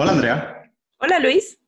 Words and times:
Hola 0.00 0.12
Andrea. 0.12 0.72
Hola 1.00 1.18
Luis. 1.18 1.58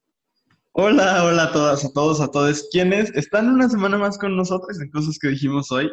Hola, 0.70 1.24
hola 1.24 1.42
a 1.42 1.52
todas, 1.52 1.84
a 1.84 1.92
todos, 1.92 2.20
a 2.20 2.30
todos. 2.30 2.68
¿Quiénes 2.70 3.10
están 3.16 3.48
una 3.48 3.68
semana 3.68 3.98
más 3.98 4.16
con 4.18 4.36
nosotros 4.36 4.80
en 4.80 4.88
cosas 4.92 5.18
que 5.18 5.30
dijimos 5.30 5.72
hoy? 5.72 5.90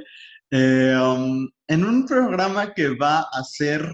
Eh, 0.52 0.96
um, 1.02 1.50
en 1.68 1.84
un 1.84 2.06
programa 2.06 2.76
que 2.76 2.96
va 2.96 3.22
a 3.22 3.44
ser, 3.44 3.92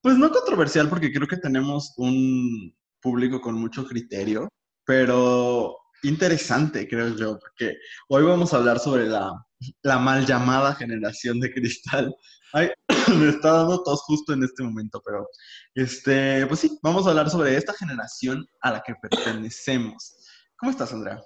pues 0.00 0.16
no 0.16 0.30
controversial, 0.30 0.88
porque 0.88 1.12
creo 1.12 1.28
que 1.28 1.36
tenemos 1.36 1.92
un 1.98 2.74
público 3.02 3.42
con 3.42 3.56
mucho 3.56 3.86
criterio, 3.86 4.48
pero 4.86 5.76
interesante, 6.02 6.88
creo 6.88 7.14
yo, 7.14 7.38
porque 7.38 7.76
hoy 8.08 8.22
vamos 8.22 8.54
a 8.54 8.56
hablar 8.56 8.78
sobre 8.78 9.04
la, 9.04 9.34
la 9.82 9.98
mal 9.98 10.24
llamada 10.24 10.74
generación 10.76 11.40
de 11.40 11.52
cristal. 11.52 12.16
Ay, 12.54 12.70
me 13.18 13.28
está 13.28 13.52
dando 13.52 13.82
tos 13.82 14.02
justo 14.02 14.32
en 14.32 14.42
este 14.42 14.62
momento, 14.62 15.02
pero 15.04 15.26
este, 15.74 16.46
pues 16.46 16.60
sí, 16.60 16.78
vamos 16.82 17.06
a 17.06 17.10
hablar 17.10 17.30
sobre 17.30 17.56
esta 17.56 17.72
generación 17.74 18.46
a 18.60 18.72
la 18.72 18.82
que 18.82 18.94
pertenecemos. 19.00 20.16
¿Cómo 20.56 20.70
estás, 20.70 20.92
Andrea? 20.92 21.22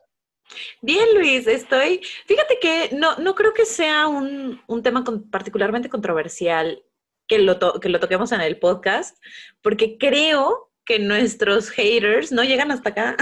Bien, 0.81 1.07
Luis, 1.15 1.47
estoy. 1.47 2.01
Fíjate 2.27 2.59
que 2.61 2.91
no, 2.97 3.17
no 3.17 3.35
creo 3.35 3.53
que 3.53 3.67
sea 3.67 4.07
un, 4.07 4.61
un 4.67 4.83
tema 4.83 5.05
particularmente 5.31 5.89
controversial 5.89 6.83
que 7.27 7.39
lo, 7.39 7.59
que 7.81 7.89
lo 7.89 8.01
toquemos 8.01 8.33
en 8.33 8.41
el 8.41 8.59
podcast, 8.59 9.17
porque 9.63 9.99
creo 9.99 10.73
que 10.85 10.99
nuestros 10.99 11.71
haters 11.71 12.31
no 12.33 12.45
llegan 12.45 12.71
hasta 12.71 12.91
acá. 12.91 13.17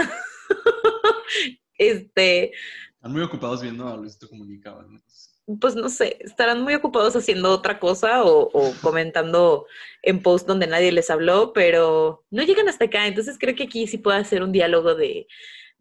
este. 1.79 2.53
Están 2.95 3.13
muy 3.13 3.23
ocupados 3.23 3.63
viendo 3.63 3.89
a 3.89 3.97
Luisito 3.97 4.29
Comunica. 4.29 4.77
Pues 5.61 5.75
no 5.77 5.91
sé, 5.91 6.17
estarán 6.21 6.63
muy 6.63 6.75
ocupados 6.75 7.15
haciendo 7.17 7.51
otra 7.51 7.79
cosa 7.79 8.25
o, 8.25 8.51
o 8.53 8.75
comentando 8.81 9.67
en 10.03 10.23
post 10.23 10.47
donde 10.47 10.67
nadie 10.67 10.91
les 10.91 11.11
habló, 11.11 11.53
pero 11.53 12.25
no 12.31 12.43
llegan 12.43 12.69
hasta 12.69 12.87
acá. 12.87 13.07
Entonces 13.07 13.37
creo 13.39 13.55
que 13.55 13.65
aquí 13.65 13.87
sí 13.87 13.99
puede 13.99 14.19
hacer 14.19 14.43
un 14.43 14.53
diálogo 14.53 14.95
de, 14.95 15.27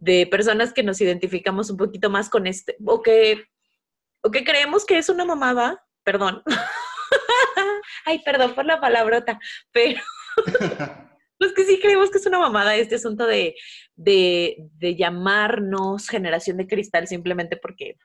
de 0.03 0.27
personas 0.27 0.73
que 0.73 0.83
nos 0.83 0.99
identificamos 0.99 1.69
un 1.69 1.77
poquito 1.77 2.09
más 2.09 2.29
con 2.29 2.45
este, 2.45 2.75
o 2.85 3.01
que, 3.01 3.45
o 4.21 4.31
que 4.31 4.43
creemos 4.43 4.85
que 4.85 4.97
es 4.97 5.07
una 5.07 5.23
mamada, 5.23 5.81
perdón. 6.03 6.43
Ay, 8.05 8.19
perdón 8.25 8.53
por 8.53 8.65
la 8.65 8.81
palabrota, 8.81 9.39
pero 9.71 10.01
los 11.39 11.53
que 11.53 11.63
sí 11.63 11.79
creemos 11.81 12.11
que 12.11 12.17
es 12.17 12.25
una 12.25 12.39
mamada 12.39 12.75
este 12.75 12.95
asunto 12.95 13.25
de, 13.25 13.55
de, 13.95 14.57
de 14.77 14.95
llamarnos 14.95 16.09
generación 16.09 16.57
de 16.57 16.67
cristal 16.67 17.07
simplemente 17.07 17.55
porque 17.55 17.97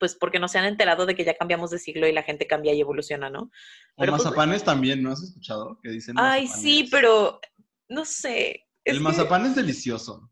pues 0.00 0.16
porque 0.16 0.40
no 0.40 0.48
se 0.48 0.58
han 0.58 0.64
enterado 0.64 1.06
de 1.06 1.14
que 1.14 1.24
ya 1.24 1.36
cambiamos 1.36 1.70
de 1.70 1.78
siglo 1.78 2.08
y 2.08 2.12
la 2.12 2.24
gente 2.24 2.48
cambia 2.48 2.74
y 2.74 2.80
evoluciona, 2.80 3.30
¿no? 3.30 3.52
Pero 3.96 4.12
o 4.12 4.16
pues, 4.16 4.24
mazapanes 4.24 4.64
también, 4.64 5.02
¿no 5.02 5.12
has 5.12 5.22
escuchado? 5.22 5.78
Que 5.82 5.90
dicen 5.90 6.16
Ay, 6.18 6.48
sí, 6.48 6.88
pero 6.90 7.40
no 7.88 8.04
sé. 8.04 8.66
El 8.84 9.00
mazapán 9.00 9.46
es 9.46 9.54
delicioso 9.54 10.30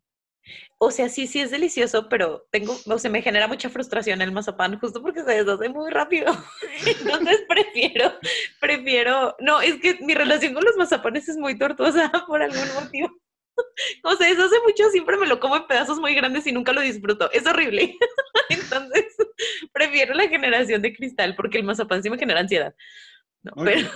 o 0.80 0.92
sea, 0.92 1.08
sí, 1.08 1.27
sí 1.27 1.41
es 1.41 1.50
delicioso, 1.50 2.08
pero 2.08 2.46
tengo, 2.52 2.77
o 2.86 2.98
sea, 2.98 3.11
me 3.11 3.20
genera 3.20 3.48
mucha 3.48 3.69
frustración 3.69 4.22
el 4.22 4.30
mazapán 4.30 4.78
justo 4.78 5.02
porque 5.02 5.24
se 5.24 5.42
deshace 5.42 5.69
muy 5.69 5.91
rápido. 5.91 6.27
Entonces 6.86 7.44
prefiero, 7.48 8.12
prefiero, 8.61 9.34
no, 9.41 9.61
es 9.61 9.80
que 9.80 9.98
mi 10.00 10.14
relación 10.14 10.55
con 10.55 10.64
los 10.64 10.77
mazapanes 10.77 11.28
es 11.28 11.36
muy 11.36 11.58
tortuosa 11.58 12.11
por 12.28 12.42
algún 12.42 12.72
motivo. 12.74 13.11
O 14.05 14.17
sea, 14.17 14.28
eso 14.28 14.45
hace 14.45 14.56
mucho, 14.67 14.89
siempre 14.91 15.17
me 15.17 15.27
lo 15.27 15.41
como 15.41 15.56
en 15.56 15.67
pedazos 15.67 15.98
muy 15.98 16.14
grandes 16.14 16.47
y 16.47 16.53
nunca 16.53 16.73
lo 16.73 16.81
disfruto. 16.81 17.31
Es 17.33 17.47
horrible. 17.47 17.97
Entonces, 18.48 19.05
prefiero 19.73 20.14
la 20.14 20.28
generación 20.28 20.83
de 20.83 20.95
cristal 20.95 21.34
porque 21.37 21.59
el 21.59 21.64
mazapán 21.64 22.03
sí 22.03 22.11
me 22.11 22.19
genera 22.19 22.41
ansiedad. 22.41 22.75
pero, 23.64 23.89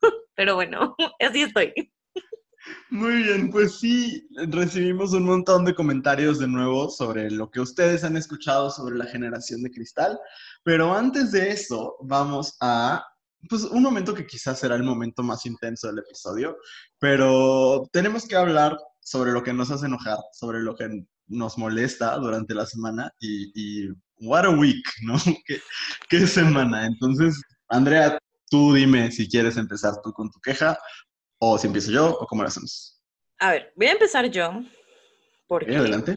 pero 0.34 0.54
bueno, 0.54 0.94
así 1.20 1.42
estoy. 1.42 1.72
Muy 2.90 3.24
bien, 3.24 3.50
pues 3.50 3.78
sí, 3.78 4.26
recibimos 4.48 5.12
un 5.12 5.24
montón 5.24 5.64
de 5.64 5.74
comentarios 5.74 6.38
de 6.38 6.48
nuevo 6.48 6.88
sobre 6.88 7.30
lo 7.30 7.50
que 7.50 7.60
ustedes 7.60 8.04
han 8.04 8.16
escuchado 8.16 8.70
sobre 8.70 8.96
la 8.96 9.04
generación 9.04 9.62
de 9.62 9.70
cristal, 9.70 10.18
pero 10.62 10.94
antes 10.94 11.32
de 11.32 11.50
eso 11.50 11.96
vamos 12.00 12.56
a, 12.60 13.04
pues 13.50 13.64
un 13.64 13.82
momento 13.82 14.14
que 14.14 14.26
quizás 14.26 14.58
será 14.58 14.76
el 14.76 14.82
momento 14.82 15.22
más 15.22 15.44
intenso 15.44 15.88
del 15.88 15.98
episodio, 15.98 16.56
pero 16.98 17.86
tenemos 17.92 18.26
que 18.26 18.36
hablar 18.36 18.78
sobre 19.04 19.30
lo 19.32 19.42
que 19.42 19.52
nos 19.52 19.70
hace 19.70 19.86
enojar, 19.86 20.18
sobre 20.32 20.60
lo 20.60 20.74
que 20.74 20.88
nos 21.26 21.56
molesta 21.56 22.16
durante 22.16 22.54
la 22.54 22.66
semana 22.66 23.12
y, 23.20 23.88
what 24.20 24.44
a 24.44 24.50
week, 24.50 24.84
¿no? 25.02 25.14
¿Qué, 25.46 25.60
¿Qué 26.08 26.26
semana? 26.26 26.86
Entonces, 26.86 27.40
Andrea, 27.68 28.18
tú 28.50 28.74
dime 28.74 29.10
si 29.12 29.28
quieres 29.28 29.56
empezar 29.56 29.94
tú 30.02 30.12
con 30.12 30.30
tu 30.30 30.40
queja 30.40 30.78
o 31.38 31.58
si 31.58 31.66
empiezo 31.66 31.90
yo, 31.90 32.10
o 32.10 32.26
cómo 32.26 32.42
lo 32.42 32.48
hacemos. 32.48 33.02
A 33.38 33.50
ver, 33.50 33.72
voy 33.76 33.86
a 33.86 33.92
empezar 33.92 34.30
yo. 34.30 34.62
Porque, 35.46 35.76
adelante. 35.76 36.14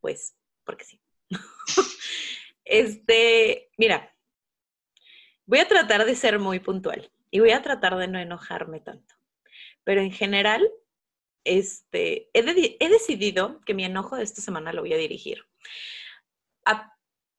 Pues, 0.00 0.36
porque 0.64 0.84
sí. 0.84 1.00
este, 2.64 3.70
mira, 3.76 4.14
voy 5.46 5.58
a 5.58 5.68
tratar 5.68 6.04
de 6.04 6.14
ser 6.14 6.38
muy 6.38 6.60
puntual 6.60 7.10
y 7.30 7.40
voy 7.40 7.50
a 7.50 7.62
tratar 7.62 7.96
de 7.96 8.06
no 8.06 8.18
enojarme 8.18 8.80
tanto. 8.80 9.14
Pero 9.82 10.00
en 10.00 10.12
general, 10.12 10.68
este, 11.44 12.30
he, 12.32 12.76
he 12.80 12.88
decidido 12.88 13.60
que 13.64 13.74
mi 13.74 13.84
enojo 13.84 14.16
de 14.16 14.24
esta 14.24 14.40
semana 14.40 14.72
lo 14.72 14.82
voy 14.82 14.92
a 14.92 14.98
dirigir 14.98 15.44
a 16.64 16.92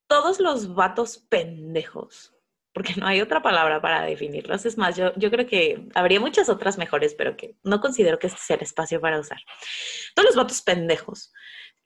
todos 0.08 0.40
los 0.40 0.74
vatos 0.74 1.18
pendejos 1.30 2.34
porque 2.74 2.94
no 2.96 3.08
hay 3.08 3.20
otra 3.20 3.42
palabra 3.42 3.82
para 3.82 4.04
definirlos. 4.04 4.66
Es 4.66 4.78
más, 4.78 4.96
yo, 4.96 5.12
yo 5.16 5.30
creo 5.32 5.46
que 5.46 5.88
habría 5.96 6.20
muchas 6.20 6.50
otras 6.50 6.78
mejores, 6.78 7.14
pero 7.14 7.36
que 7.36 7.58
no 7.64 7.82
considero 7.82 8.20
que 8.20 8.28
este 8.28 8.40
sea 8.40 8.56
el 8.56 8.64
espacio 8.64 9.02
para 9.02 9.20
usar. 9.20 9.40
Todos 10.16 10.28
los 10.28 10.36
vatos 10.36 10.62
pendejos 10.62 11.34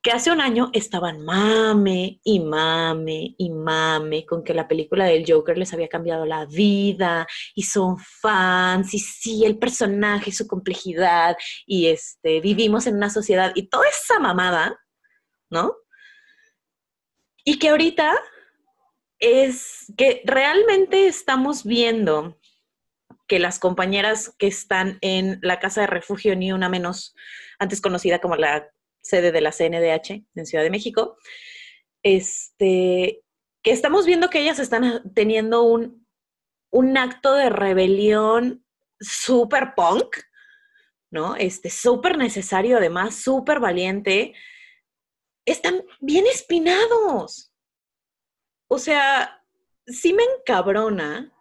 que 0.04 0.12
hace 0.12 0.32
un 0.32 0.42
año 0.42 0.70
estaban 0.74 1.24
mame 1.24 2.20
y 2.26 2.42
mame 2.42 3.36
y 3.38 3.50
mame 3.50 4.26
con 4.26 4.44
que 4.44 4.54
la 4.54 4.68
película 4.68 5.06
del 5.06 5.24
Joker 5.26 5.58
les 5.58 5.72
había 5.74 5.88
cambiado 5.88 6.26
la 6.26 6.46
vida 6.46 7.26
y 7.56 7.64
son 7.64 7.98
fans 7.98 8.94
y 8.94 9.00
sí, 9.00 9.46
el 9.46 9.58
personaje 9.58 10.34
su 10.34 10.46
complejidad 10.46 11.38
y 11.66 11.88
este, 11.88 12.42
vivimos 12.42 12.86
en 12.86 12.98
una 12.98 13.10
sociedad 13.10 13.54
y 13.56 13.70
toda 13.70 13.88
esa 13.88 14.20
mamada, 14.20 14.78
¿no? 15.50 15.78
Y 17.46 17.58
que 17.58 17.70
ahorita 17.70 18.14
es 19.20 19.86
que 19.98 20.22
realmente 20.26 21.08
estamos 21.08 21.64
viendo 21.64 22.38
que 23.26 23.40
las 23.40 23.58
compañeras 23.58 24.36
que 24.38 24.48
están 24.48 24.98
en 25.00 25.40
la 25.42 25.62
Casa 25.62 25.80
de 25.80 25.88
Refugio, 25.88 26.36
ni 26.36 26.52
una 26.52 26.68
menos, 26.68 27.16
antes 27.58 27.80
conocida 27.80 28.20
como 28.20 28.36
la 28.36 28.70
sede 29.04 29.32
de 29.32 29.42
la 29.42 29.52
CNDH 29.52 30.26
en 30.34 30.46
Ciudad 30.46 30.64
de 30.64 30.72
México, 30.72 31.18
este, 32.02 33.24
que 33.62 33.72
estamos 33.72 34.06
viendo 34.06 34.30
que 34.30 34.40
ellas 34.40 34.60
están 34.60 35.14
teniendo 35.14 35.64
un, 35.64 36.08
un 36.72 36.98
acto 36.98 37.34
de 37.34 37.50
rebelión 37.50 38.66
súper 39.00 39.74
punk, 39.76 40.18
¿no? 41.12 41.36
Este, 41.36 41.70
súper 41.70 42.18
necesario, 42.18 42.78
además, 42.78 43.16
súper 43.16 43.60
valiente. 43.60 44.34
Están 45.46 45.84
bien 46.00 46.26
espinados. 46.26 47.54
O 48.68 48.80
sea, 48.80 49.46
sí 49.86 50.14
me 50.14 50.24
encabrona 50.24 51.32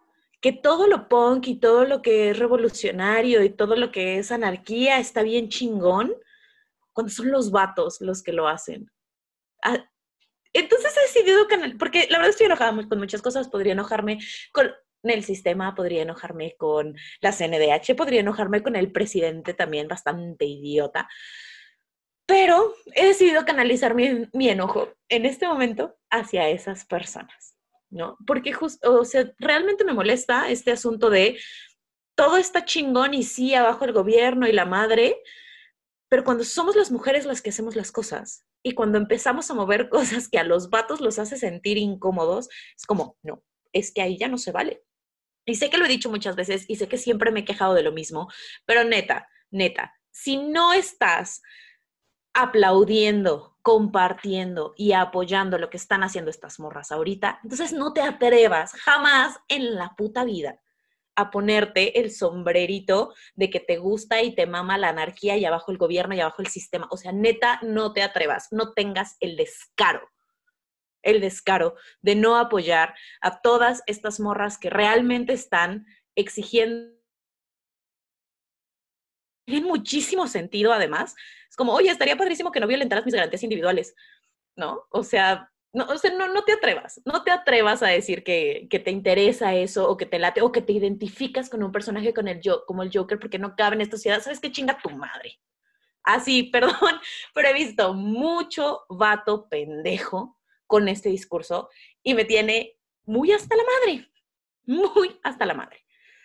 que 0.40 0.52
todo 0.52 0.88
lo 0.88 1.08
punk 1.08 1.46
y 1.46 1.60
todo 1.60 1.84
lo 1.84 2.02
que 2.02 2.30
es 2.30 2.38
revolucionario 2.38 3.42
y 3.42 3.50
todo 3.50 3.76
lo 3.76 3.92
que 3.92 4.18
es 4.18 4.32
anarquía 4.32 4.98
está 4.98 5.22
bien 5.22 5.48
chingón 5.48 6.14
cuando 6.92 7.12
son 7.12 7.30
los 7.30 7.50
vatos 7.50 8.00
los 8.00 8.22
que 8.22 8.32
lo 8.32 8.48
hacen. 8.48 8.90
Ah, 9.62 9.84
entonces 10.52 10.94
he 10.96 11.00
decidido 11.00 11.48
que, 11.48 11.76
porque 11.78 12.06
la 12.10 12.18
verdad 12.18 12.30
estoy 12.30 12.46
enojada 12.46 12.88
con 12.88 12.98
muchas 12.98 13.22
cosas, 13.22 13.48
podría 13.48 13.72
enojarme 13.72 14.18
con 14.52 14.70
el 15.02 15.24
sistema, 15.24 15.74
podría 15.74 16.02
enojarme 16.02 16.54
con 16.56 16.96
la 17.20 17.32
CNDH, 17.32 17.96
podría 17.96 18.20
enojarme 18.20 18.62
con 18.62 18.76
el 18.76 18.92
presidente 18.92 19.54
también, 19.54 19.88
bastante 19.88 20.44
idiota. 20.44 21.08
Pero 22.26 22.74
he 22.94 23.06
decidido 23.06 23.44
canalizar 23.44 23.94
mi, 23.94 24.48
enojo 24.48 24.94
en 25.08 25.26
este 25.26 25.46
momento 25.46 25.96
hacia 26.10 26.48
esas 26.48 26.84
personas, 26.84 27.56
¿no? 27.90 28.16
Porque 28.26 28.52
justo, 28.52 29.00
o 29.00 29.04
sea, 29.04 29.32
realmente 29.38 29.84
me 29.84 29.92
molesta 29.92 30.48
este 30.48 30.70
asunto 30.70 31.10
de 31.10 31.38
todo 32.14 32.36
está 32.36 32.64
chingón 32.64 33.14
y 33.14 33.22
sí, 33.22 33.54
abajo 33.54 33.84
el 33.84 33.92
gobierno 33.92 34.46
y 34.46 34.52
la 34.52 34.66
madre, 34.66 35.16
pero 36.12 36.24
cuando 36.24 36.44
somos 36.44 36.76
las 36.76 36.90
mujeres 36.90 37.24
las 37.24 37.40
que 37.40 37.48
hacemos 37.48 37.74
las 37.74 37.90
cosas 37.90 38.44
y 38.62 38.74
cuando 38.74 38.98
empezamos 38.98 39.50
a 39.50 39.54
mover 39.54 39.88
cosas 39.88 40.28
que 40.28 40.38
a 40.38 40.44
los 40.44 40.68
vatos 40.68 41.00
los 41.00 41.18
hace 41.18 41.38
sentir 41.38 41.78
incómodos, 41.78 42.50
es 42.76 42.84
como, 42.84 43.16
no, 43.22 43.42
es 43.72 43.94
que 43.94 44.02
ahí 44.02 44.18
ya 44.18 44.28
no 44.28 44.36
se 44.36 44.52
vale. 44.52 44.84
Y 45.46 45.54
sé 45.54 45.70
que 45.70 45.78
lo 45.78 45.86
he 45.86 45.88
dicho 45.88 46.10
muchas 46.10 46.36
veces 46.36 46.66
y 46.68 46.76
sé 46.76 46.86
que 46.86 46.98
siempre 46.98 47.30
me 47.30 47.40
he 47.40 47.44
quejado 47.46 47.72
de 47.72 47.82
lo 47.82 47.92
mismo, 47.92 48.30
pero 48.66 48.84
neta, 48.84 49.26
neta, 49.50 49.94
si 50.10 50.36
no 50.36 50.74
estás 50.74 51.40
aplaudiendo, 52.34 53.56
compartiendo 53.62 54.74
y 54.76 54.92
apoyando 54.92 55.56
lo 55.56 55.70
que 55.70 55.78
están 55.78 56.02
haciendo 56.02 56.30
estas 56.30 56.60
morras 56.60 56.92
ahorita, 56.92 57.40
entonces 57.42 57.72
no 57.72 57.94
te 57.94 58.02
atrevas 58.02 58.74
jamás 58.74 59.38
en 59.48 59.76
la 59.76 59.94
puta 59.96 60.24
vida 60.24 60.60
a 61.14 61.30
ponerte 61.30 62.00
el 62.00 62.10
sombrerito 62.10 63.14
de 63.34 63.50
que 63.50 63.60
te 63.60 63.76
gusta 63.76 64.22
y 64.22 64.34
te 64.34 64.46
mama 64.46 64.78
la 64.78 64.88
anarquía 64.88 65.36
y 65.36 65.44
abajo 65.44 65.70
el 65.70 65.78
gobierno 65.78 66.14
y 66.14 66.20
abajo 66.20 66.42
el 66.42 66.48
sistema. 66.48 66.88
O 66.90 66.96
sea, 66.96 67.12
neta, 67.12 67.58
no 67.62 67.92
te 67.92 68.02
atrevas, 68.02 68.48
no 68.50 68.72
tengas 68.72 69.16
el 69.20 69.36
descaro, 69.36 70.08
el 71.02 71.20
descaro 71.20 71.74
de 72.00 72.14
no 72.14 72.36
apoyar 72.36 72.94
a 73.20 73.40
todas 73.40 73.82
estas 73.86 74.20
morras 74.20 74.58
que 74.58 74.70
realmente 74.70 75.32
están 75.32 75.86
exigiendo 76.14 76.92
tiene 79.44 79.66
muchísimo 79.66 80.26
sentido 80.28 80.72
además. 80.72 81.14
Es 81.48 81.56
como, 81.56 81.72
oye, 81.72 81.90
estaría 81.90 82.16
padrísimo 82.16 82.52
que 82.52 82.60
no 82.60 82.66
violentaras 82.66 83.04
mis 83.04 83.14
garantías 83.14 83.42
individuales, 83.42 83.94
¿no? 84.56 84.86
O 84.90 85.02
sea, 85.02 85.51
no, 85.72 85.86
o 85.86 85.96
sea, 85.96 86.12
no, 86.12 86.28
no 86.28 86.44
te 86.44 86.52
atrevas, 86.52 87.00
no 87.04 87.22
te 87.24 87.30
atrevas 87.30 87.82
a 87.82 87.88
decir 87.88 88.24
que, 88.24 88.66
que, 88.70 88.78
te 88.78 88.90
interesa 88.90 89.54
eso 89.54 89.88
o 89.88 89.96
que 89.96 90.06
te 90.06 90.18
late 90.18 90.42
o 90.42 90.52
que 90.52 90.60
te 90.62 90.72
identificas 90.72 91.48
con 91.48 91.62
un 91.62 91.72
personaje 91.72 92.12
con 92.12 92.28
el 92.28 92.40
como 92.66 92.82
el 92.82 92.90
Joker 92.92 93.18
porque 93.18 93.38
no 93.38 93.56
cabe 93.56 93.76
en 93.76 93.80
esta 93.82 93.96
sociedad. 93.96 94.20
¿Sabes 94.20 94.40
qué 94.40 94.52
chinga 94.52 94.78
tu 94.82 94.90
madre? 94.90 95.40
Así, 96.04 96.42
perdón, 96.52 97.00
pero 97.34 97.48
he 97.48 97.54
visto 97.54 97.94
mucho 97.94 98.84
vato 98.88 99.48
pendejo 99.48 100.38
con 100.66 100.88
este 100.88 101.08
discurso 101.08 101.68
y 102.02 102.14
me 102.14 102.24
tiene 102.24 102.78
muy 103.04 103.32
hasta 103.32 103.56
la 103.56 103.62
madre, 103.62 104.10
muy 104.64 105.18
hasta 105.22 105.46
la 105.46 105.54
madre. 105.54 105.84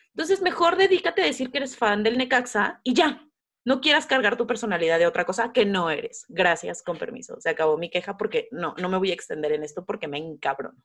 Entonces, 0.10 0.42
mejor 0.42 0.78
dedícate 0.78 1.22
a 1.22 1.26
decir 1.26 1.52
que 1.52 1.60
eres 1.60 1.78
fan 1.78 2.04
del 2.04 2.18
Necaxa 2.18 2.82
y 2.84 2.94
ya. 2.94 3.24
No 3.68 3.82
quieras 3.82 4.06
cargar 4.06 4.38
tu 4.38 4.48
personalidad 4.48 4.98
de 4.98 5.08
otra 5.08 5.26
cosa 5.26 5.52
que 5.52 5.66
no 5.66 5.90
eres. 5.90 6.24
Gracias, 6.30 6.82
con 6.82 6.98
permiso. 6.98 7.36
Se 7.42 7.50
acabó 7.50 7.78
mi 7.78 7.90
queja 7.90 8.16
porque 8.16 8.48
no, 8.50 8.74
no 8.82 8.88
me 8.88 8.98
voy 8.98 9.12
a 9.12 9.14
extender 9.14 9.52
en 9.52 9.62
esto 9.62 9.84
porque 9.84 10.08
me 10.08 10.18
encabrono. 10.18 10.82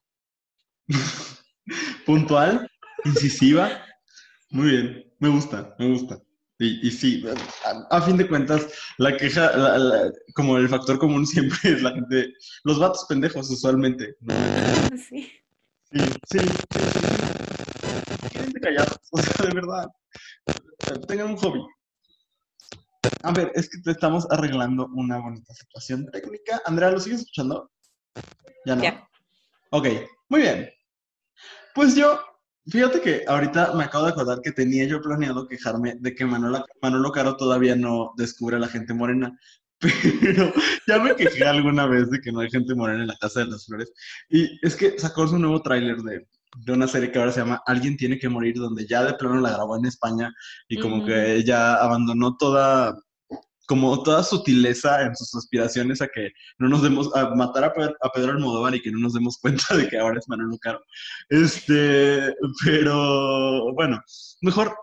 Puntual, 2.06 2.68
incisiva. 3.04 3.86
Muy 4.50 4.70
bien, 4.70 5.14
me 5.20 5.28
gusta, 5.28 5.76
me 5.78 5.90
gusta. 5.90 6.20
Y, 6.58 6.88
y 6.88 6.90
sí, 6.90 7.24
a, 7.88 8.02
fin 8.02 8.16
de 8.16 8.26
cuentas, 8.26 8.66
la 8.98 9.16
queja, 9.16 9.52
como 10.34 10.58
el 10.58 10.68
factor 10.68 10.98
común 10.98 11.24
siempre 11.28 11.58
es 11.62 11.82
la 11.82 11.92
gente, 11.92 12.34
los 12.64 12.80
vatos 12.80 13.06
pendejos 13.08 13.48
usualmente. 13.48 14.16
Sí. 15.08 15.30
Sí, 15.92 16.00
sí. 16.28 16.38
sí. 18.40 18.52
callados, 18.60 18.98
o 19.12 19.22
sea, 19.22 19.46
de 19.46 19.54
verdad. 19.54 19.86
Tengan 21.06 21.30
un 21.30 21.36
hobby. 21.36 21.60
A 23.22 23.32
ver, 23.32 23.50
es 23.54 23.68
que 23.68 23.78
te 23.78 23.90
estamos 23.90 24.26
arreglando 24.30 24.88
una 24.94 25.18
bonita 25.18 25.52
situación 25.54 26.06
técnica. 26.12 26.60
Andrea, 26.66 26.90
¿lo 26.90 27.00
sigues 27.00 27.20
escuchando? 27.20 27.70
Ya 28.64 28.76
no. 28.76 29.08
Ok, 29.70 29.88
muy 30.28 30.42
bien. 30.42 30.70
Pues 31.74 31.96
yo, 31.96 32.20
fíjate 32.66 33.00
que 33.00 33.24
ahorita 33.26 33.74
me 33.74 33.84
acabo 33.84 34.04
de 34.04 34.12
acordar 34.12 34.40
que 34.40 34.52
tenía 34.52 34.84
yo 34.84 35.00
planeado 35.00 35.48
quejarme 35.48 35.96
de 35.98 36.14
que 36.14 36.24
Manolo, 36.24 36.64
Manolo 36.80 37.10
Caro 37.10 37.36
todavía 37.36 37.74
no 37.74 38.12
descubre 38.16 38.56
a 38.56 38.60
la 38.60 38.68
gente 38.68 38.94
morena. 38.94 39.36
Pero 40.20 40.52
ya 40.86 40.98
me 41.00 41.16
quejé 41.16 41.44
alguna 41.44 41.86
vez 41.86 42.08
de 42.10 42.20
que 42.20 42.30
no 42.30 42.40
hay 42.40 42.50
gente 42.50 42.74
morena 42.74 43.02
en 43.02 43.08
la 43.08 43.16
Casa 43.16 43.40
de 43.40 43.46
las 43.46 43.66
Flores. 43.66 43.92
Y 44.28 44.58
es 44.64 44.76
que 44.76 44.96
sacó 44.98 45.26
su 45.26 45.38
nuevo 45.38 45.60
tráiler 45.60 45.96
de, 45.98 46.24
de, 46.56 46.72
una 46.72 46.86
serie 46.88 47.10
que 47.10 47.18
ahora 47.18 47.32
se 47.32 47.40
llama 47.40 47.62
Alguien 47.66 47.96
tiene 47.96 48.18
que 48.18 48.28
morir, 48.28 48.56
donde 48.56 48.86
ya 48.86 49.04
de 49.04 49.14
plano 49.14 49.40
la 49.40 49.52
grabó 49.52 49.76
en 49.76 49.86
España 49.86 50.32
y 50.68 50.78
como 50.78 51.04
que 51.04 51.36
ella 51.36 51.74
abandonó 51.74 52.36
toda 52.36 52.96
como 53.66 54.02
toda 54.02 54.22
sutileza 54.22 55.02
en 55.02 55.16
sus 55.16 55.34
aspiraciones 55.34 56.02
a 56.02 56.08
que 56.08 56.32
no 56.58 56.68
nos 56.68 56.82
demos, 56.82 57.14
a 57.16 57.34
matar 57.34 57.64
a, 57.64 57.72
Pedro, 57.72 57.94
a 58.02 58.10
Pedro 58.10 58.32
Almodóvar 58.32 58.74
y 58.74 58.82
que 58.82 58.90
no 58.90 58.98
nos 58.98 59.14
demos 59.14 59.38
cuenta 59.40 59.74
de 59.76 59.88
que 59.88 59.98
ahora 59.98 60.18
es 60.18 60.28
Manuel 60.28 60.58
Caro. 60.60 60.80
Este, 61.30 62.34
pero 62.64 63.72
bueno, 63.74 64.02
mejor 64.42 64.74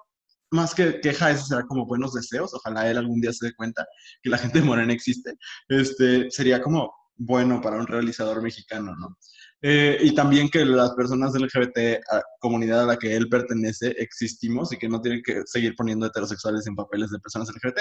más 0.51 0.74
que 0.74 1.00
queja, 1.01 1.31
eso 1.31 1.45
será 1.45 1.63
como 1.63 1.86
buenos 1.86 2.13
deseos. 2.13 2.54
Ojalá 2.54 2.89
él 2.89 2.98
algún 2.98 3.22
día 3.22 3.33
se 3.33 3.48
dé 3.48 3.54
cuenta 3.54 3.86
que 4.24 4.30
la 4.30 4.38
gente 4.38 4.62
morena 4.62 4.94
existe. 4.94 5.36
Este, 5.68 6.31
sería 6.31 6.62
como 6.62 6.92
bueno 7.15 7.62
para 7.62 7.77
un 7.77 7.88
realizador 7.88 8.42
mexicano, 8.42 8.95
¿no? 8.95 9.18
Eh, 9.62 9.98
y 10.02 10.16
también 10.16 10.50
que 10.50 10.64
las 10.64 10.92
personas 10.92 11.34
LGBT, 11.34 12.02
comunidad 12.40 12.84
a 12.84 12.86
la 12.86 12.98
que 12.98 13.16
él 13.16 13.28
pertenece, 13.28 13.90
existimos 13.98 14.72
y 14.72 14.78
que 14.78 14.88
no 14.88 15.02
tienen 15.02 15.22
que 15.24 15.42
seguir 15.46 15.76
poniendo 15.76 16.06
heterosexuales 16.06 16.66
en 16.68 16.76
papeles 16.76 17.10
de 17.12 17.20
personas 17.20 17.50
LGBT. 17.50 17.80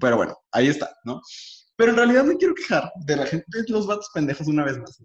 Pero 0.00 0.16
bueno, 0.16 0.36
ahí 0.52 0.68
está, 0.68 0.92
¿no? 1.04 1.20
Pero 1.76 1.92
en 1.92 1.96
realidad 1.96 2.24
me 2.24 2.36
quiero 2.36 2.54
quejar 2.54 2.90
de 3.06 3.16
la 3.16 3.26
gente, 3.26 3.46
de 3.48 3.64
los 3.68 3.86
vatos 3.86 4.10
pendejos 4.12 4.48
una 4.48 4.64
vez 4.64 4.78
más. 4.78 5.00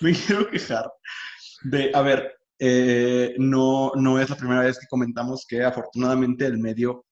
Me 0.00 0.12
quiero 0.12 0.48
quejar 0.48 0.90
de, 1.64 1.90
a 1.92 2.02
ver, 2.02 2.34
eh, 2.60 3.34
no, 3.38 3.92
no 3.94 4.20
es 4.20 4.30
la 4.30 4.36
primera 4.36 4.62
vez 4.62 4.78
que 4.78 4.86
comentamos 4.86 5.44
que 5.46 5.64
afortunadamente 5.64 6.46
el 6.46 6.58
medio 6.58 7.04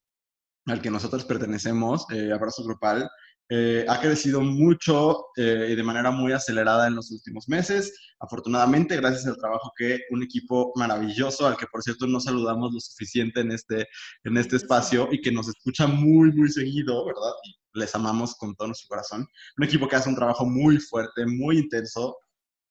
al 0.67 0.81
que 0.81 0.91
nosotros 0.91 1.25
pertenecemos, 1.25 2.07
eh, 2.13 2.33
Abrazo 2.33 2.65
Grupal, 2.65 3.09
eh, 3.49 3.85
ha 3.89 4.01
crecido 4.01 4.41
mucho 4.41 5.27
y 5.37 5.75
de 5.75 5.83
manera 5.83 6.11
muy 6.11 6.33
acelerada 6.33 6.87
en 6.89 6.95
los 6.97 7.11
últimos 7.11 7.49
meses. 7.49 7.93
Afortunadamente, 8.19 8.97
gracias 8.97 9.27
al 9.27 9.37
trabajo 9.37 9.73
que 9.77 10.01
un 10.11 10.23
equipo 10.23 10.73
maravilloso, 10.75 11.47
al 11.47 11.57
que 11.57 11.67
por 11.67 11.83
cierto 11.83 12.07
no 12.07 12.19
saludamos 12.19 12.73
lo 12.73 12.81
suficiente 12.81 13.41
en 13.41 13.53
este, 13.53 13.87
en 14.25 14.37
este 14.37 14.57
espacio 14.57 15.09
y 15.13 15.21
que 15.21 15.31
nos 15.31 15.49
escucha 15.49 15.87
muy, 15.87 16.33
muy 16.33 16.51
seguido, 16.51 17.05
¿verdad? 17.05 17.33
Y 17.45 17.79
les 17.79 17.95
amamos 17.95 18.35
con 18.37 18.55
todo 18.57 18.69
nuestro 18.69 18.89
corazón. 18.89 19.27
Un 19.59 19.65
equipo 19.65 19.87
que 19.87 19.97
hace 19.97 20.09
un 20.09 20.17
trabajo 20.17 20.47
muy 20.47 20.79
fuerte, 20.79 21.27
muy 21.27 21.59
intenso, 21.59 22.17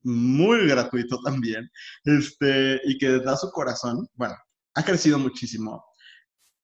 muy 0.04 0.68
gratuito 0.68 1.19
también, 1.24 1.69
este, 2.04 2.80
y 2.86 2.98
que 2.98 3.19
da 3.19 3.36
su 3.36 3.50
corazón, 3.51 4.07
bueno, 4.13 4.36
ha 4.75 4.83
crecido 4.83 5.18
muchísimo. 5.18 5.83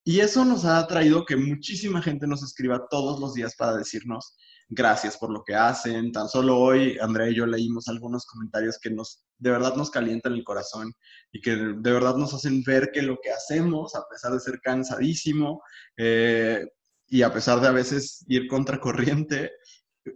Y 0.04 0.20
eso 0.20 0.44
nos 0.46 0.66
ha 0.66 0.86
traído 0.88 1.26
que 1.26 1.36
muchísima 1.36 2.02
gente 2.02 2.26
nos 2.26 2.42
escriba 2.44 2.88
todos 2.90 3.20
los 3.20 3.36
días 3.36 3.56
para 3.56 3.78
decirnos 3.78 4.36
gracias 4.72 5.18
por 5.18 5.30
lo 5.32 5.44
que 5.44 5.54
hacen. 5.54 6.12
Tan 6.12 6.28
solo 6.28 6.58
hoy, 6.58 6.98
Andrea 7.00 7.30
y 7.30 7.36
yo 7.36 7.46
leímos 7.46 7.88
algunos 7.88 8.26
comentarios 8.26 8.80
que 8.82 8.90
nos, 8.90 9.24
de 9.38 9.52
verdad 9.52 9.76
nos 9.76 9.92
calientan 9.92 10.34
el 10.34 10.44
corazón 10.44 10.94
y 11.32 11.42
que 11.42 11.56
de 11.56 11.92
verdad 11.92 12.16
nos 12.16 12.34
hacen 12.34 12.64
ver 12.64 12.90
que 12.92 13.04
lo 13.04 13.20
que 13.22 13.32
hacemos, 13.32 13.94
a 13.96 14.08
pesar 14.10 14.32
de 14.32 14.40
ser 14.40 14.60
cansadísimo 14.62 15.62
eh, 15.98 16.66
y 17.08 17.22
a 17.22 17.32
pesar 17.32 17.60
de 17.60 17.68
a 17.68 17.72
veces 17.72 18.26
ir 18.28 18.48
contracorriente, 18.48 19.52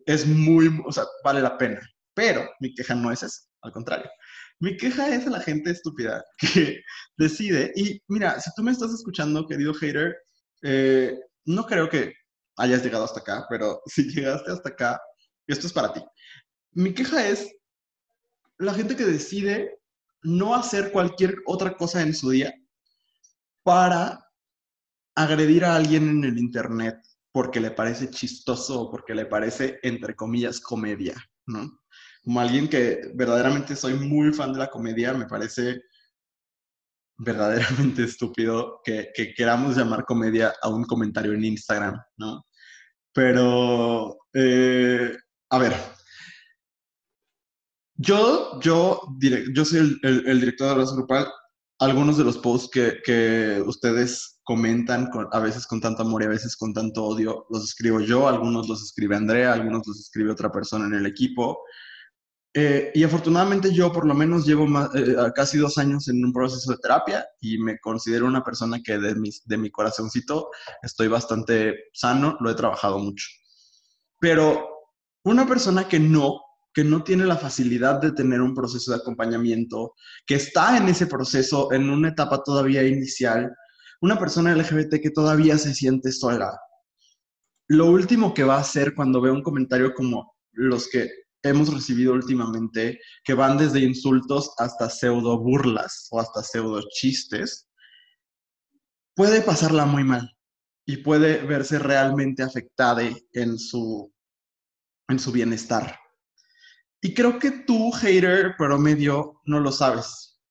es 0.05 0.25
muy, 0.25 0.81
o 0.85 0.91
sea, 0.91 1.03
vale 1.23 1.41
la 1.41 1.57
pena. 1.57 1.81
Pero 2.13 2.49
mi 2.59 2.73
queja 2.73 2.95
no 2.95 3.11
es 3.11 3.21
eso, 3.23 3.41
al 3.61 3.73
contrario. 3.73 4.09
Mi 4.59 4.77
queja 4.77 5.13
es 5.13 5.27
a 5.27 5.31
la 5.31 5.41
gente 5.41 5.71
estúpida 5.71 6.23
que 6.37 6.81
decide, 7.17 7.71
y 7.75 8.01
mira, 8.07 8.39
si 8.39 8.49
tú 8.55 8.63
me 8.63 8.71
estás 8.71 8.93
escuchando, 8.93 9.47
querido 9.47 9.73
hater, 9.73 10.15
eh, 10.63 11.17
no 11.45 11.65
creo 11.65 11.89
que 11.89 12.13
hayas 12.57 12.83
llegado 12.83 13.03
hasta 13.03 13.19
acá, 13.19 13.45
pero 13.49 13.81
si 13.85 14.03
llegaste 14.03 14.51
hasta 14.51 14.69
acá, 14.69 15.01
esto 15.47 15.67
es 15.67 15.73
para 15.73 15.93
ti. 15.93 16.01
Mi 16.71 16.93
queja 16.93 17.27
es 17.27 17.51
la 18.57 18.73
gente 18.73 18.95
que 18.95 19.05
decide 19.05 19.79
no 20.23 20.55
hacer 20.55 20.91
cualquier 20.91 21.35
otra 21.45 21.75
cosa 21.75 22.01
en 22.01 22.13
su 22.13 22.31
día 22.31 22.53
para 23.63 24.25
agredir 25.15 25.65
a 25.65 25.75
alguien 25.75 26.09
en 26.09 26.23
el 26.23 26.37
Internet 26.37 26.97
porque 27.31 27.59
le 27.59 27.71
parece 27.71 28.09
chistoso 28.09 28.81
o 28.81 28.91
porque 28.91 29.13
le 29.13 29.25
parece, 29.25 29.79
entre 29.83 30.15
comillas, 30.15 30.59
comedia, 30.59 31.15
¿no? 31.45 31.79
Como 32.25 32.41
alguien 32.41 32.67
que 32.67 33.11
verdaderamente 33.13 33.75
soy 33.75 33.93
muy 33.93 34.33
fan 34.33 34.51
de 34.51 34.59
la 34.59 34.69
comedia, 34.69 35.13
me 35.13 35.27
parece 35.27 35.83
verdaderamente 37.17 38.03
estúpido 38.03 38.81
que, 38.83 39.11
queramos 39.37 39.77
llamar 39.77 40.05
comedia 40.05 40.53
a 40.61 40.69
un 40.69 40.83
comentario 40.83 41.33
en 41.33 41.45
Instagram, 41.45 42.01
¿no? 42.17 42.45
Pero, 43.13 44.17
eh, 44.33 45.15
a 45.51 45.57
ver, 45.59 45.73
yo, 47.97 48.59
yo, 48.59 49.01
yo 49.53 49.63
soy 49.63 49.97
el, 50.01 50.39
director 50.39 50.77
de 50.77 50.83
la 50.83 50.91
grupal. 50.91 51.27
Algunos 51.79 52.17
de 52.17 52.23
los 52.23 52.37
posts 52.39 52.69
que, 53.03 53.63
ustedes 53.65 54.41
comentan 54.43 55.09
a 55.31 55.39
veces 55.39 55.65
con 55.67 55.79
tanto 55.79 56.03
amor 56.03 56.23
y 56.23 56.25
a 56.25 56.29
veces 56.29 56.57
con 56.57 56.73
tanto 56.73 57.05
odio, 57.05 57.45
los 57.49 57.63
escribo 57.63 57.99
yo, 58.01 58.27
algunos 58.27 58.67
los 58.67 58.83
escribe 58.83 59.15
Andrea, 59.15 59.53
algunos 59.53 59.87
los 59.87 59.99
escribe 59.99 60.31
otra 60.31 60.51
persona 60.51 60.87
en 60.87 60.95
el 60.95 61.05
equipo. 61.05 61.59
Eh, 62.57 62.89
y 62.93 63.03
afortunadamente 63.03 63.73
yo 63.73 63.91
por 63.91 64.07
lo 64.07 64.13
menos 64.13 64.45
llevo 64.45 64.65
eh, 64.95 65.17
casi 65.35 65.57
dos 65.57 65.77
años 65.77 66.07
en 66.07 66.23
un 66.23 66.31
proceso 66.31 66.71
de 66.71 66.77
terapia 66.77 67.27
y 67.41 67.57
me 67.57 67.77
considero 67.79 68.25
una 68.25 68.45
persona 68.45 68.81
que 68.81 68.97
de 68.97 69.13
mi, 69.13 69.29
de 69.43 69.57
mi 69.57 69.69
corazoncito 69.69 70.51
estoy 70.81 71.09
bastante 71.09 71.89
sano, 71.91 72.37
lo 72.39 72.49
he 72.49 72.55
trabajado 72.55 72.97
mucho. 72.97 73.27
Pero 74.21 74.69
una 75.25 75.45
persona 75.45 75.89
que 75.89 75.99
no, 75.99 76.39
que 76.73 76.85
no 76.85 77.03
tiene 77.03 77.25
la 77.25 77.35
facilidad 77.35 77.99
de 77.99 78.13
tener 78.13 78.39
un 78.39 78.55
proceso 78.55 78.91
de 78.91 78.99
acompañamiento, 78.99 79.93
que 80.25 80.35
está 80.35 80.77
en 80.77 80.87
ese 80.87 81.07
proceso 81.07 81.73
en 81.73 81.89
una 81.89 82.07
etapa 82.07 82.41
todavía 82.41 82.83
inicial, 82.83 83.53
una 83.99 84.17
persona 84.17 84.55
LGBT 84.55 85.01
que 85.01 85.11
todavía 85.11 85.57
se 85.57 85.73
siente 85.73 86.09
sola, 86.13 86.57
lo 87.67 87.87
último 87.87 88.33
que 88.33 88.45
va 88.45 88.55
a 88.55 88.61
hacer 88.61 88.95
cuando 88.95 89.19
ve 89.19 89.29
un 89.29 89.43
comentario 89.43 89.93
como 89.93 90.35
los 90.53 90.87
que 90.87 91.09
hemos 91.45 91.73
recibido 91.73 92.13
últimamente, 92.13 92.99
que 93.23 93.33
van 93.33 93.57
desde 93.57 93.79
insultos 93.79 94.51
hasta 94.57 94.89
pseudo 94.89 95.39
burlas 95.39 96.07
o 96.11 96.19
hasta 96.19 96.41
pseudo 96.41 96.81
chistes, 96.89 97.67
puede 99.15 99.41
pasarla 99.41 99.85
muy 99.85 100.03
mal 100.03 100.29
y 100.85 100.97
puede 100.97 101.45
verse 101.45 101.79
realmente 101.79 102.43
afectada 102.43 103.03
en 103.33 103.57
su, 103.57 104.11
en 105.07 105.19
su 105.19 105.31
bienestar. 105.31 105.99
Y 107.01 107.13
creo 107.13 107.37
que 107.37 107.51
tú, 107.51 107.91
hater 107.91 108.55
promedio, 108.57 109.41
no 109.45 109.59
lo 109.59 109.71
sabes. 109.71 110.41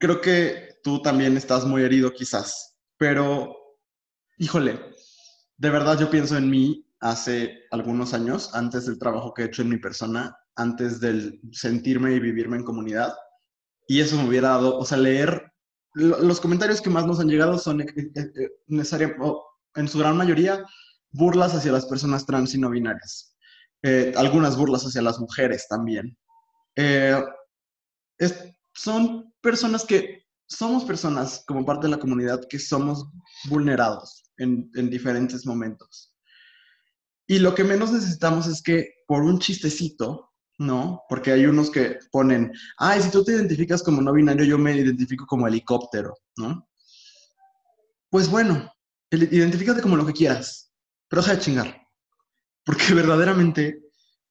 Creo 0.00 0.20
que 0.20 0.78
tú 0.82 1.02
también 1.02 1.36
estás 1.36 1.66
muy 1.66 1.82
herido 1.82 2.12
quizás, 2.12 2.78
pero, 2.96 3.54
híjole, 4.38 4.80
de 5.56 5.70
verdad 5.70 5.98
yo 5.98 6.08
pienso 6.08 6.36
en 6.36 6.48
mí 6.48 6.87
hace 7.00 7.60
algunos 7.70 8.14
años, 8.14 8.54
antes 8.54 8.86
del 8.86 8.98
trabajo 8.98 9.32
que 9.34 9.42
he 9.42 9.46
hecho 9.46 9.62
en 9.62 9.68
mi 9.68 9.78
persona, 9.78 10.36
antes 10.56 11.00
del 11.00 11.40
sentirme 11.52 12.14
y 12.14 12.20
vivirme 12.20 12.56
en 12.56 12.64
comunidad. 12.64 13.14
Y 13.86 14.00
eso 14.00 14.16
me 14.16 14.28
hubiera 14.28 14.50
dado, 14.50 14.78
o 14.78 14.84
sea, 14.84 14.98
leer 14.98 15.52
los 15.94 16.40
comentarios 16.40 16.80
que 16.80 16.90
más 16.90 17.06
nos 17.06 17.18
han 17.20 17.28
llegado 17.28 17.58
son 17.58 17.80
eh, 17.80 17.86
eh, 17.96 18.12
eh, 18.16 18.50
necesariamente, 18.66 19.24
en 19.74 19.88
su 19.88 19.98
gran 19.98 20.16
mayoría, 20.16 20.64
burlas 21.10 21.54
hacia 21.54 21.72
las 21.72 21.86
personas 21.86 22.26
trans 22.26 22.54
y 22.54 22.58
no 22.58 22.70
binarias. 22.70 23.36
algunas 24.16 24.56
burlas 24.56 24.84
hacia 24.84 25.02
las 25.02 25.18
mujeres 25.18 25.66
también. 25.68 26.16
son 28.74 29.32
personas 29.40 29.84
que 29.84 30.24
somos 30.46 30.84
personas 30.84 31.44
como 31.46 31.64
parte 31.64 31.86
de 31.86 31.92
la 31.92 31.98
comunidad 31.98 32.40
que 32.48 32.58
somos 32.58 33.08
vulnerados 33.48 34.24
en, 34.38 34.70
en 34.74 34.90
diferentes 34.90 35.46
momentos. 35.46 36.12
Y 37.30 37.38
lo 37.40 37.54
que 37.54 37.62
menos 37.62 37.92
necesitamos 37.92 38.46
es 38.46 38.62
que 38.62 38.94
por 39.06 39.22
un 39.22 39.38
chistecito, 39.38 40.32
¿no? 40.56 41.02
Porque 41.10 41.30
hay 41.30 41.44
unos 41.44 41.70
que 41.70 41.98
ponen, 42.10 42.50
ay, 42.78 43.02
si 43.02 43.10
tú 43.10 43.22
te 43.22 43.32
identificas 43.32 43.82
como 43.82 44.00
no 44.00 44.14
binario, 44.14 44.46
yo 44.46 44.56
me 44.56 44.74
identifico 44.74 45.26
como 45.26 45.46
helicóptero, 45.46 46.14
¿no? 46.38 46.66
Pues 48.08 48.30
bueno, 48.30 48.72
identifícate 49.10 49.82
como 49.82 49.96
lo 49.96 50.06
que 50.06 50.14
quieras, 50.14 50.72
pero 51.06 51.20
deja 51.20 51.34
de 51.34 51.40
chingar. 51.42 51.82
Porque 52.64 52.82
verdaderamente 52.94 53.82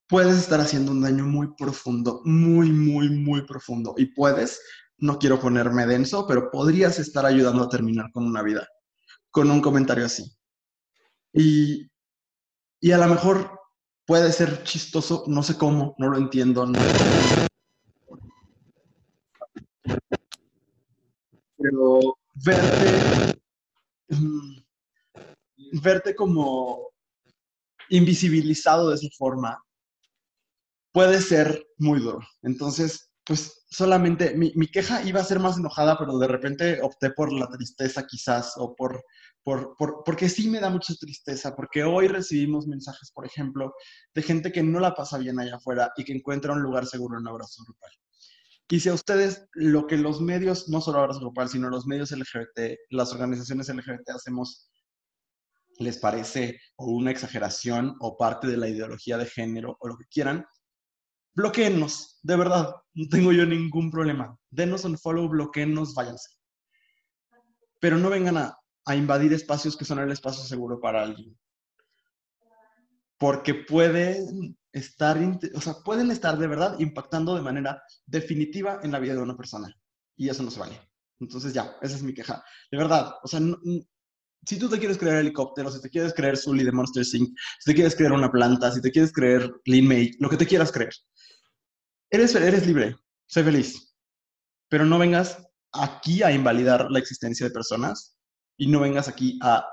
puedes 0.07 0.35
estar 0.35 0.59
haciendo 0.59 0.91
un 0.91 1.01
daño 1.01 1.23
muy 1.23 1.53
profundo, 1.55 2.21
muy, 2.25 2.71
muy, 2.71 3.11
muy 3.11 3.45
profundo. 3.45 3.93
Y 3.95 4.07
puedes, 4.07 4.59
no 4.97 5.19
quiero 5.19 5.39
ponerme 5.39 5.85
denso, 5.85 6.25
pero 6.25 6.49
podrías 6.49 6.97
estar 6.97 7.27
ayudando 7.27 7.63
a 7.63 7.69
terminar 7.69 8.11
con 8.11 8.25
una 8.25 8.41
vida, 8.41 8.67
con 9.29 9.51
un 9.51 9.61
comentario 9.61 10.07
así. 10.07 10.35
Y 11.31 11.91
y 12.79 12.91
a 12.91 12.97
lo 12.97 13.07
mejor 13.07 13.59
puede 14.05 14.31
ser 14.31 14.63
chistoso, 14.63 15.23
no 15.27 15.43
sé 15.43 15.57
cómo, 15.57 15.95
no 15.97 16.09
lo 16.09 16.17
entiendo. 16.17 16.65
Pero 21.57 22.17
verte, 22.33 22.99
mm, 24.09 24.57
verte 25.81 26.15
como 26.15 26.89
invisibilizado 27.89 28.89
de 28.89 28.95
esa 28.95 29.07
forma 29.17 29.63
puede 30.91 31.21
ser 31.21 31.67
muy 31.77 31.99
duro. 31.99 32.19
Entonces, 32.41 33.06
pues 33.27 33.65
solamente 33.69 34.35
mi, 34.35 34.53
mi, 34.55 34.67
queja 34.67 35.03
iba 35.03 35.19
a 35.19 35.25
ser 35.25 35.39
más 35.39 35.57
enojada, 35.57 35.97
pero 35.97 36.17
de 36.17 36.27
repente 36.27 36.79
opté 36.81 37.11
por 37.11 37.33
la 37.33 37.47
tristeza 37.49 38.07
quizás 38.07 38.53
o 38.55 38.73
por 38.73 39.03
porque 40.05 40.27
sí 40.27 40.49
me 40.49 40.59
da 40.59 40.69
mucha 40.69 40.93
tristeza, 40.95 41.55
porque 41.55 41.83
hoy 41.83 42.07
recibimos 42.07 42.67
mensajes, 42.67 43.11
por 43.11 43.25
ejemplo, 43.25 43.73
de 44.13 44.21
gente 44.21 44.51
que 44.51 44.61
no 44.61 44.79
la 44.79 44.93
pasa 44.93 45.17
bien 45.17 45.39
allá 45.39 45.55
afuera 45.55 45.91
y 45.95 46.03
que 46.03 46.13
encuentra 46.13 46.53
un 46.53 46.61
lugar 46.61 46.85
seguro 46.85 47.17
en 47.17 47.27
abrazo 47.27 47.63
grupal. 47.63 47.91
Y 48.69 48.81
si 48.81 48.89
a 48.89 48.93
ustedes 48.93 49.47
lo 49.53 49.87
que 49.87 49.95
los 49.95 50.19
medios, 50.19 50.67
no 50.67 50.81
solo 50.81 50.99
abrazo 50.99 51.21
grupal, 51.21 51.47
sino 51.47 51.69
los 51.69 51.87
medios 51.87 52.11
LGBT, 52.11 52.77
las 52.89 53.13
organizaciones 53.13 53.69
LGBT 53.69 54.09
hacemos, 54.09 54.69
les 55.79 55.97
parece 55.97 56.59
o 56.75 56.87
una 56.91 57.11
exageración 57.11 57.95
o 58.01 58.17
parte 58.17 58.47
de 58.47 58.57
la 58.57 58.67
ideología 58.67 59.17
de 59.17 59.27
género 59.27 59.77
o 59.79 59.87
lo 59.87 59.97
que 59.97 60.07
quieran, 60.11 60.45
bloqueennos, 61.37 62.19
de 62.23 62.35
verdad, 62.35 62.75
no 62.95 63.07
tengo 63.09 63.31
yo 63.31 63.45
ningún 63.45 63.91
problema. 63.91 64.35
Denos 64.49 64.83
un 64.85 64.97
follow, 64.97 65.29
bloqueennos, 65.29 65.93
váyanse. 65.93 66.31
Pero 67.79 67.97
no 67.97 68.09
vengan 68.09 68.37
a 68.37 68.95
invadir 68.95 69.31
espacios 69.33 69.77
que 69.77 69.85
son 69.85 69.99
el 69.99 70.11
espacio 70.11 70.43
seguro 70.43 70.79
para 70.79 71.03
alguien. 71.03 71.37
Porque 73.19 73.53
pueden 73.53 74.57
estar, 74.71 75.19
o 75.53 75.61
sea, 75.61 75.75
pueden 75.85 76.09
estar 76.09 76.39
de 76.39 76.47
verdad 76.47 76.75
impactando 76.79 77.35
de 77.35 77.41
manera 77.41 77.83
definitiva 78.07 78.79
en 78.81 78.91
la 78.91 78.99
vida 78.99 79.13
de 79.13 79.21
una 79.21 79.37
persona. 79.37 79.71
Y 80.15 80.29
eso 80.29 80.41
no 80.41 80.49
se 80.49 80.59
vale. 80.59 80.81
Entonces 81.19 81.53
ya, 81.53 81.77
esa 81.83 81.97
es 81.97 82.01
mi 82.01 82.15
queja. 82.15 82.43
De 82.71 82.79
verdad, 82.79 83.13
o 83.21 83.27
sea, 83.27 83.39
si 84.43 84.57
tú 84.57 84.69
te 84.69 84.79
quieres 84.79 84.97
creer 84.97 85.17
helicóptero, 85.17 85.69
si 85.69 85.81
te 85.81 85.89
quieres 85.91 86.15
creer 86.15 86.35
Sully 86.35 86.63
de 86.63 86.71
Monster 86.71 87.05
Inc., 87.13 87.29
si 87.59 87.71
te 87.71 87.75
quieres 87.75 87.95
creer 87.95 88.11
una 88.11 88.31
planta, 88.31 88.71
si 88.71 88.81
te 88.81 88.91
quieres 88.91 89.13
creer 89.13 89.51
Lin 89.65 89.87
May, 89.87 90.11
lo 90.19 90.29
que 90.29 90.37
te 90.37 90.47
quieras 90.47 90.71
creer, 90.71 90.93
eres, 92.09 92.35
eres 92.35 92.65
libre, 92.65 92.95
sé 93.25 93.43
feliz. 93.43 93.95
Pero 94.69 94.85
no 94.85 94.99
vengas 94.99 95.37
aquí 95.73 96.23
a 96.23 96.31
invalidar 96.31 96.89
la 96.89 96.99
existencia 96.99 97.47
de 97.47 97.53
personas 97.53 98.17
y 98.57 98.67
no 98.67 98.79
vengas 98.79 99.07
aquí 99.07 99.39
a, 99.41 99.65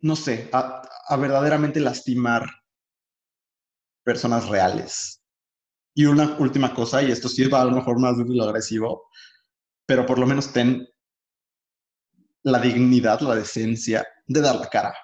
no 0.00 0.16
sé, 0.16 0.48
a, 0.52 0.82
verdaderamente 1.16 1.80
lastimar 1.80 2.48
personas 4.04 4.48
reales. 4.48 5.22
Y 5.94 6.06
una 6.06 6.36
última 6.38 6.74
cosa, 6.74 7.02
y 7.02 7.10
esto 7.10 7.28
sí 7.28 7.44
a 7.44 7.64
lo 7.64 7.70
mejor 7.70 8.00
más 8.00 8.18
de 8.18 8.24
lo 8.26 8.44
agresivo, 8.44 9.08
pero 9.86 10.04
por 10.04 10.18
lo 10.18 10.26
menos 10.26 10.52
ten 10.52 10.86
la 12.42 12.58
dignidad, 12.58 13.20
la 13.20 13.36
decencia 13.36 14.06
de 14.26 14.40
dar 14.40 14.56
la 14.56 14.68
cara. 14.68 14.94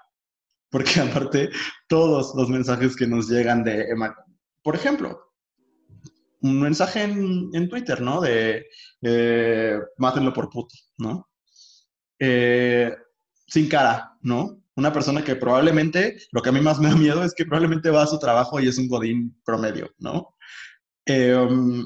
Porque 0.68 1.00
aparte, 1.00 1.50
todos 1.88 2.34
los 2.34 2.48
mensajes 2.48 2.96
que 2.96 3.06
nos 3.06 3.28
llegan 3.28 3.64
de, 3.64 3.86
por 4.62 4.74
ejemplo, 4.74 5.29
un 6.42 6.60
mensaje 6.60 7.02
en, 7.02 7.68
Twitter, 7.68 8.00
¿no? 8.00 8.20
De 8.20 8.66
eh, 9.02 9.78
mátenlo 9.98 10.32
por 10.32 10.48
puto, 10.48 10.74
¿no? 10.98 11.28
Eh, 12.18 12.94
sin 13.46 13.68
cara, 13.68 14.16
¿no? 14.22 14.62
Una 14.76 14.92
persona 14.92 15.22
que 15.24 15.36
probablemente, 15.36 16.18
lo 16.32 16.42
que 16.42 16.48
a 16.48 16.52
mí 16.52 16.60
más 16.60 16.78
me 16.78 16.88
da 16.88 16.96
miedo 16.96 17.24
es 17.24 17.34
que 17.34 17.44
probablemente 17.44 17.90
va 17.90 18.02
a 18.04 18.06
su 18.06 18.18
trabajo 18.18 18.60
y 18.60 18.68
es 18.68 18.78
un 18.78 18.88
godín 18.88 19.40
promedio, 19.44 19.90
¿no? 19.98 20.36
Em, 21.04 21.84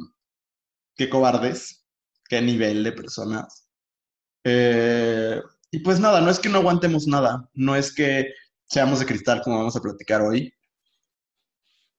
qué 0.96 1.08
cobardes, 1.08 1.84
qué 2.28 2.40
nivel 2.40 2.84
de 2.84 2.92
personas. 2.92 3.68
Eh, 4.44 5.40
y 5.70 5.78
pues 5.80 5.99
nada, 6.00 6.20
no 6.20 6.30
es 6.30 6.38
que 6.38 6.49
no 6.49 6.58
aguantemos 6.58 7.06
nada, 7.06 7.49
no 7.54 7.75
es 7.76 7.92
que 7.92 8.32
seamos 8.66 9.00
de 9.00 9.06
cristal 9.06 9.42
como 9.42 9.58
vamos 9.58 9.76
a 9.76 9.80
platicar 9.80 10.23
hoy, 10.23 10.52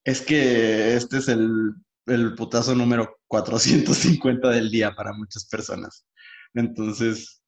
es 0.03 0.21
que 0.21 0.95
este 0.95 1.17
es 1.17 1.27
el, 1.27 1.73
el 2.05 2.35
putazo 2.35 2.75
número 2.75 3.17
450 3.27 4.49
del 4.49 4.69
día 4.69 4.93
para 4.95 5.13
muchas 5.13 5.45
personas. 5.45 6.05
Entonces, 6.53 7.41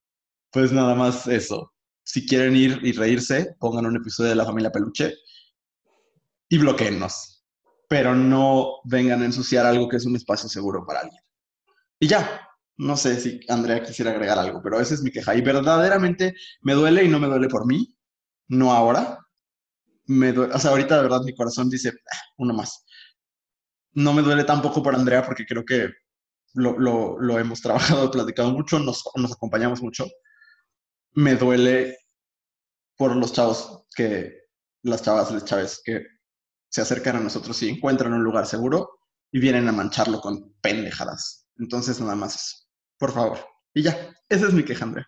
pues 0.51 0.71
nada 0.71 0.95
más 0.95 1.27
eso. 1.27 1.73
Si 2.03 2.25
quieren 2.25 2.55
ir 2.55 2.79
y 2.83 2.93
reírse, 2.93 3.55
pongan 3.59 3.85
un 3.85 3.97
episodio 3.97 4.29
de 4.29 4.35
La 4.35 4.45
Familia 4.45 4.71
Peluche 4.71 5.15
y 6.49 6.57
bloqueennos. 6.57 7.45
Pero 7.89 8.15
no 8.15 8.79
vengan 8.85 9.21
a 9.21 9.25
ensuciar 9.25 9.65
algo 9.65 9.87
que 9.87 9.97
es 9.97 10.05
un 10.05 10.15
espacio 10.15 10.49
seguro 10.49 10.85
para 10.85 11.01
alguien. 11.01 11.21
Y 11.99 12.07
ya, 12.07 12.47
no 12.77 12.95
sé 12.95 13.19
si 13.19 13.39
Andrea 13.49 13.83
quisiera 13.83 14.11
agregar 14.11 14.37
algo, 14.37 14.61
pero 14.61 14.79
esa 14.79 14.93
es 14.93 15.01
mi 15.01 15.11
queja. 15.11 15.35
Y 15.35 15.41
verdaderamente 15.41 16.35
me 16.61 16.73
duele 16.73 17.03
y 17.03 17.09
no 17.09 17.19
me 17.19 17.27
duele 17.27 17.47
por 17.47 17.65
mí, 17.65 17.95
no 18.47 18.71
ahora. 18.71 19.19
Me 20.05 20.31
duele, 20.31 20.53
o 20.53 20.59
sea, 20.59 20.71
ahorita 20.71 20.97
de 20.97 21.03
verdad 21.03 21.21
mi 21.23 21.35
corazón 21.35 21.69
dice, 21.69 21.89
ah, 21.89 22.17
uno 22.37 22.53
más. 22.53 22.85
No 23.97 24.13
me 24.13 24.21
duele 24.21 24.43
tampoco 24.43 24.81
por 24.81 24.95
Andrea 24.95 25.25
porque 25.25 25.45
creo 25.45 25.65
que 25.65 25.89
lo, 26.53 26.77
lo, 27.19 27.39
hemos 27.39 27.61
trabajado, 27.61 28.09
platicado 28.11 28.51
mucho, 28.51 28.79
nos, 28.79 29.03
nos 29.15 29.33
acompañamos 29.33 29.81
mucho 29.81 30.05
me 31.17 31.35
duele 31.35 31.97
por 32.95 33.15
los 33.15 33.33
chavos 33.33 33.85
que, 33.95 34.37
las 34.83 35.01
chavas, 35.01 35.31
las 35.31 35.45
chaves 35.45 35.81
que 35.83 36.05
se 36.69 36.81
acercan 36.81 37.15
a 37.15 37.19
nosotros 37.19 37.61
y 37.63 37.69
encuentran 37.69 38.13
un 38.13 38.23
lugar 38.23 38.45
seguro 38.45 38.99
y 39.31 39.39
vienen 39.39 39.67
a 39.67 39.71
mancharlo 39.71 40.21
con 40.21 40.53
pendejadas. 40.61 41.49
Entonces, 41.57 41.99
nada 41.99 42.15
más 42.15 42.35
eso. 42.35 42.67
Por 42.99 43.11
favor. 43.13 43.39
Y 43.73 43.81
ya, 43.81 44.15
esa 44.29 44.45
es 44.45 44.53
mi 44.53 44.63
queja, 44.63 44.85
Andrea. 44.85 45.07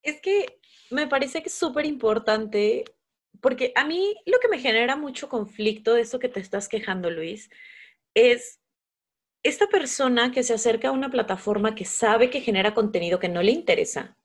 Es 0.00 0.22
que 0.22 0.60
me 0.90 1.06
parece 1.06 1.42
que 1.42 1.50
es 1.50 1.54
súper 1.54 1.84
importante, 1.84 2.84
porque 3.40 3.72
a 3.74 3.84
mí 3.84 4.14
lo 4.26 4.38
que 4.38 4.48
me 4.48 4.58
genera 4.58 4.96
mucho 4.96 5.28
conflicto 5.28 5.94
de 5.94 6.02
eso 6.02 6.18
que 6.18 6.28
te 6.28 6.40
estás 6.40 6.68
quejando, 6.68 7.10
Luis, 7.10 7.50
es 8.14 8.60
esta 9.42 9.68
persona 9.68 10.32
que 10.32 10.42
se 10.42 10.54
acerca 10.54 10.88
a 10.88 10.92
una 10.92 11.10
plataforma 11.10 11.74
que 11.74 11.84
sabe 11.84 12.30
que 12.30 12.40
genera 12.40 12.74
contenido 12.74 13.18
que 13.18 13.28
no 13.28 13.42
le 13.42 13.52
interesa, 13.52 14.16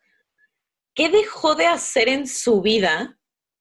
¿qué 0.95 1.09
dejó 1.09 1.55
de 1.55 1.67
hacer 1.67 2.09
en 2.09 2.27
su 2.27 2.61
vida 2.61 3.19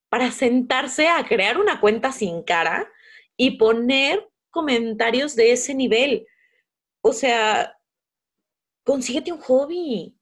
para 0.09 0.33
sentarse 0.33 1.09
a 1.09 1.25
crear 1.27 1.59
una 1.59 1.81
cuenta 1.81 2.13
sin 2.13 2.43
cara 2.43 2.91
y 3.37 3.59
poner 3.59 4.29
comentarios 4.51 5.37
de 5.37 5.53
ese 5.53 5.75
nivel? 5.75 6.27
O 7.03 7.13
sea, 7.13 7.77
consíguete 8.85 9.33
un 9.33 9.41
hobby. 9.41 10.17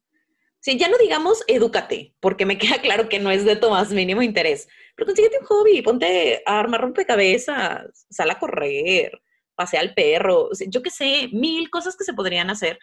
Sí, 0.61 0.77
ya 0.77 0.89
no 0.89 0.99
digamos 0.99 1.45
edúcate, 1.47 2.15
porque 2.21 2.47
me 2.47 2.59
queda 2.59 2.81
claro 2.81 3.09
que 3.09 3.19
no 3.19 3.31
es 3.31 3.45
de 3.45 3.57
tu 3.57 3.71
más 3.71 3.93
mínimo 3.93 4.23
interés. 4.23 4.69
Pero 4.97 5.07
consíguete 5.07 5.39
un 5.41 5.47
hobby, 5.47 5.83
ponte 5.83 6.43
a 6.47 6.59
armar 6.59 6.81
rompecabezas, 6.81 8.07
sal 8.11 8.31
a 8.31 8.39
correr, 8.39 9.21
pasea 9.55 9.81
al 9.81 9.95
perro, 9.95 10.51
yo 10.69 10.83
qué 10.83 10.91
sé, 10.91 11.29
mil 11.33 11.71
cosas 11.71 11.97
que 11.97 12.05
se 12.05 12.15
podrían 12.15 12.51
hacer. 12.51 12.79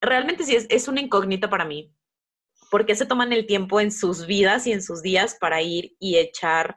Realmente 0.00 0.44
sí 0.44 0.56
es, 0.56 0.66
es 0.70 0.88
una 0.88 1.00
incógnita 1.00 1.48
para 1.48 1.64
mí. 1.64 1.92
¿Por 2.70 2.86
qué 2.86 2.94
se 2.94 3.06
toman 3.06 3.32
el 3.32 3.46
tiempo 3.46 3.80
en 3.80 3.92
sus 3.92 4.26
vidas 4.26 4.66
y 4.66 4.72
en 4.72 4.82
sus 4.82 5.02
días 5.02 5.36
para 5.38 5.62
ir 5.62 5.96
y 6.00 6.16
echar 6.16 6.76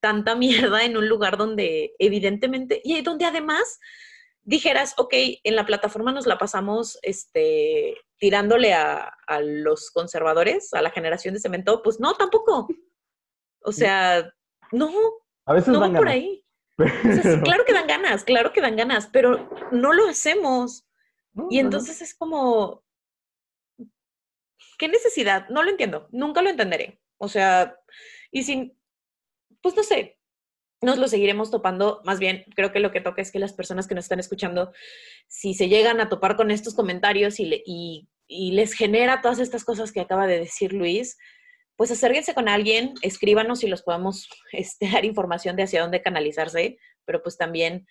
tanta 0.00 0.34
mierda 0.36 0.84
en 0.84 0.96
un 0.96 1.08
lugar 1.08 1.36
donde 1.36 1.94
evidentemente, 1.98 2.80
y 2.84 3.00
donde 3.02 3.24
además 3.24 3.78
dijeras, 4.46 4.94
ok, 4.96 5.12
en 5.42 5.56
la 5.56 5.66
plataforma 5.66 6.12
nos 6.12 6.26
la 6.26 6.38
pasamos 6.38 6.98
este, 7.02 7.96
tirándole 8.16 8.72
a, 8.72 9.12
los 9.42 9.90
conservadores, 9.90 10.72
a 10.72 10.80
la 10.80 10.90
generación 10.90 11.34
de 11.34 11.40
cemento, 11.40 11.82
pues 11.82 12.00
no, 12.00 12.14
tampoco. 12.14 12.68
O 13.62 13.72
sea, 13.72 14.32
no. 14.72 14.90
A 15.44 15.52
veces 15.52 15.68
no 15.68 15.80
van 15.80 15.94
por 15.94 16.08
ahí. 16.08 16.44
claro 17.44 17.64
que 17.64 17.72
dan 17.72 17.88
ganas, 17.88 18.24
claro 18.24 18.52
que 18.52 18.60
dan 18.60 18.76
ganas, 18.76 19.08
pero 19.08 19.50
no 19.72 19.92
lo 19.92 20.08
hacemos. 20.08 20.86
y 21.50 21.58
entonces 21.58 22.00
es 22.00 22.14
como, 22.14 22.84
¿qué 24.78 24.88
necesidad? 24.88 25.48
No 25.48 25.64
lo 25.64 25.70
entiendo, 25.70 26.08
nunca 26.12 26.40
lo 26.40 26.50
entenderé. 26.50 27.00
O 27.18 27.28
sea, 27.28 27.76
y 28.30 28.44
sin, 28.44 28.78
pues 29.60 29.74
no 29.74 29.82
sé, 29.82 30.15
nos 30.82 30.98
lo 30.98 31.08
seguiremos 31.08 31.50
topando. 31.50 32.00
Más 32.04 32.18
bien, 32.18 32.44
creo 32.54 32.72
que 32.72 32.80
lo 32.80 32.90
que 32.90 33.00
toca 33.00 33.22
es 33.22 33.30
que 33.30 33.38
las 33.38 33.52
personas 33.52 33.86
que 33.86 33.94
nos 33.94 34.04
están 34.04 34.20
escuchando, 34.20 34.72
si 35.26 35.54
se 35.54 35.68
llegan 35.68 36.00
a 36.00 36.08
topar 36.08 36.36
con 36.36 36.50
estos 36.50 36.74
comentarios 36.74 37.40
y, 37.40 38.08
les 38.28 38.72
genera 38.72 39.20
todas 39.22 39.38
estas 39.38 39.64
cosas 39.64 39.92
que 39.92 40.00
acaba 40.00 40.26
de 40.26 40.40
decir 40.40 40.72
Luis, 40.72 41.16
pues 41.76 41.92
acérquense 41.92 42.34
con 42.34 42.48
alguien, 42.48 42.94
escríbanos 43.02 43.62
y 43.62 43.68
los 43.68 43.82
podemos 43.82 44.28
este, 44.52 44.88
dar 44.92 45.04
información 45.04 45.54
de 45.54 45.62
hacia 45.62 45.82
dónde 45.82 46.02
canalizarse, 46.02 46.78
pero 47.04 47.22
pues 47.22 47.36
también 47.36 47.86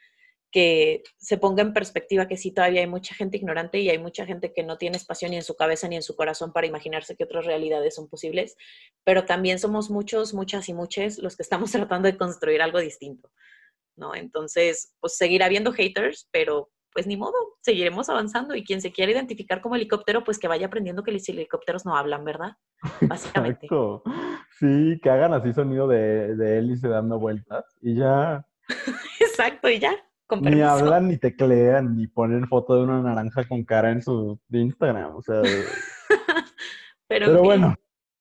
que 0.52 1.04
se 1.18 1.38
ponga 1.38 1.62
en 1.62 1.74
perspectiva 1.74 2.28
que 2.28 2.38
sí, 2.38 2.52
todavía 2.52 2.82
hay 2.82 2.88
mucha 2.88 3.14
gente 3.14 3.38
ignorante 3.38 3.80
y 3.80 3.90
hay 3.90 3.98
mucha 3.98 4.26
gente 4.26 4.54
que 4.54 4.64
no 4.64 4.78
tiene 4.78 4.98
espacio 4.98 5.28
ni 5.28 5.36
en 5.36 5.44
su 5.44 5.56
cabeza 5.56 5.88
ni 5.88 5.98
en 5.98 6.02
su 6.02 6.16
corazón 6.16 6.54
para 6.54 6.68
imaginarse 6.68 7.16
que 7.16 7.26
otras 7.26 7.46
realidades 7.46 7.96
son 7.96 8.08
posibles, 8.08 8.56
pero 9.04 9.26
también 9.26 9.60
somos 9.60 9.90
muchos, 9.90 10.34
muchas 10.34 10.70
y 10.70 10.74
muchos 10.74 11.18
los 11.18 11.36
que 11.36 11.44
estamos 11.44 11.72
tratando 11.72 12.08
de 12.08 12.18
construir 12.18 12.62
algo 12.62 12.80
distinto, 12.80 13.30
¿no? 13.98 14.16
Entonces, 14.16 14.94
pues 15.00 15.18
seguirá 15.18 15.48
habiendo 15.48 15.74
haters, 15.74 16.30
pero 16.32 16.70
pues 16.94 17.06
ni 17.06 17.18
modo, 17.18 17.34
seguiremos 17.60 18.08
avanzando 18.08 18.56
y 18.56 18.64
quien 18.64 18.80
se 18.80 18.94
quiera 18.94 19.12
identificar 19.12 19.60
como 19.60 19.76
helicóptero, 19.76 20.24
pues 20.24 20.40
que 20.40 20.48
vaya 20.48 20.68
aprendiendo 20.68 21.04
que 21.04 21.12
los 21.12 21.28
helicópteros 21.28 21.86
no 21.86 21.98
hablan, 21.98 22.24
¿verdad? 22.24 22.54
Básicamente. 23.02 23.66
Exacto. 23.66 24.04
Sí, 24.58 24.98
que 25.04 25.10
hagan 25.10 25.34
así 25.34 25.52
sonido 25.52 25.86
de, 25.90 26.38
de 26.38 26.60
hélice 26.60 26.88
dando 26.88 27.20
vueltas 27.20 27.66
y 27.82 27.96
ya. 27.96 28.48
Exacto, 29.20 29.68
y 29.68 29.80
ya 29.80 29.94
ni 30.42 30.62
hablan, 30.62 31.08
ni 31.08 31.18
teclean, 31.18 31.96
ni 31.96 32.08
ponen 32.08 32.48
foto 32.48 32.76
de 32.76 32.84
una 32.84 33.02
naranja 33.02 33.48
con 33.48 33.64
cara 33.64 33.92
en 33.92 34.02
su 34.02 34.40
Instagram. 34.50 35.16
O 35.16 35.22
sea. 35.22 35.42
Pero, 37.08 37.44
bueno, 37.44 37.76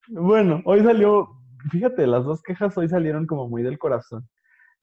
bueno, 0.08 0.62
hoy 0.66 0.82
salió, 0.82 1.28
fíjate, 1.70 2.06
las 2.06 2.24
dos 2.24 2.42
quejas 2.42 2.76
hoy 2.76 2.88
salieron 2.88 3.26
como 3.26 3.48
muy 3.48 3.62
del 3.62 3.78
corazón. 3.78 4.28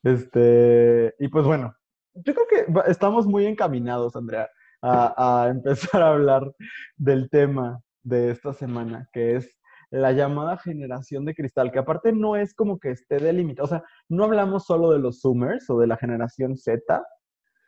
Este, 0.04 1.13
y 1.20 1.28
pues 1.28 1.46
bueno, 1.46 1.75
yo 2.16 2.34
creo 2.34 2.48
que 2.50 2.92
estamos 2.92 3.28
muy 3.28 3.46
encaminados, 3.46 4.16
Andrea, 4.16 4.50
a, 4.82 5.44
a 5.44 5.50
empezar 5.50 6.01
a 6.01 6.10
hablar 6.10 6.51
del 6.98 7.30
tema 7.30 7.80
de 8.01 8.32
esta 8.32 8.54
semana, 8.54 9.08
que 9.13 9.36
es 9.36 9.61
la 9.92 10.14
llamada 10.14 10.58
generación 10.58 11.25
de 11.25 11.36
cristal, 11.36 11.72
que 11.72 11.80
aparte 11.80 12.14
no 12.14 12.38
es 12.38 12.54
como 12.54 12.80
que 12.80 12.92
esté 12.92 13.20
delimitado, 13.20 13.66
o 13.66 13.70
sea, 13.70 13.84
no 14.08 14.24
hablamos 14.24 14.66
solo 14.66 14.92
de 14.92 15.00
los 15.00 15.22
Zoomers 15.22 15.70
o 15.70 15.80
de 15.80 15.88
la 15.88 15.98
generación 15.98 16.58
Z. 16.58 17.04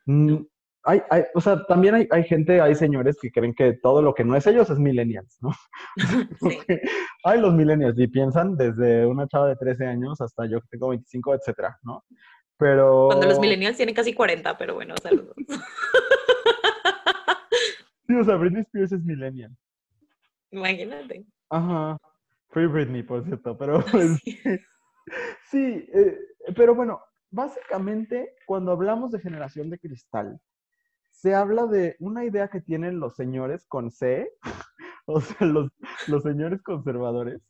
Mm, 0.06 0.38
hay, 0.86 1.02
hay, 1.10 1.24
o 1.34 1.42
sea, 1.42 1.66
también 1.66 1.96
hay, 1.96 2.08
hay, 2.12 2.24
gente, 2.24 2.62
hay 2.62 2.76
señores 2.76 3.18
que 3.22 3.32
creen 3.32 3.54
que 3.54 3.74
todo 3.74 4.02
lo 4.02 4.14
que 4.14 4.24
no 4.24 4.36
es 4.36 4.48
ellos 4.48 4.70
es 4.70 4.80
millennials, 4.80 5.38
¿no? 5.42 5.52
hay 7.26 7.40
los 7.42 7.54
millennials 7.54 8.00
y 8.00 8.08
piensan 8.08 8.56
desde 8.56 9.06
una 9.06 9.28
chava 9.28 9.48
de 9.48 9.58
13 9.58 9.86
años 9.86 10.22
hasta 10.22 10.46
yo 10.46 10.62
que 10.62 10.68
tengo 10.72 10.90
25, 10.90 11.36
etcétera, 11.36 11.78
¿no? 11.84 12.06
Pero... 12.58 13.08
Cuando 13.08 13.28
los 13.28 13.40
millennials 13.40 13.76
tienen 13.76 13.96
casi 13.96 14.14
40, 14.14 14.58
pero 14.58 14.76
bueno, 14.76 14.96
saludos. 15.02 15.36
sí, 18.08 18.16
o 18.16 18.24
sea, 18.24 18.36
Britney 18.36 18.62
Spears 18.62 18.94
es 18.94 19.04
millennial. 19.04 19.52
Imagínate. 20.52 21.26
Ajá. 21.50 21.98
Free 22.54 22.68
Britney, 22.68 23.04
por 23.04 23.26
cierto, 23.26 23.58
pero 23.58 23.84
pues, 23.92 24.20
sí, 25.50 25.89
eh, 25.94 26.18
pero 26.56 26.76
bueno, 26.76 27.02
básicamente 27.32 28.36
cuando 28.46 28.72
hablamos 28.72 29.12
de 29.12 29.20
generación 29.20 29.70
de 29.70 29.80
cristal, 29.80 30.39
se 31.12 31.34
habla 31.34 31.66
de 31.66 31.96
una 32.00 32.26
idea 32.26 32.48
que 32.50 32.62
tienen 32.62 33.00
los 33.00 33.16
señores 33.16 33.66
con 33.68 33.89
C, 33.92 34.32
o 35.06 35.20
sea, 35.20 35.48
los, 35.48 35.72
los 36.08 36.24
señores 36.24 36.62
conservadores, 36.62 37.42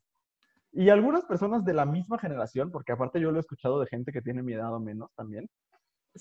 y 0.72 0.90
algunas 0.90 1.26
personas 1.26 1.66
de 1.66 1.74
la 1.74 1.86
misma 1.86 2.18
generación, 2.18 2.72
porque 2.72 2.94
aparte 2.94 3.20
yo 3.20 3.32
lo 3.32 3.38
he 3.38 3.42
escuchado 3.42 3.80
de 3.80 3.88
gente 3.88 4.12
que 4.12 4.22
tiene 4.22 4.42
mi 4.42 4.54
edad 4.54 4.74
o 4.74 4.80
menos 4.80 5.12
también, 5.16 5.50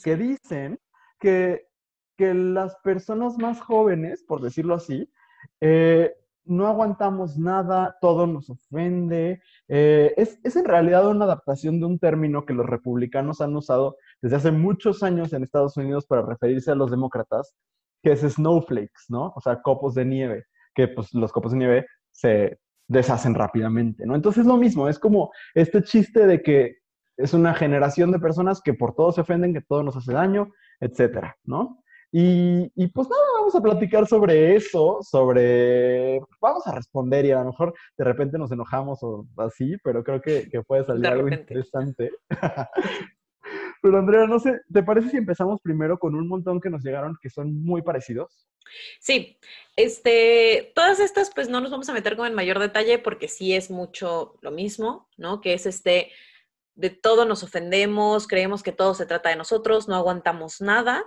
que 0.02 0.16
dicen 0.16 0.78
que, 1.18 1.68
que 2.16 2.34
las 2.34 2.76
personas 2.82 3.38
más 3.38 3.60
jóvenes, 3.60 4.24
por 4.24 4.42
decirlo 4.42 4.74
así, 4.74 5.10
eh, 5.60 6.14
no 6.44 6.66
aguantamos 6.66 7.38
nada, 7.38 7.96
todo 8.00 8.26
nos 8.26 8.50
ofende. 8.50 9.40
Eh, 9.68 10.12
es, 10.16 10.38
es, 10.42 10.56
en 10.56 10.64
realidad 10.64 11.08
una 11.08 11.24
adaptación 11.24 11.80
de 11.80 11.86
un 11.86 11.98
término 11.98 12.44
que 12.44 12.54
los 12.54 12.66
republicanos 12.66 13.40
han 13.40 13.54
usado 13.54 13.96
desde 14.20 14.36
hace 14.36 14.50
muchos 14.50 15.02
años 15.02 15.32
en 15.32 15.42
Estados 15.42 15.76
Unidos 15.76 16.06
para 16.06 16.22
referirse 16.22 16.70
a 16.70 16.74
los 16.74 16.90
demócratas, 16.90 17.54
que 18.02 18.12
es 18.12 18.20
snowflakes, 18.20 19.04
¿no? 19.08 19.32
O 19.36 19.40
sea, 19.40 19.62
copos 19.62 19.94
de 19.94 20.04
nieve, 20.04 20.44
que 20.74 20.88
pues 20.88 21.12
los 21.14 21.32
copos 21.32 21.52
de 21.52 21.58
nieve 21.58 21.86
se 22.10 22.58
deshacen 22.88 23.34
rápidamente, 23.34 24.04
¿no? 24.06 24.14
Entonces 24.14 24.42
es 24.42 24.46
lo 24.46 24.56
mismo, 24.56 24.88
es 24.88 24.98
como 24.98 25.30
este 25.54 25.82
chiste 25.82 26.26
de 26.26 26.42
que 26.42 26.76
es 27.16 27.34
una 27.34 27.54
generación 27.54 28.10
de 28.10 28.18
personas 28.18 28.60
que 28.60 28.74
por 28.74 28.94
todo 28.94 29.12
se 29.12 29.20
ofenden, 29.20 29.54
que 29.54 29.60
todo 29.60 29.82
nos 29.82 29.96
hace 29.96 30.12
daño, 30.12 30.52
etcétera, 30.80 31.36
¿no? 31.44 31.81
Y, 32.14 32.70
y, 32.74 32.88
pues 32.88 33.08
nada, 33.08 33.22
vamos 33.38 33.54
a 33.54 33.62
platicar 33.62 34.06
sobre 34.06 34.54
eso, 34.54 34.98
sobre, 35.00 36.20
vamos 36.42 36.66
a 36.66 36.72
responder 36.72 37.24
y 37.24 37.30
a 37.30 37.38
lo 37.38 37.46
mejor 37.46 37.74
de 37.96 38.04
repente 38.04 38.36
nos 38.36 38.52
enojamos 38.52 38.98
o 39.02 39.26
así, 39.38 39.76
pero 39.82 40.04
creo 40.04 40.20
que, 40.20 40.46
que 40.50 40.60
puede 40.60 40.84
salir 40.84 41.06
algo 41.06 41.30
interesante. 41.30 42.12
pero 43.82 43.98
Andrea, 43.98 44.26
no 44.26 44.38
sé, 44.38 44.60
¿te 44.70 44.82
parece 44.82 45.08
si 45.08 45.16
empezamos 45.16 45.58
primero 45.62 45.98
con 45.98 46.14
un 46.14 46.28
montón 46.28 46.60
que 46.60 46.68
nos 46.68 46.84
llegaron 46.84 47.16
que 47.18 47.30
son 47.30 47.64
muy 47.64 47.80
parecidos? 47.80 48.46
Sí, 49.00 49.38
este, 49.76 50.70
todas 50.74 51.00
estas 51.00 51.30
pues 51.34 51.48
no 51.48 51.62
nos 51.62 51.70
vamos 51.70 51.88
a 51.88 51.94
meter 51.94 52.18
con 52.18 52.26
el 52.26 52.34
mayor 52.34 52.58
detalle 52.58 52.98
porque 52.98 53.28
sí 53.28 53.54
es 53.54 53.70
mucho 53.70 54.34
lo 54.42 54.50
mismo, 54.50 55.08
¿no? 55.16 55.40
Que 55.40 55.54
es 55.54 55.64
este, 55.64 56.12
de 56.74 56.90
todo 56.90 57.24
nos 57.24 57.42
ofendemos, 57.42 58.26
creemos 58.26 58.62
que 58.62 58.72
todo 58.72 58.92
se 58.92 59.06
trata 59.06 59.30
de 59.30 59.36
nosotros, 59.36 59.88
no 59.88 59.96
aguantamos 59.96 60.60
nada 60.60 61.06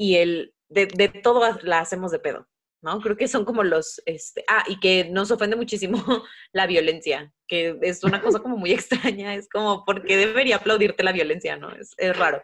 y 0.00 0.16
el 0.16 0.54
de, 0.70 0.86
de 0.86 1.08
todo 1.10 1.58
la 1.62 1.80
hacemos 1.80 2.10
de 2.10 2.20
pedo, 2.20 2.48
¿no? 2.80 3.02
Creo 3.02 3.18
que 3.18 3.28
son 3.28 3.44
como 3.44 3.62
los, 3.62 4.00
este, 4.06 4.42
ah, 4.48 4.64
y 4.66 4.80
que 4.80 5.10
nos 5.10 5.30
ofende 5.30 5.56
muchísimo 5.56 5.98
la 6.52 6.66
violencia, 6.66 7.34
que 7.46 7.78
es 7.82 8.02
una 8.02 8.22
cosa 8.22 8.38
como 8.38 8.56
muy 8.56 8.72
extraña, 8.72 9.34
es 9.34 9.46
como, 9.50 9.84
¿por 9.84 10.02
qué 10.02 10.16
debería 10.16 10.56
aplaudirte 10.56 11.02
la 11.02 11.12
violencia, 11.12 11.58
no? 11.58 11.70
Es, 11.72 11.92
es 11.98 12.16
raro. 12.16 12.40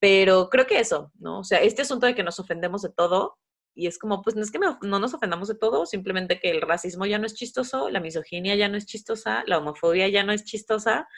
Pero 0.00 0.50
creo 0.50 0.66
que 0.66 0.80
eso, 0.80 1.10
¿no? 1.14 1.38
O 1.38 1.44
sea, 1.44 1.62
este 1.62 1.80
asunto 1.80 2.04
de 2.04 2.14
que 2.14 2.24
nos 2.24 2.38
ofendemos 2.38 2.82
de 2.82 2.90
todo, 2.90 3.38
y 3.74 3.86
es 3.86 3.98
como, 3.98 4.20
pues 4.20 4.36
no 4.36 4.42
es 4.42 4.50
que 4.50 4.58
no 4.58 4.78
nos 4.82 5.14
ofendamos 5.14 5.48
de 5.48 5.54
todo, 5.54 5.86
simplemente 5.86 6.40
que 6.40 6.50
el 6.50 6.60
racismo 6.60 7.06
ya 7.06 7.18
no 7.18 7.24
es 7.24 7.32
chistoso, 7.32 7.88
la 7.88 8.00
misoginia 8.00 8.54
ya 8.54 8.68
no 8.68 8.76
es 8.76 8.84
chistosa, 8.84 9.44
la 9.46 9.56
homofobia 9.56 10.10
ya 10.10 10.24
no 10.24 10.32
es 10.32 10.44
chistosa, 10.44 11.08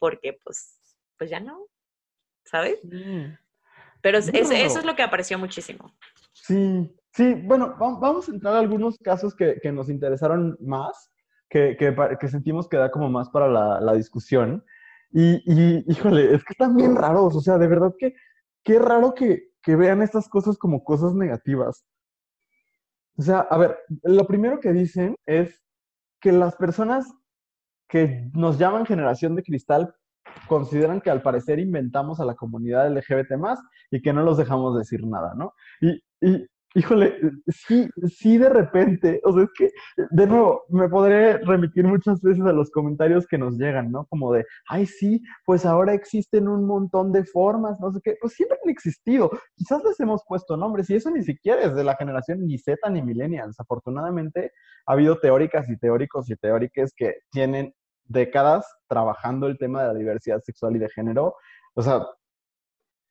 porque 0.00 0.36
pues, 0.42 0.76
pues 1.16 1.30
ya 1.30 1.38
no, 1.38 1.68
¿sabes? 2.44 2.80
Pero 4.02 4.18
eso 4.18 4.30
es 4.32 4.84
lo 4.84 4.96
que 4.96 5.02
apareció 5.02 5.38
muchísimo. 5.38 5.92
Sí, 6.32 6.90
sí, 7.12 7.34
bueno, 7.34 7.74
vamos 7.78 8.28
a 8.28 8.32
entrar 8.32 8.54
a 8.54 8.60
algunos 8.60 8.98
casos 8.98 9.34
que, 9.34 9.60
nos 9.72 9.88
interesaron 9.88 10.56
más, 10.60 11.10
que, 11.48 11.76
que, 11.76 12.28
sentimos 12.28 12.68
que 12.68 12.76
da 12.76 12.90
como 12.90 13.08
más 13.10 13.28
para 13.30 13.48
la, 13.48 13.92
discusión. 13.94 14.64
Y, 15.12 15.42
híjole, 15.90 16.34
es 16.34 16.44
que 16.44 16.52
están 16.52 16.76
bien 16.76 16.94
raros, 16.94 17.34
o 17.34 17.40
sea, 17.40 17.58
de 17.58 17.66
verdad 17.66 17.92
que 17.98 18.14
qué 18.62 18.78
raro 18.78 19.14
que, 19.14 19.50
que 19.62 19.76
vean 19.76 20.02
estas 20.02 20.28
cosas 20.28 20.56
como 20.56 20.84
cosas 20.84 21.14
negativas. 21.14 21.84
O 23.16 23.22
sea, 23.22 23.40
a 23.40 23.58
ver, 23.58 23.78
lo 24.02 24.26
primero 24.26 24.60
que 24.60 24.72
dicen 24.72 25.16
es 25.26 25.62
que 26.20 26.32
las 26.32 26.56
personas 26.56 27.12
que 27.88 28.30
nos 28.32 28.58
llaman 28.58 28.86
generación 28.86 29.34
de 29.34 29.42
cristal 29.42 29.94
consideran 30.48 31.00
que 31.00 31.10
al 31.10 31.22
parecer 31.22 31.58
inventamos 31.58 32.20
a 32.20 32.24
la 32.24 32.34
comunidad 32.34 32.90
LGBT 32.90 33.36
más 33.38 33.60
y 33.90 34.00
que 34.02 34.12
no 34.12 34.22
los 34.22 34.38
dejamos 34.38 34.76
decir 34.76 35.06
nada, 35.06 35.34
¿no? 35.34 35.54
Y, 35.80 36.02
Híjole, 36.72 37.18
sí, 37.48 37.90
sí 38.06 38.38
de 38.38 38.48
repente, 38.48 39.20
o 39.24 39.32
sea, 39.32 39.42
es 39.42 39.50
que, 39.58 39.70
de 40.10 40.26
nuevo, 40.28 40.62
me 40.68 40.88
podré 40.88 41.38
remitir 41.38 41.84
muchas 41.84 42.20
veces 42.22 42.44
a 42.44 42.52
los 42.52 42.70
comentarios 42.70 43.26
que 43.26 43.38
nos 43.38 43.58
llegan, 43.58 43.90
¿no? 43.90 44.06
Como 44.06 44.32
de, 44.32 44.44
ay, 44.68 44.86
sí, 44.86 45.20
pues 45.44 45.66
ahora 45.66 45.94
existen 45.94 46.46
un 46.46 46.64
montón 46.64 47.10
de 47.10 47.24
formas, 47.24 47.80
no 47.80 47.90
sé 47.90 47.98
qué, 48.04 48.14
pues 48.20 48.34
siempre 48.34 48.56
han 48.62 48.70
existido, 48.70 49.30
quizás 49.56 49.82
les 49.82 49.98
hemos 49.98 50.22
puesto 50.28 50.56
nombres, 50.56 50.88
y 50.90 50.94
eso 50.94 51.10
ni 51.10 51.24
siquiera 51.24 51.60
es 51.62 51.74
de 51.74 51.82
la 51.82 51.96
generación 51.96 52.46
ni 52.46 52.56
Z 52.56 52.88
ni 52.88 53.02
millennials, 53.02 53.58
afortunadamente 53.58 54.52
ha 54.86 54.92
habido 54.92 55.18
teóricas 55.18 55.68
y 55.68 55.76
teóricos 55.76 56.30
y 56.30 56.36
teóricas 56.36 56.92
que 56.96 57.16
tienen 57.32 57.74
décadas 58.10 58.66
trabajando 58.88 59.46
el 59.46 59.56
tema 59.56 59.82
de 59.82 59.88
la 59.88 59.94
diversidad 59.94 60.42
sexual 60.42 60.76
y 60.76 60.80
de 60.80 60.88
género, 60.90 61.36
o 61.74 61.82
sea, 61.82 62.06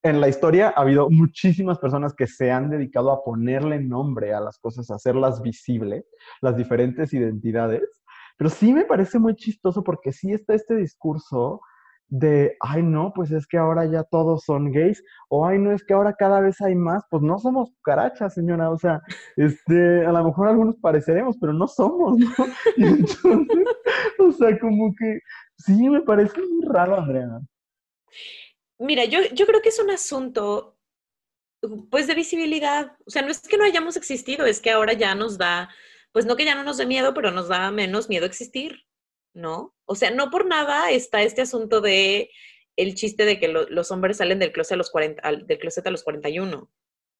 en 0.04 0.22
la 0.22 0.30
historia 0.30 0.74
ha 0.76 0.82
habido 0.82 1.10
muchísimas 1.10 1.78
personas 1.78 2.14
que 2.14 2.28
se 2.28 2.52
han 2.52 2.70
dedicado 2.70 3.12
a 3.12 3.24
ponerle 3.24 3.80
nombre 3.80 4.34
a 4.34 4.40
las 4.40 4.58
cosas, 4.58 4.90
a 4.90 4.96
hacerlas 4.96 5.42
visibles, 5.42 6.06
las 6.42 6.56
diferentes 6.56 7.14
identidades. 7.14 8.02
Pero 8.38 8.50
sí 8.50 8.72
me 8.72 8.86
parece 8.86 9.20
muy 9.20 9.36
chistoso 9.36 9.84
porque 9.84 10.14
sí 10.14 10.32
está 10.32 10.54
este 10.54 10.76
discurso 10.76 11.62
de, 12.10 12.58
ay 12.60 12.82
no, 12.84 13.14
pues 13.14 13.32
es 13.32 13.46
que 13.48 13.58
ahora 13.58 13.86
ya 13.86 14.04
todos 14.04 14.44
son 14.44 14.72
gays, 14.72 15.04
o 15.30 15.46
ay 15.46 15.60
no, 15.60 15.72
es 15.72 15.84
que 15.84 15.94
ahora 15.94 16.14
cada 16.14 16.42
vez 16.42 16.60
hay 16.62 16.76
más, 16.76 17.04
pues 17.10 17.22
no 17.22 17.38
somos 17.38 17.72
cucarachas, 17.72 18.34
señora, 18.34 18.72
o 18.72 18.78
sea, 18.78 19.02
este, 19.36 20.06
a 20.06 20.12
lo 20.12 20.24
mejor 20.24 20.48
algunos 20.48 20.76
pareceremos, 20.78 21.38
pero 21.40 21.54
no 21.54 21.68
somos, 21.68 22.18
¿no? 22.18 22.28
Entonces, 22.78 23.68
o 24.20 24.32
sea, 24.32 24.60
como 24.60 24.94
que 24.96 25.20
sí 25.58 25.90
me 25.90 26.02
parece 26.02 26.40
muy 26.42 26.66
raro, 26.66 26.98
Andrea. 26.98 27.40
Mira, 28.80 29.06
yo, 29.06 29.20
yo 29.34 29.46
creo 29.46 29.62
que 29.62 29.70
es 29.70 29.80
un 29.80 29.92
asunto, 29.92 30.78
pues, 31.92 32.08
de 32.08 32.16
visibilidad. 32.16 32.94
O 33.06 33.12
sea, 33.12 33.22
no 33.22 33.30
es 33.30 33.42
que 33.42 33.58
no 33.58 33.66
hayamos 33.66 33.98
existido, 33.98 34.46
es 34.46 34.62
que 34.62 34.72
ahora 34.72 34.94
ya 34.94 35.14
nos 35.16 35.38
da, 35.38 35.70
pues 36.12 36.26
no 36.26 36.36
que 36.36 36.46
ya 36.46 36.56
no 36.56 36.64
nos 36.64 36.78
dé 36.78 36.86
miedo, 36.86 37.14
pero 37.14 37.32
nos 37.32 37.50
da 37.50 37.72
menos 37.72 38.10
miedo 38.10 38.26
existir, 38.26 38.86
¿no? 39.34 39.76
O 39.86 39.96
sea, 39.96 40.12
no 40.12 40.30
por 40.30 40.46
nada 40.46 40.92
está 40.92 41.22
este 41.22 41.42
asunto 41.42 41.82
de 41.82 42.30
el 42.76 42.96
chiste 42.96 43.26
de 43.26 43.40
que 43.40 43.50
los 43.50 43.92
hombres 43.92 44.18
salen 44.18 44.40
del 44.40 44.52
closet 44.52 44.74
a 44.74 44.78
los 44.78 44.90
40, 44.90 45.32
del 45.46 45.60
closet 45.60 45.86
a 45.86 45.92
los 45.92 46.04
41, 46.04 46.72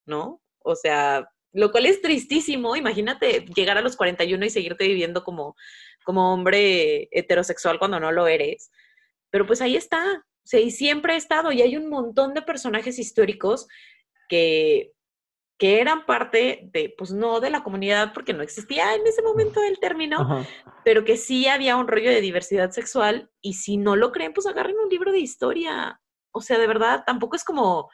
¿no? 0.06 0.42
O 0.60 0.76
sea, 0.76 1.30
lo 1.52 1.72
cual 1.72 1.86
es 1.86 2.02
tristísimo. 2.02 2.76
Imagínate 2.76 3.46
llegar 3.56 3.78
a 3.78 3.82
los 3.82 3.98
41 3.98 4.46
y 4.46 4.50
seguirte 4.50 4.88
viviendo 4.88 5.24
como, 5.24 5.56
como 6.06 6.34
hombre 6.34 7.10
heterosexual 7.12 7.78
cuando 7.78 8.00
no 8.00 8.12
lo 8.12 8.28
eres. 8.28 8.72
Pero 9.32 9.46
pues 9.46 9.62
ahí 9.62 9.76
está, 9.76 10.26
sea, 10.50 10.60
y 10.60 10.72
siempre 10.72 11.14
ha 11.14 11.18
estado, 11.18 11.52
y 11.52 11.62
hay 11.62 11.78
un 11.78 11.90
montón 11.90 12.34
de 12.34 12.42
personajes 12.42 12.98
históricos 12.98 13.68
que, 14.28 14.94
que 15.60 15.82
eran 15.82 16.06
parte 16.06 16.70
de, 16.72 16.96
pues 16.98 17.12
no 17.12 17.42
de 17.42 17.50
la 17.50 17.64
comunidad, 17.64 18.14
porque 18.14 18.34
no 18.34 18.42
existía 18.42 18.96
en 18.96 19.06
ese 19.06 19.22
momento 19.22 19.62
el 19.62 19.78
término, 19.78 20.46
pero 20.86 21.04
que 21.04 21.18
sí 21.18 21.48
había 21.48 21.76
un 21.76 21.90
rollo 21.90 22.10
de 22.10 22.22
diversidad 22.22 22.72
sexual, 22.72 23.30
y 23.42 23.54
si 23.54 23.76
no 23.76 23.98
lo 23.98 24.14
creen, 24.14 24.34
pues 24.34 24.48
agarren 24.48 24.78
un 24.82 24.90
libro 24.90 25.12
de 25.12 25.20
historia. 25.20 26.00
O 26.32 26.40
sea, 26.40 26.58
de 26.58 26.66
verdad, 26.66 27.04
tampoco 27.06 27.36
es 27.36 27.44
como, 27.44 27.90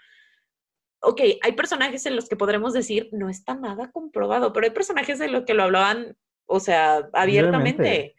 ok, 1.01 1.21
hay 1.41 1.51
personajes 1.53 2.05
en 2.05 2.15
los 2.15 2.29
que 2.29 2.35
podremos 2.35 2.71
decir, 2.71 3.09
no 3.11 3.29
está 3.29 3.55
nada 3.55 3.91
comprobado, 3.91 4.53
pero 4.53 4.67
hay 4.67 4.71
personajes 4.71 5.19
en 5.19 5.31
los 5.31 5.43
que 5.43 5.55
lo 5.55 5.63
hablaban, 5.63 6.15
o 6.45 6.59
sea, 6.59 7.09
abiertamente, 7.13 8.15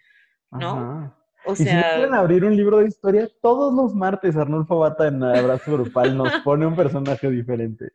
¿no? 0.51 1.15
O 1.45 1.55
sea, 1.55 1.65
y 1.65 1.83
si 1.83 1.97
quieren 1.99 2.15
abrir 2.15 2.45
un 2.45 2.57
libro 2.57 2.79
de 2.79 2.89
historia, 2.89 3.29
todos 3.41 3.73
los 3.73 3.95
martes 3.95 4.37
Arnulfo 4.37 4.81
Bata 4.81 5.07
en 5.07 5.23
Abrazo 5.23 5.75
Grupal 5.75 6.17
nos 6.17 6.33
pone 6.45 6.67
un 6.67 6.75
personaje 6.75 7.31
diferente. 7.31 7.93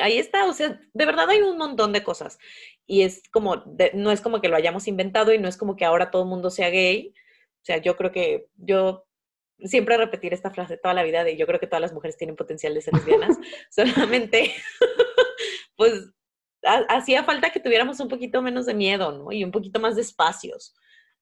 Ahí 0.00 0.18
está, 0.18 0.46
o 0.46 0.52
sea, 0.52 0.80
de 0.92 1.06
verdad 1.06 1.28
hay 1.30 1.40
un 1.40 1.58
montón 1.58 1.92
de 1.92 2.02
cosas. 2.02 2.38
Y 2.86 3.02
es 3.02 3.22
como, 3.30 3.64
no 3.94 4.10
es 4.10 4.20
como 4.20 4.40
que 4.40 4.48
lo 4.48 4.56
hayamos 4.56 4.88
inventado 4.88 5.32
y 5.32 5.38
no 5.38 5.48
es 5.48 5.56
como 5.56 5.76
que 5.76 5.84
ahora 5.84 6.10
todo 6.10 6.22
el 6.22 6.28
mundo 6.28 6.50
sea 6.50 6.70
gay. 6.70 7.14
O 7.62 7.64
sea, 7.64 7.78
yo 7.78 7.96
creo 7.96 8.12
que 8.12 8.48
yo 8.56 9.04
siempre 9.64 9.96
repetir 9.96 10.32
esta 10.32 10.50
frase 10.50 10.76
toda 10.76 10.94
la 10.94 11.02
vida 11.02 11.24
de 11.24 11.36
yo 11.36 11.46
creo 11.46 11.58
que 11.58 11.66
todas 11.66 11.80
las 11.80 11.92
mujeres 11.92 12.16
tienen 12.16 12.36
potencial 12.36 12.74
de 12.74 12.80
ser 12.80 12.94
lesbianas. 12.94 13.36
Solamente, 13.70 14.54
pues, 15.76 16.10
hacía 16.88 17.24
falta 17.24 17.50
que 17.50 17.60
tuviéramos 17.60 18.00
un 18.00 18.08
poquito 18.08 18.42
menos 18.42 18.66
de 18.66 18.74
miedo, 18.74 19.12
¿no? 19.12 19.32
Y 19.32 19.44
un 19.44 19.50
poquito 19.50 19.80
más 19.80 19.96
de 19.96 20.02
espacios. 20.02 20.74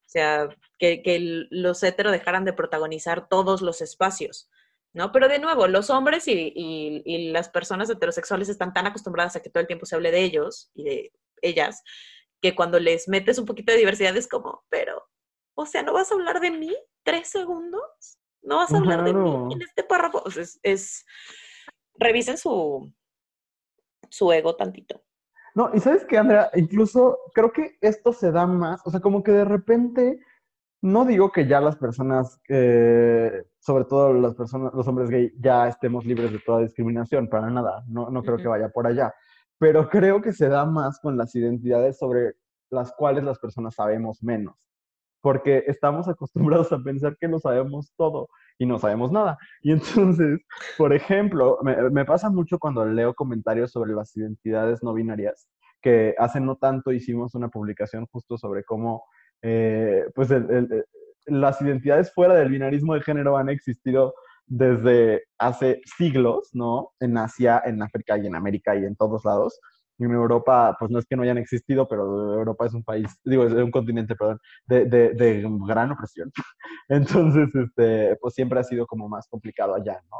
O 0.07 0.09
sea, 0.09 0.49
que, 0.79 1.47
los 1.51 1.83
heteros 1.83 2.13
dejaran 2.13 2.45
de 2.45 2.53
protagonizar 2.53 3.29
todos 3.29 3.61
los 3.61 3.81
espacios, 3.81 4.49
¿no? 4.97 5.13
Pero 5.13 5.29
de 5.29 5.39
nuevo, 5.39 5.69
los 5.69 5.91
hombres 5.91 6.25
y, 6.27 7.31
las 7.31 7.51
personas 7.51 7.91
heterosexuales 7.91 8.49
están 8.49 8.73
tan 8.73 8.87
acostumbradas 8.87 9.37
a 9.37 9.41
que 9.41 9.51
todo 9.51 9.61
el 9.61 9.67
tiempo 9.67 9.85
se 9.85 9.95
hable 9.95 10.11
de 10.11 10.23
ellos 10.23 10.71
y 10.75 10.85
de 10.85 11.13
ellas, 11.43 11.83
que 12.41 12.57
cuando 12.57 12.81
les 12.81 13.07
metes 13.07 13.39
un 13.39 13.45
poquito 13.45 13.73
de 13.73 13.79
diversidad 13.79 14.17
es 14.17 14.27
como, 14.27 14.65
pero, 14.71 15.07
o 15.55 15.67
sea, 15.67 15.83
¿no 15.83 15.93
vas 15.93 16.11
a 16.11 16.15
hablar 16.15 16.41
de 16.41 16.51
mí 16.51 16.75
tres 17.03 17.29
segundos? 17.29 17.83
¿No 18.41 18.57
vas 18.57 18.73
a 18.73 18.79
hablar 18.79 19.05
de 19.05 19.13
mí 19.13 19.53
en 19.53 19.61
este 19.61 19.85
párrafo? 19.85 20.23
O 20.25 20.31
sea, 20.31 20.43
es, 20.43 20.59
es, 20.63 21.05
revisen 21.99 22.39
su, 22.39 22.91
su 24.09 24.33
ego 24.33 24.57
tantito. 24.57 25.05
No, 25.55 25.71
y 25.75 25.81
sabes 25.81 26.07
que, 26.07 26.17
Andrea, 26.17 26.51
incluso 26.55 27.19
creo 27.35 27.53
que 27.53 27.77
esto 27.83 28.15
se 28.15 28.33
da 28.33 28.47
más, 28.47 28.81
o 28.87 28.91
sea, 28.91 29.01
como 29.01 29.23
que 29.23 29.33
de 29.33 29.45
repente, 29.45 30.21
no 30.83 31.05
digo 31.05 31.33
que 31.33 31.47
ya 31.47 31.61
las 31.61 31.77
personas, 31.77 32.41
eh, 32.49 33.45
sobre 33.59 33.85
todo 33.85 34.13
las 34.13 34.35
personas, 34.35 34.73
los 34.75 34.87
hombres 34.87 35.11
gay, 35.11 35.33
ya 35.39 35.69
estemos 35.69 36.05
libres 36.05 36.33
de 36.33 36.39
toda 36.39 36.61
discriminación, 36.63 37.29
para 37.29 37.51
nada, 37.51 37.85
no, 37.89 38.11
no 38.11 38.23
creo 38.23 38.37
que 38.37 38.49
vaya 38.49 38.69
por 38.69 38.87
allá, 38.87 39.13
pero 39.59 39.89
creo 39.89 40.21
que 40.21 40.33
se 40.33 40.49
da 40.49 40.65
más 40.65 41.01
con 41.01 41.17
las 41.17 41.35
identidades 41.35 41.99
sobre 41.99 42.35
las 42.71 42.93
cuales 42.93 43.25
las 43.25 43.39
personas 43.39 43.75
sabemos 43.75 44.23
menos 44.23 44.57
porque 45.27 45.65
estamos 45.67 46.07
acostumbrados 46.07 46.71
a 46.73 46.79
pensar 46.79 47.17
que 47.19 47.27
lo 47.27 47.41
sabemos 47.41 47.93
todo 47.97 48.29
y 48.59 48.65
no 48.65 48.79
sabemos 48.79 49.11
nada. 49.11 49.37
Y 49.61 49.73
entonces, 49.73 50.39
por 50.79 50.93
ejemplo, 50.93 51.59
me, 51.65 52.05
pasa 52.05 52.31
mucho 52.31 52.61
cuando 52.61 52.87
leo 52.87 53.13
comentarios 53.13 53.73
sobre 53.73 53.93
las 53.93 54.17
identidades 54.17 54.85
no 54.85 54.95
binarias, 54.95 55.49
que 55.83 56.15
hace 56.19 56.39
no 56.39 56.55
tanto 56.55 56.93
hicimos 56.93 57.35
una 57.35 57.49
publicación 57.49 58.07
justo 58.07 58.39
sobre 58.39 58.63
cómo, 58.63 59.03
eh, 59.43 60.05
pues, 60.15 60.29
las 61.27 61.61
identidades 61.61 62.13
fuera 62.13 62.35
del 62.35 62.51
binarismo 62.51 62.95
de 62.95 63.03
género 63.03 63.37
han 63.37 63.49
existido 63.49 64.15
desde 64.47 65.25
hace 65.39 65.81
siglos, 65.97 66.51
¿no? 66.53 66.93
En 67.01 67.19
Asia, 67.19 67.63
en 67.65 67.83
África 67.83 68.17
y 68.17 68.27
en 68.27 68.37
América 68.37 68.77
y 68.77 68.85
en 68.85 68.95
todos 68.97 69.25
lados 69.25 69.61
en 69.99 70.13
Europa, 70.13 70.77
pues 70.79 70.91
no 70.91 70.99
es 70.99 71.07
que 71.07 71.17
no 71.17 71.23
hayan 71.23 71.39
existido, 71.39 71.89
pero 71.89 72.35
Europa 72.35 72.67
es 72.67 72.75
un 72.75 72.85
país, 72.85 73.07
digo, 73.25 73.45
es 73.47 73.53
un 73.53 73.71
continente, 73.71 74.15
perdón, 74.15 74.39
de, 74.67 74.85
de, 74.85 75.15
de, 75.15 75.45
gran 75.67 75.93
opresión. 75.93 76.31
Entonces, 76.89 77.49
este, 77.55 78.17
pues 78.21 78.35
siempre 78.35 78.61
ha 78.61 78.65
sido 78.65 78.87
como 78.87 79.09
más 79.09 79.27
complicado 79.29 79.75
allá, 79.75 80.01
¿no? 80.11 80.19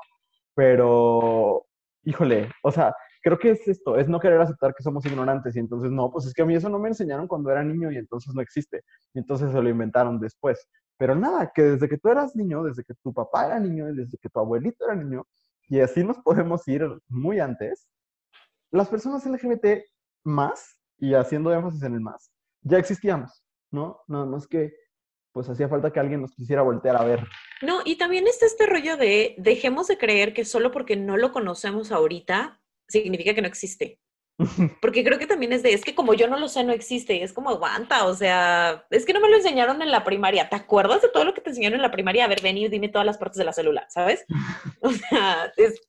Pero, 0.55 1.67
híjole, 2.05 2.51
o 2.63 2.73
sea, 2.73 2.95
creo 3.27 3.41
que 3.41 3.51
es 3.51 3.67
esto, 3.67 3.97
es 3.97 4.09
no 4.09 4.21
querer 4.21 4.41
aceptar 4.41 4.73
que 4.73 4.85
somos 4.85 5.05
ignorantes 5.05 5.57
y 5.57 5.59
entonces 5.59 5.91
no, 5.91 6.13
pues 6.13 6.27
es 6.27 6.33
que 6.33 6.43
a 6.43 6.45
mí 6.45 6.55
eso 6.55 6.69
no 6.69 6.79
me 6.79 6.91
enseñaron 6.91 7.27
cuando 7.27 7.51
era 7.51 7.65
niño 7.65 7.91
y 7.91 7.97
entonces 7.97 8.33
no 8.33 8.41
existe. 8.41 8.85
Y 9.15 9.19
entonces 9.19 9.51
se 9.51 9.61
lo 9.61 9.69
inventaron 9.69 10.21
después. 10.21 10.69
Pero 10.97 11.17
nada, 11.17 11.51
que 11.53 11.63
desde 11.63 11.89
que 11.89 11.99
tú 11.99 12.09
eras 12.09 12.37
niño, 12.37 12.63
desde 12.63 12.85
que 12.85 12.95
tu 13.03 13.13
papá 13.13 13.47
era 13.47 13.59
niño, 13.59 13.87
desde 13.93 14.17
que 14.17 14.29
tu 14.29 14.39
abuelito 14.39 14.85
era 14.85 14.95
niño, 14.95 15.27
y 15.69 15.81
así 15.81 16.05
nos 16.05 16.19
podemos 16.19 16.69
ir 16.69 16.89
muy 17.09 17.41
antes, 17.41 17.89
las 18.71 18.89
personas 18.89 19.27
LGBT 19.27 19.83
más, 20.23 20.79
y 20.97 21.15
haciendo 21.15 21.53
énfasis 21.53 21.83
en 21.83 21.95
el 21.95 22.01
más, 22.03 22.31
ya 22.61 22.79
existíamos, 22.79 23.45
¿no? 23.73 24.03
No 24.07 24.37
es 24.37 24.47
que 24.47 24.73
pues 25.33 25.49
hacía 25.49 25.69
falta 25.69 25.93
que 25.93 25.99
alguien 25.99 26.23
nos 26.23 26.33
quisiera 26.33 26.63
voltear 26.63 26.95
a 26.95 27.05
ver. 27.05 27.27
No, 27.61 27.81
y 27.85 27.99
también 27.99 28.29
está 28.29 28.47
este 28.47 28.67
rollo 28.67 28.97
de 28.97 29.35
dejemos 29.37 29.89
de 29.89 29.99
creer 29.99 30.33
que 30.33 30.45
solo 30.45 30.71
porque 30.71 30.95
no 30.95 31.17
lo 31.17 31.33
conocemos 31.33 31.91
ahorita 31.91 32.61
significa 32.89 33.35
que 33.35 33.43
no 33.43 33.49
existe. 33.49 34.01
Porque 34.83 35.03
creo 35.03 35.19
que 35.19 35.27
también 35.27 35.53
es 35.53 35.63
de, 35.63 35.73
es 35.73 35.83
que 35.83 35.95
como 35.95 36.13
yo 36.13 36.29
no 36.29 36.39
lo 36.39 36.49
sé, 36.49 36.63
no 36.63 36.73
existe. 36.73 37.23
Es 37.23 37.33
como 37.33 37.51
aguanta, 37.51 38.07
o 38.07 38.15
sea, 38.15 38.87
es 38.91 39.07
que 39.07 39.15
no 39.15 39.21
me 39.21 39.31
lo 39.31 39.37
enseñaron 39.37 39.81
en 39.81 39.91
la 39.91 40.05
primaria. 40.05 40.49
¿Te 40.49 40.57
acuerdas 40.57 41.01
de 41.03 41.09
todo 41.09 41.25
lo 41.25 41.33
que 41.33 41.41
te 41.41 41.51
enseñaron 41.51 41.77
en 41.77 41.83
la 41.83 41.91
primaria? 41.91 42.25
A 42.25 42.29
ver, 42.29 42.43
ven 42.43 42.59
y 42.59 42.69
dime 42.69 42.89
todas 42.89 43.07
las 43.07 43.19
partes 43.19 43.39
de 43.39 43.45
la 43.45 43.53
célula, 43.53 43.87
¿sabes? 43.89 44.25
O 44.83 44.91
sea, 44.93 45.53
es, 45.57 45.81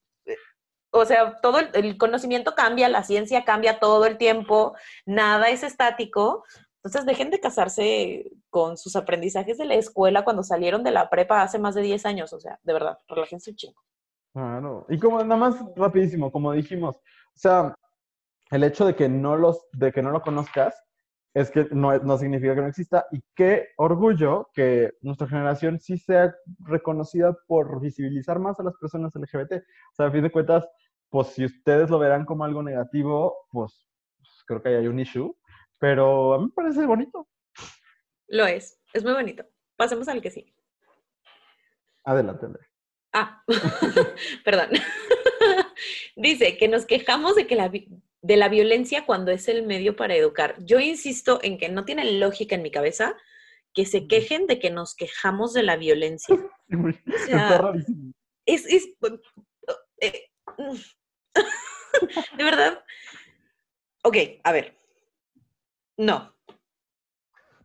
o 0.92 1.06
sea, 1.06 1.40
todo 1.42 1.60
el, 1.60 1.98
conocimiento 1.98 2.56
cambia, 2.56 2.90
la 2.90 3.04
ciencia 3.04 3.44
cambia 3.44 3.80
todo 3.80 4.06
el 4.06 4.18
tiempo, 4.18 4.76
nada 5.06 5.50
es 5.50 5.64
estático. 5.64 6.46
Entonces, 6.78 7.06
dejen 7.06 7.30
de 7.32 7.40
casarse 7.42 8.32
con 8.50 8.78
sus 8.78 8.96
aprendizajes 8.96 9.58
de 9.58 9.66
la 9.66 9.76
escuela 9.76 10.24
cuando 10.24 10.44
salieron 10.44 10.84
de 10.84 10.92
la 10.92 11.10
prepa 11.10 11.42
hace 11.42 11.60
más 11.60 11.76
de 11.76 11.82
10 11.82 12.06
años. 12.06 12.34
O 12.34 12.40
sea, 12.40 12.60
de 12.64 12.74
verdad, 12.74 12.98
relájense 13.08 13.52
un 13.52 13.56
chingo. 13.58 13.82
Claro. 14.38 14.86
Y 14.88 15.00
como 15.00 15.18
nada 15.24 15.36
más 15.36 15.56
rapidísimo, 15.76 16.32
como 16.32 16.54
dijimos, 16.54 16.98
o 16.98 17.40
sea, 17.40 17.74
el 18.52 18.64
hecho 18.64 18.86
de 18.86 18.96
que 18.96 19.10
no 19.10 19.36
los, 19.36 19.66
de 19.72 19.92
que 19.92 20.04
no 20.04 20.12
lo 20.12 20.22
conozcas, 20.22 20.80
es 21.34 21.50
que 21.50 21.68
no, 21.72 21.98
no, 21.98 22.18
significa 22.20 22.54
que 22.54 22.62
no 22.62 22.68
exista 22.68 23.08
y 23.12 23.24
qué 23.36 23.70
orgullo 23.78 24.48
que 24.54 24.92
nuestra 25.02 25.28
generación 25.28 25.80
sí 25.80 25.98
sea 25.98 26.36
reconocida 26.60 27.36
por 27.48 27.82
visibilizar 27.82 28.38
más 28.38 28.60
a 28.60 28.64
las 28.64 28.78
personas 28.78 29.16
LGBT. 29.16 29.54
O 29.54 29.96
sea, 29.96 30.06
a 30.06 30.12
fin 30.12 30.22
de 30.22 30.32
cuentas, 30.32 30.68
pues 31.10 31.30
si 31.30 31.44
ustedes 31.44 31.90
lo 31.90 31.98
verán 31.98 32.24
como 32.24 32.44
algo 32.44 32.62
negativo, 32.62 33.36
pues, 33.50 33.90
pues 34.18 34.44
creo 34.46 34.62
que 34.62 34.70
ahí 34.70 34.76
hay 34.76 34.88
un 34.88 35.00
issue, 35.00 35.36
pero 35.80 36.36
a 36.36 36.38
mí 36.38 36.46
me 36.46 36.52
parece 36.52 36.86
bonito. 36.86 37.28
Lo 38.28 38.46
es, 38.46 38.80
es 38.94 39.04
muy 39.04 39.14
bonito. 39.14 39.44
Pasemos 39.76 40.08
al 40.08 40.22
que 40.22 40.30
sí. 40.30 40.54
Adelante, 42.04 42.46
Andrea. 42.46 42.67
Ah, 43.20 43.44
perdón. 44.46 44.70
Dice 46.16 46.56
que 46.58 46.68
nos 46.68 46.86
quejamos 46.86 47.36
de 47.36 47.48
que 47.48 47.56
la, 47.56 47.70
de 47.70 48.38
la 48.38 48.48
violencia 48.48 49.08
cuando 49.08 49.32
es 49.32 49.48
el 49.48 49.64
medio 49.64 49.96
para 49.96 50.16
educar. 50.16 50.56
Yo 50.60 50.80
insisto 50.80 51.40
en 51.42 51.58
que 51.58 51.70
no 51.70 51.84
tiene 51.84 52.12
lógica 52.12 52.54
en 52.54 52.62
mi 52.62 52.70
cabeza 52.70 53.18
que 53.74 53.88
se 53.88 54.08
quejen 54.08 54.46
de 54.46 54.60
que 54.60 54.70
nos 54.70 54.96
quejamos 54.96 55.54
de 55.54 55.64
la 55.64 55.78
violencia. 55.78 56.36
O 56.70 57.26
sea, 57.26 57.72
es, 58.46 58.66
es 58.66 58.90
eh, 60.02 60.30
de 62.38 62.44
verdad. 62.44 62.84
Ok, 64.04 64.18
a 64.44 64.52
ver. 64.52 64.78
No. 65.98 66.36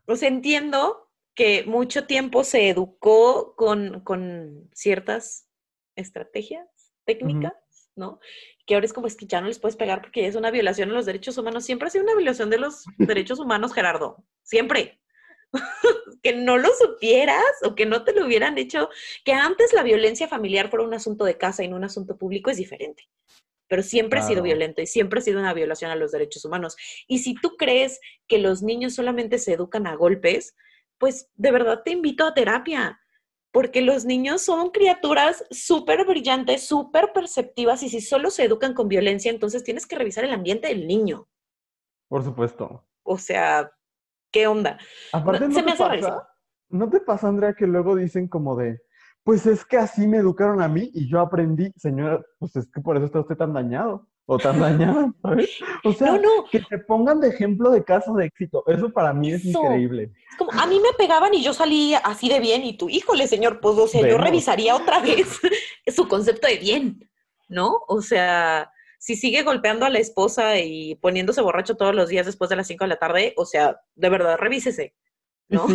O 0.06 0.14
sea, 0.14 0.28
entiendo 0.28 1.10
que 1.34 1.64
mucho 1.64 2.06
tiempo 2.06 2.44
se 2.44 2.68
educó 2.68 3.54
con, 3.56 4.00
con 4.00 4.68
ciertas 4.74 5.48
estrategias, 5.96 6.66
técnicas, 7.04 7.54
¿no? 7.96 8.20
Que 8.66 8.74
ahora 8.74 8.86
es 8.86 8.92
como 8.92 9.06
es 9.06 9.16
que 9.16 9.26
ya 9.26 9.40
no 9.40 9.48
les 9.48 9.58
puedes 9.58 9.76
pegar 9.76 10.02
porque 10.02 10.26
es 10.26 10.36
una 10.36 10.50
violación 10.50 10.90
a 10.90 10.94
los 10.94 11.06
derechos 11.06 11.38
humanos. 11.38 11.64
Siempre 11.64 11.88
ha 11.88 11.90
sido 11.90 12.04
una 12.04 12.14
violación 12.14 12.50
de 12.50 12.58
los 12.58 12.84
derechos 12.98 13.38
humanos, 13.38 13.72
Gerardo. 13.72 14.24
Siempre. 14.42 15.00
que 16.22 16.34
no 16.34 16.56
lo 16.56 16.68
supieras 16.74 17.44
o 17.62 17.74
que 17.74 17.84
no 17.84 18.04
te 18.04 18.14
lo 18.14 18.24
hubieran 18.24 18.56
hecho, 18.56 18.88
que 19.22 19.32
antes 19.32 19.74
la 19.74 19.82
violencia 19.82 20.26
familiar 20.26 20.70
fuera 20.70 20.86
un 20.86 20.94
asunto 20.94 21.26
de 21.26 21.36
casa 21.36 21.62
y 21.62 21.68
no 21.68 21.76
un 21.76 21.84
asunto 21.84 22.16
público 22.16 22.50
es 22.50 22.56
diferente. 22.56 23.08
Pero 23.68 23.82
siempre 23.82 24.20
ha 24.20 24.22
sido 24.22 24.42
violento 24.42 24.82
y 24.82 24.86
siempre 24.86 25.18
ha 25.18 25.22
sido 25.22 25.40
una 25.40 25.54
violación 25.54 25.90
a 25.90 25.96
los 25.96 26.12
derechos 26.12 26.44
humanos. 26.44 26.76
Y 27.06 27.20
si 27.20 27.34
tú 27.34 27.56
crees 27.56 28.00
que 28.28 28.38
los 28.38 28.62
niños 28.62 28.94
solamente 28.94 29.38
se 29.38 29.54
educan 29.54 29.86
a 29.86 29.94
golpes, 29.94 30.54
pues 31.02 31.28
de 31.34 31.50
verdad 31.50 31.82
te 31.84 31.90
invito 31.90 32.24
a 32.24 32.32
terapia, 32.32 33.00
porque 33.50 33.82
los 33.82 34.04
niños 34.04 34.42
son 34.42 34.70
criaturas 34.70 35.44
súper 35.50 36.06
brillantes, 36.06 36.64
súper 36.64 37.12
perceptivas 37.12 37.82
y 37.82 37.88
si 37.88 38.00
solo 38.00 38.30
se 38.30 38.44
educan 38.44 38.72
con 38.72 38.86
violencia, 38.86 39.32
entonces 39.32 39.64
tienes 39.64 39.84
que 39.84 39.96
revisar 39.96 40.22
el 40.22 40.30
ambiente 40.30 40.68
del 40.68 40.86
niño. 40.86 41.26
Por 42.06 42.22
supuesto. 42.22 42.86
O 43.02 43.18
sea, 43.18 43.72
¿qué 44.30 44.46
onda? 44.46 44.78
Aparte, 45.12 45.48
¿no, 45.48 45.54
te 45.56 45.62
pasa, 45.64 46.28
¿no 46.68 46.88
te 46.88 47.00
pasa, 47.00 47.26
Andrea, 47.26 47.52
que 47.52 47.66
luego 47.66 47.96
dicen 47.96 48.28
como 48.28 48.54
de, 48.54 48.80
pues 49.24 49.44
es 49.46 49.64
que 49.64 49.78
así 49.78 50.06
me 50.06 50.18
educaron 50.18 50.62
a 50.62 50.68
mí 50.68 50.88
y 50.94 51.10
yo 51.10 51.18
aprendí, 51.18 51.72
señora, 51.78 52.24
pues 52.38 52.54
es 52.54 52.70
que 52.70 52.80
por 52.80 52.96
eso 52.96 53.06
está 53.06 53.18
usted 53.18 53.36
tan 53.36 53.52
dañado 53.52 54.06
o 54.26 54.38
tan 54.38 54.60
dañado, 54.60 55.12
¿sabes? 55.22 55.50
O 55.84 55.92
sea, 55.92 56.20
que 56.50 56.60
te 56.60 56.78
pongan 56.78 57.20
de 57.20 57.28
ejemplo 57.28 57.70
de 57.70 57.82
casos 57.82 58.16
de 58.16 58.26
éxito, 58.26 58.62
eso 58.66 58.90
para 58.90 59.12
mí 59.12 59.32
es 59.32 59.44
increíble. 59.44 60.12
Es 60.30 60.36
como, 60.36 60.52
a 60.52 60.66
mí 60.66 60.80
me 60.80 60.92
pegaban 60.96 61.34
y 61.34 61.42
yo 61.42 61.52
salí 61.52 61.94
así 61.94 62.28
de 62.28 62.40
bien 62.40 62.64
y 62.64 62.76
tú, 62.76 62.88
híjole, 62.88 63.26
señor, 63.26 63.60
pues 63.60 63.76
o 63.76 63.88
sea, 63.88 64.08
yo 64.08 64.18
revisaría 64.18 64.76
otra 64.76 65.00
vez 65.00 65.40
su 65.94 66.08
concepto 66.08 66.46
de 66.46 66.58
bien, 66.58 67.10
¿no? 67.48 67.80
O 67.88 68.00
sea, 68.00 68.70
si 68.98 69.16
sigue 69.16 69.42
golpeando 69.42 69.84
a 69.84 69.90
la 69.90 69.98
esposa 69.98 70.58
y 70.58 70.94
poniéndose 70.96 71.40
borracho 71.40 71.76
todos 71.76 71.94
los 71.94 72.08
días 72.08 72.26
después 72.26 72.48
de 72.48 72.56
las 72.56 72.68
5 72.68 72.84
de 72.84 72.88
la 72.88 72.96
tarde, 72.96 73.34
o 73.36 73.44
sea, 73.44 73.80
de 73.96 74.08
verdad, 74.08 74.38
revísese, 74.38 74.94
¿no? 75.48 75.66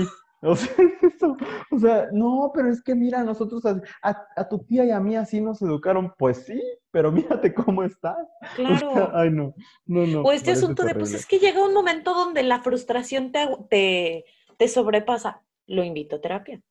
O 0.42 0.56
sea, 0.56 0.76
o 1.72 1.80
sea, 1.80 2.08
no, 2.12 2.52
pero 2.54 2.70
es 2.70 2.84
que 2.84 2.94
mira, 2.96 3.24
nosotros 3.24 3.64
a, 3.66 4.50
tu 4.50 4.60
tía 4.60 4.86
y 4.86 4.92
a 4.92 5.00
mí 5.00 5.16
así 5.16 5.42
nos 5.42 5.62
educaron. 5.62 6.14
Pues 6.18 6.46
sí, 6.46 6.62
pero 6.92 7.12
mírate 7.12 7.54
cómo 7.54 7.84
estás. 7.84 8.28
Claro. 8.56 9.12
ay, 9.14 9.30
no, 9.32 9.54
no, 9.86 10.06
no. 10.06 10.22
O 10.22 10.32
este 10.32 10.52
asunto 10.52 10.84
de, 10.84 10.96
pues 10.96 11.14
es 11.14 11.26
que 11.26 11.40
llega 11.40 11.64
un 11.64 11.74
momento 11.74 12.14
donde 12.14 12.44
la 12.44 12.62
frustración 12.62 13.32
te, 13.32 14.24
te, 14.58 14.68
sobrepasa. 14.68 15.44
Lo 15.66 15.84
invito 15.84 16.18
a 16.18 16.22
terapia. 16.22 16.62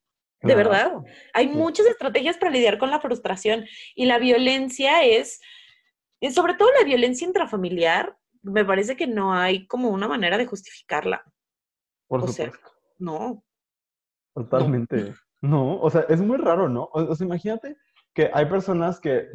De 0.43 0.55
verdad. 0.55 0.93
Hay 1.35 1.49
muchas 1.49 1.87
estrategias 1.87 2.37
para 2.37 2.53
lidiar 2.53 2.79
con 2.79 2.91
la 2.91 3.01
frustración 3.01 3.65
y 3.95 4.05
la 4.05 4.19
violencia 4.19 5.03
es 5.05 5.41
sobre 6.33 6.55
todo 6.55 6.71
la 6.79 6.85
violencia 6.85 7.27
intrafamiliar, 7.27 8.17
me 8.43 8.65
parece 8.65 8.97
que 8.97 9.07
no 9.07 9.35
hay 9.35 9.67
como 9.67 9.91
una 9.91 10.09
manera 10.09 10.39
de 10.39 10.47
justificarla. 10.47 11.23
Por 12.09 12.27
supuesto. 12.27 12.71
no. 12.99 13.43
Totalmente. 14.37 15.15
No. 15.41 15.81
o 15.81 15.91
sea, 15.91 16.03
es 16.09 16.21
muy 16.21 16.37
raro, 16.37 16.69
¿no? 16.69 16.89
O, 16.93 17.15
sea, 17.15 17.27
imagínate 17.27 17.77
que 18.15 18.31
hay 18.33 18.47
personas 18.47 19.01
que 19.01 19.29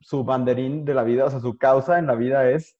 su 0.00 0.24
banderín 0.24 0.84
de 0.84 0.94
la 0.94 1.04
vida, 1.04 1.26
o 1.26 1.30
sea, 1.30 1.40
su 1.40 1.56
causa 1.56 1.98
en 1.98 2.06
la 2.06 2.16
vida 2.16 2.50
es 2.50 2.76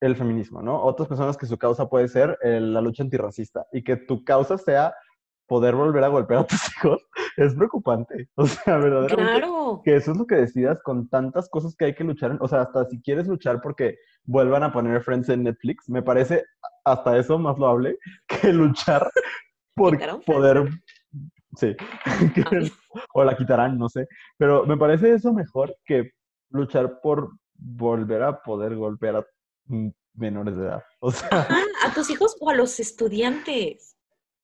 el 0.00 0.16
feminismo, 0.16 0.62
¿no? 0.62 0.82
Otras 0.82 1.08
personas 1.08 1.36
que 1.36 1.46
su 1.46 1.58
causa 1.58 1.88
puede 1.88 2.08
ser 2.08 2.38
la 2.42 2.80
lucha 2.80 3.02
antirracista 3.02 3.66
y 3.72 3.84
que 3.84 3.96
tu 3.96 4.24
causa 4.24 4.56
sea 4.56 4.94
poder 5.46 5.74
volver 5.74 6.04
a 6.04 6.08
golpear 6.08 6.40
a 6.40 6.46
tus 6.46 6.60
hijos 6.76 7.02
es 7.36 7.54
preocupante. 7.54 8.28
O 8.36 8.46
sea, 8.46 8.78
verdaderamente. 8.78 9.40
Claro. 9.40 9.80
Que 9.84 9.96
eso 9.96 10.12
es 10.12 10.18
lo 10.18 10.26
que 10.26 10.36
decidas 10.36 10.80
con 10.82 11.08
tantas 11.08 11.48
cosas 11.48 11.74
que 11.76 11.86
hay 11.86 11.94
que 11.94 12.04
luchar. 12.04 12.36
O 12.40 12.48
sea, 12.48 12.62
hasta 12.62 12.84
si 12.86 13.00
quieres 13.02 13.26
luchar 13.26 13.60
porque 13.60 13.96
vuelvan 14.24 14.62
a 14.62 14.72
poner 14.72 15.02
Friends 15.02 15.28
en 15.28 15.44
Netflix, 15.44 15.88
me 15.88 16.02
parece 16.02 16.44
hasta 16.84 17.16
eso 17.18 17.38
más 17.38 17.58
loable 17.58 17.98
que 18.26 18.52
luchar 18.52 19.10
por 19.74 19.98
poder. 20.24 20.68
Sí. 21.56 21.76
o 23.14 23.24
la 23.24 23.36
quitarán, 23.36 23.78
no 23.78 23.88
sé. 23.88 24.06
Pero 24.36 24.66
me 24.66 24.76
parece 24.76 25.12
eso 25.12 25.32
mejor 25.32 25.76
que 25.84 26.12
luchar 26.50 27.00
por 27.00 27.30
volver 27.54 28.22
a 28.22 28.42
poder 28.42 28.76
golpear 28.76 29.16
a 29.16 29.26
menores 30.14 30.56
de 30.56 30.64
edad. 30.64 30.82
O 31.00 31.10
sea. 31.10 31.46
a 31.84 31.94
tus 31.94 32.10
hijos 32.10 32.36
o 32.40 32.50
a 32.50 32.54
los 32.54 32.78
estudiantes. 32.80 33.96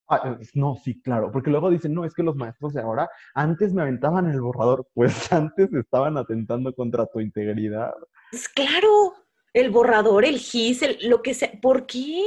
Ah, 0.08 0.38
no, 0.52 0.76
sí, 0.76 1.00
claro, 1.00 1.32
porque 1.32 1.50
luego 1.50 1.70
dicen, 1.70 1.94
no, 1.94 2.04
es 2.04 2.12
que 2.12 2.22
los 2.22 2.36
maestros 2.36 2.74
de 2.74 2.82
ahora 2.82 3.08
antes 3.34 3.72
me 3.72 3.80
aventaban 3.80 4.30
el 4.30 4.40
borrador, 4.40 4.86
pues 4.92 5.14
antes 5.32 5.72
estaban 5.72 6.18
atentando 6.18 6.74
contra 6.74 7.06
tu 7.06 7.20
integridad. 7.20 7.94
Pues 8.30 8.48
claro, 8.48 9.14
el 9.54 9.70
borrador, 9.70 10.26
el 10.26 10.38
GIS, 10.38 11.04
lo 11.04 11.22
que 11.22 11.32
sea, 11.32 11.52
¿por 11.62 11.86
qué? 11.86 12.22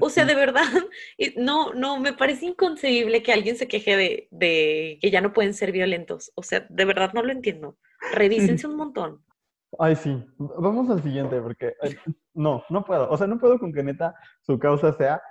O 0.00 0.08
sea, 0.08 0.24
de 0.24 0.34
verdad, 0.34 0.64
no, 1.36 1.74
no, 1.74 2.00
me 2.00 2.12
parece 2.12 2.46
inconcebible 2.46 3.22
que 3.22 3.32
alguien 3.32 3.56
se 3.56 3.68
queje 3.68 3.96
de, 3.96 4.28
de 4.30 4.98
que 5.00 5.10
ya 5.10 5.20
no 5.20 5.32
pueden 5.32 5.54
ser 5.54 5.72
violentos. 5.72 6.32
O 6.34 6.42
sea, 6.42 6.66
de 6.68 6.84
verdad 6.84 7.12
no 7.14 7.22
lo 7.22 7.32
entiendo. 7.32 7.76
Revísense 8.14 8.66
un 8.66 8.76
montón. 8.76 9.24
Ay, 9.78 9.96
sí. 9.96 10.22
Vamos 10.38 10.90
al 10.90 11.02
siguiente, 11.02 11.40
porque 11.40 11.74
no, 12.34 12.64
no 12.68 12.84
puedo. 12.84 13.10
O 13.10 13.16
sea, 13.16 13.26
no 13.26 13.38
puedo 13.38 13.58
con 13.58 13.72
que 13.72 13.82
neta 13.82 14.14
su 14.42 14.58
causa 14.58 14.92
sea 14.92 15.22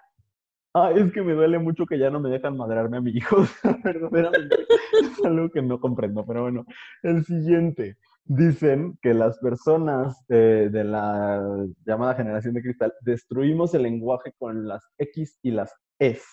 Ah, 0.74 0.91
es 0.95 1.12
que 1.12 1.21
me 1.21 1.34
duele 1.34 1.60
mucho 1.60 1.86
que 1.86 2.00
ya 2.00 2.10
no 2.10 2.21
me 2.21 2.30
dejan 2.30 2.56
madrarme 2.56 2.97
a 2.97 3.02
mi 3.02 3.12
hijo. 3.12 3.45
Verdaderamente 3.84 4.56
es 5.02 5.26
algo 5.26 5.50
que 5.50 5.62
no 5.62 5.82
comprendo. 5.82 6.26
Pero 6.26 6.43
bueno, 6.43 6.65
el 7.04 7.26
siguiente. 7.26 7.97
Dicen 8.23 8.97
que 9.01 9.13
las 9.13 9.39
personas 9.39 10.25
de 10.27 10.84
la 10.84 11.65
llamada 11.86 12.15
generación 12.15 12.53
de 12.53 12.62
cristal 12.62 12.93
destruimos 13.01 13.73
el 13.73 13.84
lenguaje 13.84 14.34
con 14.38 14.67
las 14.67 14.86
X 14.97 15.38
y 15.41 15.51
las 15.51 15.73
S. 15.99 16.23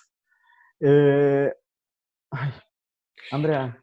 Eh, 0.81 1.53
ay, 2.31 2.51
Andrea. 3.31 3.83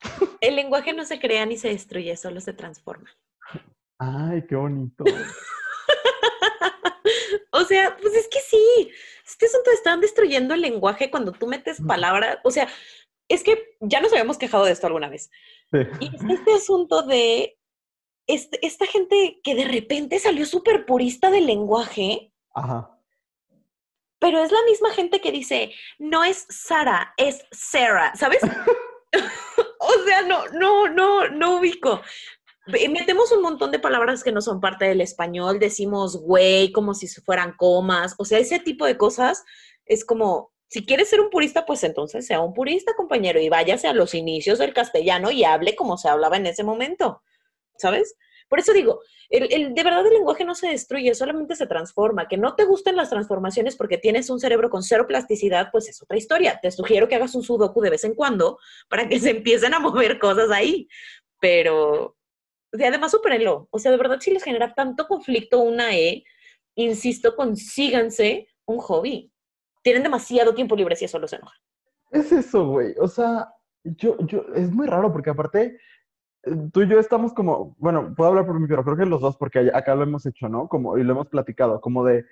El 0.40 0.56
lenguaje 0.56 0.92
no 0.92 1.04
se 1.04 1.20
crea 1.20 1.46
ni 1.46 1.56
se 1.56 1.68
destruye, 1.68 2.16
solo 2.16 2.40
se 2.40 2.52
transforma. 2.52 3.08
Ay, 3.98 4.44
qué 4.48 4.56
bonito. 4.56 5.04
o 7.52 7.64
sea, 7.64 7.96
pues 8.00 8.14
es 8.14 8.28
que 8.28 8.40
sí, 8.40 8.90
este 9.24 9.46
asunto 9.46 9.70
están 9.70 10.00
destruyendo 10.00 10.54
el 10.54 10.62
lenguaje 10.62 11.10
cuando 11.10 11.32
tú 11.32 11.46
metes 11.46 11.80
palabras, 11.80 12.38
o 12.42 12.50
sea, 12.50 12.68
es 13.34 13.42
que 13.42 13.76
ya 13.80 14.00
nos 14.00 14.12
habíamos 14.12 14.38
quejado 14.38 14.64
de 14.64 14.72
esto 14.72 14.86
alguna 14.86 15.08
vez. 15.08 15.30
Y 16.00 16.32
este 16.32 16.54
asunto 16.54 17.02
de 17.02 17.58
este, 18.26 18.64
esta 18.66 18.86
gente 18.86 19.40
que 19.42 19.54
de 19.54 19.64
repente 19.64 20.18
salió 20.18 20.46
súper 20.46 20.86
purista 20.86 21.30
del 21.30 21.46
lenguaje. 21.46 22.32
Ajá. 22.54 22.98
Pero 24.18 24.44
es 24.44 24.52
la 24.52 24.62
misma 24.66 24.90
gente 24.90 25.20
que 25.20 25.32
dice, 25.32 25.72
no 25.98 26.22
es 26.22 26.46
Sara, 26.48 27.14
es 27.16 27.44
Sarah, 27.50 28.14
¿sabes? 28.14 28.40
o 29.80 30.04
sea, 30.06 30.22
no, 30.22 30.46
no, 30.48 30.88
no, 30.88 31.28
no 31.28 31.58
ubico 31.58 32.00
metemos 32.66 33.32
un 33.32 33.42
montón 33.42 33.70
de 33.70 33.78
palabras 33.78 34.22
que 34.22 34.32
no 34.32 34.40
son 34.40 34.60
parte 34.60 34.84
del 34.84 35.00
español, 35.00 35.58
decimos 35.58 36.16
güey 36.20 36.70
como 36.72 36.94
si 36.94 37.08
fueran 37.08 37.54
comas, 37.56 38.14
o 38.18 38.24
sea, 38.24 38.38
ese 38.38 38.58
tipo 38.60 38.86
de 38.86 38.96
cosas 38.96 39.44
es 39.84 40.04
como, 40.04 40.51
si 40.72 40.86
quieres 40.86 41.10
ser 41.10 41.20
un 41.20 41.28
purista, 41.28 41.66
pues 41.66 41.84
entonces 41.84 42.26
sea 42.26 42.40
un 42.40 42.54
purista, 42.54 42.94
compañero, 42.96 43.38
y 43.38 43.50
váyase 43.50 43.88
a 43.88 43.92
los 43.92 44.14
inicios 44.14 44.58
del 44.58 44.72
castellano 44.72 45.30
y 45.30 45.44
hable 45.44 45.76
como 45.76 45.98
se 45.98 46.08
hablaba 46.08 46.38
en 46.38 46.46
ese 46.46 46.64
momento, 46.64 47.22
¿sabes? 47.76 48.16
Por 48.48 48.58
eso 48.58 48.72
digo, 48.72 49.02
el, 49.28 49.74
de 49.74 49.82
verdad 49.84 50.06
el 50.06 50.14
lenguaje 50.14 50.46
no 50.46 50.54
se 50.54 50.68
destruye, 50.68 51.14
solamente 51.14 51.56
se 51.56 51.66
transforma. 51.66 52.26
Que 52.26 52.38
no 52.38 52.54
te 52.54 52.64
gusten 52.64 52.96
las 52.96 53.10
transformaciones 53.10 53.76
porque 53.76 53.98
tienes 53.98 54.30
un 54.30 54.40
cerebro 54.40 54.70
con 54.70 54.82
cero 54.82 55.04
plasticidad, 55.06 55.68
pues 55.70 55.90
es 55.90 56.00
otra 56.00 56.16
historia. 56.16 56.58
Te 56.62 56.70
sugiero 56.70 57.06
que 57.06 57.16
hagas 57.16 57.34
un 57.34 57.42
sudoku 57.42 57.82
de 57.82 57.90
vez 57.90 58.04
en 58.04 58.14
cuando 58.14 58.58
para 58.88 59.06
que 59.10 59.20
se 59.20 59.28
empiecen 59.28 59.74
a 59.74 59.78
mover 59.78 60.18
cosas 60.18 60.50
ahí. 60.50 60.88
Pero, 61.38 62.16
además, 62.72 63.10
supérenlo. 63.10 63.68
O 63.70 63.78
sea, 63.78 63.90
de 63.90 63.98
verdad, 63.98 64.20
si 64.20 64.30
les 64.30 64.42
genera 64.42 64.72
tanto 64.72 65.06
conflicto 65.06 65.58
una 65.58 65.94
E, 65.94 66.24
insisto, 66.76 67.36
consíganse 67.36 68.48
un 68.64 68.78
hobby. 68.78 69.32
Tienen 69.82 70.02
demasiado 70.02 70.54
tiempo 70.54 70.76
libre 70.76 70.96
si 70.96 71.04
eso 71.04 71.18
los 71.18 71.32
enoja. 71.32 71.54
Es 72.10 72.30
eso, 72.32 72.66
güey. 72.68 72.94
O 72.98 73.08
sea, 73.08 73.48
yo, 73.84 74.16
yo, 74.26 74.44
es 74.54 74.70
muy 74.70 74.86
raro 74.86 75.12
porque 75.12 75.30
aparte, 75.30 75.78
eh, 76.44 76.56
tú 76.72 76.82
y 76.82 76.88
yo 76.88 76.98
estamos 76.98 77.32
como, 77.32 77.74
bueno, 77.78 78.14
puedo 78.14 78.30
hablar 78.30 78.46
por 78.46 78.58
mí, 78.60 78.66
pero 78.68 78.84
creo 78.84 78.96
que 78.96 79.06
los 79.06 79.20
dos, 79.20 79.36
porque 79.36 79.70
acá 79.72 79.94
lo 79.94 80.02
hemos 80.02 80.26
hecho, 80.26 80.48
¿no? 80.48 80.68
Como, 80.68 80.98
y 80.98 81.04
lo 81.04 81.12
hemos 81.12 81.28
platicado, 81.28 81.80
como 81.80 82.04
de, 82.04 82.24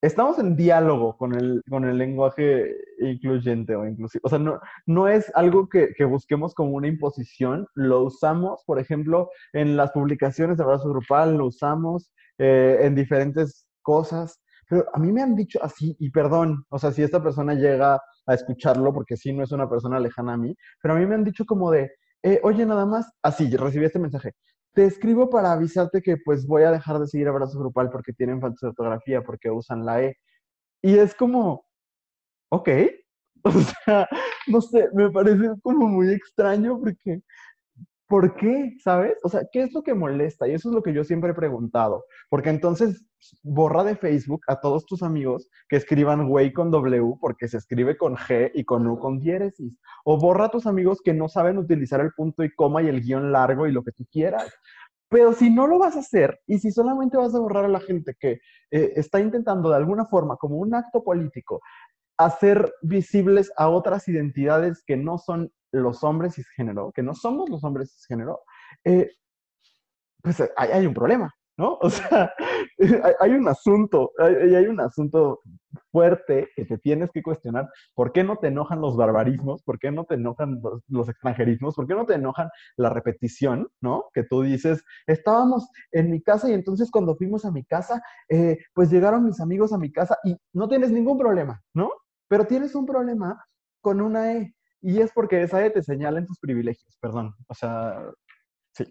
estamos 0.00 0.38
en 0.38 0.56
diálogo 0.56 1.16
con 1.16 1.34
el, 1.34 1.62
con 1.68 1.84
el 1.84 1.98
lenguaje 1.98 2.74
incluyente 3.00 3.74
o 3.76 3.86
inclusivo. 3.86 4.22
O 4.24 4.28
sea, 4.28 4.38
no, 4.38 4.60
no 4.86 5.08
es 5.08 5.30
algo 5.34 5.68
que, 5.68 5.94
que, 5.94 6.04
busquemos 6.04 6.54
como 6.54 6.72
una 6.72 6.88
imposición, 6.88 7.66
lo 7.74 8.02
usamos, 8.04 8.62
por 8.64 8.78
ejemplo, 8.78 9.30
en 9.52 9.76
las 9.76 9.90
publicaciones 9.92 10.56
de 10.56 10.64
abrazo 10.64 10.88
grupal, 10.88 11.36
lo 11.36 11.46
usamos 11.46 12.12
eh, 12.38 12.78
en 12.82 12.94
diferentes 12.94 13.66
cosas, 13.82 14.40
pero 14.68 14.86
a 14.92 14.98
mí 14.98 15.12
me 15.12 15.22
han 15.22 15.34
dicho 15.34 15.58
así, 15.62 15.96
y 15.98 16.10
perdón, 16.10 16.64
o 16.68 16.78
sea, 16.78 16.92
si 16.92 17.02
esta 17.02 17.22
persona 17.22 17.54
llega 17.54 18.00
a 18.26 18.34
escucharlo, 18.34 18.92
porque 18.92 19.16
sí, 19.16 19.32
no 19.32 19.42
es 19.42 19.52
una 19.52 19.68
persona 19.68 19.98
lejana 19.98 20.34
a 20.34 20.36
mí, 20.36 20.54
pero 20.82 20.94
a 20.94 20.98
mí 20.98 21.06
me 21.06 21.14
han 21.14 21.24
dicho 21.24 21.44
como 21.46 21.70
de, 21.70 21.90
eh, 22.22 22.40
oye, 22.42 22.66
nada 22.66 22.84
más, 22.86 23.10
así, 23.22 23.54
recibí 23.56 23.84
este 23.86 23.98
mensaje, 23.98 24.32
te 24.74 24.84
escribo 24.84 25.30
para 25.30 25.52
avisarte 25.52 26.02
que 26.02 26.16
pues 26.24 26.46
voy 26.46 26.62
a 26.62 26.70
dejar 26.70 26.98
de 26.98 27.06
seguir 27.06 27.28
Abrazo 27.28 27.58
Grupal 27.58 27.90
porque 27.90 28.12
tienen 28.12 28.40
falta 28.40 28.58
de 28.62 28.68
ortografía, 28.68 29.22
porque 29.22 29.50
usan 29.50 29.84
la 29.84 30.02
E. 30.02 30.16
Y 30.82 30.98
es 30.98 31.14
como, 31.14 31.64
ok, 32.50 32.68
o 33.44 33.50
sea, 33.52 34.08
no 34.46 34.60
sé, 34.60 34.88
me 34.94 35.10
parece 35.10 35.50
como 35.62 35.88
muy 35.88 36.10
extraño 36.12 36.78
porque, 36.78 37.22
¿por 38.08 38.34
qué? 38.36 38.74
¿Sabes? 38.82 39.18
O 39.22 39.28
sea, 39.28 39.42
¿qué 39.52 39.62
es 39.62 39.72
lo 39.72 39.82
que 39.82 39.94
molesta? 39.94 40.48
Y 40.48 40.54
eso 40.54 40.70
es 40.70 40.74
lo 40.74 40.82
que 40.82 40.94
yo 40.94 41.04
siempre 41.04 41.30
he 41.30 41.34
preguntado, 41.34 42.04
porque 42.30 42.48
entonces 42.50 43.06
borra 43.42 43.84
de 43.84 43.96
Facebook 43.96 44.40
a 44.48 44.60
todos 44.60 44.86
tus 44.86 45.02
amigos 45.02 45.48
que 45.68 45.76
escriban 45.76 46.28
güey 46.28 46.52
con 46.52 46.70
W 46.70 47.16
porque 47.20 47.48
se 47.48 47.58
escribe 47.58 47.96
con 47.96 48.16
G 48.16 48.50
y 48.54 48.64
con 48.64 48.86
U 48.86 48.98
con 48.98 49.20
diéresis. 49.20 49.78
O 50.04 50.18
borra 50.18 50.46
a 50.46 50.50
tus 50.50 50.66
amigos 50.66 51.00
que 51.04 51.14
no 51.14 51.28
saben 51.28 51.58
utilizar 51.58 52.00
el 52.00 52.12
punto 52.16 52.42
y 52.42 52.54
coma 52.54 52.82
y 52.82 52.88
el 52.88 53.02
guion 53.02 53.30
largo 53.30 53.66
y 53.66 53.72
lo 53.72 53.84
que 53.84 53.92
tú 53.92 54.04
quieras. 54.10 54.50
Pero 55.10 55.32
si 55.32 55.50
no 55.50 55.66
lo 55.66 55.78
vas 55.78 55.96
a 55.96 56.00
hacer 56.00 56.40
y 56.46 56.58
si 56.58 56.70
solamente 56.70 57.16
vas 57.16 57.34
a 57.34 57.38
borrar 57.38 57.64
a 57.64 57.68
la 57.68 57.80
gente 57.80 58.14
que 58.18 58.40
eh, 58.70 58.92
está 58.96 59.20
intentando 59.20 59.70
de 59.70 59.76
alguna 59.76 60.06
forma, 60.06 60.36
como 60.36 60.56
un 60.56 60.74
acto 60.74 61.02
político, 61.02 61.60
hacer 62.18 62.72
visibles 62.82 63.50
a 63.56 63.68
otras 63.68 64.08
identidades 64.08 64.82
que 64.86 64.96
no 64.96 65.18
son 65.18 65.50
los 65.72 66.02
hombres 66.04 66.34
cisgénero, 66.34 66.92
que 66.92 67.02
no 67.02 67.14
somos 67.14 67.48
los 67.50 67.64
hombres 67.64 67.92
cisgénero, 67.92 68.40
eh, 68.84 69.10
pues 70.22 70.42
hay 70.56 70.86
un 70.86 70.94
problema. 70.94 71.32
¿no? 71.58 71.78
O 71.82 71.90
sea, 71.90 72.32
hay, 73.20 73.32
un 73.32 73.48
asunto, 73.48 74.12
hay, 74.18 74.54
hay, 74.54 74.66
un 74.66 74.80
asunto 74.80 75.40
fuerte 75.90 76.48
que 76.54 76.64
te 76.64 76.78
tienes 76.78 77.10
que 77.10 77.22
cuestionar. 77.22 77.68
¿Por 77.94 78.12
qué 78.12 78.24
no 78.24 78.36
te 78.36 78.46
enojan 78.46 78.80
los 78.80 78.96
barbarismos? 78.96 79.62
¿Por 79.62 79.78
qué 79.78 79.90
no 79.90 80.04
te 80.04 80.14
enojan 80.14 80.60
los, 80.88 81.08
extranjerismos? 81.08 81.74
¿Por 81.74 81.86
qué 81.86 81.94
no 81.94 82.06
te 82.06 82.14
enojan 82.14 82.48
la 82.76 82.90
repetición, 82.90 83.68
¿no? 83.80 84.04
Que 84.14 84.22
tú 84.22 84.42
dices, 84.42 84.84
estábamos 85.06 85.68
en 85.90 86.10
mi 86.10 86.22
casa 86.22 86.48
y 86.48 86.54
entonces 86.54 86.90
cuando 86.90 87.16
fuimos 87.16 87.44
a 87.44 87.50
mi 87.50 87.64
casa, 87.64 88.00
eh, 88.28 88.58
pues 88.72 88.90
llegaron 88.90 89.24
mis 89.24 89.40
amigos 89.40 89.72
a 89.72 89.78
mi 89.78 89.90
casa 89.92 90.16
y 90.24 90.36
no 90.52 90.68
tienes 90.68 90.92
ningún 90.92 91.18
problema, 91.18 91.60
¿no? 91.74 91.90
Pero 92.28 92.46
tienes 92.46 92.74
un 92.74 92.86
problema 92.86 93.44
con 93.80 94.00
una 94.00 94.34
E. 94.34 94.54
Y 94.80 95.00
es 95.00 95.12
porque 95.12 95.42
esa 95.42 95.64
E 95.64 95.70
te 95.70 95.82
señala 95.82 96.18
en 96.18 96.26
tus 96.26 96.38
privilegios, 96.38 96.96
perdón. 97.00 97.34
O 97.48 97.54
sea, 97.54 98.12
sí. 98.74 98.84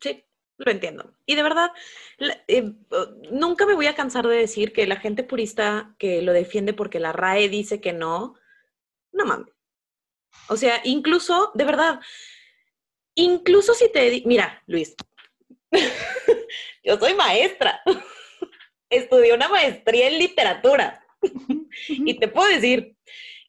Sí, 0.00 0.24
lo 0.58 0.70
entiendo. 0.70 1.14
Y 1.26 1.34
de 1.34 1.42
verdad, 1.42 1.70
eh, 2.48 2.74
nunca 3.30 3.66
me 3.66 3.74
voy 3.74 3.86
a 3.86 3.94
cansar 3.94 4.26
de 4.26 4.36
decir 4.36 4.72
que 4.72 4.86
la 4.86 4.96
gente 4.96 5.24
purista 5.24 5.94
que 5.98 6.22
lo 6.22 6.32
defiende 6.32 6.74
porque 6.74 7.00
la 7.00 7.12
RAE 7.12 7.48
dice 7.48 7.80
que 7.80 7.92
no, 7.92 8.34
no 9.12 9.24
mames. 9.24 9.52
O 10.48 10.56
sea, 10.56 10.80
incluso, 10.84 11.50
de 11.54 11.64
verdad, 11.64 12.00
incluso 13.14 13.74
si 13.74 13.90
te... 13.90 14.22
Mira, 14.26 14.62
Luis, 14.66 14.94
yo 16.84 16.98
soy 16.98 17.14
maestra. 17.14 17.80
Estudié 18.90 19.34
una 19.34 19.48
maestría 19.48 20.08
en 20.08 20.18
literatura. 20.18 21.06
y 21.88 22.18
te 22.18 22.28
puedo 22.28 22.48
decir 22.48 22.96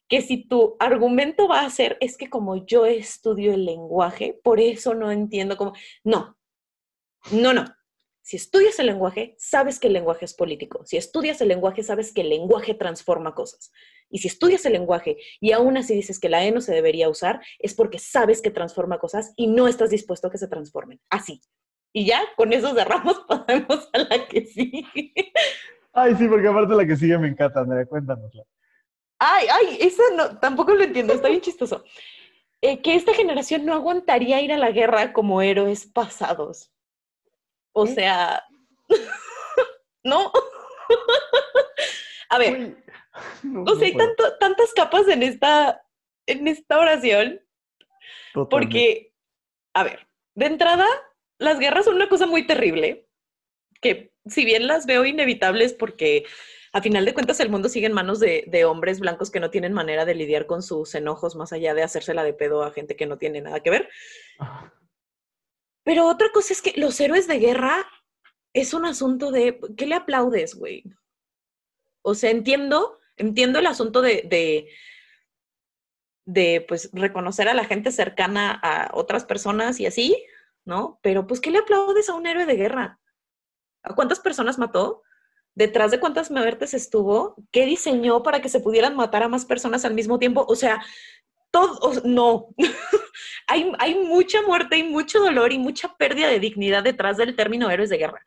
que 0.08 0.20
si 0.20 0.46
tu 0.46 0.76
argumento 0.78 1.48
va 1.48 1.64
a 1.64 1.70
ser, 1.70 1.96
es 2.00 2.16
que 2.16 2.28
como 2.28 2.66
yo 2.66 2.86
estudio 2.86 3.54
el 3.54 3.64
lenguaje, 3.64 4.38
por 4.42 4.60
eso 4.60 4.94
no 4.94 5.10
entiendo 5.10 5.56
cómo... 5.56 5.72
No, 6.02 6.36
no, 7.32 7.52
no. 7.52 7.64
Si 8.22 8.36
estudias 8.36 8.78
el 8.78 8.86
lenguaje, 8.86 9.34
sabes 9.38 9.78
que 9.78 9.88
el 9.88 9.92
lenguaje 9.92 10.24
es 10.24 10.32
político. 10.32 10.82
Si 10.86 10.96
estudias 10.96 11.42
el 11.42 11.48
lenguaje, 11.48 11.82
sabes 11.82 12.12
que 12.12 12.22
el 12.22 12.30
lenguaje 12.30 12.72
transforma 12.72 13.34
cosas. 13.34 13.70
Y 14.08 14.18
si 14.18 14.28
estudias 14.28 14.64
el 14.64 14.72
lenguaje 14.72 15.18
y 15.40 15.52
aún 15.52 15.76
así 15.76 15.94
dices 15.94 16.18
que 16.18 16.30
la 16.30 16.44
E 16.44 16.50
no 16.50 16.62
se 16.62 16.72
debería 16.72 17.10
usar, 17.10 17.42
es 17.58 17.74
porque 17.74 17.98
sabes 17.98 18.40
que 18.40 18.50
transforma 18.50 18.98
cosas 18.98 19.34
y 19.36 19.46
no 19.46 19.68
estás 19.68 19.90
dispuesto 19.90 20.28
a 20.28 20.30
que 20.30 20.38
se 20.38 20.48
transformen. 20.48 21.00
Así. 21.10 21.42
Y 21.92 22.06
ya, 22.06 22.22
con 22.36 22.52
eso 22.52 22.74
cerramos, 22.74 23.20
pasamos 23.28 23.90
a 23.92 23.98
la 23.98 24.26
que 24.26 24.46
sigue. 24.46 25.12
Ay, 25.92 26.14
sí, 26.16 26.26
porque 26.26 26.48
aparte 26.48 26.74
la 26.74 26.86
que 26.86 26.96
sigue 26.96 27.18
me 27.18 27.28
encanta, 27.28 27.60
Andrea, 27.60 27.84
cuéntanosla. 27.86 28.44
Ay, 29.26 29.46
ay, 29.50 29.78
eso 29.80 30.02
no, 30.14 30.38
tampoco 30.38 30.74
lo 30.74 30.84
entiendo, 30.84 31.14
está 31.14 31.28
bien 31.28 31.40
chistoso. 31.40 31.82
Eh, 32.60 32.82
que 32.82 32.94
esta 32.94 33.14
generación 33.14 33.64
no 33.64 33.72
aguantaría 33.72 34.42
ir 34.42 34.52
a 34.52 34.58
la 34.58 34.70
guerra 34.70 35.14
como 35.14 35.40
héroes 35.40 35.86
pasados. 35.86 36.70
O 37.72 37.86
sea, 37.86 38.44
no. 40.04 40.30
a 42.28 42.38
ver, 42.38 42.76
o 43.66 43.76
sea, 43.76 43.86
hay 43.86 43.96
tantas 44.38 44.72
capas 44.74 45.08
en 45.08 45.22
esta, 45.22 45.82
en 46.26 46.46
esta 46.46 46.78
oración. 46.78 47.40
Porque, 48.50 49.14
a 49.72 49.84
ver, 49.84 50.06
de 50.34 50.46
entrada, 50.46 50.86
las 51.38 51.58
guerras 51.58 51.86
son 51.86 51.94
una 51.94 52.10
cosa 52.10 52.26
muy 52.26 52.46
terrible, 52.46 53.08
que 53.80 54.12
si 54.26 54.44
bien 54.44 54.66
las 54.66 54.84
veo 54.84 55.04
inevitables 55.06 55.72
porque 55.72 56.26
a 56.74 56.82
final 56.82 57.04
de 57.04 57.14
cuentas 57.14 57.38
el 57.38 57.50
mundo 57.50 57.68
sigue 57.68 57.86
en 57.86 57.92
manos 57.92 58.18
de, 58.18 58.44
de, 58.48 58.64
hombres 58.64 58.98
blancos 58.98 59.30
que 59.30 59.38
no 59.38 59.48
tienen 59.48 59.72
manera 59.72 60.04
de 60.04 60.16
lidiar 60.16 60.46
con 60.46 60.60
sus 60.60 60.92
enojos 60.96 61.36
más 61.36 61.52
allá 61.52 61.72
de 61.72 61.84
hacérsela 61.84 62.24
de 62.24 62.34
pedo 62.34 62.64
a 62.64 62.72
gente 62.72 62.96
que 62.96 63.06
no 63.06 63.16
tiene 63.16 63.40
nada 63.40 63.60
que 63.60 63.70
ver. 63.70 63.88
Pero 65.84 66.08
otra 66.08 66.30
cosa 66.32 66.52
es 66.52 66.60
que 66.60 66.72
los 66.76 66.98
héroes 66.98 67.28
de 67.28 67.38
guerra 67.38 67.86
es 68.52 68.74
un 68.74 68.86
asunto 68.86 69.30
de, 69.30 69.60
¿qué 69.76 69.86
le 69.86 69.94
aplaudes, 69.94 70.56
güey? 70.56 70.82
O 72.02 72.16
sea, 72.16 72.30
entiendo, 72.30 72.98
entiendo 73.16 73.60
el 73.60 73.68
asunto 73.68 74.02
de, 74.02 74.22
de, 74.28 74.68
de, 76.24 76.64
pues, 76.66 76.90
reconocer 76.92 77.48
a 77.48 77.54
la 77.54 77.66
gente 77.66 77.92
cercana 77.92 78.50
a 78.50 78.90
otras 78.94 79.24
personas 79.24 79.78
y 79.78 79.86
así, 79.86 80.26
¿no? 80.64 80.98
Pero, 81.04 81.28
pues, 81.28 81.40
¿qué 81.40 81.52
le 81.52 81.58
aplaudes 81.58 82.08
a 82.08 82.14
un 82.14 82.26
héroe 82.26 82.46
de 82.46 82.56
guerra? 82.56 82.98
¿A 83.84 83.94
cuántas 83.94 84.18
personas 84.18 84.58
mató? 84.58 85.04
¿Detrás 85.54 85.90
de 85.90 86.00
cuántas 86.00 86.30
muertes 86.30 86.74
estuvo? 86.74 87.36
¿Qué 87.52 87.64
diseñó 87.64 88.22
para 88.22 88.40
que 88.40 88.48
se 88.48 88.60
pudieran 88.60 88.96
matar 88.96 89.22
a 89.22 89.28
más 89.28 89.44
personas 89.44 89.84
al 89.84 89.94
mismo 89.94 90.18
tiempo? 90.18 90.44
O 90.48 90.56
sea, 90.56 90.84
todo, 91.50 92.02
no. 92.04 92.48
hay, 93.46 93.72
hay 93.78 93.94
mucha 93.94 94.42
muerte 94.42 94.76
y 94.76 94.82
mucho 94.82 95.20
dolor 95.20 95.52
y 95.52 95.58
mucha 95.58 95.94
pérdida 95.96 96.28
de 96.28 96.40
dignidad 96.40 96.82
detrás 96.82 97.16
del 97.16 97.36
término 97.36 97.70
héroes 97.70 97.90
de 97.90 97.98
guerra. 97.98 98.24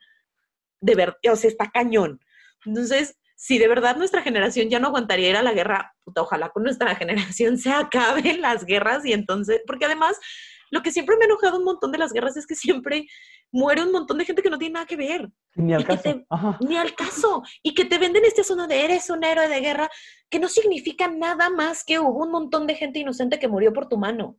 De 0.80 0.94
verdad, 0.94 1.16
o 1.30 1.36
sea, 1.36 1.50
está 1.50 1.70
cañón. 1.70 2.20
Entonces, 2.64 3.18
si 3.36 3.58
de 3.58 3.68
verdad 3.68 3.96
nuestra 3.96 4.22
generación 4.22 4.68
ya 4.68 4.80
no 4.80 4.88
aguantaría 4.88 5.28
ir 5.28 5.36
a 5.36 5.42
la 5.42 5.52
guerra, 5.52 5.94
puta, 6.02 6.22
ojalá 6.22 6.48
con 6.48 6.64
nuestra 6.64 6.94
generación 6.96 7.58
se 7.58 7.70
acaben 7.70 8.40
las 8.40 8.64
guerras 8.64 9.04
y 9.04 9.12
entonces, 9.12 9.62
porque 9.66 9.84
además, 9.84 10.18
lo 10.70 10.82
que 10.82 10.90
siempre 10.90 11.16
me 11.16 11.24
ha 11.24 11.26
enojado 11.26 11.58
un 11.58 11.64
montón 11.64 11.92
de 11.92 11.98
las 11.98 12.12
guerras 12.12 12.36
es 12.36 12.46
que 12.46 12.54
siempre 12.54 13.06
muere 13.52 13.82
un 13.82 13.92
montón 13.92 14.18
de 14.18 14.24
gente 14.24 14.42
que 14.42 14.50
no 14.50 14.58
tiene 14.58 14.74
nada 14.74 14.86
que 14.86 14.96
ver. 14.96 15.28
Ni 15.54 15.74
al 15.74 15.84
caso. 15.84 16.24
ni 16.60 16.76
al 16.76 16.94
caso. 16.94 17.42
Y 17.62 17.74
que 17.74 17.84
te 17.84 17.98
venden 17.98 18.24
este 18.24 18.42
asunto 18.42 18.66
de 18.66 18.84
eres 18.84 19.10
un 19.10 19.24
héroe 19.24 19.48
de 19.48 19.60
guerra, 19.60 19.90
que 20.30 20.38
no 20.38 20.48
significa 20.48 21.08
nada 21.08 21.50
más 21.50 21.84
que 21.84 21.98
hubo 21.98 22.24
un 22.24 22.30
montón 22.30 22.66
de 22.66 22.74
gente 22.74 22.98
inocente 22.98 23.38
que 23.38 23.48
murió 23.48 23.72
por 23.72 23.88
tu 23.88 23.96
mano. 23.96 24.38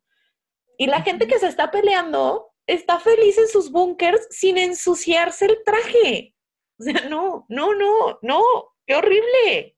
Y 0.78 0.88
la 0.88 1.02
gente 1.02 1.28
que 1.28 1.40
se 1.40 1.48
está 1.48 1.72
peleando 1.72 2.54
está 2.66 3.00
feliz 3.00 3.38
en 3.38 3.48
sus 3.48 3.72
búnkers 3.72 4.28
sin 4.30 4.58
ensuciarse 4.58 5.46
el 5.46 5.58
traje. 5.66 6.36
O 6.80 6.84
sea, 6.84 7.10
no, 7.10 7.46
no, 7.50 7.74
no, 7.74 8.20
no, 8.22 8.42
qué 8.86 8.96
horrible. 8.96 9.76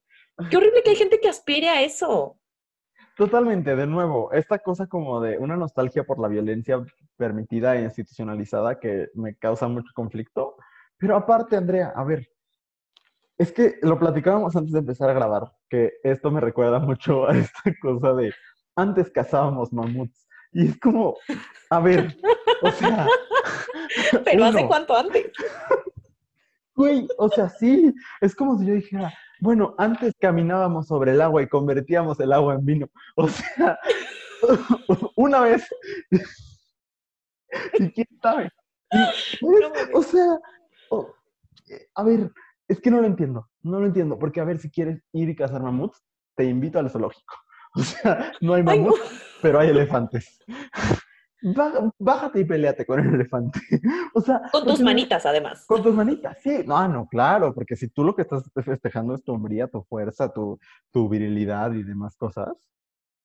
Qué 0.50 0.58
horrible 0.58 0.84
que 0.84 0.92
hay 0.92 0.96
gente 0.96 1.20
que 1.20 1.30
aspire 1.30 1.70
a 1.70 1.82
eso. 1.82 2.38
Totalmente, 3.22 3.76
de 3.76 3.86
nuevo, 3.86 4.32
esta 4.32 4.58
cosa 4.58 4.88
como 4.88 5.22
de 5.22 5.38
una 5.38 5.56
nostalgia 5.56 6.04
por 6.04 6.18
la 6.18 6.28
violencia 6.28 6.84
permitida 7.18 7.76
e 7.76 7.84
institucionalizada 7.84 8.80
que 8.80 9.10
me 9.14 9.36
causa 9.36 9.68
mucho 9.68 9.92
conflicto. 9.94 10.56
Pero 10.98 11.16
aparte, 11.16 11.56
Andrea, 11.56 11.94
a 11.96 12.04
ver, 12.04 12.28
es 13.38 13.52
que 13.52 13.76
lo 13.84 14.00
platicábamos 14.00 14.56
antes 14.56 14.72
de 14.72 14.80
empezar 14.80 15.12
a 15.12 15.14
grabar, 15.14 15.52
que 15.70 15.92
esto 16.04 16.32
me 16.32 16.42
recuerda 16.42 16.80
mucho 16.80 17.30
a 17.30 17.38
esta 17.38 17.62
cosa 17.84 18.14
de 18.14 18.34
antes 18.76 19.12
cazábamos 19.12 19.72
mamuts. 19.72 20.28
Y 20.52 20.70
es 20.70 20.80
como, 20.80 21.16
a 21.70 21.80
ver, 21.80 22.18
o 22.64 22.72
sea, 22.72 23.06
Pero 24.26 24.46
¿hace 24.46 24.66
cuánto 24.66 24.98
antes? 24.98 25.32
Güey, 26.82 27.08
o 27.20 27.30
sea, 27.30 27.48
sí, 27.48 27.94
es 28.22 28.34
como 28.34 28.58
si 28.58 28.66
yo 28.66 28.74
dijera, 28.74 29.14
bueno, 29.40 29.76
antes 29.78 30.16
caminábamos 30.20 30.88
sobre 30.88 31.12
el 31.12 31.22
agua 31.22 31.44
y 31.44 31.48
convertíamos 31.48 32.20
el 32.20 32.34
agua 32.34 32.56
en 32.56 32.66
vino. 32.66 32.90
O 33.16 33.28
sea, 33.28 33.78
una 35.16 35.42
vez, 35.42 35.64
y 37.78 37.92
quién 37.92 38.08
sabe. 38.20 38.50
Y, 38.92 39.94
o 39.94 40.02
sea, 40.02 40.40
eh, 41.70 41.88
a 41.94 42.04
ver, 42.04 42.32
es 42.68 42.82
que 42.82 42.90
no 42.90 43.00
lo 43.00 43.06
entiendo, 43.06 43.48
no 43.62 43.80
lo 43.80 43.86
entiendo, 43.86 44.18
porque 44.18 44.42
a 44.42 44.46
ver, 44.46 44.58
si 44.58 44.72
quieres 44.72 45.04
ir 45.14 45.30
y 45.30 45.36
cazar 45.36 45.62
mamuts, 45.62 46.04
te 46.36 46.46
invito 46.46 46.80
al 46.80 46.90
zoológico. 46.90 47.36
O 47.76 47.84
sea, 47.84 48.34
no 48.42 48.56
hay 48.56 48.64
Ay, 48.68 48.80
no. 48.80 48.86
mamuts, 48.86 49.38
pero 49.40 49.60
hay 49.60 49.70
elefantes. 49.70 50.40
Bá- 51.44 51.92
Bájate 51.98 52.40
y 52.42 52.46
peleate 52.46 52.86
con 52.86 53.00
el 53.00 53.14
elefante. 53.16 53.60
O 54.14 54.22
sea, 54.22 54.42
Con 54.52 54.66
tus 54.66 54.80
manitas, 54.82 55.26
además. 55.26 55.66
con 55.66 55.82
tus 55.82 55.94
manitas, 55.96 56.38
sí. 56.42 56.64
No, 56.66 56.88
no, 56.88 57.08
claro, 57.08 57.54
porque 57.54 57.76
si 57.76 57.88
tú 57.90 58.04
lo 58.04 58.16
que 58.16 58.22
estás 58.24 58.44
festejando 58.64 59.16
es 59.16 59.24
tu 59.24 59.34
hombría, 59.34 59.68
tu 59.68 59.82
fuerza, 59.84 60.32
tu, 60.32 60.60
tu 60.92 61.08
virilidad 61.10 61.72
y 61.74 61.84
demás 61.84 62.16
cosas, 62.18 62.50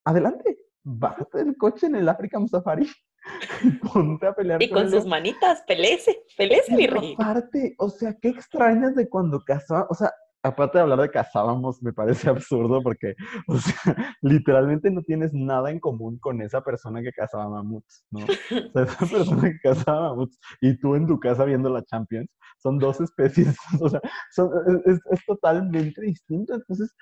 adelante, 0.05 0.57
bájate 0.83 1.39
del 1.43 1.57
coche 1.57 1.87
en 1.87 1.95
el 1.95 2.07
African 2.09 2.47
Safari 2.47 2.87
ponte 3.93 4.25
a 4.27 4.33
pelear 4.33 4.61
Y 4.63 4.69
con 4.69 4.83
el 4.85 4.91
sus 4.91 5.05
manitas, 5.05 5.61
pelece, 5.67 6.23
pelece, 6.37 6.75
mi 6.75 6.87
rey. 6.87 7.13
aparte, 7.13 7.75
o 7.77 7.89
sea, 7.89 8.13
¿qué 8.21 8.29
extrañas 8.29 8.95
de 8.95 9.09
cuando 9.09 9.41
cazábamos? 9.43 9.89
O 9.91 9.95
sea, 9.95 10.11
aparte 10.43 10.77
de 10.77 10.83
hablar 10.83 11.01
de 11.01 11.11
cazábamos, 11.11 11.81
me 11.83 11.93
parece 11.93 12.29
absurdo 12.29 12.81
porque, 12.83 13.15
o 13.47 13.57
sea, 13.57 13.73
literalmente 14.21 14.89
no 14.91 15.01
tienes 15.03 15.33
nada 15.33 15.71
en 15.71 15.79
común 15.79 16.17
con 16.19 16.41
esa 16.41 16.61
persona 16.61 17.01
que 17.01 17.11
cazaba 17.11 17.49
mamuts, 17.49 18.05
¿no? 18.11 18.19
O 18.21 18.71
sea, 18.73 18.83
esa 18.83 19.05
persona 19.11 19.41
que 19.51 19.59
cazaba 19.63 20.09
mamuts 20.09 20.39
y 20.61 20.77
tú 20.79 20.95
en 20.95 21.07
tu 21.07 21.19
casa 21.19 21.45
viendo 21.45 21.69
la 21.69 21.83
Champions, 21.83 22.29
son 22.59 22.79
dos 22.79 22.99
especies, 23.01 23.55
o 23.81 23.89
sea, 23.89 24.01
son- 24.31 24.51
es, 24.85 24.95
es- 24.95 25.01
es 25.11 25.25
totalmente 25.25 26.01
distinto. 26.01 26.55
Entonces, 26.55 26.95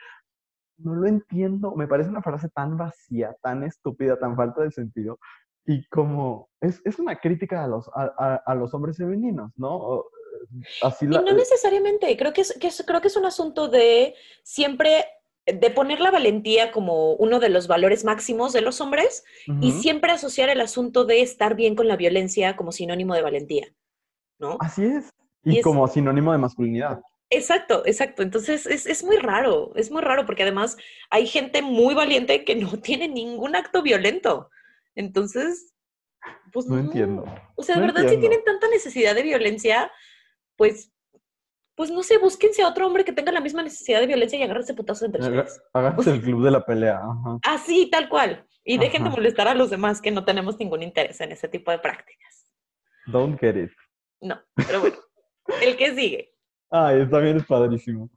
no 0.78 0.96
lo 0.96 1.08
entiendo. 1.08 1.76
Me 1.76 1.88
parece 1.88 2.10
una 2.10 2.22
frase 2.22 2.50
tan 2.50 2.78
vacía, 2.78 3.36
tan 3.42 3.64
estúpida, 3.64 4.18
tan 4.20 4.36
falta 4.36 4.62
de 4.64 4.72
sentido. 4.72 5.20
Y 5.66 5.86
como 5.88 6.50
es, 6.62 6.82
es 6.86 7.00
una 7.00 7.16
crítica 7.16 7.64
a 7.64 7.68
los, 7.68 7.90
a, 7.96 8.12
a- 8.18 8.42
a 8.46 8.56
los 8.56 8.74
hombres 8.74 8.98
femeninos, 8.98 9.52
¿no? 9.58 9.70
O, 9.76 10.06
eh, 10.54 10.89
Y 11.02 11.06
no 11.08 11.22
necesariamente, 11.34 12.16
creo 12.18 12.34
que 12.34 12.41
es, 12.41 12.58
que 12.60 12.68
es- 12.68 12.84
creo 12.86 13.02
que 13.02 13.08
es 13.08 13.18
un 13.18 13.26
asunto 13.26 13.68
de 13.68 14.16
siempre, 14.43 15.06
de 15.46 15.70
poner 15.70 16.00
la 16.02 16.12
valentía 16.12 16.72
como 16.72 17.14
uno 17.14 17.39
de 17.39 17.50
los 17.50 17.68
valores 17.68 18.04
máximos 18.04 18.52
de 18.54 18.62
los 18.62 18.82
hombres 18.82 19.24
y 19.62 19.72
siempre 19.74 20.12
asociar 20.12 20.50
el 20.50 20.62
asunto 20.62 21.06
de 21.06 21.22
estar 21.22 21.56
bien 21.56 21.76
con 21.76 21.88
la 21.88 21.96
violencia 21.98 22.56
como 22.56 22.72
sinónimo 22.72 23.14
de 23.14 23.22
valentía, 23.22 23.68
¿no? 24.39 24.58
Así 24.60 24.84
es. 24.86 25.10
Y 25.43 25.56
Y 25.56 25.58
es- 25.60 25.64
como 25.64 25.88
sinónimo 25.88 26.32
de 26.32 26.39
masculinidad. 26.39 27.00
Exacto, 27.30 27.84
exacto. 27.86 28.22
Entonces 28.24 28.66
es, 28.68 28.86
es 28.86 29.04
muy 29.04 29.18
raro, 29.18 29.72
es 29.76 29.89
muy 29.91 30.02
raro 30.02 30.26
porque 30.26 30.43
además 30.43 30.78
hay 31.10 31.26
gente 31.28 31.62
muy 31.62 31.93
valiente 31.96 32.43
que 32.43 32.56
no 32.56 32.72
tiene 32.82 33.08
ningún 33.08 33.56
acto 33.56 33.82
violento. 33.82 34.50
Entonces, 34.96 35.74
pues 36.52 36.66
No 36.68 36.80
entiendo. 36.80 37.26
O 37.56 37.64
sea, 37.64 37.76
de 37.76 37.82
No 37.82 37.93
verdad, 37.93 38.10
si 38.10 38.18
tienen 38.18 38.43
tanta 38.43 38.68
necesidad 38.70 39.14
de 39.16 39.24
violencia, 39.24 39.91
pues, 40.56 40.91
pues 41.76 41.91
no 41.91 42.03
sé, 42.03 42.18
búsquense 42.18 42.62
a 42.62 42.68
otro 42.68 42.88
hombre 42.88 43.03
que 43.03 43.14
tenga 43.14 43.32
la 43.32 43.41
misma 43.41 43.64
necesidad 43.64 43.99
de 43.99 44.08
violencia 44.08 44.39
y 44.39 44.43
agárrense 44.43 44.74
putazos 44.74 45.03
entre 45.03 45.22
ustedes. 45.22 45.62
Háganse 45.74 46.12
el 46.12 46.22
club 46.22 46.43
de 46.43 46.51
la 46.51 46.66
pelea. 46.66 46.97
Ajá. 46.97 47.39
Así, 47.43 47.89
tal 47.89 48.10
cual. 48.10 48.45
Y 48.64 48.78
dejen 48.78 49.03
de 49.03 49.10
molestar 49.10 49.47
a 49.47 49.53
los 49.53 49.70
demás 49.70 50.01
que 50.01 50.12
no 50.12 50.26
tenemos 50.26 50.58
ningún 50.58 50.82
interés 50.82 51.22
en 51.22 51.32
ese 51.32 51.47
tipo 51.47 51.72
de 51.72 51.80
prácticas. 51.80 52.51
Don't 53.06 53.39
get 53.39 53.56
it. 53.56 53.72
No, 54.22 54.41
pero 54.56 54.82
bueno, 54.82 54.95
el 55.62 55.78
que 55.78 55.93
sigue. 55.93 56.34
Ay, 56.72 57.08
también 57.10 57.38
es 57.38 57.45
padrísimo. 57.45 58.10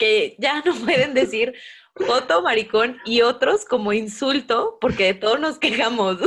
que 0.00 0.34
ya 0.38 0.62
no 0.64 0.74
pueden 0.84 1.14
decir 1.14 1.54
foto, 1.94 2.42
maricón 2.42 2.96
y 3.04 3.20
otros 3.20 3.64
como 3.64 3.92
insulto, 3.92 4.78
porque 4.80 5.04
de 5.04 5.14
todos 5.14 5.38
nos 5.38 5.58
quejamos. 5.58 6.18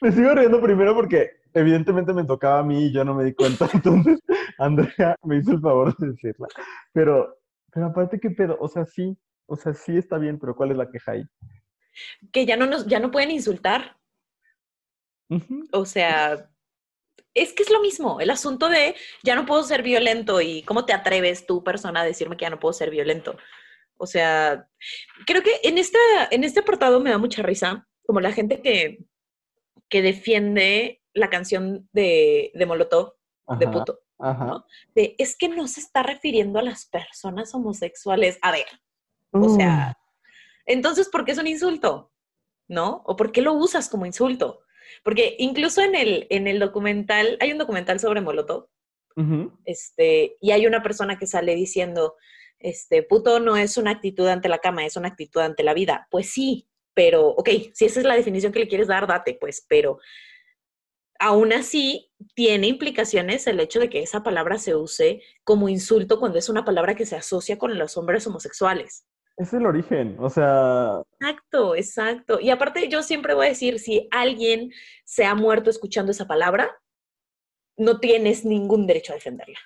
Me 0.00 0.10
sigo 0.10 0.34
riendo 0.34 0.60
primero 0.60 0.94
porque 0.94 1.30
evidentemente 1.54 2.12
me 2.12 2.24
tocaba 2.24 2.60
a 2.60 2.64
mí 2.64 2.86
y 2.86 2.92
yo 2.92 3.04
no 3.04 3.14
me 3.14 3.24
di 3.24 3.34
cuenta. 3.34 3.68
Entonces, 3.72 4.20
Andrea 4.58 5.16
me 5.22 5.38
hizo 5.38 5.52
el 5.52 5.60
favor 5.60 5.96
de 5.96 6.08
decirla. 6.08 6.48
Pero, 6.92 7.38
pero 7.72 7.86
aparte, 7.86 8.20
¿qué 8.20 8.30
pedo? 8.30 8.56
O 8.60 8.68
sea, 8.68 8.84
sí, 8.84 9.16
o 9.46 9.56
sea, 9.56 9.72
sí 9.74 9.96
está 9.96 10.18
bien, 10.18 10.38
pero 10.38 10.54
¿cuál 10.54 10.72
es 10.72 10.76
la 10.76 10.90
queja 10.90 11.12
ahí? 11.12 11.24
que 12.32 12.46
ya 12.46 12.56
no 12.56 12.66
nos, 12.66 12.86
ya 12.86 13.00
no 13.00 13.10
pueden 13.10 13.30
insultar. 13.30 13.96
O 15.72 15.84
sea, 15.84 16.50
es 17.32 17.52
que 17.52 17.62
es 17.62 17.70
lo 17.70 17.80
mismo, 17.80 18.20
el 18.20 18.30
asunto 18.30 18.68
de 18.68 18.94
ya 19.22 19.34
no 19.34 19.46
puedo 19.46 19.62
ser 19.64 19.82
violento 19.82 20.40
y 20.40 20.62
cómo 20.62 20.84
te 20.84 20.92
atreves 20.92 21.46
tú, 21.46 21.64
persona, 21.64 22.02
a 22.02 22.04
decirme 22.04 22.36
que 22.36 22.44
ya 22.44 22.50
no 22.50 22.60
puedo 22.60 22.72
ser 22.72 22.90
violento. 22.90 23.36
O 23.96 24.06
sea, 24.06 24.68
creo 25.26 25.42
que 25.42 25.60
en, 25.62 25.78
esta, 25.78 25.98
en 26.30 26.44
este 26.44 26.60
apartado 26.60 27.00
me 27.00 27.10
da 27.10 27.18
mucha 27.18 27.42
risa, 27.42 27.88
como 28.06 28.20
la 28.20 28.32
gente 28.32 28.60
que, 28.60 28.98
que 29.88 30.02
defiende 30.02 31.02
la 31.14 31.30
canción 31.30 31.88
de, 31.92 32.52
de 32.54 32.66
Molotov, 32.66 33.14
de 33.58 33.68
puto. 33.68 34.00
Ajá. 34.18 34.44
¿no? 34.44 34.66
De, 34.94 35.16
es 35.18 35.36
que 35.36 35.48
no 35.48 35.66
se 35.66 35.80
está 35.80 36.02
refiriendo 36.02 36.58
a 36.58 36.62
las 36.62 36.86
personas 36.86 37.54
homosexuales. 37.54 38.38
A 38.42 38.52
ver, 38.52 38.66
o 39.32 39.48
sea, 39.48 39.98
entonces, 40.66 41.08
¿por 41.08 41.24
qué 41.24 41.32
es 41.32 41.38
un 41.38 41.46
insulto? 41.46 42.12
¿No? 42.68 43.02
¿O 43.06 43.16
por 43.16 43.32
qué 43.32 43.42
lo 43.42 43.54
usas 43.54 43.88
como 43.88 44.06
insulto? 44.06 44.60
Porque 45.02 45.36
incluso 45.38 45.82
en 45.82 45.94
el, 45.94 46.26
en 46.30 46.46
el 46.46 46.58
documental, 46.58 47.36
hay 47.40 47.52
un 47.52 47.58
documental 47.58 48.00
sobre 48.00 48.20
Molotov, 48.20 48.68
este, 49.64 50.36
y 50.40 50.50
hay 50.50 50.66
una 50.66 50.82
persona 50.82 51.18
que 51.18 51.26
sale 51.26 51.54
diciendo, 51.54 52.16
este, 52.58 53.02
puto 53.04 53.38
no 53.38 53.56
es 53.56 53.76
una 53.76 53.92
actitud 53.92 54.26
ante 54.26 54.48
la 54.48 54.58
cama, 54.58 54.84
es 54.84 54.96
una 54.96 55.08
actitud 55.08 55.40
ante 55.40 55.62
la 55.62 55.74
vida. 55.74 56.08
Pues 56.10 56.30
sí, 56.30 56.68
pero, 56.94 57.28
ok, 57.28 57.48
si 57.72 57.84
esa 57.84 58.00
es 58.00 58.06
la 58.06 58.16
definición 58.16 58.52
que 58.52 58.60
le 58.60 58.68
quieres 58.68 58.88
dar, 58.88 59.06
date, 59.06 59.36
pues, 59.40 59.64
pero 59.68 59.98
aún 61.24 61.54
así 61.54 62.12
tiene 62.34 62.66
implicaciones 62.66 63.46
el 63.46 63.58
hecho 63.58 63.80
de 63.80 63.88
que 63.88 64.02
esa 64.02 64.22
palabra 64.22 64.58
se 64.58 64.76
use 64.76 65.22
como 65.42 65.70
insulto 65.70 66.20
cuando 66.20 66.38
es 66.38 66.50
una 66.50 66.66
palabra 66.66 66.94
que 66.94 67.06
se 67.06 67.16
asocia 67.16 67.58
con 67.58 67.78
los 67.78 67.96
hombres 67.96 68.26
homosexuales. 68.26 69.06
Es 69.38 69.54
el 69.54 69.64
origen, 69.64 70.16
o 70.20 70.28
sea, 70.28 71.00
Exacto, 71.18 71.74
exacto. 71.74 72.40
Y 72.40 72.50
aparte, 72.50 72.88
yo 72.88 73.02
siempre 73.02 73.32
voy 73.32 73.46
a 73.46 73.48
decir, 73.48 73.78
si 73.78 74.06
alguien 74.10 74.70
se 75.04 75.24
ha 75.24 75.34
muerto 75.34 75.70
escuchando 75.70 76.12
esa 76.12 76.26
palabra, 76.26 76.70
no 77.78 78.00
tienes 78.00 78.44
ningún 78.44 78.86
derecho 78.86 79.12
a 79.12 79.16
defenderla. 79.16 79.58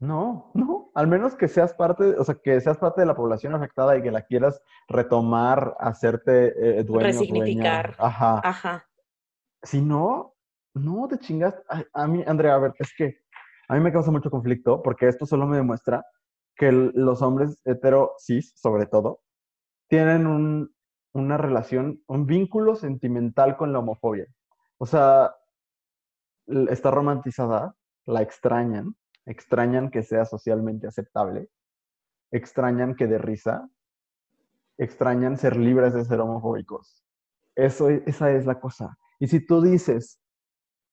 no, 0.00 0.50
no, 0.52 0.90
al 0.94 1.06
menos 1.06 1.36
que 1.36 1.46
seas 1.46 1.74
parte, 1.74 2.04
o 2.18 2.24
sea, 2.24 2.34
que 2.34 2.60
seas 2.60 2.76
parte 2.76 3.02
de 3.02 3.06
la 3.06 3.14
población 3.14 3.54
afectada 3.54 3.96
y 3.96 4.02
que 4.02 4.10
la 4.10 4.22
quieras 4.22 4.60
retomar, 4.88 5.76
hacerte 5.78 6.48
eh, 6.48 6.82
dueño, 6.82 6.84
dueña. 6.84 7.20
Resignificar. 7.20 7.96
Ajá. 7.98 8.40
Ajá. 8.44 8.88
Si 9.62 9.80
no, 9.80 10.35
no 10.76 11.08
te 11.08 11.18
chingas. 11.18 11.54
A, 11.92 12.06
mí, 12.06 12.22
Andrea, 12.26 12.54
a 12.54 12.58
ver, 12.58 12.74
es 12.78 12.92
que 12.96 13.18
a 13.68 13.74
mí 13.74 13.80
me 13.80 13.92
causa 13.92 14.10
mucho 14.10 14.30
conflicto 14.30 14.82
porque 14.82 15.08
esto 15.08 15.26
solo 15.26 15.46
me 15.46 15.56
demuestra 15.56 16.04
que 16.54 16.70
los 16.72 17.22
hombres 17.22 17.60
hetero 17.64 18.12
cis, 18.18 18.52
sobre 18.56 18.86
todo, 18.86 19.20
tienen 19.88 20.26
un- 20.26 20.74
una 21.12 21.36
relación, 21.38 22.02
un 22.06 22.26
vínculo 22.26 22.76
sentimental 22.76 23.56
con 23.56 23.72
la 23.72 23.78
homofobia. 23.80 24.26
O 24.78 24.86
sea, 24.86 25.34
está 26.46 26.90
romantizada, 26.90 27.74
la 28.04 28.22
extrañan, 28.22 28.94
extrañan 29.24 29.90
que 29.90 30.02
sea 30.02 30.24
socialmente 30.24 30.86
aceptable, 30.86 31.48
extrañan 32.30 32.94
que 32.94 33.06
dé 33.06 33.18
risa, 33.18 33.68
extrañan 34.78 35.36
ser 35.38 35.56
libres 35.56 35.94
de 35.94 36.04
ser 36.04 36.20
homofóbicos. 36.20 37.02
Eso, 37.54 37.88
esa 37.88 38.30
es 38.32 38.44
la 38.46 38.60
cosa. 38.60 38.98
Y 39.18 39.28
si 39.28 39.44
tú 39.44 39.62
dices, 39.62 40.20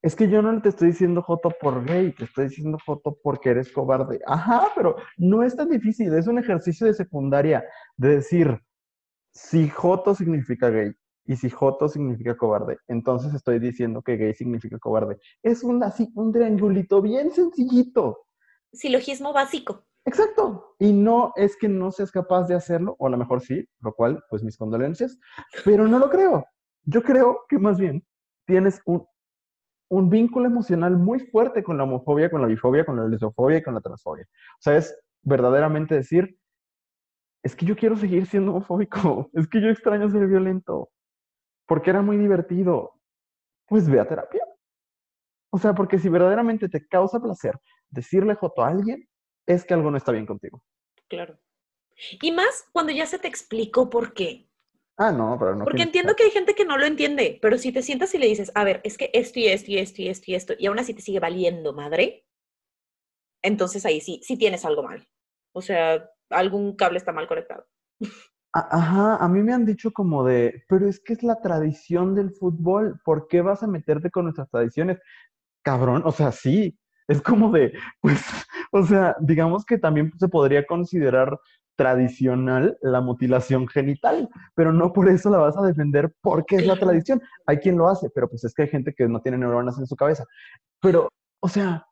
es 0.04 0.18
que 0.18 0.30
yo 0.30 0.41
no 0.41 0.62
te 0.62 0.68
estoy 0.68 0.89
diciendo 0.89 1.22
Joto 1.22 1.49
por 1.49 1.86
gay, 1.86 2.12
te 2.12 2.26
estoy 2.26 2.49
diciendo 2.49 2.78
Joto 2.86 3.18
porque 3.24 3.51
eres 3.51 3.72
cobarde. 3.72 4.20
Ajá, 4.28 4.68
pero 4.76 4.97
no 5.18 5.43
es 5.43 5.56
tan 5.56 5.70
difícil, 5.70 6.14
es 6.14 6.28
un 6.28 6.38
ejercicio 6.38 6.86
de 6.86 6.93
secundaria 6.93 7.64
de 7.95 8.16
decir, 8.16 8.62
si 9.32 9.70
Joto 9.70 10.14
significa 10.14 10.70
gay 10.70 10.91
y 11.26 11.38
si 11.38 11.49
Joto 11.49 11.88
significa 11.88 12.36
cobarde, 12.36 12.78
entonces 12.89 13.34
estoy 13.34 13.60
diciendo 13.60 14.01
que 14.01 14.18
gay 14.18 14.34
significa 14.34 14.78
cobarde. 14.78 15.18
Es 15.41 15.64
un, 15.64 15.82
así, 15.82 16.12
un 16.16 16.34
triangulito 16.34 17.01
bien 17.01 17.32
sencillito. 17.32 18.26
Silogismo 18.74 19.32
básico. 19.32 19.86
Exacto. 20.04 20.76
Y 20.80 20.91
no 20.91 21.32
es 21.38 21.56
que 21.56 21.70
no 21.70 21.91
seas 21.91 22.12
capaz 22.12 22.49
de 22.49 22.56
hacerlo, 22.56 22.97
o 22.99 23.08
a 23.08 23.10
lo 23.10 23.18
mejor 23.18 23.39
sí, 23.39 23.66
lo 23.80 23.93
cual, 23.93 24.22
pues 24.30 24.43
mis 24.43 24.58
condolencias, 24.58 25.18
pero 25.64 25.88
no 25.88 25.97
lo 25.97 26.10
creo. 26.10 26.45
Yo 26.84 27.01
creo 27.01 27.45
que 27.47 27.58
más 27.58 27.80
bien 27.80 28.06
tienes 28.45 28.82
un, 28.86 29.08
un 29.94 30.10
vínculo 30.10 30.48
emocional 30.48 30.98
muy 30.98 31.20
fuerte 31.20 31.64
con 31.64 31.78
la 31.78 31.84
homofobia, 31.84 32.32
con 32.32 32.41
la 32.41 32.48
bifobia, 32.48 32.84
con 32.84 32.98
la 32.98 33.08
lesofobia 33.08 33.60
y 33.60 33.64
con 33.64 33.76
la 33.76 33.82
transfobia. 33.82 34.26
O 34.26 34.62
sea, 34.62 34.76
es 34.76 35.00
verdaderamente 35.22 35.94
decir, 35.94 36.36
es 37.44 37.56
que 37.56 37.66
yo 37.66 37.76
quiero 37.76 37.96
seguir 37.96 38.26
siendo 38.26 38.52
homofóbico, 38.52 39.30
es 39.34 39.48
que 39.48 39.62
yo 39.62 39.70
extraño 39.70 40.10
ser 40.10 40.26
violento, 40.26 40.89
porque 41.68 41.91
era 41.91 42.02
muy 42.02 42.18
divertido. 42.18 43.00
pues 43.68 43.88
ve 43.88 44.00
a 44.00 44.08
terapia. 44.08 44.44
O 45.52 45.60
sea, 45.60 45.76
porque 45.76 46.00
si 46.00 46.10
verdaderamente 46.10 46.68
te 46.68 46.88
causa 46.88 47.20
placer 47.20 47.60
decirle 47.91 48.34
joto 48.34 48.64
a 48.64 48.70
alguien, 48.70 49.08
es 49.46 49.64
que 49.64 49.76
algo 49.76 49.91
no 49.91 49.98
está 49.98 50.12
bien 50.12 50.26
contigo. 50.26 50.64
Claro. 51.08 51.38
Y 52.20 52.32
más 52.32 52.68
cuando 52.72 52.91
ya 52.91 53.06
se 53.06 53.20
te 53.20 53.28
explicó 53.28 53.91
por 53.91 54.14
qué. 54.14 54.50
Ah, 54.98 55.12
no, 55.12 55.38
pero 55.39 55.56
no. 55.56 55.66
Porque 55.66 55.82
entiendo 55.82 56.16
que 56.16 56.24
hay 56.24 56.32
gente 56.32 56.54
que 56.54 56.66
no 56.66 56.78
lo 56.78 56.86
entiende, 56.86 57.39
pero 57.41 57.58
si 57.58 57.72
te 57.72 57.82
sientas 57.82 58.14
y 58.14 58.20
le 58.20 58.28
dices, 58.28 58.52
a 58.54 58.64
ver, 58.64 58.80
es 58.84 58.98
que 58.98 59.10
esto 59.14 59.39
y 59.39 59.48
esto 59.48 59.72
y 59.72 59.80
esto 59.80 60.02
y 60.02 60.10
esto 60.10 60.32
y 60.32 60.36
esto, 60.36 60.54
y 60.58 60.68
aún 60.68 60.80
así 60.80 60.94
te 60.94 61.02
sigue 61.02 61.20
valiendo 61.20 61.74
madre, 61.74 62.26
entonces 63.41 63.86
ahí 63.86 64.02
sí, 64.02 64.22
sí 64.24 64.38
tienes 64.38 64.66
algo 64.66 64.84
mal. 64.84 65.08
O 65.54 65.62
sea, 65.62 66.10
algún 66.30 66.76
cable 66.76 66.98
está 66.98 67.12
mal 67.12 67.28
conectado. 67.28 67.66
Ajá, 68.54 69.16
a 69.16 69.28
mí 69.28 69.41
me 69.41 69.52
han 69.52 69.66
dicho 69.66 69.91
como 69.91 70.24
de, 70.24 70.64
pero 70.70 70.88
es 70.88 71.00
que 71.00 71.14
es 71.14 71.24
la 71.24 71.41
tradición 71.41 72.14
del 72.14 72.32
fútbol, 72.32 73.02
¿por 73.04 73.28
qué 73.28 73.41
vas 73.41 73.64
a 73.64 73.68
meterte 73.68 74.12
con 74.12 74.26
nuestras 74.26 74.50
tradiciones? 74.50 75.00
Cabrón, 75.64 76.04
o 76.06 76.12
sea, 76.12 76.32
sí, 76.32 76.78
es 77.08 77.22
como 77.22 77.52
de, 77.52 77.74
pues, 78.00 78.22
o 78.72 78.84
sea, 78.84 79.16
digamos 79.20 79.66
que 79.66 79.80
también 79.80 80.12
se 80.20 80.28
podría 80.28 80.68
considerar 80.68 81.39
tradicional 81.76 82.78
la 82.82 83.02
mutilación 83.02 83.68
genital, 83.68 84.30
pero 84.56 84.72
no 84.74 84.94
por 84.94 85.10
eso 85.10 85.30
la 85.30 85.38
vas 85.40 85.58
a 85.58 85.62
defender 85.66 86.14
porque 86.22 86.58
es 86.58 86.66
la 86.68 86.76
tradición. 86.78 87.22
Hay 87.46 87.58
quien 87.58 87.78
lo 87.78 87.88
hace, 87.88 88.10
pero 88.14 88.30
pues 88.30 88.44
es 88.44 88.54
que 88.54 88.64
hay 88.64 88.68
gente 88.70 88.94
que 88.94 89.08
no 89.08 89.22
tiene 89.22 89.38
neuronas 89.38 89.78
en 89.80 89.88
su 89.88 89.96
cabeza. 89.96 90.26
Pero, 90.82 91.10
o 91.42 91.50
sea, 91.50 91.86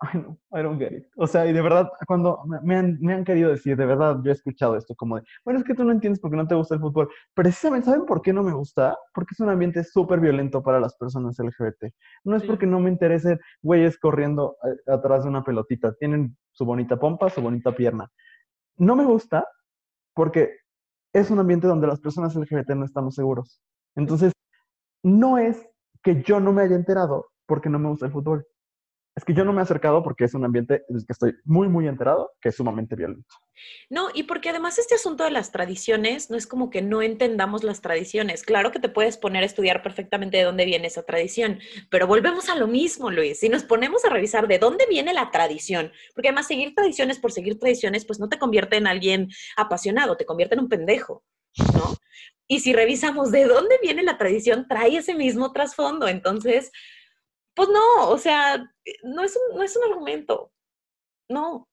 Ay, 0.00 0.20
no, 0.20 0.38
I 0.58 0.62
don't 0.62 0.78
get 0.78 0.92
it. 0.92 1.06
O 1.16 1.26
sea, 1.26 1.46
y 1.46 1.52
de 1.52 1.62
verdad, 1.62 1.88
cuando 2.06 2.40
me- 2.62 2.76
han, 2.76 2.98
me 3.00 3.14
han 3.14 3.24
querido 3.24 3.50
decir, 3.50 3.76
de 3.76 3.86
verdad, 3.86 4.18
yo 4.22 4.30
he 4.32 4.34
escuchado 4.34 4.76
esto 4.76 4.94
como 4.96 5.16
de, 5.16 5.22
bueno, 5.44 5.60
es 5.60 5.64
que 5.64 5.72
tú 5.74 5.84
no 5.84 5.92
entiendes 5.92 6.20
por 6.20 6.30
qué 6.30 6.36
no 6.36 6.46
te 6.46 6.54
gusta 6.56 6.74
el 6.74 6.80
fútbol. 6.80 7.08
Precisamente, 7.32 7.86
¿saben 7.86 8.04
por 8.04 8.20
qué 8.20 8.32
no 8.32 8.42
me 8.42 8.52
gusta? 8.52 8.98
Porque 9.14 9.30
es 9.32 9.40
un 9.40 9.48
ambiente 9.50 9.82
súper 9.84 10.20
violento 10.20 10.62
para 10.62 10.80
las 10.80 10.94
personas 10.96 11.38
LGBT. 11.38 11.92
No 12.24 12.36
es 12.36 12.42
Sí. 12.42 12.48
porque 12.48 12.66
no 12.66 12.80
me 12.80 12.90
interese 12.90 13.38
güeyes 13.62 13.96
corriendo 13.98 14.56
eh, 14.64 14.90
atrás 14.92 15.22
de 15.22 15.30
una 15.30 15.44
pelotita. 15.44 15.94
Tienen 15.94 16.36
su 16.50 16.64
bonita 16.66 16.98
pompa, 16.98 17.30
su 17.30 17.40
bonita 17.40 17.72
pierna. 17.74 18.10
No 18.76 18.96
me 18.96 19.04
gusta 19.04 19.46
porque 20.14 20.58
es 21.12 21.30
un 21.30 21.38
ambiente 21.38 21.66
donde 21.66 21.86
las 21.86 22.00
personas 22.00 22.34
LGBT 22.34 22.70
no 22.70 22.84
estamos 22.84 23.14
seguros. 23.14 23.60
Entonces, 23.94 24.32
no 25.02 25.38
es 25.38 25.66
que 26.02 26.22
yo 26.22 26.40
no 26.40 26.52
me 26.52 26.62
haya 26.62 26.76
enterado 26.76 27.26
porque 27.46 27.68
no 27.68 27.78
me 27.78 27.88
gusta 27.88 28.06
el 28.06 28.12
fútbol. 28.12 28.46
Es 29.16 29.24
que 29.24 29.32
yo 29.32 29.44
no 29.44 29.52
me 29.52 29.60
he 29.60 29.62
acercado 29.62 30.02
porque 30.02 30.24
es 30.24 30.34
un 30.34 30.44
ambiente 30.44 30.84
en 30.88 30.96
el 30.96 31.06
que 31.06 31.12
estoy 31.12 31.34
muy, 31.44 31.68
muy 31.68 31.86
enterado, 31.86 32.32
que 32.40 32.48
es 32.48 32.56
sumamente 32.56 32.96
violento. 32.96 33.36
No, 33.88 34.08
y 34.12 34.24
porque 34.24 34.50
además 34.50 34.78
este 34.78 34.96
asunto 34.96 35.22
de 35.22 35.30
las 35.30 35.52
tradiciones 35.52 36.30
no 36.30 36.36
es 36.36 36.48
como 36.48 36.68
que 36.68 36.82
no 36.82 37.00
entendamos 37.00 37.62
las 37.62 37.80
tradiciones. 37.80 38.42
Claro 38.42 38.72
que 38.72 38.80
te 38.80 38.88
puedes 38.88 39.16
poner 39.16 39.44
a 39.44 39.46
estudiar 39.46 39.82
perfectamente 39.82 40.38
de 40.38 40.42
dónde 40.42 40.64
viene 40.64 40.88
esa 40.88 41.04
tradición, 41.04 41.60
pero 41.90 42.08
volvemos 42.08 42.48
a 42.48 42.56
lo 42.56 42.66
mismo, 42.66 43.10
Luis. 43.10 43.38
Si 43.38 43.48
nos 43.48 43.62
ponemos 43.62 44.04
a 44.04 44.10
revisar 44.10 44.48
de 44.48 44.58
dónde 44.58 44.84
viene 44.90 45.14
la 45.14 45.30
tradición, 45.30 45.92
porque 46.14 46.28
además 46.28 46.48
seguir 46.48 46.74
tradiciones 46.74 47.20
por 47.20 47.30
seguir 47.30 47.58
tradiciones, 47.58 48.04
pues 48.04 48.18
no 48.18 48.28
te 48.28 48.38
convierte 48.38 48.76
en 48.76 48.88
alguien 48.88 49.28
apasionado, 49.56 50.16
te 50.16 50.26
convierte 50.26 50.56
en 50.56 50.62
un 50.62 50.68
pendejo, 50.68 51.22
¿no? 51.72 51.94
Y 52.46 52.60
si 52.60 52.72
revisamos 52.72 53.30
de 53.30 53.44
dónde 53.44 53.76
viene 53.80 54.02
la 54.02 54.18
tradición, 54.18 54.66
trae 54.68 54.96
ese 54.96 55.14
mismo 55.14 55.52
trasfondo. 55.52 56.08
Entonces, 56.08 56.72
pues 57.54 57.68
no, 57.68 58.08
o 58.08 58.18
sea, 58.18 58.58
no 59.04 59.22
es 59.22 59.36
un, 59.36 59.56
no 59.56 59.62
es 59.62 59.76
un 59.76 59.84
argumento. 59.92 60.52
No. 61.28 61.68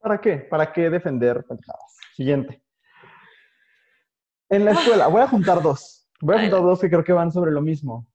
¿Para 0.00 0.20
qué? 0.20 0.36
¿Para 0.38 0.72
qué 0.72 0.90
defender 0.90 1.44
pendejadas? 1.46 1.96
Siguiente. 2.14 2.62
En 4.48 4.64
la 4.64 4.72
escuela, 4.72 5.08
voy 5.08 5.22
a 5.22 5.28
juntar 5.28 5.62
dos. 5.62 6.08
Voy 6.20 6.36
a 6.36 6.40
juntar 6.40 6.62
dos 6.62 6.80
que 6.80 6.90
creo 6.90 7.04
que 7.04 7.12
van 7.12 7.32
sobre 7.32 7.50
lo 7.50 7.62
mismo. 7.62 8.06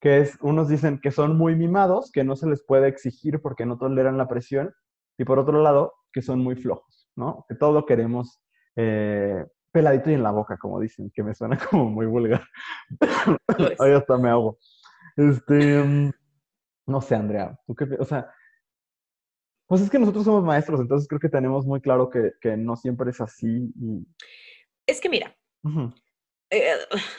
Que 0.00 0.20
es, 0.20 0.38
unos 0.40 0.68
dicen 0.68 1.00
que 1.00 1.10
son 1.10 1.36
muy 1.36 1.56
mimados, 1.56 2.12
que 2.12 2.22
no 2.22 2.36
se 2.36 2.46
les 2.46 2.64
puede 2.64 2.86
exigir 2.88 3.40
porque 3.42 3.66
no 3.66 3.78
toleran 3.78 4.16
la 4.16 4.28
presión. 4.28 4.72
Y 5.18 5.24
por 5.24 5.38
otro 5.38 5.60
lado, 5.60 5.94
que 6.12 6.22
son 6.22 6.38
muy 6.40 6.54
flojos, 6.54 7.10
¿no? 7.16 7.44
Que 7.48 7.56
todo 7.56 7.84
queremos 7.84 8.40
eh, 8.76 9.44
peladito 9.72 10.10
y 10.10 10.14
en 10.14 10.22
la 10.22 10.30
boca, 10.30 10.56
como 10.56 10.78
dicen, 10.78 11.10
que 11.12 11.24
me 11.24 11.34
suena 11.34 11.58
como 11.70 11.86
muy 11.86 12.06
vulgar. 12.06 12.44
Lo 13.58 13.68
es. 13.68 13.80
Ahí 13.80 13.92
hasta 13.92 14.16
me 14.18 14.30
hago. 14.30 14.58
Este, 15.16 15.82
mm, 15.82 16.12
no 16.88 17.00
sé, 17.00 17.14
Andrea, 17.14 17.58
¿tú 17.66 17.74
qué 17.74 17.86
O 17.98 18.04
sea, 18.04 18.32
pues 19.66 19.82
es 19.82 19.90
que 19.90 19.98
nosotros 19.98 20.24
somos 20.24 20.42
maestros, 20.42 20.80
entonces 20.80 21.06
creo 21.06 21.20
que 21.20 21.28
tenemos 21.28 21.66
muy 21.66 21.80
claro 21.80 22.08
que, 22.08 22.32
que 22.40 22.56
no 22.56 22.74
siempre 22.76 23.10
es 23.10 23.20
así. 23.20 23.70
Y... 23.78 24.06
Es 24.86 25.00
que 25.00 25.10
mira, 25.10 25.36
eh, 26.50 26.72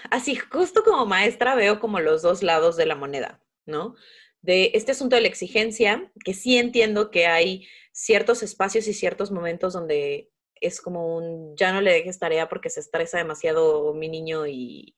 así, 0.10 0.36
justo 0.36 0.84
como 0.84 1.06
maestra 1.06 1.56
veo 1.56 1.80
como 1.80 2.00
los 2.00 2.22
dos 2.24 2.42
lados 2.42 2.76
de 2.76 2.88
la 2.88 2.96
moneda, 2.96 3.42
¿no? 3.66 3.96
De 4.42 4.72
este 4.74 4.94
asunto 4.94 5.16
de 5.16 5.22
la 5.22 5.28
exigencia, 5.28 6.12
que 6.26 6.34
sí 6.34 6.58
entiendo 6.58 7.12
que 7.12 7.28
hay 7.28 7.68
ciertos 7.92 8.42
espacios 8.42 8.88
y 8.88 8.94
ciertos 8.94 9.32
momentos 9.32 9.74
donde 9.74 10.32
es 10.56 10.82
como 10.82 11.16
un, 11.16 11.56
ya 11.56 11.72
no 11.72 11.82
le 11.82 11.94
dejes 11.94 12.20
tarea 12.20 12.50
porque 12.50 12.70
se 12.70 12.80
estresa 12.80 13.20
demasiado 13.20 13.94
mi 13.94 14.10
niño 14.10 14.48
y, 14.48 14.98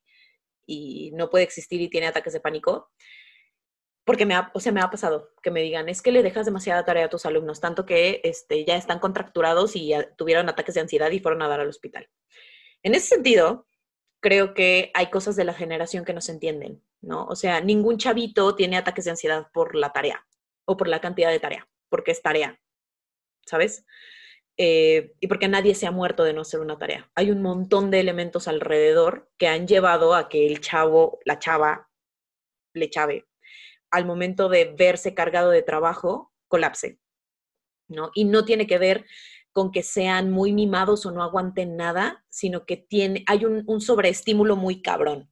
y 0.66 1.10
no 1.12 1.28
puede 1.28 1.44
existir 1.44 1.80
y 1.80 1.90
tiene 1.90 2.06
ataques 2.06 2.32
de 2.32 2.40
pánico. 2.40 2.90
Porque 4.04 4.26
me 4.26 4.34
ha, 4.34 4.50
o 4.54 4.60
sea, 4.60 4.72
me 4.72 4.80
ha 4.80 4.90
pasado 4.90 5.30
que 5.42 5.50
me 5.50 5.62
digan, 5.62 5.88
es 5.88 6.02
que 6.02 6.10
le 6.10 6.22
dejas 6.22 6.46
demasiada 6.46 6.84
tarea 6.84 7.06
a 7.06 7.10
tus 7.10 7.24
alumnos, 7.24 7.60
tanto 7.60 7.86
que 7.86 8.20
este, 8.24 8.64
ya 8.64 8.76
están 8.76 8.98
contracturados 8.98 9.76
y 9.76 9.88
ya 9.88 10.10
tuvieron 10.16 10.48
ataques 10.48 10.74
de 10.74 10.80
ansiedad 10.80 11.10
y 11.10 11.20
fueron 11.20 11.42
a 11.42 11.48
dar 11.48 11.60
al 11.60 11.68
hospital. 11.68 12.08
En 12.82 12.94
ese 12.94 13.06
sentido, 13.06 13.66
creo 14.20 14.54
que 14.54 14.90
hay 14.94 15.10
cosas 15.10 15.36
de 15.36 15.44
la 15.44 15.54
generación 15.54 16.04
que 16.04 16.14
no 16.14 16.20
se 16.20 16.32
entienden, 16.32 16.82
¿no? 17.00 17.26
O 17.26 17.36
sea, 17.36 17.60
ningún 17.60 17.98
chavito 17.98 18.56
tiene 18.56 18.76
ataques 18.76 19.04
de 19.04 19.12
ansiedad 19.12 19.48
por 19.52 19.74
la 19.74 19.92
tarea 19.92 20.26
o 20.64 20.76
por 20.76 20.88
la 20.88 21.00
cantidad 21.00 21.30
de 21.30 21.40
tarea, 21.40 21.68
porque 21.88 22.10
es 22.10 22.22
tarea, 22.22 22.60
¿sabes? 23.46 23.84
Eh, 24.56 25.14
y 25.18 25.26
porque 25.28 25.48
nadie 25.48 25.74
se 25.74 25.86
ha 25.86 25.90
muerto 25.90 26.24
de 26.24 26.32
no 26.32 26.42
hacer 26.42 26.60
una 26.60 26.78
tarea. 26.78 27.10
Hay 27.14 27.30
un 27.30 27.42
montón 27.42 27.90
de 27.90 28.00
elementos 28.00 28.48
alrededor 28.48 29.30
que 29.38 29.48
han 29.48 29.66
llevado 29.66 30.14
a 30.14 30.28
que 30.28 30.46
el 30.46 30.60
chavo, 30.60 31.18
la 31.24 31.38
chava, 31.38 31.90
le 32.74 32.90
chave, 32.90 33.26
al 33.92 34.06
momento 34.06 34.48
de 34.48 34.74
verse 34.76 35.14
cargado 35.14 35.50
de 35.50 35.62
trabajo, 35.62 36.32
colapse, 36.48 36.98
¿no? 37.88 38.10
Y 38.14 38.24
no 38.24 38.44
tiene 38.44 38.66
que 38.66 38.78
ver 38.78 39.04
con 39.52 39.70
que 39.70 39.82
sean 39.82 40.30
muy 40.30 40.52
mimados 40.52 41.04
o 41.06 41.12
no 41.12 41.22
aguanten 41.22 41.76
nada, 41.76 42.24
sino 42.30 42.64
que 42.64 42.78
tiene, 42.78 43.22
hay 43.26 43.44
un, 43.44 43.62
un 43.66 43.80
sobreestímulo 43.80 44.56
muy 44.56 44.82
cabrón, 44.82 45.30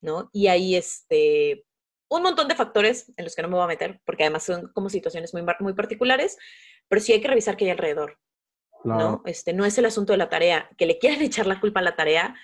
¿no? 0.00 0.30
Y 0.32 0.48
ahí 0.48 0.74
este, 0.74 1.64
un 2.08 2.22
montón 2.22 2.48
de 2.48 2.56
factores 2.56 3.12
en 3.16 3.24
los 3.24 3.34
que 3.34 3.42
no 3.42 3.48
me 3.48 3.54
voy 3.54 3.64
a 3.64 3.68
meter, 3.68 4.00
porque 4.04 4.24
además 4.24 4.44
son 4.44 4.68
como 4.74 4.90
situaciones 4.90 5.32
muy, 5.32 5.44
muy 5.60 5.74
particulares, 5.74 6.36
pero 6.88 7.00
sí 7.00 7.12
hay 7.12 7.20
que 7.20 7.28
revisar 7.28 7.56
qué 7.56 7.66
hay 7.66 7.70
alrededor, 7.70 8.18
claro. 8.82 9.00
¿no? 9.00 9.22
Este, 9.26 9.52
no 9.52 9.64
es 9.64 9.78
el 9.78 9.86
asunto 9.86 10.12
de 10.12 10.18
la 10.18 10.28
tarea, 10.28 10.70
que 10.76 10.86
le 10.86 10.98
quieran 10.98 11.20
echar 11.22 11.46
la 11.46 11.60
culpa 11.60 11.80
a 11.80 11.84
la 11.84 11.96
tarea 11.96 12.34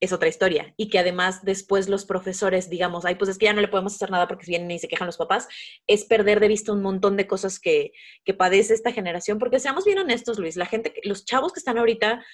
es 0.00 0.12
otra 0.12 0.28
historia. 0.28 0.74
Y 0.76 0.88
que 0.88 0.98
además 0.98 1.44
después 1.44 1.88
los 1.88 2.06
profesores, 2.06 2.70
digamos, 2.70 3.04
ay, 3.04 3.14
pues 3.16 3.30
es 3.30 3.38
que 3.38 3.46
ya 3.46 3.52
no 3.52 3.60
le 3.60 3.68
podemos 3.68 3.94
hacer 3.94 4.10
nada 4.10 4.26
porque 4.26 4.46
vienen 4.46 4.70
y 4.70 4.78
se 4.78 4.88
quejan 4.88 5.06
los 5.06 5.18
papás, 5.18 5.46
es 5.86 6.04
perder 6.04 6.40
de 6.40 6.48
vista 6.48 6.72
un 6.72 6.82
montón 6.82 7.16
de 7.16 7.26
cosas 7.26 7.60
que, 7.60 7.92
que 8.24 8.34
padece 8.34 8.74
esta 8.74 8.92
generación. 8.92 9.38
Porque 9.38 9.60
seamos 9.60 9.84
bien 9.84 9.98
honestos, 9.98 10.38
Luis, 10.38 10.56
la 10.56 10.66
gente, 10.66 10.94
los 11.04 11.24
chavos 11.24 11.52
que 11.52 11.60
están 11.60 11.78
ahorita 11.78 12.24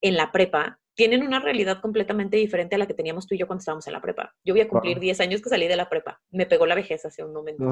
en 0.00 0.16
la 0.16 0.32
prepa 0.32 0.80
tienen 0.94 1.22
una 1.24 1.40
realidad 1.40 1.80
completamente 1.80 2.36
diferente 2.36 2.74
a 2.74 2.78
la 2.78 2.86
que 2.86 2.94
teníamos 2.94 3.26
tú 3.26 3.34
y 3.34 3.38
yo 3.38 3.46
cuando 3.46 3.60
estábamos 3.60 3.86
en 3.86 3.94
la 3.94 4.00
prepa. 4.02 4.34
Yo 4.44 4.52
voy 4.52 4.60
a 4.60 4.68
cumplir 4.68 4.94
Claro. 4.94 5.02
10 5.02 5.20
años 5.20 5.40
que 5.40 5.48
salí 5.48 5.68
de 5.68 5.76
la 5.76 5.88
prepa. 5.88 6.20
Me 6.30 6.44
pegó 6.44 6.66
la 6.66 6.74
vejez 6.74 7.04
hace 7.04 7.24
un 7.24 7.32
momento. 7.32 7.64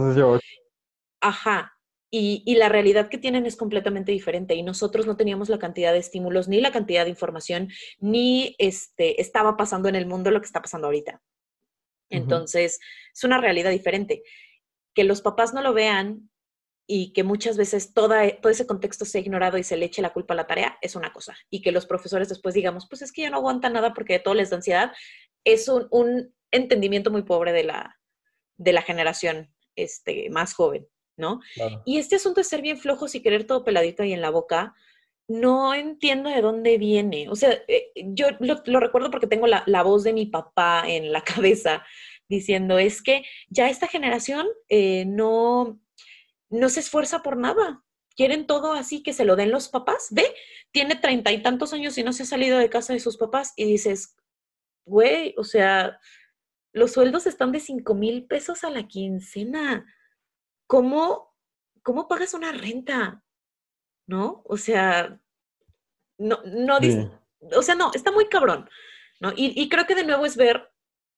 Ajá. 1.21 1.77
Y, 2.13 2.43
y 2.45 2.57
la 2.57 2.69
realidad 2.69 3.09
que 3.09 3.19
tienen 3.19 3.47
es 3.47 3.55
completamente 3.57 4.11
diferente 4.11 4.55
y 4.55 4.63
nosotros 4.65 5.07
no 5.07 5.17
teníamos 5.17 5.49
la 5.49 5.61
cantidad 5.61 5.93
de 5.93 6.01
estímulos, 6.01 6.49
ni 6.49 6.61
la 6.61 6.73
cantidad 6.73 7.05
de 7.05 7.11
información, 7.11 7.69
ni 8.01 8.57
este, 8.59 9.21
estaba 9.21 9.57
pasando 9.57 9.89
en 9.89 9.95
el 9.95 10.07
mundo 10.07 10.33
lo 10.33 10.41
que 10.41 10.47
está 10.47 10.61
pasando 10.61 10.89
ahorita. 10.89 11.23
Entonces, 12.09 12.81
es 13.15 13.25
una 13.25 13.41
realidad 13.41 13.71
diferente. 13.71 14.25
Que 14.95 15.05
los 15.05 15.23
papás 15.23 15.55
no 15.55 15.63
lo 15.63 15.73
vean 15.73 16.31
y 16.93 17.13
que 17.13 17.23
muchas 17.23 17.57
veces 17.57 17.95
toda, 17.95 18.29
todo 18.41 18.51
ese 18.51 18.67
contexto 18.67 19.05
sea 19.05 19.21
ignorado 19.21 19.57
y 19.57 19.63
se 19.63 19.77
le 19.77 19.87
eche 19.87 20.03
la 20.03 20.13
culpa 20.13 20.35
a 20.35 20.37
la 20.37 20.49
tarea 20.49 20.77
es 20.83 20.97
una 20.97 21.13
cosa. 21.13 21.37
Y 21.49 21.63
que 21.63 21.71
los 21.71 21.87
profesores 21.87 22.29
después 22.29 22.53
digamos, 22.53 22.89
pues 22.89 23.03
es 23.03 23.13
que 23.13 23.23
ya 23.23 23.31
no 23.31 23.37
aguantan 23.37 23.75
nada 23.75 23.95
porque 23.95 24.19
todo 24.19 24.35
les 24.35 24.51
da 24.51 24.57
ansiedad, 24.57 24.93
es 25.45 25.69
un, 25.69 25.87
un 25.93 26.35
entendimiento 26.51 27.13
muy 27.13 27.23
pobre 27.23 27.53
de 27.53 27.63
la, 27.63 28.01
de 28.57 28.73
la 28.73 28.83
generación 28.83 29.55
este, 29.77 30.31
más 30.31 30.53
joven, 30.53 30.89
¿no? 31.21 31.41
claro. 31.55 31.83
Y 31.87 31.99
este 31.99 32.17
asunto 32.17 32.41
de 32.41 32.45
ser 32.45 32.63
bien 32.63 32.79
flojos 32.79 33.15
y 33.15 33.23
querer 33.23 33.45
todo 33.45 33.65
peladito 33.65 34.03
ahí 34.03 34.13
en 34.13 34.21
la 34.21 34.31
boca, 34.31 34.75
no 35.29 35.75
entiendo 35.75 36.29
de 36.29 36.43
dónde 36.43 36.77
viene. 36.77 37.29
O 37.29 37.37
sea, 37.37 37.53
eh, 37.69 37.93
yo 37.95 38.27
lo, 38.41 38.61
lo 38.65 38.81
recuerdo 38.81 39.13
porque 39.13 39.29
tengo 39.29 39.47
la, 39.47 39.63
la 39.67 39.85
voz 39.85 40.03
de 40.03 40.13
mi 40.13 40.27
papá 40.27 40.83
en 40.89 41.13
la 41.13 41.23
cabeza 41.25 41.85
diciendo, 42.31 42.79
es 42.79 43.03
que 43.03 43.25
ya 43.49 43.69
esta 43.69 43.89
generación 43.89 44.47
eh, 44.69 45.05
no, 45.05 45.81
no 46.49 46.69
se 46.69 46.81
esfuerza 46.81 47.23
por 47.23 47.37
nada. 47.37 47.85
Quieren 48.17 48.47
todo 48.47 48.73
así 48.73 49.03
que 49.03 49.13
se 49.13 49.25
lo 49.25 49.37
den 49.37 49.51
los 49.51 49.69
papás. 49.69 50.09
Ve, 50.11 50.25
tiene 50.71 50.95
treinta 50.95 51.33
y 51.33 51.43
tantos 51.43 51.73
años 51.73 51.99
y 51.99 52.05
no 52.05 52.13
se 52.13 52.23
ha 52.23 52.27
salido 52.27 52.59
de 52.59 52.71
casa 52.71 52.93
de 52.93 53.01
sus 53.01 53.17
papás 53.17 53.53
y 53.57 53.65
dices, 53.65 54.17
güey, 54.85 55.35
o 55.37 55.45
sea, 55.45 55.99
los 56.73 56.93
sueldos 56.93 57.27
están 57.27 57.53
de 57.53 57.61
5 57.61 57.95
mil 57.95 58.27
pesos 58.27 58.65
a 58.65 58.71
la 58.71 58.87
quincena. 58.87 59.85
¿Cómo, 60.71 61.35
¿Cómo 61.83 62.07
pagas 62.07 62.33
una 62.33 62.53
renta? 62.53 63.25
¿No? 64.07 64.43
O 64.45 64.57
sea, 64.57 65.21
no, 66.17 66.39
no, 66.45 66.79
o 67.57 67.63
sea, 67.63 67.75
no, 67.75 67.91
está 67.93 68.13
muy 68.13 68.29
cabrón, 68.29 68.71
¿no? 69.19 69.33
Y, 69.35 69.69
creo 69.69 69.85
que 69.85 69.97
de 69.97 70.05
nuevo 70.05 70.25
es 70.27 70.37
ver 70.37 70.71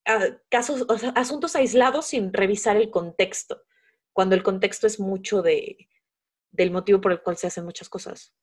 ah, 0.06 0.38
casos, 0.48 0.86
o 0.88 0.96
sea, 0.96 1.10
asuntos 1.10 1.54
aislados 1.54 2.06
sin 2.06 2.32
revisar 2.32 2.78
el 2.78 2.90
contexto, 2.90 3.62
cuando 4.14 4.34
el 4.34 4.42
contexto 4.42 4.86
es 4.86 4.98
mucho 4.98 5.42
de, 5.42 5.86
del 6.50 6.70
motivo 6.70 7.02
por 7.02 7.12
el 7.12 7.20
cual 7.20 7.36
se 7.36 7.48
hacen 7.48 7.66
muchas 7.66 7.90
cosas. 7.90 8.34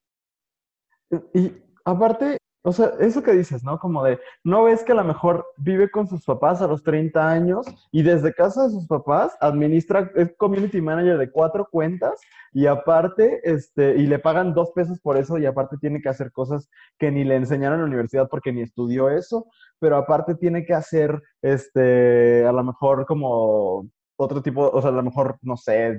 Y 1.34 1.53
aparte, 1.86 2.38
o 2.62 2.74
sea, 2.74 2.91
eso 2.99 3.24
que 3.24 3.32
dices, 3.32 3.64
¿no? 3.64 3.80
Como 3.80 4.03
de, 4.03 4.20
¿no 4.43 4.64
ves 4.64 4.84
que 4.84 4.91
a 4.91 4.95
lo 4.95 5.03
mejor 5.05 5.45
vive 5.57 5.89
con 5.89 6.07
sus 6.07 6.26
papás 6.26 6.62
a 6.62 6.68
los 6.68 6.84
30 6.84 7.30
años 7.30 7.66
y 7.91 8.03
desde 8.03 8.34
casa 8.34 8.64
de 8.64 8.72
sus 8.72 8.86
papás 8.86 9.38
administra, 9.39 10.12
es 10.16 10.36
community 10.38 10.82
manager 10.82 11.18
de 11.18 11.32
cuatro 11.32 11.68
cuentas 11.72 12.20
y 12.51 12.66
aparte, 12.68 13.39
este, 13.43 13.95
y 13.95 14.07
le 14.07 14.20
pagan 14.20 14.53
dos 14.53 14.72
pesos 14.72 14.99
por 14.99 15.16
eso 15.16 15.38
y 15.38 15.45
aparte 15.45 15.78
tiene 15.78 16.01
que 16.01 16.10
hacer 16.10 16.32
cosas 16.34 16.70
que 16.97 17.12
ni 17.12 17.24
le 17.24 17.38
enseñaron 17.38 17.80
en 17.80 17.86
la 17.86 17.88
universidad 17.88 18.28
porque 18.30 18.51
ni 18.51 18.62
estudió 18.62 19.10
eso, 19.10 19.45
pero 19.80 19.95
aparte 19.95 20.36
tiene 20.36 20.66
que 20.66 20.74
hacer, 20.74 21.22
este, 21.41 22.45
a 22.45 22.51
lo 22.51 22.64
mejor 22.66 23.05
como 23.05 23.89
otro 24.18 24.41
tipo, 24.41 24.70
o 24.70 24.82
sea, 24.82 24.89
a 24.89 24.93
lo 24.93 25.03
mejor, 25.03 25.38
no 25.41 25.55
sé, 25.55 25.97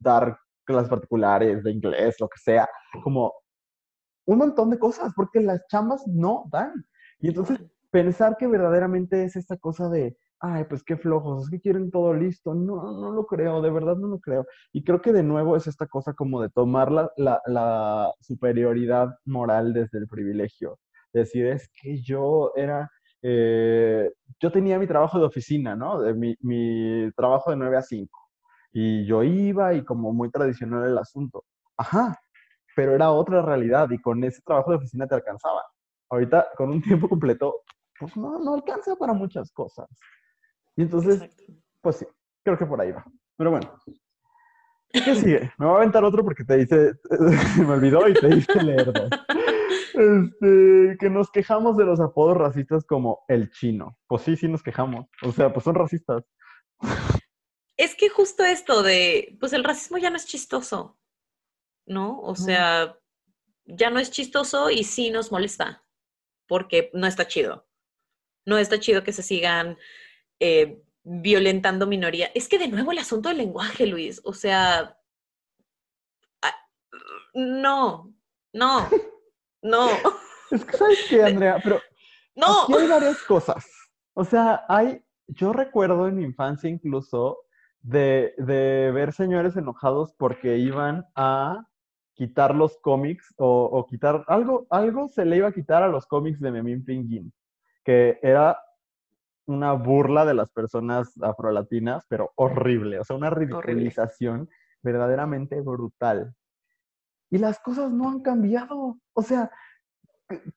dar 0.00 0.38
clases 0.64 0.88
particulares 0.88 1.62
de 1.62 1.70
inglés, 1.70 2.16
lo 2.18 2.28
que 2.28 2.38
sea, 2.38 2.66
como 3.02 3.34
un 4.26 4.38
montón 4.38 4.70
de 4.70 4.78
cosas, 4.78 5.12
porque 5.14 5.40
las 5.40 5.66
chambas 5.68 6.06
no 6.06 6.44
dan. 6.50 6.84
Y 7.20 7.28
entonces 7.28 7.58
pensar 7.90 8.36
que 8.36 8.46
verdaderamente 8.46 9.24
es 9.24 9.36
esta 9.36 9.56
cosa 9.56 9.88
de, 9.88 10.16
ay, 10.40 10.64
pues 10.64 10.82
qué 10.84 10.96
flojos, 10.96 11.44
es 11.44 11.50
que 11.50 11.60
quieren 11.60 11.90
todo 11.90 12.12
listo. 12.12 12.54
No, 12.54 13.00
no 13.00 13.12
lo 13.12 13.26
creo, 13.26 13.62
de 13.62 13.70
verdad 13.70 13.96
no 13.96 14.08
lo 14.08 14.18
creo. 14.20 14.46
Y 14.72 14.84
creo 14.84 15.00
que 15.00 15.12
de 15.12 15.22
nuevo 15.22 15.56
es 15.56 15.66
esta 15.66 15.86
cosa 15.86 16.12
como 16.14 16.42
de 16.42 16.50
tomar 16.50 16.92
la, 16.92 17.10
la, 17.16 18.12
superioridad 18.20 19.16
moral 19.24 19.72
desde 19.72 19.98
el 19.98 20.08
privilegio. 20.08 20.78
Decir, 21.12 21.46
es 21.46 21.70
que 21.80 22.02
yo 22.02 22.52
era, 22.56 22.90
eh, 23.22 24.12
yo 24.40 24.52
tenía 24.52 24.78
mi 24.78 24.86
trabajo 24.86 25.18
de 25.18 25.26
oficina, 25.26 25.74
¿no? 25.76 26.00
De 26.00 26.14
mi, 26.14 26.36
mi 26.40 27.10
trabajo 27.16 27.50
de 27.50 27.56
9 27.56 27.76
a 27.78 27.82
5. 27.82 28.10
Y 28.72 29.06
yo 29.06 29.22
iba 29.22 29.72
y 29.74 29.84
como 29.84 30.12
muy 30.12 30.30
tradicional 30.30 30.84
el 30.84 30.98
asunto. 30.98 31.44
Ajá, 31.78 32.18
pero 32.76 32.94
era 32.94 33.10
otra 33.10 33.40
realidad 33.40 33.90
y 33.90 33.98
con 33.98 34.22
ese 34.22 34.42
trabajo 34.42 34.70
de 34.70 34.76
oficina 34.76 35.08
te 35.08 35.14
alcanzaba. 35.14 35.64
Ahorita, 36.10 36.48
con 36.56 36.70
un 36.70 36.82
tiempo 36.82 37.08
completo, 37.08 37.62
pues 37.98 38.14
no, 38.16 38.38
no 38.38 38.54
alcanza 38.54 38.94
para 38.96 39.14
muchas 39.14 39.50
cosas. 39.50 39.88
Y 40.76 40.82
entonces, 40.82 41.28
pues 41.80 41.96
sí, 41.96 42.06
creo 42.44 42.58
que 42.58 42.66
por 42.66 42.78
ahí 42.78 42.92
va. 42.92 43.02
Pero 43.38 43.50
bueno, 43.50 43.72
¿qué 44.92 45.14
sigue? 45.14 45.50
Me 45.56 45.64
voy 45.64 45.74
a 45.74 45.78
aventar 45.78 46.04
otro 46.04 46.22
porque 46.22 46.44
te 46.44 46.58
dice, 46.58 46.92
me 47.66 47.72
olvidó 47.72 48.06
y 48.06 48.12
te 48.12 48.28
dice 48.28 48.62
leer 48.62 48.92
Este, 49.94 50.98
que 51.00 51.08
nos 51.08 51.30
quejamos 51.30 51.78
de 51.78 51.86
los 51.86 51.98
apodos 51.98 52.36
racistas 52.36 52.84
como 52.84 53.24
el 53.28 53.50
chino. 53.52 53.96
Pues 54.06 54.20
sí, 54.20 54.36
sí 54.36 54.48
nos 54.48 54.62
quejamos. 54.62 55.06
O 55.22 55.32
sea, 55.32 55.50
pues 55.50 55.64
son 55.64 55.76
racistas. 55.76 56.24
Es 57.78 57.94
que 57.94 58.10
justo 58.10 58.44
esto 58.44 58.82
de, 58.82 59.34
pues 59.40 59.54
el 59.54 59.64
racismo 59.64 59.96
ya 59.96 60.10
no 60.10 60.16
es 60.16 60.26
chistoso. 60.26 60.98
¿No? 61.86 62.20
O 62.20 62.34
sea, 62.34 62.98
ya 63.64 63.90
no 63.90 63.98
es 63.98 64.10
chistoso 64.10 64.70
y 64.70 64.84
sí 64.84 65.10
nos 65.10 65.32
molesta, 65.32 65.84
porque 66.46 66.90
no 66.92 67.06
está 67.06 67.26
chido. 67.26 67.66
No 68.44 68.58
está 68.58 68.78
chido 68.78 69.02
que 69.02 69.12
se 69.12 69.22
sigan 69.22 69.76
eh, 70.38 70.82
violentando 71.02 71.86
minoría. 71.86 72.30
Es 72.34 72.48
que 72.48 72.58
de 72.58 72.68
nuevo 72.68 72.92
el 72.92 72.98
asunto 72.98 73.28
del 73.28 73.38
lenguaje, 73.38 73.86
Luis, 73.86 74.20
o 74.24 74.32
sea, 74.32 74.98
ah, 76.42 76.68
no, 77.34 78.14
no, 78.52 78.88
no. 79.62 79.88
Es 80.50 80.64
que 80.64 80.76
sabes 80.76 81.06
qué, 81.08 81.22
Andrea, 81.22 81.60
pero 81.62 81.80
no. 82.34 82.64
Aquí 82.64 82.74
hay 82.74 82.88
varias 82.88 83.22
cosas. 83.22 83.66
O 84.14 84.24
sea, 84.24 84.64
hay, 84.68 85.02
yo 85.26 85.52
recuerdo 85.52 86.06
en 86.06 86.16
mi 86.16 86.24
infancia 86.24 86.70
incluso 86.70 87.38
de, 87.80 88.34
de 88.38 88.90
ver 88.92 89.12
señores 89.12 89.56
enojados 89.56 90.12
porque 90.14 90.56
iban 90.58 91.04
a 91.14 91.66
quitar 92.16 92.54
los 92.54 92.78
cómics 92.78 93.34
o, 93.36 93.86
quitar 93.88 94.24
algo, 94.26 94.66
algo 94.70 95.06
se 95.06 95.24
le 95.24 95.36
iba 95.36 95.48
a 95.48 95.52
quitar 95.52 95.82
a 95.82 95.88
los 95.88 96.06
cómics 96.06 96.40
de 96.40 96.50
Memín 96.50 96.84
Pinguín, 96.84 97.32
que 97.84 98.18
era 98.22 98.58
una 99.44 99.74
burla 99.74 100.24
de 100.24 100.34
las 100.34 100.50
personas 100.50 101.12
afrolatinas, 101.22 102.04
pero 102.08 102.32
horrible, 102.36 102.98
o 102.98 103.04
sea, 103.04 103.16
una 103.16 103.30
ridiculización 103.30 104.48
verdaderamente 104.82 105.60
brutal. 105.60 106.34
Y 107.30 107.38
las 107.38 107.60
cosas 107.60 107.92
no 107.92 108.08
han 108.08 108.20
cambiado. 108.22 108.98
O 109.12 109.22
sea, 109.22 109.50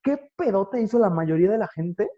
¿qué 0.01 0.31
pedote 0.37 0.81
hizo 0.81 0.97
la 0.97 1.09
mayoría 1.09 1.51
de 1.51 1.57
la 1.57 1.67
gente 1.67 2.09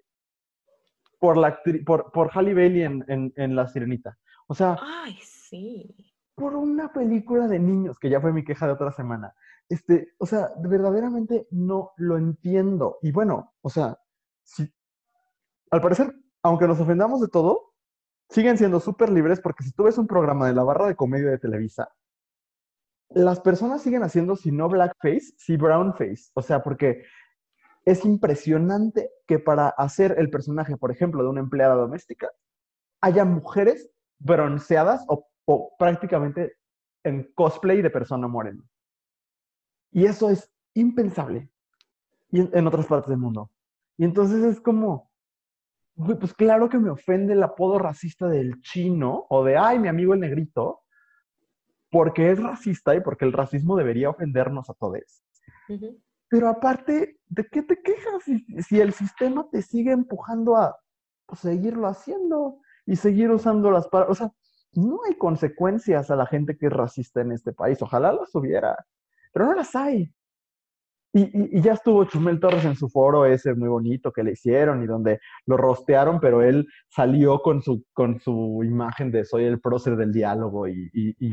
por, 1.19 1.35
la, 1.35 1.59
por, 1.85 2.11
por 2.11 2.29
Halle 2.31 2.53
Bailey 2.53 2.83
en, 2.83 3.33
en 3.35 3.55
La 3.55 3.67
Sirenita? 3.67 4.17
O 4.47 4.53
sea, 4.53 4.77
Ay, 4.79 5.17
sí 5.23 6.10
por 6.41 6.55
una 6.55 6.91
película 6.91 7.47
de 7.47 7.59
niños, 7.59 7.99
que 7.99 8.09
ya 8.09 8.19
fue 8.19 8.33
mi 8.33 8.43
queja 8.43 8.65
de 8.65 8.73
otra 8.73 8.91
semana. 8.91 9.35
Este, 9.69 10.15
o 10.17 10.25
sea, 10.25 10.49
verdaderamente 10.57 11.47
no 11.51 11.91
lo 11.97 12.17
entiendo. 12.17 12.97
Y 13.03 13.11
bueno, 13.11 13.53
o 13.61 13.69
sea, 13.69 13.99
si, 14.43 14.67
al 15.69 15.81
parecer, 15.81 16.15
aunque 16.41 16.67
nos 16.67 16.79
ofendamos 16.79 17.21
de 17.21 17.27
todo, 17.27 17.75
siguen 18.27 18.57
siendo 18.57 18.79
súper 18.79 19.11
libres 19.11 19.39
porque 19.39 19.63
si 19.63 19.71
tú 19.71 19.83
ves 19.83 19.99
un 19.99 20.07
programa 20.07 20.47
de 20.47 20.55
la 20.55 20.63
barra 20.63 20.87
de 20.87 20.95
comedia 20.95 21.29
de 21.29 21.37
Televisa, 21.37 21.89
las 23.09 23.39
personas 23.39 23.83
siguen 23.83 24.01
haciendo, 24.01 24.35
si 24.35 24.51
no 24.51 24.67
blackface, 24.67 25.35
si 25.37 25.57
brownface. 25.57 26.31
O 26.33 26.41
sea, 26.41 26.63
porque 26.63 27.03
es 27.85 28.03
impresionante 28.03 29.11
que 29.27 29.37
para 29.37 29.69
hacer 29.69 30.15
el 30.17 30.31
personaje, 30.31 30.75
por 30.75 30.89
ejemplo, 30.89 31.21
de 31.21 31.29
una 31.29 31.41
empleada 31.41 31.75
doméstica, 31.75 32.31
haya 32.99 33.25
mujeres 33.25 33.91
bronceadas 34.17 35.05
o 35.07 35.27
o 35.45 35.75
prácticamente 35.77 36.57
en 37.03 37.31
cosplay 37.33 37.81
de 37.81 37.89
persona 37.89 38.27
morena. 38.27 38.63
Y 39.91 40.05
eso 40.05 40.29
es 40.29 40.51
impensable 40.73 41.49
y 42.31 42.39
en, 42.39 42.67
otras 42.67 42.85
partes 42.85 43.09
del 43.09 43.19
mundo. 43.19 43.51
Y 43.97 44.05
entonces 44.05 44.43
es 44.43 44.61
como, 44.61 45.11
pues 45.95 46.33
claro 46.33 46.69
que 46.69 46.79
me 46.79 46.89
ofende 46.89 47.33
el 47.33 47.43
apodo 47.43 47.77
racista 47.77 48.27
del 48.27 48.61
chino 48.61 49.25
o 49.29 49.43
de, 49.43 49.57
ay, 49.57 49.79
mi 49.79 49.89
amigo 49.89 50.13
el 50.13 50.21
negrito, 50.21 50.81
porque 51.89 52.31
es 52.31 52.41
racista 52.41 52.95
y 52.95 53.01
porque 53.01 53.25
el 53.25 53.33
racismo 53.33 53.75
debería 53.75 54.09
ofendernos 54.09 54.69
a 54.69 54.73
todos. 54.73 55.23
Pero 56.29 56.47
aparte, 56.47 57.19
¿de 57.27 57.45
qué 57.47 57.61
te 57.61 57.81
quejas 57.81 58.23
si, 58.23 58.45
si 58.63 58.79
el 58.79 58.93
sistema 58.93 59.49
te 59.51 59.61
sigue 59.61 59.91
empujando 59.91 60.55
a 60.55 60.77
pues, 61.25 61.41
seguirlo 61.41 61.87
haciendo 61.87 62.61
y 62.85 62.95
seguir 62.95 63.29
usando 63.29 63.69
las 63.71 63.89
palabras? 63.89 64.17
O 64.17 64.23
sea, 64.23 64.33
no 64.73 64.99
hay 65.07 65.15
consecuencias 65.15 66.11
a 66.11 66.15
la 66.15 66.25
gente 66.25 66.57
que 66.57 66.67
es 66.67 66.73
racista 66.73 67.21
en 67.21 67.31
este 67.31 67.53
país. 67.53 67.81
Ojalá 67.81 68.13
las 68.13 68.33
hubiera, 68.35 68.77
pero 69.33 69.45
no 69.45 69.53
las 69.53 69.75
hay. 69.75 70.13
Y, 71.13 71.59
ya 71.61 71.73
estuvo 71.73 72.05
Chumel 72.05 72.39
Torres 72.39 72.63
en 72.63 72.75
su 72.75 72.87
foro 72.87 73.25
ese 73.25 73.53
muy 73.53 73.67
bonito 73.67 74.13
que 74.13 74.23
le 74.23 74.31
hicieron 74.31 74.81
y 74.81 74.87
donde 74.87 75.19
lo 75.45 75.57
rostearon, 75.57 76.21
pero 76.21 76.41
él 76.41 76.65
salió 76.87 77.41
con 77.41 77.61
su, 77.61 77.83
con 77.91 78.21
su 78.21 78.61
imagen 78.63 79.11
de 79.11 79.25
soy 79.25 79.43
el 79.43 79.59
prócer 79.59 79.97
del 79.97 80.13
diálogo 80.13 80.69
y, 80.69 80.89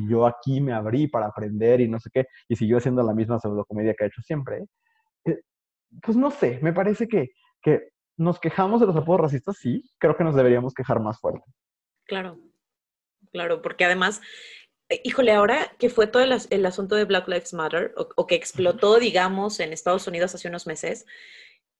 yo 0.08 0.26
aquí 0.26 0.60
me 0.60 0.72
abrí 0.72 1.06
para 1.06 1.26
aprender 1.26 1.80
y 1.80 1.88
no 1.88 2.00
sé 2.00 2.10
qué, 2.12 2.26
y 2.48 2.56
siguió 2.56 2.78
haciendo 2.78 3.04
la 3.04 3.14
misma 3.14 3.38
pseudocomedia 3.38 3.94
que 3.94 4.04
ha 4.04 4.06
hecho 4.08 4.22
siempre. 4.22 4.64
Eh, 5.24 5.40
pues 6.02 6.16
no 6.16 6.30
sé, 6.30 6.58
me 6.60 6.72
parece 6.72 7.06
que, 7.06 7.28
que 7.62 7.90
nos 8.16 8.40
quejamos 8.40 8.80
de 8.80 8.86
los 8.86 8.96
apodos 8.96 9.20
racistas, 9.20 9.58
sí, 9.58 9.88
creo 9.98 10.16
que 10.16 10.24
nos 10.24 10.34
deberíamos 10.34 10.74
quejar 10.74 11.00
más 11.00 11.20
fuerte. 11.20 11.44
Claro, 12.06 12.38
claro, 13.30 13.62
porque 13.62 13.84
además, 13.84 14.20
eh, 14.88 15.00
híjole, 15.04 15.32
ahora 15.32 15.74
que 15.78 15.90
fue 15.90 16.06
todo 16.06 16.22
el, 16.22 16.66
asunto 16.66 16.94
de 16.94 17.04
Black 17.04 17.28
Lives 17.28 17.52
Matter, 17.52 17.94
o, 17.96 18.26
que 18.26 18.34
explotó, 18.34 18.98
digamos, 18.98 19.60
en 19.60 19.72
Estados 19.72 20.06
Unidos 20.06 20.34
hace 20.34 20.48
unos 20.48 20.66
meses, 20.66 21.06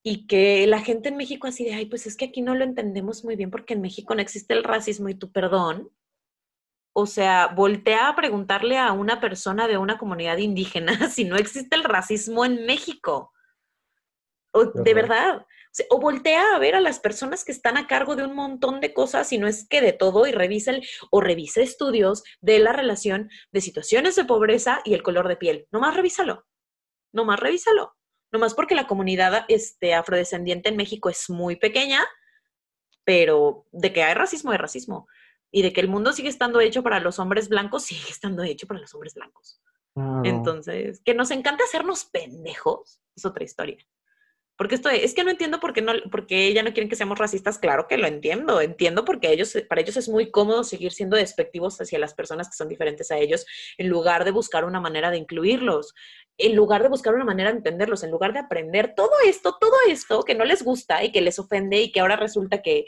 y 0.03 0.27
que 0.27 0.67
la 0.67 0.81
gente 0.81 1.09
en 1.09 1.17
México 1.17 1.49
así 1.49 1.65
de, 1.65 1.75
ay, 1.75 1.87
pues 1.87 2.07
es 2.07 2.17
que 2.17 2.27
aquí 2.27 2.41
no 2.41 2.55
lo 2.55 2.65
entendemos 2.65 3.25
muy 3.25 3.37
bien 3.37 3.51
porque 3.51 3.75
en 3.75 3.83
México 3.83 4.15
no 4.15 4.23
existe 4.23 4.55
el 4.55 4.65
racismo 4.65 5.09
y 5.09 5.15
tu 5.15 5.33
perdón. 5.33 5.91
O 6.95 7.07
sea, 7.07 7.49
voltea 7.49 8.09
a 8.09 8.17
preguntarle 8.17 8.79
a 8.79 8.93
una 8.93 9.21
persona 9.21 9.69
de 9.69 9.77
una 9.79 9.99
comunidad 9.99 10.39
indígena 10.39 10.93
si 11.11 11.25
no 11.25 11.37
existe 11.37 11.77
el 11.77 11.85
racismo 11.85 12.45
en 12.45 12.65
México. 12.65 13.33
O, 14.53 14.67
de 14.67 14.95
verdad 14.95 15.47
o 15.91 16.01
voltea 16.01 16.55
a 16.55 16.59
ver 16.59 16.75
a 16.75 16.81
las 16.81 17.01
personas 17.01 17.45
que 17.45 17.53
están 17.53 17.77
a 17.77 17.87
cargo 17.87 18.17
de 18.17 18.25
un 18.25 18.35
montón 18.35 18.81
de 18.81 18.93
cosas 18.93 19.33
y 19.33 19.39
no 19.39 19.47
es 19.47 19.67
que 19.69 19.81
de 19.81 19.93
todo 19.93 20.27
y 20.27 20.33
revisa 20.33 20.73
o 21.11 21.21
revise 21.21 21.63
estudios 21.63 22.23
de 22.41 22.59
la 22.59 22.73
relación 22.73 23.31
de 23.53 23.61
situaciones 23.61 24.17
de 24.17 24.25
pobreza 24.25 24.81
y 24.85 24.95
el 24.95 25.03
color 25.03 25.29
de 25.29 25.37
piel. 25.37 25.67
Nomás 25.71 25.95
revísalo. 25.95 26.47
Nomás 27.13 27.41
revísalo. 27.41 27.95
Nomás 28.31 28.55
porque 28.55 28.75
la 28.75 28.87
comunidad 28.87 29.45
este, 29.49 29.95
afrodescendiente 29.95 30.69
en 30.69 30.77
México 30.77 31.09
es 31.09 31.31
muy 31.31 31.57
pequeña, 31.57 32.05
pero 33.05 33.65
de 33.73 33.93
que 33.93 34.03
hay 34.03 34.15
racismo, 34.15 34.51
hay 34.51 34.59
racismo. 34.59 35.07
Y 35.51 35.63
de 35.63 35.73
que 35.73 35.81
el 35.81 35.89
mundo 35.89 36.13
sigue 36.13 36.29
estando 36.29 36.61
hecho 36.61 36.83
para 36.83 37.01
los 37.01 37.19
hombres 37.19 37.49
blancos, 37.49 37.85
sigue 37.85 38.11
estando 38.11 38.43
hecho 38.43 38.67
para 38.67 38.81
los 38.81 38.95
hombres 38.95 39.15
blancos. 39.15 39.61
Entonces, 40.23 41.01
que 41.05 41.13
nos 41.13 41.33
encanta 41.33 41.65
hacernos 41.65 42.05
pendejos, 42.05 43.01
es 43.17 43.25
otra 43.25 43.43
historia. 43.43 43.79
Porque 44.59 44.75
esto 44.75 44.89
es 44.89 45.15
que 45.15 45.23
no 45.23 45.31
entiendo 45.31 45.61
por 45.61 45.73
qué, 45.73 45.83
no, 45.83 45.93
porque 46.11 46.49
ella 46.49 46.65
no 46.65 46.73
quieren 46.73 46.89
que 46.89 46.97
seamos 46.97 47.17
racistas. 47.17 47.61
Claro 47.61 47.87
que 47.87 47.97
lo 47.97 48.09
entiendo. 48.09 48.61
Entiendo 48.61 49.05
porque 49.05 49.31
ellos, 49.31 49.57
para 49.69 49.83
ellos 49.83 49.97
es 49.97 50.09
muy 50.09 50.33
cómodo 50.33 50.65
seguir 50.65 50.91
siendo 50.93 51.17
despectivos 51.17 51.81
hacia 51.81 52.01
las 52.01 52.13
personas 52.13 52.49
que 52.49 52.57
son 52.57 52.69
diferentes 52.69 53.13
a 53.13 53.19
ellos 53.19 53.47
en 53.79 53.89
lugar 53.89 54.25
de 54.25 54.33
buscar 54.33 54.65
una 54.65 54.81
manera 54.81 55.13
de 55.13 55.17
incluirlos, 55.17 55.95
en 56.39 56.57
lugar 56.57 56.83
de 56.83 56.89
buscar 56.89 57.15
una 57.15 57.25
manera 57.25 57.53
de 57.53 57.59
entenderlos, 57.59 58.03
en 58.03 58.11
lugar 58.11 58.33
de 58.33 58.41
aprender 58.41 58.95
todo 58.97 59.13
esto, 59.25 59.57
todo 59.61 59.77
esto 59.87 60.25
que 60.25 60.35
no 60.35 60.45
les 60.45 60.65
gusta 60.65 61.05
y 61.05 61.13
que 61.13 61.21
les 61.21 61.39
ofende 61.39 61.81
y 61.81 61.93
que 61.93 62.01
ahora 62.01 62.17
resulta 62.17 62.61
que, 62.61 62.85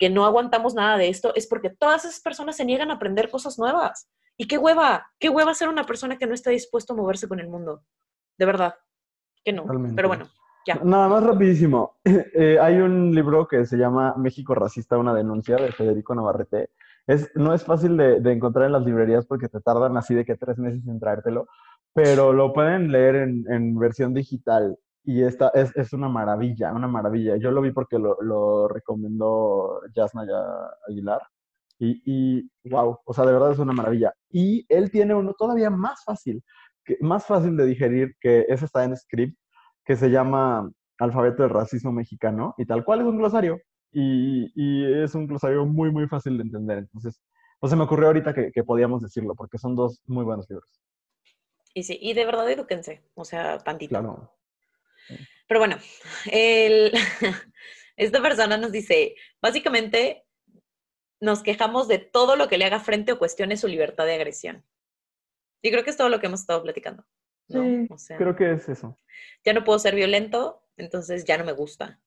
que 0.00 0.10
no 0.10 0.24
aguantamos 0.26 0.74
nada 0.74 0.98
de 0.98 1.08
esto, 1.08 1.32
es 1.36 1.46
porque 1.46 1.70
todas 1.70 2.04
esas 2.04 2.20
personas 2.20 2.56
se 2.56 2.64
niegan 2.64 2.90
a 2.90 2.94
aprender 2.94 3.30
cosas 3.30 3.60
nuevas. 3.60 4.08
Y 4.36 4.48
qué 4.48 4.58
hueva, 4.58 5.12
qué 5.20 5.28
hueva 5.28 5.54
ser 5.54 5.68
una 5.68 5.86
persona 5.86 6.18
que 6.18 6.26
no 6.26 6.34
está 6.34 6.50
dispuesto 6.50 6.94
a 6.94 6.96
moverse 6.96 7.28
con 7.28 7.38
el 7.38 7.48
mundo. 7.48 7.84
De 8.36 8.44
verdad, 8.44 8.74
que 9.44 9.52
no. 9.52 9.64
Pero 9.94 10.08
bueno. 10.08 10.28
Nada 10.84 11.08
más 11.08 11.22
rapidísimo. 11.22 11.96
Eh, 12.38 12.58
hay 12.60 12.76
un 12.76 13.14
libro 13.14 13.48
que 13.48 13.64
se 13.66 13.76
llama 13.76 14.14
México 14.16 14.54
Racista, 14.54 14.98
una 14.98 15.14
denuncia 15.14 15.56
de 15.56 15.72
Federico 15.72 16.14
Navarrete. 16.14 16.70
Es, 17.06 17.30
no 17.34 17.54
es 17.54 17.64
fácil 17.64 17.96
de, 17.96 18.16
encontrar 18.32 18.66
en 18.66 18.72
las 18.72 18.84
librerías 18.84 19.26
porque 19.26 19.48
te 19.48 19.60
tardan 19.60 19.96
así 19.96 20.14
de 20.14 20.24
que 20.24 20.36
tres 20.36 20.58
meses 20.58 20.86
en 20.86 21.00
traértelo, 21.00 21.46
pero 21.94 22.32
lo 22.32 22.52
pueden 22.52 22.92
leer 22.92 23.16
en, 23.16 23.78
versión 23.78 24.12
digital 24.12 24.76
y 25.04 25.22
esta 25.22 25.48
es, 25.54 25.74
es, 25.76 25.92
una 25.92 26.08
maravilla, 26.08 26.72
una 26.72 26.88
maravilla. 26.88 27.36
Yo 27.36 27.50
lo 27.50 27.62
vi 27.62 27.72
porque 27.72 27.98
lo, 27.98 28.20
lo 28.20 28.68
recomendó 28.68 29.80
Yasnaya 29.94 30.42
Aguilar 30.88 31.22
y, 31.78 32.48
wow, 32.64 32.98
o 33.04 33.12
sea, 33.12 33.24
de 33.26 33.32
verdad 33.32 33.52
es 33.52 33.58
una 33.58 33.72
maravilla. 33.72 34.12
Y 34.30 34.64
él 34.68 34.90
tiene 34.90 35.14
uno 35.14 35.34
todavía 35.34 35.70
más 35.70 36.02
fácil, 36.04 36.42
más 37.00 37.26
fácil 37.26 37.56
de 37.56 37.66
digerir, 37.66 38.14
que 38.20 38.46
ese 38.48 38.64
está 38.64 38.84
en 38.84 38.96
script, 38.96 39.38
que 39.86 39.96
se 39.96 40.10
llama 40.10 40.70
Alfabeto 40.98 41.44
del 41.44 41.50
Racismo 41.50 41.92
Mexicano, 41.92 42.54
y 42.58 42.66
tal 42.66 42.84
cual 42.84 43.00
es 43.00 43.06
un 43.06 43.18
glosario, 43.18 43.60
y, 43.92 45.02
es 45.02 45.14
un 45.14 45.26
glosario 45.26 45.64
muy, 45.64 45.90
muy 45.90 46.06
fácil 46.06 46.36
de 46.36 46.42
entender. 46.42 46.78
Entonces, 46.78 47.22
pues 47.60 47.70
se 47.70 47.76
me 47.76 47.84
ocurrió 47.84 48.08
ahorita 48.08 48.34
que, 48.34 48.64
podíamos 48.64 49.00
decirlo, 49.00 49.34
porque 49.34 49.58
son 49.58 49.76
dos 49.76 50.02
muy 50.06 50.24
buenos 50.24 50.50
libros. 50.50 50.82
Y 51.72 51.84
sí, 51.84 51.98
y 52.00 52.14
de 52.14 52.26
verdad 52.26 52.50
eduquense, 52.50 53.02
o 53.14 53.24
sea, 53.24 53.58
tantito. 53.58 53.90
Claro. 53.90 54.34
Pero 55.46 55.60
bueno, 55.60 55.76
el, 56.30 56.92
esta 57.96 58.20
persona 58.20 58.56
nos 58.56 58.72
dice, 58.72 59.14
básicamente 59.40 60.26
nos 61.20 61.42
quejamos 61.42 61.88
de 61.88 61.98
todo 61.98 62.36
lo 62.36 62.48
que 62.48 62.58
le 62.58 62.64
haga 62.64 62.80
frente 62.80 63.12
o 63.12 63.18
cuestione 63.18 63.56
su 63.56 63.68
libertad 63.68 64.04
de 64.04 64.14
agresión. 64.14 64.64
Y 65.62 65.70
creo 65.70 65.84
que 65.84 65.90
es 65.90 65.96
todo 65.96 66.08
lo 66.08 66.20
que 66.20 66.26
hemos 66.26 66.40
estado 66.40 66.62
platicando. 66.62 67.04
Sí, 67.48 67.88
creo 68.18 68.34
que 68.34 68.52
es 68.52 68.68
eso. 68.68 68.98
Ya 69.44 69.52
no 69.52 69.64
puedo 69.64 69.78
ser 69.78 69.94
violento, 69.94 70.62
entonces 70.76 71.24
ya 71.24 71.38
no 71.38 71.44
me 71.44 71.52
gusta. 71.52 72.00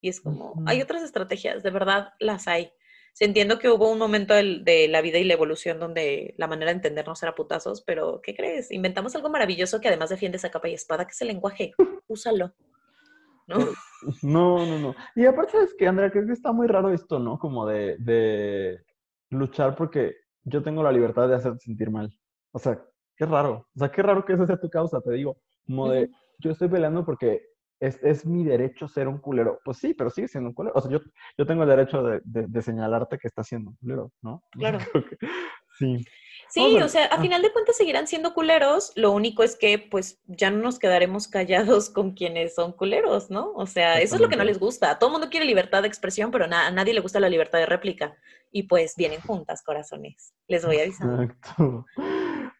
Y 0.00 0.08
es 0.08 0.20
como, 0.20 0.54
hay 0.66 0.80
otras 0.80 1.02
estrategias, 1.02 1.62
de 1.62 1.70
verdad 1.70 2.14
las 2.18 2.48
hay. 2.48 2.72
Entiendo 3.18 3.58
que 3.58 3.68
hubo 3.68 3.90
un 3.90 3.98
momento 3.98 4.32
de 4.34 4.86
la 4.88 5.02
vida 5.02 5.18
y 5.18 5.24
la 5.24 5.34
evolución 5.34 5.78
donde 5.78 6.34
la 6.38 6.46
manera 6.46 6.70
de 6.70 6.76
entendernos 6.76 7.22
era 7.22 7.34
putazos, 7.34 7.82
pero 7.82 8.20
¿qué 8.22 8.34
crees? 8.34 8.70
Inventamos 8.70 9.14
algo 9.14 9.28
maravilloso 9.28 9.80
que 9.80 9.88
además 9.88 10.08
defiende 10.08 10.36
esa 10.36 10.50
capa 10.50 10.68
y 10.68 10.74
espada, 10.74 11.04
que 11.04 11.10
es 11.10 11.20
el 11.20 11.28
lenguaje. 11.28 11.72
Úsalo. 12.06 12.54
¿No? 13.46 13.58
No, 14.22 14.64
no, 14.64 14.78
no. 14.78 14.94
Y 15.14 15.26
aparte 15.26 15.62
es 15.62 15.74
que, 15.74 15.86
Andrea, 15.86 16.10
creo 16.10 16.24
que 16.24 16.32
está 16.32 16.52
muy 16.52 16.66
raro 16.66 16.90
esto, 16.94 17.18
¿no? 17.18 17.38
Como 17.38 17.66
de, 17.66 17.96
de 17.98 18.82
luchar 19.28 19.74
porque 19.74 20.14
yo 20.44 20.62
tengo 20.62 20.82
la 20.82 20.92
libertad 20.92 21.28
de 21.28 21.34
hacerte 21.34 21.58
sentir 21.58 21.90
mal. 21.90 22.10
O 22.52 22.58
sea, 22.58 22.82
Qué 23.20 23.26
raro. 23.26 23.66
O 23.76 23.78
sea, 23.78 23.92
qué 23.92 24.00
raro 24.00 24.24
que 24.24 24.32
esa 24.32 24.46
sea 24.46 24.58
tu 24.58 24.70
causa, 24.70 24.98
te 25.02 25.12
digo. 25.12 25.36
Como 25.66 25.90
de, 25.90 26.08
yo 26.38 26.52
estoy 26.52 26.68
peleando 26.70 27.04
porque 27.04 27.42
es, 27.78 27.98
es, 28.02 28.24
mi 28.24 28.44
derecho 28.44 28.88
ser 28.88 29.08
un 29.08 29.18
culero. 29.18 29.60
Pues 29.62 29.76
sí, 29.76 29.92
pero 29.92 30.08
sigue 30.08 30.26
siendo 30.26 30.48
un 30.48 30.54
culero. 30.54 30.74
O 30.74 30.80
sea, 30.80 30.90
yo, 30.90 31.00
yo 31.36 31.44
tengo 31.44 31.64
el 31.64 31.68
derecho 31.68 32.02
de, 32.02 32.22
de, 32.24 32.62
señalarte 32.62 33.18
que 33.18 33.28
estás 33.28 33.46
siendo 33.46 33.72
un 33.72 33.76
culero, 33.76 34.10
¿no? 34.22 34.42
Claro. 34.52 34.78
sí. 35.78 36.02
Sí, 36.48 36.78
o 36.78 36.88
sea, 36.88 37.04
a 37.04 37.16
ah. 37.16 37.20
final 37.20 37.42
de 37.42 37.52
cuentas 37.52 37.76
seguirán 37.76 38.06
siendo 38.06 38.32
culeros, 38.32 38.90
lo 38.96 39.12
único 39.12 39.42
es 39.42 39.54
que 39.54 39.78
pues 39.78 40.18
ya 40.26 40.50
no 40.50 40.62
nos 40.62 40.78
quedaremos 40.78 41.28
callados 41.28 41.90
con 41.90 42.12
quienes 42.14 42.54
son 42.54 42.72
culeros, 42.72 43.30
¿no? 43.30 43.52
O 43.52 43.66
sea, 43.66 44.00
eso 44.00 44.14
es 44.14 44.20
lo 44.22 44.30
que 44.30 44.36
no 44.36 44.44
les 44.44 44.58
gusta. 44.58 44.98
Todo 44.98 45.10
el 45.10 45.12
mundo 45.12 45.28
quiere 45.28 45.44
libertad 45.44 45.82
de 45.82 45.88
expresión, 45.88 46.30
pero 46.30 46.46
a 46.46 46.70
nadie 46.70 46.94
le 46.94 47.00
gusta 47.00 47.20
la 47.20 47.28
libertad 47.28 47.58
de 47.58 47.66
réplica. 47.66 48.16
Y 48.50 48.62
pues 48.62 48.94
vienen 48.96 49.20
juntas, 49.20 49.62
corazones. 49.62 50.32
Les 50.48 50.64
voy 50.64 50.78
a 50.78 50.82
avisar. 50.84 51.22
Exacto. 51.22 51.84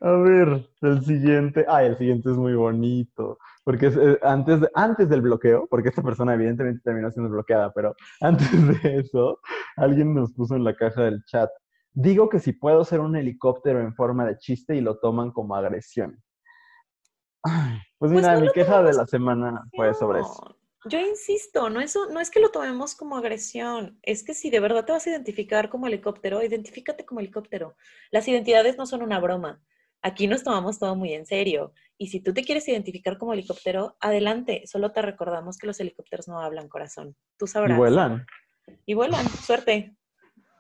A 0.01 0.12
ver, 0.12 0.68
el 0.80 1.05
siguiente. 1.05 1.66
Ay, 1.68 1.88
el 1.88 1.98
siguiente 1.98 2.30
es 2.30 2.36
muy 2.36 2.55
bonito. 2.55 3.38
Porque 3.64 3.86
es, 3.86 3.96
eh, 3.96 4.18
antes, 4.22 4.61
antes 4.74 5.09
del 5.09 5.20
bloqueo, 5.20 5.66
porque 5.68 5.90
esta 5.90 6.03
persona 6.03 6.34
evidentemente 6.34 6.80
terminó 6.82 7.11
siendo 7.11 7.30
bloqueada, 7.30 7.72
pero 7.72 7.94
antes 8.20 8.82
de 8.82 8.98
eso, 8.98 9.40
alguien 9.76 10.14
nos 10.14 10.32
puso 10.32 10.57
en 10.57 10.64
la 10.64 10.74
caja 10.74 11.03
del 11.03 11.22
chat 11.24 11.51
Digo 11.92 12.28
que 12.28 12.38
si 12.38 12.53
puedo 12.53 12.84
ser 12.84 13.01
un 13.01 13.16
helicóptero 13.16 13.80
en 13.80 13.94
forma 13.94 14.24
de 14.24 14.38
chiste 14.38 14.76
y 14.76 14.80
lo 14.80 14.98
toman 14.98 15.32
como 15.32 15.57
agresión. 15.57 16.22
pues, 17.42 17.53
pues 17.98 18.12
mira, 18.12 18.38
mi 18.38 18.48
queja 18.53 18.82
de 18.82 18.92
la 18.92 19.07
semana 19.07 19.64
fue 19.74 19.92
sobre 19.94 20.20
eso. 20.20 20.57
Yo 20.86 20.98
insisto, 20.98 21.68
no, 21.68 21.80
eso, 21.80 22.09
no 22.11 22.20
es 22.20 22.30
que 22.30 22.40
lo 22.40 22.51
tomemos 22.51 22.94
como 22.94 23.16
agresión, 23.16 23.98
es 24.03 24.22
que 24.22 24.32
si 24.32 24.48
de 24.48 24.61
verdad 24.61 24.86
te 24.86 24.92
vas 24.92 25.07
a 25.07 25.11
identificar 25.11 25.68
como 25.68 25.86
helicóptero, 25.86 26.42
identifícate 26.42 27.05
como 27.05 27.20
helicóptero. 27.20 27.76
Las 28.11 28.26
identidades 28.28 28.78
no 28.78 28.86
son 28.86 29.03
una 29.03 29.20
broma. 29.20 29.61
Aquí 30.03 30.26
nos 30.26 30.42
tomamos 30.42 30.78
todo 30.78 30.96
muy 30.96 31.12
en 31.12 31.26
serio. 31.26 31.74
Y 31.98 32.09
si 32.09 32.20
tú 32.20 32.32
te 32.32 32.42
quieres 32.42 32.66
identificar 32.68 33.18
como 33.18 33.34
helicóptero, 33.34 33.96
adelante. 34.01 34.62
Solo 34.66 34.92
te 34.92 35.03
recordamos 35.03 35.59
que 35.59 35.66
los 35.66 35.78
helicópteros 35.80 36.28
no 36.28 36.40
hablan 36.40 36.68
corazón. 36.68 37.16
Tú 37.36 37.46
sabrás. 37.46 37.76
Y 37.76 37.78
vuelan. 37.78 38.26
Y 38.86 38.94
vuelan. 38.94 39.28
Suerte. 39.28 39.94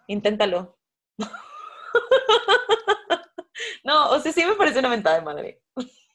Inténtalo. 0.08 0.76
no, 3.84 4.10
o 4.10 4.20
sea, 4.20 4.32
sí 4.32 4.44
me 4.44 4.56
parece 4.56 4.80
una 4.80 4.90
mentada 4.90 5.16
de 5.16 5.24
madre. 5.24 5.62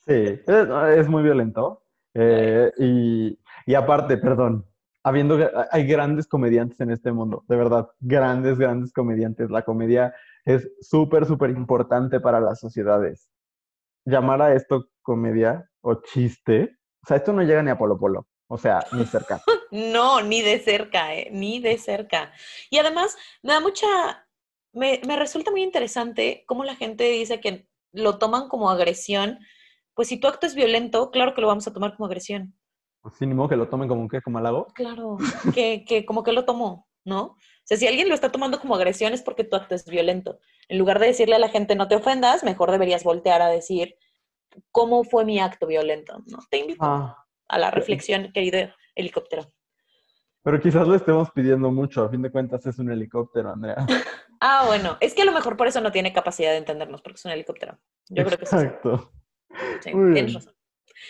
Sí, 0.06 0.40
es, 0.46 1.08
muy 1.08 1.24
violento. 1.24 1.84
Eh, 2.14 2.72
y, 2.78 3.40
y, 3.66 3.74
aparte, 3.74 4.18
perdón, 4.18 4.68
habiendo, 5.04 5.40
hay 5.72 5.88
grandes 5.88 6.28
comediantes 6.28 6.80
en 6.80 6.92
este 6.92 7.12
mundo, 7.12 7.44
de 7.48 7.56
verdad, 7.56 7.90
grandes, 8.00 8.60
grandes 8.60 8.94
comediantes. 8.94 9.50
La 9.50 9.64
comedia 9.64 10.14
es 10.46 10.70
súper, 10.82 11.26
súper 11.26 11.50
importante 11.50 12.20
para 12.20 12.40
las 12.40 12.60
sociedades. 12.60 13.30
Llamar 14.06 14.42
a 14.42 14.54
esto 14.54 14.90
comedia 15.02 15.70
o 15.82 16.02
chiste, 16.02 16.78
o 17.04 17.08
sea, 17.08 17.18
esto 17.18 17.34
no 17.34 17.42
llega 17.42 17.62
ni 17.64 17.72
a 17.72 17.78
Polo 17.78 17.98
Polo. 17.98 18.28
O 18.48 18.58
sea, 18.58 18.86
ni 18.92 19.06
cerca. 19.06 19.42
no, 19.72 20.22
ni 20.22 20.42
de 20.42 20.60
cerca, 20.60 21.16
eh, 21.16 21.30
ni 21.32 21.60
de 21.60 21.80
cerca. 21.80 22.32
Y 22.70 22.78
además, 22.78 23.18
me 23.42 23.54
da 23.54 23.60
mucha 23.60 24.26
me, 24.76 25.00
resulta 25.18 25.52
muy 25.52 25.64
interesante 25.64 26.44
cómo 26.48 26.64
la 26.64 26.76
gente 26.76 27.06
dice 27.06 27.40
que 27.40 27.68
lo 27.94 28.18
toman 28.18 28.50
como 28.50 28.70
agresión. 28.70 29.40
Pues 29.94 30.10
si 30.10 30.20
tu 30.20 30.28
acto 30.28 30.46
es 30.46 30.54
violento, 30.54 31.10
claro 31.12 31.34
que 31.34 31.42
lo 31.42 31.48
vamos 31.48 31.66
a 31.68 31.74
tomar 31.74 31.96
como 31.96 32.06
agresión. 32.06 32.54
Pues 33.02 33.16
sí, 33.18 33.26
ni 33.26 33.34
modo 33.34 33.50
que 33.50 33.56
lo 33.56 33.70
tomen 33.70 33.88
como 33.88 34.08
qué, 34.10 34.22
como 34.22 34.38
halago. 34.38 34.68
Claro, 34.76 35.18
que, 35.54 35.86
que 35.86 36.06
como 36.06 36.24
que 36.24 36.34
lo 36.34 36.44
tomó, 36.44 36.88
¿no? 37.06 37.38
O 37.66 37.68
sea, 37.68 37.78
si 37.78 37.88
alguien 37.88 38.10
lo 38.10 38.14
está 38.14 38.32
tomando 38.32 38.60
como 38.60 38.76
agresión 38.76 39.14
es 39.14 39.24
porque 39.24 39.44
tu 39.44 39.56
acto 39.56 39.74
es 39.74 39.86
violento. 39.86 40.40
En 40.68 40.78
lugar 40.78 41.00
de 41.00 41.08
decirle 41.08 41.34
a 41.34 41.40
la 41.40 41.50
gente 41.50 41.76
no 41.76 41.88
te 41.88 41.96
ofendas, 41.96 42.44
mejor 42.44 42.70
deberías 42.70 43.04
voltear 43.04 43.42
a 43.42 43.48
decir 43.48 43.96
cómo 44.72 45.04
fue 45.04 45.26
mi 45.26 45.40
acto 45.40 45.66
violento, 45.66 46.22
¿no? 46.28 46.38
Te 46.52 46.60
invito 46.60 46.84
ah. 46.84 47.26
a 47.48 47.58
la 47.58 47.72
reflexión, 47.72 48.32
querido 48.32 48.70
helicóptero. 48.94 49.52
Pero 50.44 50.60
quizás 50.60 50.88
lo 50.88 50.94
estemos 50.94 51.32
pidiendo 51.32 51.72
mucho, 51.72 52.04
a 52.04 52.10
fin 52.10 52.22
de 52.22 52.30
cuentas 52.30 52.64
es 52.68 52.78
un 52.78 52.92
helicóptero, 52.92 53.52
Andrea. 53.52 53.78
ah, 54.42 54.66
bueno, 54.68 54.98
es 55.00 55.16
que 55.16 55.24
a 55.24 55.26
lo 55.26 55.32
mejor 55.32 55.58
por 55.58 55.66
eso 55.66 55.82
no 55.82 55.92
tiene 55.92 56.14
capacidad 56.14 56.52
de 56.52 56.58
entendernos, 56.58 57.02
porque 57.02 57.16
es 57.16 57.26
un 57.26 57.32
helicóptero. 57.32 57.80
Yo 58.10 58.24
creo 58.24 58.38
que 58.38 58.46
sí. 58.46 58.56
Exacto. 58.56 59.12
Sí, 59.82 59.90
tienes 59.92 60.36
razón. 60.36 60.54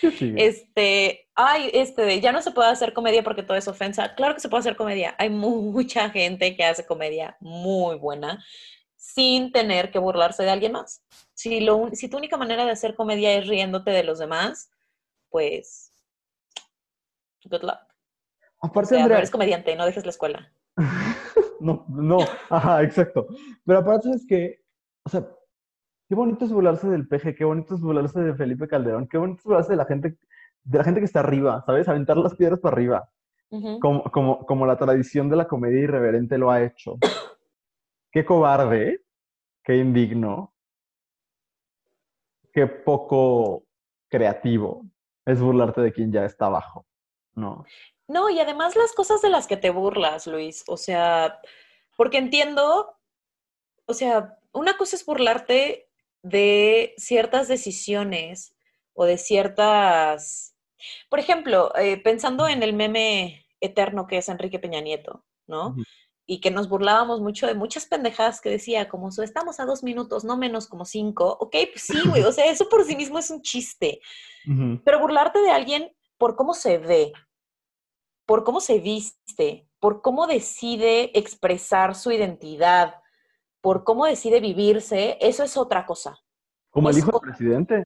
Este, 0.02 1.30
ay, 1.36 1.70
este, 1.74 2.20
ya 2.20 2.32
no 2.32 2.42
se 2.42 2.52
puede 2.52 2.70
hacer 2.70 2.94
comedia 2.94 3.24
porque 3.24 3.44
todo 3.44 3.58
es 3.58 3.68
ofensa. 3.68 4.16
Claro 4.16 4.34
que 4.34 4.40
se 4.40 4.50
puede 4.50 4.62
hacer 4.62 4.76
comedia. 4.76 5.16
Hay 5.18 5.30
mucha 5.30 6.10
gente 6.10 6.56
que 6.56 6.64
hace 6.64 6.86
comedia 6.86 7.38
muy 7.40 7.98
buena 7.98 8.44
sin 8.96 9.52
tener 9.52 9.92
que 9.92 10.00
burlarse 10.00 10.44
de 10.44 10.50
alguien 10.50 10.72
más. 10.72 11.04
Si, 11.34 11.60
lo, 11.60 11.90
si 11.94 12.10
tu 12.10 12.18
única 12.18 12.38
manera 12.38 12.66
de 12.66 12.72
hacer 12.72 12.96
comedia 12.96 13.34
es 13.34 13.48
riéndote 13.48 13.92
de 13.92 14.04
los 14.04 14.20
demás, 14.20 14.72
pues, 15.30 15.92
good 17.44 17.62
luck. 17.62 17.80
Aparte, 18.62 18.96
o 18.96 19.06
eres 19.06 19.30
comediante, 19.30 19.76
no 19.76 19.86
dejes 19.86 20.06
la 20.06 20.10
escuela. 20.10 20.52
no, 21.60 21.86
no, 21.88 22.18
ajá, 22.50 22.84
exacto. 22.84 23.28
Pero 23.66 23.80
aparte 23.80 24.10
es 24.10 24.26
que, 24.26 24.64
o 25.04 25.10
sea, 25.10 25.28
qué 26.08 26.16
bonito 26.16 26.46
es 26.46 26.52
burlarse 26.52 26.88
del 26.88 27.08
peje, 27.08 27.36
qué 27.36 27.46
bonito 27.46 27.76
es 27.76 27.82
burlarse 27.82 28.20
de 28.20 28.36
Felipe 28.36 28.68
Calderón, 28.68 29.08
qué 29.08 29.18
bonito 29.18 29.40
es 29.40 29.44
burlarse 29.46 29.72
de 29.72 29.78
la 29.78 29.86
gente, 29.86 30.18
de 30.64 30.78
la 30.78 30.84
gente 30.84 31.00
que 31.00 31.06
está 31.06 31.22
arriba, 31.22 31.64
¿sabes? 31.66 31.88
Aventar 31.88 32.18
las 32.18 32.36
piedras 32.36 32.60
para 32.60 32.76
arriba. 32.76 33.10
Como, 33.80 34.04
como, 34.12 34.46
como 34.46 34.66
la 34.66 34.76
tradición 34.76 35.30
de 35.30 35.38
la 35.38 35.48
comedia 35.48 35.80
irreverente 35.80 36.38
lo 36.38 36.52
ha 36.52 36.62
hecho. 36.64 36.98
Qué 38.12 38.26
cobarde, 38.26 39.06
qué 39.64 39.78
indigno, 39.78 40.54
qué 42.52 42.68
poco 42.68 43.66
creativo 44.10 44.86
es 45.26 45.42
burlarte 45.42 45.82
de 45.82 45.92
quien 45.92 46.12
ya 46.12 46.26
está 46.26 46.46
abajo, 46.46 46.86
¿no? 47.34 47.66
No, 48.08 48.30
y 48.30 48.40
además 48.40 48.76
las 48.76 48.94
cosas 48.94 49.22
de 49.22 49.30
las 49.30 49.48
que 49.48 49.58
te 49.58 49.70
burlas, 49.70 50.28
Luis. 50.28 50.64
O 50.68 50.78
sea, 50.78 51.40
porque 51.98 52.18
entiendo, 52.18 52.96
o 53.86 53.94
sea, 53.94 54.38
una 54.54 54.78
cosa 54.78 54.96
es 54.96 55.06
burlarte 55.06 55.85
de 56.26 56.96
ciertas 56.98 57.48
decisiones 57.48 58.56
o 58.94 59.06
de 59.06 59.20
ciertas, 59.20 60.56
por 61.08 61.20
ejemplo, 61.20 61.72
eh, 61.76 61.98
pensando 61.98 62.48
en 62.48 62.64
el 62.64 62.74
meme 62.74 63.46
eterno 63.62 64.08
que 64.08 64.18
es 64.18 64.28
Enrique 64.28 64.58
Peña 64.58 64.82
Nieto, 64.82 65.24
¿no? 65.48 65.76
Y 66.26 66.42
que 66.42 66.50
nos 66.50 66.68
burlábamos 66.68 67.22
mucho 67.22 67.46
de 67.46 67.54
muchas 67.54 67.86
pendejadas 67.86 68.42
que 68.42 68.50
decía, 68.50 68.90
como 68.90 69.12
"So, 69.12 69.22
estamos 69.22 69.60
a 69.60 69.66
dos 69.66 69.84
minutos, 69.84 70.24
no 70.24 70.36
menos 70.36 70.68
como 70.68 70.84
cinco. 70.86 71.38
Ok, 71.40 71.56
pues 71.72 71.84
sí, 71.84 72.02
güey, 72.10 72.24
o 72.24 72.32
sea, 72.32 72.46
eso 72.50 72.68
por 72.70 72.84
sí 72.86 72.96
mismo 72.96 73.20
es 73.20 73.30
un 73.30 73.44
chiste. 73.44 74.00
Pero 74.84 75.00
burlarte 75.00 75.40
de 75.40 75.52
alguien 75.52 75.96
por 76.18 76.36
cómo 76.36 76.56
se 76.56 76.80
ve, 76.80 77.14
por 78.26 78.44
cómo 78.44 78.62
se 78.62 78.80
viste, 78.80 79.68
por 79.80 80.02
cómo 80.02 80.26
decide 80.26 81.12
expresar 81.14 81.94
su 81.94 82.12
identidad, 82.12 82.96
por 83.66 83.84
cómo 83.84 84.06
decide 84.06 84.40
vivirse, 84.42 85.18
eso 85.20 85.44
es 85.44 85.58
otra 85.58 85.88
cosa. 85.88 86.22
Como 86.70 86.88
el 86.92 87.00
hijo 87.00 87.10
del 87.14 87.22
presidente. 87.22 87.84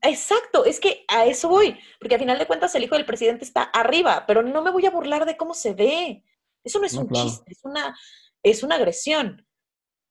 Exacto, 0.00 0.64
es 0.64 0.80
que 0.80 1.04
a 1.06 1.26
eso 1.26 1.50
voy, 1.50 1.78
porque 2.00 2.14
a 2.14 2.18
final 2.18 2.38
de 2.38 2.46
cuentas 2.46 2.74
el 2.74 2.84
hijo 2.84 2.94
del 2.94 3.04
presidente 3.04 3.44
está 3.44 3.64
arriba, 3.64 4.24
pero 4.26 4.42
no 4.42 4.62
me 4.62 4.70
voy 4.70 4.86
a 4.86 4.90
burlar 4.90 5.26
de 5.26 5.36
cómo 5.36 5.52
se 5.52 5.74
ve. 5.74 6.24
Eso 6.64 6.78
no 6.78 6.86
es 6.86 6.94
No, 6.94 7.02
un 7.02 7.08
claro. 7.08 7.26
chiste, 7.28 7.52
es 7.52 7.60
una, 7.62 7.94
es 8.42 8.62
una 8.62 8.76
agresión. 8.76 9.46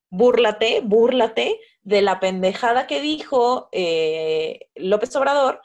Búrlate, 0.08 0.82
búrlate 0.84 1.58
de 1.82 2.02
la 2.02 2.20
pendejada 2.20 2.86
que 2.86 3.00
dijo 3.00 3.68
eh, 3.72 4.68
López 4.76 5.16
Obrador 5.16 5.62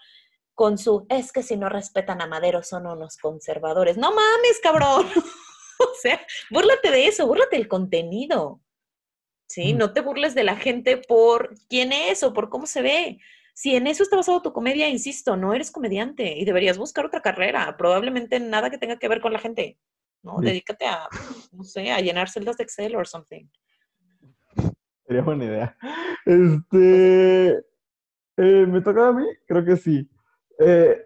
con 0.55 0.80
su, 0.80 1.05
es 1.09 1.32
que 1.32 1.43
si 1.43 1.57
no 1.57 1.69
respetan 1.69 2.24
a 2.24 2.28
Madero 2.28 2.63
son 2.63 2.88
unos 2.88 3.17
conservadores. 3.17 3.99
No 3.99 4.09
mames, 4.09 4.59
cabrón. 4.63 5.05
o 5.80 5.93
sea, 6.01 6.19
búrlate 6.49 6.89
de 6.89 7.05
eso, 7.05 7.28
búrlate 7.28 7.57
del 7.57 7.67
contenido. 7.67 8.61
¿Sí? 9.51 9.73
Mm. 9.73 9.77
No 9.77 9.91
te 9.91 9.99
burles 10.01 10.33
de 10.33 10.45
la 10.45 10.55
gente 10.55 10.95
por 10.97 11.53
quién 11.67 11.91
es 11.91 12.23
o 12.23 12.31
por 12.31 12.47
cómo 12.49 12.65
se 12.65 12.81
ve. 12.81 13.19
Si 13.53 13.75
en 13.75 13.85
eso 13.85 14.01
está 14.01 14.15
basado 14.15 14.41
tu 14.41 14.53
comedia, 14.53 14.87
insisto, 14.87 15.35
no 15.35 15.53
eres 15.53 15.71
comediante 15.71 16.37
y 16.37 16.45
deberías 16.45 16.77
buscar 16.77 17.05
otra 17.05 17.21
carrera, 17.21 17.75
probablemente 17.77 18.39
nada 18.39 18.69
que 18.69 18.77
tenga 18.77 18.97
que 18.97 19.09
ver 19.09 19.19
con 19.19 19.33
la 19.33 19.39
gente, 19.39 19.77
¿no? 20.23 20.39
Sí. 20.39 20.45
Dedícate 20.45 20.85
a, 20.85 21.09
no 21.51 21.63
sé, 21.65 21.91
a 21.91 21.99
llenar 21.99 22.29
celdas 22.29 22.55
de 22.55 22.63
Excel 22.63 22.95
o 22.95 23.03
something. 23.03 23.45
Sería 25.05 25.21
buena 25.21 25.43
idea. 25.45 25.77
Este. 26.25 27.49
eh, 27.57 28.65
¿me 28.67 28.79
tocaba 28.79 29.09
a 29.09 29.13
mí? 29.13 29.25
Creo 29.45 29.65
que 29.65 29.75
sí. 29.75 30.09
Eh, 30.59 31.03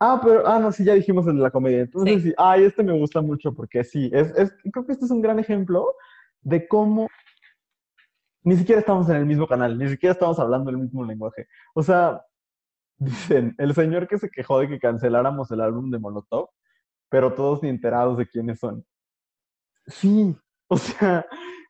ah, 0.00 0.20
pero. 0.24 0.46
Ah, 0.48 0.58
no, 0.58 0.72
sí, 0.72 0.82
ya 0.82 0.94
dijimos 0.94 1.28
el 1.28 1.36
de 1.36 1.42
la 1.42 1.50
comedia. 1.52 1.82
Entonces, 1.82 2.22
Sí. 2.22 2.28
sí. 2.30 2.34
Ay, 2.36 2.64
este 2.64 2.82
me 2.82 2.98
gusta 2.98 3.20
mucho 3.20 3.54
porque 3.54 3.84
sí. 3.84 4.10
Es, 4.12 4.32
es, 4.36 4.52
creo 4.72 4.84
que 4.84 4.92
este 4.92 5.04
es 5.04 5.12
un 5.12 5.22
gran 5.22 5.38
ejemplo 5.38 5.94
de 6.40 6.66
cómo 6.66 7.06
ni 8.44 8.56
siquiera 8.56 8.80
estamos 8.80 9.08
en 9.08 9.16
el 9.16 9.26
mismo 9.26 9.46
canal, 9.46 9.78
ni 9.78 9.88
siquiera 9.88 10.12
estamos 10.12 10.38
hablando 10.38 10.70
el 10.70 10.78
mismo 10.78 11.04
lenguaje. 11.04 11.46
O 11.74 11.82
sea, 11.82 12.22
dicen, 12.98 13.54
el 13.58 13.74
señor 13.74 14.08
que 14.08 14.18
se 14.18 14.30
quejó 14.30 14.60
de 14.60 14.68
que 14.68 14.78
canceláramos 14.78 15.50
el 15.50 15.60
álbum 15.60 15.90
de 15.90 15.98
Molotov, 15.98 16.48
pero 17.08 17.34
todos 17.34 17.62
ni 17.62 17.68
enterados 17.68 18.18
de 18.18 18.26
quiénes 18.26 18.58
son. 18.58 18.84
Sí, 19.86 20.36
o 20.68 20.76
sea, 20.76 21.26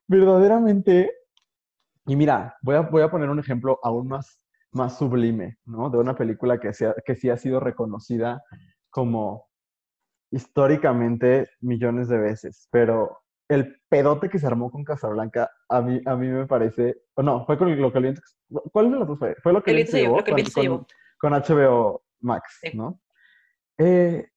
verdaderamente. 0.07 1.13
Y 2.07 2.17
mira, 2.17 2.57
voy 2.63 2.77
a, 2.77 2.81
voy 2.81 3.03
a 3.03 3.11
poner 3.11 3.29
un 3.29 3.39
ejemplo 3.39 3.79
aún 3.83 4.09
más, 4.09 4.45
más 4.73 4.99
sublime, 4.99 5.59
¿no? 5.67 5.91
De 5.91 5.99
una 5.99 6.17
película 6.17 6.59
que, 6.59 6.73
sea, 6.73 6.95
que 7.05 7.15
sí 7.15 7.29
ha 7.31 7.37
sido 7.37 7.61
reconocida 7.61 8.43
como 8.91 9.47
históricamente 10.31 11.49
millones 11.61 12.09
de 12.09 12.19
veces, 12.19 12.69
pero 12.71 13.19
el 13.49 13.81
pedote 13.89 14.29
que 14.29 14.39
se 14.39 14.47
armó 14.47 14.71
con 14.71 14.85
Casablanca, 14.85 15.51
a 15.69 15.81
mí, 15.81 16.01
a 16.05 16.17
mí 16.17 16.29
me 16.29 16.47
parece, 16.47 17.03
o 17.15 17.23
no, 17.23 17.47
fue 17.47 17.57
con 17.57 17.81
lo 17.81 17.91
que 17.93 17.99
el 17.99 18.05
viento, 18.05 18.21
¿cuál 18.73 18.91
de 18.91 18.99
las 18.99 19.09
dos 19.09 19.19
fue? 19.19 19.35
Fue 19.43 19.53
lo 19.53 19.63
que 19.63 19.87
se 19.87 20.03
llevó, 20.03 20.19
lo 20.19 20.25
con, 20.25 20.45
se 20.45 20.61
llevó. 20.63 20.77
con- 20.79 20.87
con 21.21 21.33
HBO 21.35 22.05
Max, 22.21 22.59
Sí. 22.63 22.77
¿no? 22.77 23.01
Eh, 23.79 24.29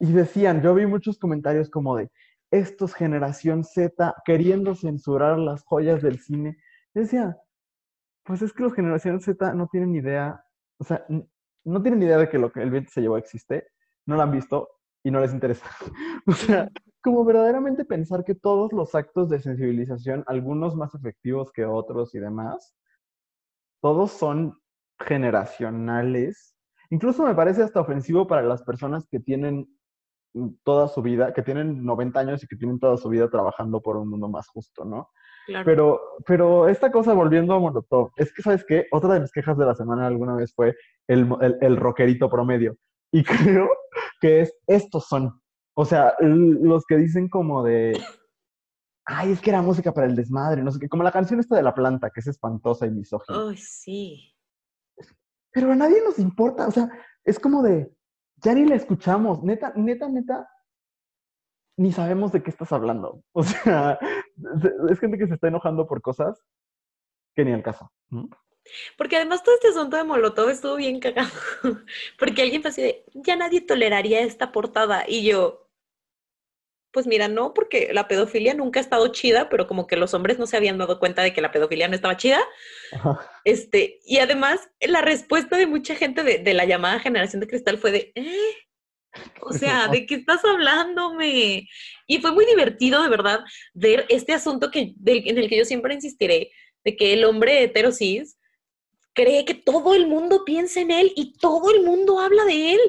y 0.00 0.12
decían, 0.12 0.62
yo 0.62 0.74
vi 0.74 0.86
muchos 0.86 1.18
comentarios 1.18 1.70
como 1.70 1.96
de, 1.96 2.10
estos 2.50 2.94
generación 2.94 3.62
Z 3.64 4.14
queriendo 4.24 4.74
censurar 4.74 5.38
las 5.38 5.64
joyas 5.64 6.02
del 6.02 6.18
cine. 6.18 6.56
Yo 6.94 7.02
decía, 7.02 7.36
pues 8.24 8.40
es 8.42 8.52
que 8.52 8.62
los 8.62 8.72
generación 8.74 9.20
Z 9.20 9.52
no 9.54 9.68
tienen 9.68 9.94
idea, 9.94 10.42
o 10.78 10.84
sea, 10.84 11.04
no 11.64 11.82
tienen 11.82 12.02
idea 12.02 12.16
de 12.18 12.28
que 12.30 12.38
lo 12.38 12.50
que 12.50 12.62
el 12.62 12.70
viento 12.70 12.90
se 12.90 13.00
llevó 13.02 13.18
existe, 13.18 13.68
no 14.06 14.16
lo 14.16 14.22
han 14.22 14.32
visto 14.32 14.68
y 15.04 15.10
no 15.10 15.20
les 15.20 15.32
interesa. 15.32 15.66
O 16.26 16.32
sea, 16.32 16.68
como 17.02 17.24
verdaderamente 17.24 17.84
pensar 17.84 18.24
que 18.24 18.34
todos 18.34 18.72
los 18.72 18.94
actos 18.94 19.28
de 19.28 19.40
sensibilización, 19.40 20.24
algunos 20.26 20.74
más 20.76 20.94
efectivos 20.94 21.52
que 21.52 21.64
otros 21.64 22.14
y 22.14 22.18
demás, 22.18 22.74
todos 23.80 24.10
son 24.12 24.58
generacionales. 24.98 26.56
Incluso 26.90 27.24
me 27.24 27.34
parece 27.34 27.62
hasta 27.62 27.80
ofensivo 27.80 28.26
para 28.26 28.42
las 28.42 28.62
personas 28.62 29.06
que 29.08 29.20
tienen 29.20 29.68
mm, 30.34 30.48
toda 30.64 30.88
su 30.88 31.02
vida, 31.02 31.32
que 31.32 31.42
tienen 31.42 31.84
90 31.84 32.20
años 32.20 32.42
y 32.42 32.46
que 32.46 32.56
tienen 32.56 32.78
toda 32.78 32.96
su 32.96 33.08
vida 33.08 33.28
trabajando 33.30 33.80
por 33.80 33.96
un 33.96 34.08
mundo 34.08 34.28
más 34.28 34.48
justo, 34.48 34.84
¿no? 34.84 35.10
Claro. 35.46 35.64
Pero, 35.64 36.00
pero 36.26 36.68
esta 36.68 36.90
cosa, 36.90 37.14
volviendo 37.14 37.54
a 37.54 37.58
Molotov, 37.58 38.10
es 38.16 38.32
que, 38.32 38.42
¿sabes 38.42 38.64
qué? 38.66 38.86
Otra 38.92 39.14
de 39.14 39.20
mis 39.20 39.32
quejas 39.32 39.56
de 39.56 39.64
la 39.64 39.74
semana 39.74 40.06
alguna 40.06 40.34
vez 40.34 40.52
fue 40.54 40.76
el, 41.06 41.26
el, 41.40 41.56
el 41.60 41.76
rockerito 41.76 42.28
promedio. 42.28 42.76
Y 43.12 43.24
creo 43.24 43.68
que 44.20 44.42
es, 44.42 44.54
estos 44.66 45.06
son. 45.06 45.40
O 45.80 45.84
sea, 45.84 46.14
los 46.18 46.84
que 46.86 46.96
dicen 46.96 47.28
como 47.28 47.62
de, 47.62 47.96
ay, 49.04 49.30
es 49.30 49.40
que 49.40 49.50
era 49.50 49.62
música 49.62 49.92
para 49.94 50.08
el 50.08 50.16
desmadre, 50.16 50.60
no 50.60 50.72
sé 50.72 50.80
qué, 50.80 50.88
como 50.88 51.04
la 51.04 51.12
canción 51.12 51.38
esta 51.38 51.54
de 51.54 51.62
La 51.62 51.72
Planta, 51.72 52.10
que 52.10 52.18
es 52.18 52.26
espantosa 52.26 52.84
y 52.84 52.90
misógina. 52.90 53.38
Ay, 53.48 53.56
sí. 53.56 54.34
Pero 55.52 55.70
a 55.70 55.76
nadie 55.76 56.02
nos 56.02 56.18
importa, 56.18 56.66
o 56.66 56.72
sea, 56.72 56.90
es 57.24 57.38
como 57.38 57.62
de, 57.62 57.94
ya 58.38 58.54
ni 58.54 58.66
la 58.66 58.74
escuchamos, 58.74 59.44
neta, 59.44 59.72
neta, 59.76 60.08
neta, 60.08 60.50
ni 61.78 61.92
sabemos 61.92 62.32
de 62.32 62.42
qué 62.42 62.50
estás 62.50 62.72
hablando. 62.72 63.22
O 63.32 63.44
sea, 63.44 64.00
se- 64.60 64.74
es 64.92 64.98
gente 64.98 65.16
que 65.16 65.28
se 65.28 65.34
está 65.34 65.46
enojando 65.46 65.86
por 65.86 66.02
cosas 66.02 66.42
que 67.36 67.44
ni 67.44 67.52
al 67.52 67.62
caso. 67.62 67.92
Porque 68.96 69.14
además 69.16 69.44
todo 69.44 69.54
este 69.54 69.68
asunto 69.68 69.96
de 69.96 70.02
Molotov 70.02 70.48
estuvo 70.50 70.74
bien 70.74 70.98
cagado. 70.98 71.30
Porque 72.18 72.42
alguien 72.42 72.62
fue 72.62 72.70
así 72.72 72.82
de, 72.82 73.04
ya 73.14 73.36
nadie 73.36 73.60
toleraría 73.60 74.20
esta 74.22 74.50
portada. 74.50 75.04
Y 75.06 75.24
yo, 75.24 75.67
pues 76.92 77.06
mira, 77.06 77.28
no, 77.28 77.54
porque 77.54 77.90
la 77.92 78.08
pedofilia 78.08 78.54
nunca 78.54 78.80
ha 78.80 78.82
estado 78.82 79.08
chida, 79.08 79.48
pero 79.48 79.66
como 79.66 79.86
que 79.86 79.96
los 79.96 80.14
hombres 80.14 80.38
no 80.38 80.46
se 80.46 80.56
habían 80.56 80.78
dado 80.78 80.98
cuenta 80.98 81.22
de 81.22 81.32
que 81.32 81.40
la 81.40 81.52
pedofilia 81.52 81.88
no 81.88 81.94
estaba 81.94 82.16
chida. 82.16 82.40
Ajá. 82.92 83.20
Este, 83.44 84.00
y 84.04 84.18
además, 84.18 84.68
la 84.80 85.00
respuesta 85.02 85.56
de 85.56 85.66
mucha 85.66 85.94
gente 85.94 86.22
de, 86.22 86.38
de 86.38 86.54
la 86.54 86.64
llamada 86.64 87.00
generación 87.00 87.40
de 87.40 87.46
cristal 87.48 87.78
fue 87.78 87.92
de, 87.92 88.12
¿eh? 88.14 88.54
O 89.40 89.52
sea, 89.52 89.88
¿de 89.88 90.06
qué 90.06 90.14
estás 90.16 90.44
hablándome? 90.44 91.68
Y 92.06 92.18
fue 92.20 92.32
muy 92.32 92.46
divertido, 92.46 93.02
de 93.02 93.08
verdad, 93.08 93.40
ver 93.74 94.06
este 94.08 94.32
asunto 94.32 94.70
que, 94.70 94.92
del- 94.96 95.28
en 95.28 95.38
el 95.38 95.48
que 95.48 95.58
yo 95.58 95.64
siempre 95.64 95.94
insistiré, 95.94 96.50
de 96.84 96.96
que 96.96 97.12
el 97.12 97.24
hombre 97.24 97.62
heterosis 97.62 98.38
cree 99.14 99.44
que 99.44 99.54
todo 99.54 99.94
el 99.94 100.06
mundo 100.06 100.44
piensa 100.44 100.80
en 100.80 100.90
él 100.90 101.12
y 101.16 101.34
todo 101.38 101.70
el 101.74 101.82
mundo 101.82 102.20
habla 102.20 102.44
de 102.44 102.72
él. 102.74 102.80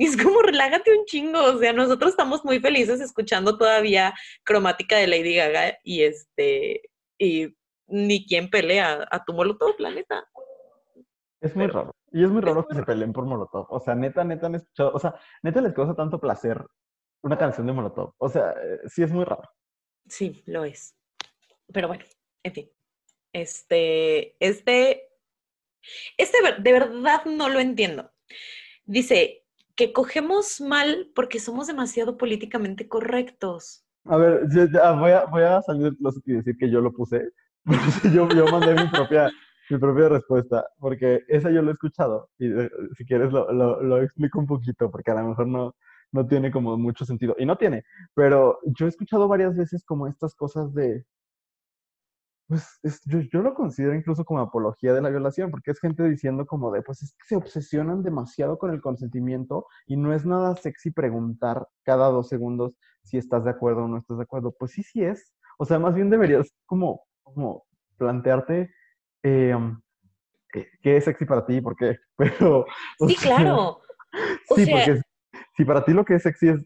Y 0.00 0.06
es 0.06 0.16
como, 0.16 0.40
relájate 0.42 0.96
un 0.96 1.04
chingo. 1.06 1.42
O 1.42 1.58
sea, 1.58 1.72
nosotros 1.72 2.10
estamos 2.12 2.44
muy 2.44 2.60
felices 2.60 3.00
escuchando 3.00 3.58
todavía 3.58 4.14
cromática 4.44 4.96
de 4.96 5.08
Lady 5.08 5.34
Gaga 5.34 5.76
y 5.82 6.02
este, 6.04 6.82
y 7.18 7.56
ni 7.88 8.24
quien 8.24 8.48
pelea 8.48 9.08
a 9.10 9.24
tu 9.24 9.32
molotov, 9.32 9.74
la 9.78 9.90
neta. 9.90 10.24
Es 11.40 11.54
muy 11.56 11.66
Pero- 11.66 11.78
raro. 11.80 11.94
Y 12.12 12.22
es 12.24 12.30
muy 12.30 12.38
es 12.38 12.44
raro 12.44 12.54
muy 12.60 12.68
que 12.68 12.74
se 12.74 12.80
raro. 12.80 12.86
peleen 12.86 13.12
por 13.12 13.26
Molotov. 13.26 13.66
O 13.68 13.80
sea, 13.80 13.94
neta, 13.94 14.24
neta 14.24 14.46
han 14.46 14.54
escuchado. 14.54 14.92
O 14.94 14.98
sea, 14.98 15.14
neta 15.42 15.60
les 15.60 15.74
causa 15.74 15.94
tanto 15.94 16.18
placer 16.18 16.64
una 17.22 17.36
canción 17.36 17.66
de 17.66 17.72
Molotov. 17.74 18.14
O 18.18 18.28
sea, 18.30 18.52
eh, 18.52 18.78
sí 18.86 19.02
es 19.02 19.12
muy 19.12 19.24
raro. 19.24 19.42
Sí, 20.08 20.42
lo 20.46 20.64
es. 20.64 20.96
Pero 21.72 21.88
bueno, 21.88 22.04
en 22.44 22.52
fin. 22.54 22.70
Este, 23.32 24.36
este, 24.40 25.10
este 26.16 26.38
de 26.60 26.72
verdad 26.72 27.24
no 27.26 27.48
lo 27.50 27.60
entiendo. 27.60 28.10
Dice 28.86 29.44
que 29.78 29.92
cogemos 29.92 30.60
mal 30.60 31.08
porque 31.14 31.38
somos 31.38 31.68
demasiado 31.68 32.18
políticamente 32.18 32.88
correctos. 32.88 33.86
A 34.06 34.16
ver, 34.16 34.42
ya, 34.50 34.90
voy, 34.92 35.12
a, 35.12 35.24
voy 35.26 35.42
a 35.44 35.62
salir 35.62 35.96
y 36.26 36.32
decir 36.32 36.56
que 36.58 36.68
yo 36.68 36.80
lo 36.80 36.92
puse. 36.92 37.30
Yo, 38.14 38.26
yo 38.30 38.46
mandé 38.46 38.74
mi 38.74 38.88
propia, 38.88 39.30
mi 39.68 39.76
propia 39.76 40.08
respuesta, 40.08 40.66
porque 40.78 41.20
esa 41.28 41.50
yo 41.50 41.60
lo 41.60 41.68
he 41.68 41.74
escuchado. 41.74 42.30
Y 42.38 42.46
eh, 42.46 42.70
si 42.96 43.04
quieres 43.04 43.30
lo, 43.30 43.52
lo, 43.52 43.82
lo 43.82 44.00
explico 44.00 44.38
un 44.38 44.46
poquito, 44.46 44.90
porque 44.90 45.10
a 45.10 45.16
lo 45.16 45.28
mejor 45.28 45.46
no, 45.46 45.74
no 46.12 46.26
tiene 46.26 46.50
como 46.50 46.78
mucho 46.78 47.04
sentido. 47.04 47.36
Y 47.38 47.44
no 47.44 47.56
tiene, 47.58 47.84
pero 48.14 48.58
yo 48.64 48.86
he 48.86 48.88
escuchado 48.88 49.28
varias 49.28 49.54
veces 49.54 49.84
como 49.84 50.06
estas 50.06 50.34
cosas 50.34 50.72
de, 50.72 51.04
pues 52.48 52.80
yo, 53.04 53.20
yo, 53.20 53.42
lo 53.42 53.52
considero 53.52 53.94
incluso 53.94 54.24
como 54.24 54.40
apología 54.40 54.94
de 54.94 55.02
la 55.02 55.10
violación, 55.10 55.50
porque 55.50 55.70
es 55.70 55.80
gente 55.80 56.02
diciendo 56.08 56.46
como 56.46 56.72
de, 56.72 56.80
pues 56.80 57.02
es 57.02 57.12
que 57.12 57.26
se 57.26 57.36
obsesionan 57.36 58.02
demasiado 58.02 58.58
con 58.58 58.70
el 58.70 58.80
consentimiento 58.80 59.66
y 59.86 59.98
no 59.98 60.14
es 60.14 60.24
nada 60.24 60.56
sexy 60.56 60.90
preguntar 60.90 61.68
cada 61.84 62.08
dos 62.08 62.28
segundos 62.28 62.74
si 63.04 63.18
estás 63.18 63.44
de 63.44 63.50
acuerdo 63.50 63.84
o 63.84 63.88
no 63.88 63.98
estás 63.98 64.16
de 64.16 64.22
acuerdo. 64.22 64.54
Pues 64.58 64.72
sí, 64.72 64.82
sí 64.82 65.04
es. 65.04 65.34
O 65.58 65.66
sea, 65.66 65.78
más 65.78 65.94
bien 65.94 66.08
deberías 66.08 66.50
como, 66.64 67.02
como 67.22 67.66
plantearte 67.98 68.70
eh, 69.22 69.54
um, 69.54 69.78
qué 70.50 70.96
es 70.96 71.04
sexy 71.04 71.26
para 71.26 71.44
ti, 71.44 71.60
por 71.60 71.76
qué. 71.76 71.98
Pero, 72.16 72.64
sí, 73.06 73.14
claro. 73.16 73.82
sí, 74.56 74.66
porque 74.70 75.02
si 75.54 75.64
para 75.66 75.84
ti 75.84 75.92
lo 75.92 76.04
que 76.06 76.14
es 76.14 76.22
sexy 76.22 76.48
es 76.48 76.64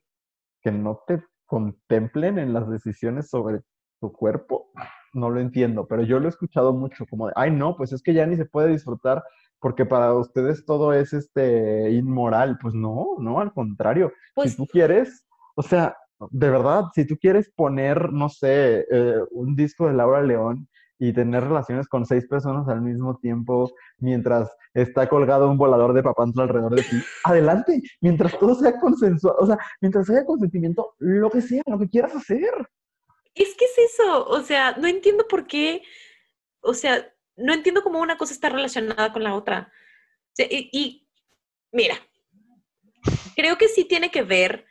que 0.63 0.71
no 0.71 1.03
te 1.09 1.25
contemplen 1.45 2.39
en 2.39 2.53
las 2.53 2.71
decisiones 2.71 3.29
sobre 3.29 3.63
tu 4.01 4.13
cuerpo, 4.13 4.71
no 5.13 5.31
lo 5.31 5.41
entiendo, 5.41 5.87
pero 5.87 6.03
yo 6.03 6.19
lo 6.19 6.27
he 6.27 6.31
escuchado 6.31 6.73
mucho, 6.73 7.07
como 7.09 7.27
de, 7.27 7.33
ay, 7.37 7.51
no, 7.51 7.77
pues 7.77 7.93
es 7.93 8.03
que 8.03 8.15
ya 8.15 8.27
ni 8.27 8.37
se 8.37 8.47
puede 8.47 8.69
disfrutar 8.69 9.23
porque 9.63 9.87
para 9.87 10.13
ustedes 10.13 10.67
todo 10.67 10.93
es 10.93 11.13
este 11.13 11.93
inmoral. 11.93 12.59
Pues 12.61 12.75
no, 12.75 13.17
no, 13.21 13.41
al 13.41 13.53
contrario. 13.53 14.09
si 14.11 14.33
Pues 14.35 14.57
tú 14.57 14.67
quieres, 14.67 15.25
o 15.55 15.63
sea, 15.63 15.97
de 16.31 16.51
verdad, 16.51 16.87
si 16.95 17.07
tú 17.07 17.17
quieres 17.17 17.51
poner, 17.55 18.13
no 18.13 18.29
sé, 18.29 18.87
eh, 18.91 19.21
un 19.31 19.55
disco 19.55 19.87
de 19.87 19.95
Laura 19.95 20.21
León 20.21 20.69
y 20.99 21.13
tener 21.13 21.45
relaciones 21.45 21.89
con 21.89 22.05
seis 22.07 22.27
personas 22.27 22.69
al 22.69 22.83
mismo 22.83 23.17
tiempo 23.19 23.71
mientras 23.99 24.51
está 24.75 25.09
colgado 25.09 25.51
un 25.51 25.59
volador 25.59 25.95
de 25.95 26.03
papantla 26.03 26.45
alrededor 26.45 26.75
de 26.77 26.83
ti, 26.83 27.03
adelante, 27.25 27.83
mientras 28.01 28.39
todo 28.39 28.55
sea 28.55 28.79
consensuado, 28.79 29.39
o 29.41 29.47
sea, 29.47 29.59
mientras 29.81 30.09
haya 30.11 30.25
consentimiento, 30.25 30.95
lo 30.99 31.29
que 31.31 31.41
sea, 31.41 31.63
lo 31.67 31.79
que 31.79 31.89
quieras 31.89 32.15
hacer. 32.15 32.53
Es 33.35 33.55
que 33.57 33.65
es 33.65 33.93
eso, 33.93 34.27
o 34.27 34.43
sea, 34.43 34.73
no 34.79 34.89
entiendo 34.89 35.27
por 35.27 35.47
qué, 35.47 35.83
o 36.61 36.75
sea, 36.75 37.13
no 37.37 37.53
entiendo 37.53 37.83
cómo 37.83 38.01
una 38.01 38.19
cosa 38.19 38.35
está 38.35 38.49
relacionada 38.49 39.13
con 39.13 39.23
la 39.23 39.35
otra. 39.35 39.73
Y, 40.39 41.07
mira, 41.73 41.97
creo 43.37 43.59
que 43.59 43.69
sí 43.69 43.85
tiene 43.85 44.11
que 44.11 44.23
ver 44.23 44.67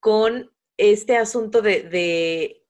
con 0.00 0.50
este 0.76 1.16
asunto 1.16 1.62
de, 1.62 1.82
de 1.82 2.66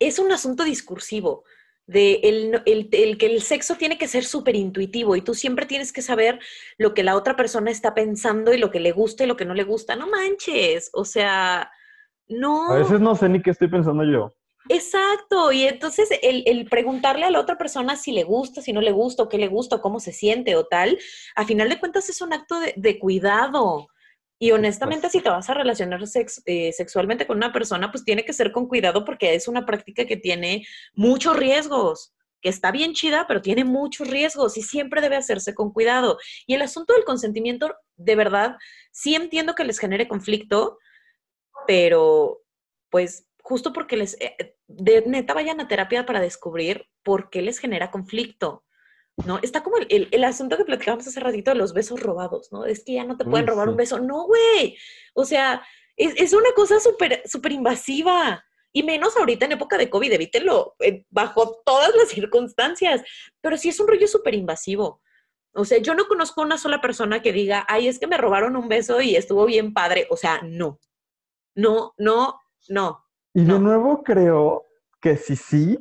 es 0.00 0.18
un 0.18 0.32
asunto 0.32 0.64
discursivo, 0.64 1.44
de 1.86 2.20
el, 2.22 2.62
el, 2.66 2.88
el, 2.92 3.18
que 3.18 3.26
el 3.26 3.42
sexo 3.42 3.74
tiene 3.76 3.98
que 3.98 4.06
ser 4.06 4.24
súper 4.24 4.54
intuitivo 4.54 5.16
y 5.16 5.22
tú 5.22 5.34
siempre 5.34 5.66
tienes 5.66 5.92
que 5.92 6.00
saber 6.00 6.38
lo 6.78 6.94
que 6.94 7.02
la 7.02 7.16
otra 7.16 7.34
persona 7.34 7.70
está 7.70 7.92
pensando 7.92 8.54
y 8.54 8.58
lo 8.58 8.70
que 8.70 8.80
le 8.80 8.92
gusta 8.92 9.24
y 9.24 9.26
lo 9.26 9.36
que 9.36 9.44
no 9.44 9.54
le 9.54 9.64
gusta. 9.64 9.96
No 9.96 10.08
manches, 10.08 10.90
o 10.92 11.04
sea, 11.04 11.70
no. 12.28 12.70
A 12.70 12.78
veces 12.78 13.00
no 13.00 13.14
sé 13.16 13.28
ni 13.28 13.42
qué 13.42 13.50
estoy 13.50 13.68
pensando 13.68 14.04
yo. 14.04 14.32
Exacto, 14.68 15.50
y 15.52 15.64
entonces 15.64 16.08
el, 16.22 16.44
el, 16.46 16.68
preguntarle 16.68 17.26
a 17.26 17.30
la 17.30 17.40
otra 17.40 17.58
persona 17.58 17.96
si 17.96 18.12
le 18.12 18.22
gusta, 18.22 18.62
si 18.62 18.72
no 18.72 18.80
le 18.80 18.92
gusta, 18.92 19.24
o 19.24 19.28
qué 19.28 19.38
le 19.38 19.48
gusta, 19.48 19.76
o 19.76 19.80
cómo 19.80 19.98
se 19.98 20.12
siente 20.12 20.54
o 20.54 20.64
tal, 20.66 20.98
a 21.34 21.44
final 21.44 21.68
de 21.68 21.80
cuentas 21.80 22.08
es 22.08 22.20
un 22.20 22.32
acto 22.32 22.60
de, 22.60 22.72
de 22.76 22.98
cuidado. 22.98 23.88
Y 24.42 24.50
honestamente, 24.50 25.02
pues, 25.02 25.12
si 25.12 25.20
te 25.20 25.28
vas 25.28 25.48
a 25.50 25.54
relacionar 25.54 26.04
sex, 26.06 26.42
eh, 26.46 26.72
sexualmente 26.72 27.28
con 27.28 27.36
una 27.36 27.52
persona, 27.52 27.92
pues 27.92 28.04
tiene 28.04 28.24
que 28.24 28.32
ser 28.32 28.50
con 28.50 28.66
cuidado 28.66 29.04
porque 29.04 29.36
es 29.36 29.46
una 29.46 29.64
práctica 29.64 30.04
que 30.04 30.16
tiene 30.16 30.66
muchos 30.94 31.36
riesgos, 31.36 32.12
que 32.40 32.48
está 32.48 32.72
bien 32.72 32.92
chida, 32.92 33.26
pero 33.28 33.40
tiene 33.40 33.64
muchos 33.64 34.08
riesgos 34.08 34.56
y 34.56 34.62
siempre 34.62 35.00
debe 35.00 35.14
hacerse 35.14 35.54
con 35.54 35.72
cuidado. 35.72 36.18
Y 36.44 36.54
el 36.54 36.62
asunto 36.62 36.92
del 36.92 37.04
consentimiento, 37.04 37.72
de 37.94 38.16
verdad, 38.16 38.56
sí 38.90 39.14
entiendo 39.14 39.54
que 39.54 39.62
les 39.62 39.78
genere 39.78 40.08
conflicto, 40.08 40.76
pero 41.68 42.42
pues 42.90 43.26
justo 43.42 43.72
porque 43.72 43.96
les, 43.96 44.16
eh, 44.20 44.56
de 44.68 45.02
neta 45.06 45.34
vayan 45.34 45.60
a 45.60 45.68
terapia 45.68 46.06
para 46.06 46.20
descubrir 46.20 46.86
por 47.02 47.28
qué 47.28 47.42
les 47.42 47.58
genera 47.58 47.90
conflicto. 47.90 48.64
¿no? 49.26 49.38
Está 49.42 49.62
como 49.62 49.76
el, 49.76 49.86
el, 49.90 50.08
el, 50.10 50.24
asunto 50.24 50.56
que 50.56 50.64
platicábamos 50.64 51.06
hace 51.06 51.20
ratito 51.20 51.50
de 51.50 51.58
los 51.58 51.74
besos 51.74 52.00
robados, 52.00 52.50
¿no? 52.50 52.64
Es 52.64 52.82
que 52.82 52.94
ya 52.94 53.04
no 53.04 53.16
te 53.16 53.24
pueden 53.24 53.46
robar 53.46 53.68
un 53.68 53.76
beso. 53.76 53.98
No, 54.00 54.24
güey. 54.24 54.76
O 55.14 55.24
sea, 55.24 55.62
es, 55.96 56.14
es 56.16 56.32
una 56.32 56.50
cosa 56.54 56.80
súper, 56.80 57.22
súper 57.26 57.52
invasiva. 57.52 58.44
Y 58.72 58.82
menos 58.82 59.14
ahorita 59.16 59.44
en 59.44 59.52
época 59.52 59.76
de 59.76 59.90
COVID, 59.90 60.12
evítenlo 60.12 60.74
eh, 60.80 61.04
bajo 61.10 61.60
todas 61.64 61.94
las 61.94 62.08
circunstancias. 62.08 63.02
Pero 63.42 63.58
sí 63.58 63.68
es 63.68 63.78
un 63.80 63.88
rollo 63.88 64.08
súper 64.08 64.34
invasivo. 64.34 65.02
O 65.54 65.66
sea, 65.66 65.78
yo 65.78 65.94
no 65.94 66.08
conozco 66.08 66.40
una 66.40 66.56
sola 66.56 66.80
persona 66.80 67.20
que 67.20 67.32
diga, 67.32 67.66
ay, 67.68 67.88
es 67.88 67.98
que 67.98 68.06
me 68.06 68.16
robaron 68.16 68.56
un 68.56 68.68
beso 68.68 69.02
y 69.02 69.14
estuvo 69.16 69.44
bien 69.44 69.74
padre. 69.74 70.06
O 70.08 70.16
sea, 70.16 70.40
no. 70.42 70.80
No, 71.54 71.92
no, 71.98 72.40
no. 72.68 73.04
Y 73.34 73.42
no. 73.42 73.54
de 73.54 73.60
nuevo 73.60 74.02
creo 74.02 74.66
que 75.00 75.16
si 75.16 75.36
sí, 75.36 75.78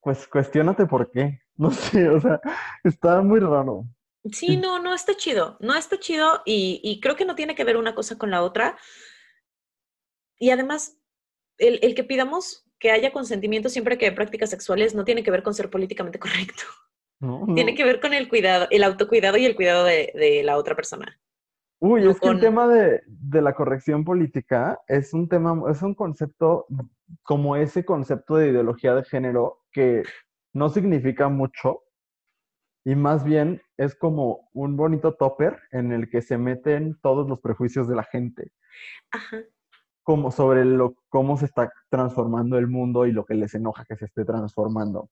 pues 0.00 0.26
cuestionate 0.28 0.86
por 0.86 1.10
qué. 1.10 1.40
No 1.58 1.70
sé, 1.70 2.06
o 2.10 2.20
sea, 2.20 2.38
está 2.84 3.22
muy 3.22 3.40
raro. 3.40 3.86
Sí, 4.30 4.58
no, 4.58 4.78
no 4.78 4.92
está 4.92 5.16
chido, 5.16 5.56
no 5.58 5.74
está 5.74 5.98
chido 5.98 6.42
y, 6.44 6.82
y, 6.84 7.00
creo 7.00 7.16
que 7.16 7.24
no 7.24 7.34
tiene 7.34 7.54
que 7.54 7.64
ver 7.64 7.78
una 7.78 7.94
cosa 7.94 8.18
con 8.18 8.30
la 8.30 8.42
otra. 8.42 8.76
Y 10.38 10.50
además, 10.50 10.98
el, 11.56 11.78
el, 11.80 11.94
que 11.94 12.04
pidamos 12.04 12.66
que 12.78 12.90
haya 12.90 13.10
consentimiento 13.10 13.70
siempre 13.70 13.96
que 13.96 14.04
hay 14.04 14.10
prácticas 14.10 14.50
sexuales 14.50 14.94
no 14.94 15.06
tiene 15.06 15.22
que 15.22 15.30
ver 15.30 15.42
con 15.42 15.54
ser 15.54 15.70
políticamente 15.70 16.18
correcto. 16.18 16.62
No, 17.20 17.46
no. 17.46 17.54
Tiene 17.54 17.74
que 17.74 17.84
ver 17.84 17.98
con 17.98 18.12
el 18.12 18.28
cuidado, 18.28 18.66
el 18.70 18.84
autocuidado 18.84 19.38
y 19.38 19.46
el 19.46 19.56
cuidado 19.56 19.84
de, 19.84 20.12
de 20.14 20.42
la 20.42 20.58
otra 20.58 20.76
persona. 20.76 21.18
Uy, 21.78 22.02
no 22.02 22.10
es 22.10 22.20
que 22.20 22.28
el 22.28 22.40
tema 22.40 22.66
de, 22.68 23.02
de, 23.06 23.42
la 23.42 23.54
corrección 23.54 24.04
política 24.04 24.80
es 24.88 25.12
un 25.12 25.28
tema, 25.28 25.70
es 25.70 25.82
un 25.82 25.94
concepto 25.94 26.66
como 27.22 27.56
ese 27.56 27.84
concepto 27.84 28.36
de 28.36 28.48
ideología 28.48 28.94
de 28.94 29.04
género 29.04 29.60
que 29.72 30.02
no 30.54 30.70
significa 30.70 31.28
mucho 31.28 31.82
y 32.86 32.94
más 32.94 33.24
bien 33.24 33.60
es 33.76 33.96
como 33.96 34.48
un 34.52 34.76
bonito 34.76 35.14
topper 35.14 35.58
en 35.72 35.90
el 35.90 36.08
que 36.08 36.22
se 36.22 36.38
meten 36.38 36.96
todos 37.02 37.28
los 37.28 37.40
prejuicios 37.40 37.88
de 37.88 37.96
la 37.96 38.04
gente. 38.04 38.52
Ajá. 39.10 39.42
Como 40.04 40.30
sobre 40.30 40.64
lo, 40.64 40.94
cómo 41.08 41.36
se 41.36 41.46
está 41.46 41.72
transformando 41.90 42.56
el 42.58 42.68
mundo 42.68 43.04
y 43.04 43.10
lo 43.12 43.24
que 43.24 43.34
les 43.34 43.54
enoja 43.54 43.84
que 43.84 43.96
se 43.96 44.04
esté 44.04 44.24
transformando. 44.24 45.10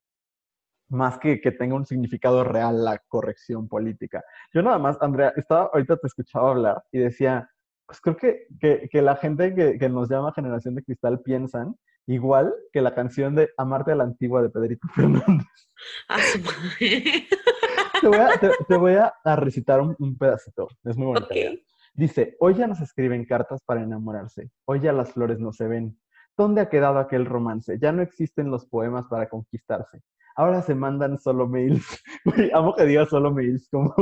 Más 0.95 1.19
que 1.19 1.41
que 1.41 1.51
tenga 1.51 1.75
un 1.75 1.87
significado 1.87 2.45
real 2.45 2.85
la 2.85 2.99
corrección 3.09 3.69
política. 3.69 4.23
Yo 4.53 4.63
nada 4.63 4.79
más, 4.79 4.97
Andrea, 5.01 5.33
estaba, 5.37 5.71
ahorita 5.73 5.97
te 5.97 6.07
escuchaba 6.07 6.51
hablar 6.51 6.85
y 6.93 6.99
decía, 6.99 7.51
pues 7.87 8.01
creo 8.01 8.17
que, 8.17 8.47
que, 8.61 8.89
que 8.91 9.03
la 9.03 9.17
gente 9.17 9.55
que, 9.55 9.79
que 9.79 9.89
nos 9.89 10.09
llama 10.09 10.33
generación 10.33 10.77
de 10.77 10.85
cristal 10.85 11.21
piensan 11.21 11.75
igual 12.07 12.55
que 12.73 12.81
la 12.81 12.95
canción 12.95 13.35
de 13.35 13.51
Amarte 13.57 13.93
a 13.93 13.97
la 13.97 14.05
Antigua 14.05 14.43
de 14.43 14.51
Pedrito 14.51 14.87
Fernández. 14.95 15.47
Te, 18.01 18.09
voy 18.09 18.19
a, 18.19 18.39
te, 18.39 18.51
te 18.69 18.77
voy 18.77 18.95
a, 18.95 19.15
a 19.25 19.37
recitar 19.37 19.81
un, 19.81 19.97
un, 19.99 20.19
pedacito, 20.19 20.69
es 20.85 20.97
muy 20.97 21.07
bonito. 21.07 21.27
Okay. 21.27 21.65
Dice, 21.95 22.37
hoy 22.39 22.55
ya 22.55 22.67
no 22.67 22.75
se 22.75 22.85
escriben 22.85 23.25
cartas 23.25 23.63
para 23.65 23.83
enamorarse, 23.83 24.51
hoy 24.67 24.81
ya 24.81 24.93
las 24.93 25.13
flores 25.13 25.39
no 25.41 25.53
se 25.53 25.67
ven. 25.67 25.99
¿Dónde 26.37 26.61
ha 26.61 26.69
quedado 26.69 26.99
aquel 26.99 27.25
romance? 27.25 27.79
Ya 27.79 27.93
no 27.93 28.03
existen 28.03 28.51
los 28.51 28.67
poemas 28.67 29.07
para 29.09 29.29
conquistarse. 29.29 30.03
Ahora 30.37 30.63
se 30.63 30.75
mandan 30.75 31.19
solo 31.19 31.49
mails. 31.49 32.03
Amo 32.55 32.75
que 32.75 32.85
diga 32.85 33.07
solo 33.07 33.33
mails, 33.33 33.69
como 33.71 33.95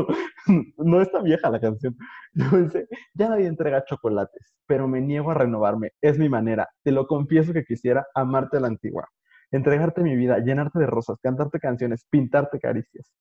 no 0.79 1.03
está 1.03 1.21
vieja 1.23 1.51
la 1.51 1.61
canción. 1.61 1.97
Yo 2.35 2.49
dice, 2.59 2.89
ya 3.15 3.29
nadie 3.29 3.47
entrega 3.47 3.85
chocolates, 3.85 4.55
pero 4.67 4.89
me 4.89 5.01
niego 5.01 5.31
a 5.31 5.35
renovarme. 5.35 5.93
Es 6.01 6.19
mi 6.19 6.29
manera. 6.29 6.69
Te 6.83 6.93
lo 6.93 7.07
confieso 7.07 7.53
que 7.53 7.65
quisiera 7.65 8.07
amarte 8.15 8.57
a 8.57 8.61
la 8.61 8.69
antigua. 8.69 9.09
Entregarte 9.51 10.03
mi 10.03 10.17
vida, 10.17 10.39
llenarte 10.39 10.79
de 10.79 10.87
rosas, 10.87 11.19
cantarte 11.23 11.59
canciones, 11.61 12.07
pintarte 12.11 12.59
caricias. 12.59 13.13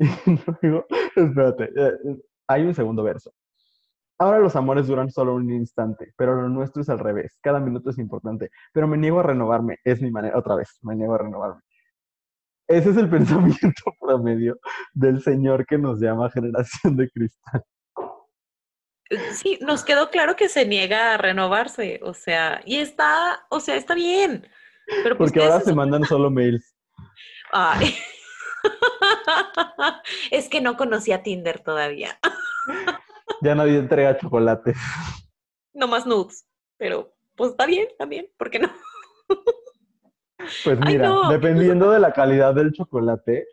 Y 0.00 0.38
luego, 0.60 0.86
espérate, 1.16 1.70
eh, 1.76 1.92
hay 2.48 2.62
un 2.64 2.74
segundo 2.74 3.02
verso. 3.02 3.32
Ahora 4.20 4.40
los 4.40 4.56
amores 4.56 4.88
duran 4.88 5.10
solo 5.10 5.34
un 5.34 5.50
instante, 5.52 6.12
pero 6.16 6.34
lo 6.34 6.48
nuestro 6.48 6.82
es 6.82 6.88
al 6.88 6.98
revés. 6.98 7.38
Cada 7.40 7.60
minuto 7.60 7.90
es 7.90 7.98
importante, 7.98 8.50
pero 8.72 8.88
me 8.88 8.96
niego 8.96 9.20
a 9.20 9.22
renovarme. 9.22 9.78
Es 9.84 10.02
mi 10.02 10.10
manera. 10.10 10.36
Otra 10.36 10.56
vez, 10.56 10.78
me 10.82 10.96
niego 10.96 11.14
a 11.14 11.18
renovarme. 11.18 11.60
Ese 12.68 12.90
es 12.90 12.96
el 12.98 13.08
pensamiento 13.10 13.82
promedio 13.98 14.58
del 14.92 15.22
señor 15.22 15.66
que 15.66 15.78
nos 15.78 16.00
llama 16.00 16.30
generación 16.30 16.96
de 16.96 17.10
cristal. 17.10 17.64
Sí, 19.32 19.58
nos 19.62 19.84
quedó 19.84 20.10
claro 20.10 20.36
que 20.36 20.50
se 20.50 20.66
niega 20.66 21.14
a 21.14 21.16
renovarse, 21.16 21.98
o 22.02 22.12
sea, 22.12 22.60
y 22.66 22.76
está, 22.76 23.46
o 23.48 23.58
sea, 23.58 23.76
está 23.76 23.94
bien. 23.94 24.46
Pero 25.02 25.16
pues 25.16 25.30
Porque 25.30 25.42
ahora 25.42 25.60
se 25.60 25.74
mandan 25.74 26.04
solo 26.04 26.30
mails. 26.30 26.76
Ay. 27.50 27.96
es 30.30 30.50
que 30.50 30.60
no 30.60 30.76
conocía 30.76 31.22
Tinder 31.22 31.60
todavía. 31.60 32.18
ya 33.40 33.54
nadie 33.54 33.78
entrega 33.78 34.18
chocolates. 34.18 34.76
No 35.72 35.88
más 35.88 36.06
nudes, 36.06 36.46
pero 36.76 37.16
pues 37.34 37.52
está 37.52 37.64
bien 37.64 37.88
también, 37.98 38.28
¿por 38.36 38.50
qué 38.50 38.58
no? 38.58 38.70
Pues 40.64 40.78
mira, 40.80 41.08
Ay, 41.08 41.14
no. 41.14 41.30
dependiendo 41.30 41.90
de 41.90 42.00
la 42.00 42.12
calidad 42.12 42.54
del 42.54 42.72
chocolate, 42.72 43.46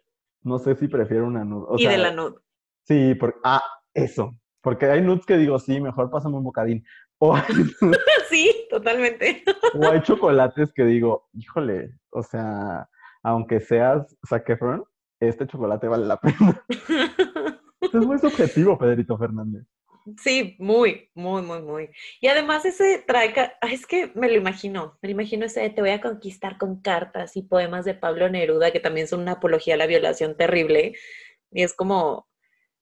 no 0.44 0.60
sé 0.60 0.76
si 0.76 0.88
prefiero 0.88 1.26
una 1.26 1.44
nude. 1.44 1.66
O 1.70 1.76
y 1.78 1.84
sea, 1.84 1.92
de 1.92 1.98
la 1.98 2.12
nude. 2.12 2.36
Sí, 2.84 3.16
por, 3.16 3.40
ah, 3.44 3.64
eso. 3.94 4.32
Porque 4.62 4.86
hay 4.86 5.02
nudes 5.02 5.26
que 5.26 5.38
digo, 5.38 5.58
sí, 5.60 5.82
mejor 5.82 6.10
pásame 6.10 6.38
un 6.38 6.44
bocadín. 6.44 6.84
O, 7.18 7.34
sí, 8.30 8.68
totalmente. 8.70 9.42
o 9.74 9.90
hay 9.90 10.02
chocolates 10.02 10.74
que 10.74 10.84
digo, 10.84 11.30
híjole, 11.32 11.98
o 12.10 12.22
sea, 12.22 12.90
aunque 13.24 13.62
seas 13.62 14.18
Zac 14.28 14.50
Efron, 14.50 14.84
este 15.22 15.48
chocolate 15.48 15.88
vale 15.88 16.06
la 16.06 16.18
pena. 16.20 16.62
es 17.82 17.94
muy 17.94 18.20
subjetivo, 18.20 18.78
Pedrito 18.78 19.18
Fernández. 19.18 19.66
Sí, 20.22 20.56
muy, 20.60 21.10
muy, 21.16 21.42
muy, 21.42 21.62
muy. 21.62 21.90
Y 22.22 22.28
además 22.28 22.64
ese 22.66 23.04
trae, 23.08 23.34
ay, 23.62 23.74
es 23.74 23.88
que 23.88 24.12
me 24.14 24.30
lo 24.30 24.36
imagino, 24.36 24.98
me 25.02 25.10
lo 25.10 25.14
imagino 25.14 25.46
ese 25.46 25.62
de 25.62 25.70
te 25.72 25.82
voy 25.82 25.90
a 25.92 26.02
conquistar 26.02 26.58
con 26.58 26.82
cartas 26.82 27.36
y 27.36 27.42
poemas 27.42 27.86
de 27.86 27.96
Pablo 27.96 28.30
Neruda, 28.30 28.72
que 28.72 28.80
también 28.80 29.08
son 29.08 29.22
una 29.22 29.34
apología 29.34 29.74
a 29.74 29.78
la 29.78 29.88
violación 29.88 30.38
terrible. 30.38 30.94
Y 31.52 31.64
es 31.64 31.74
como, 31.74 32.28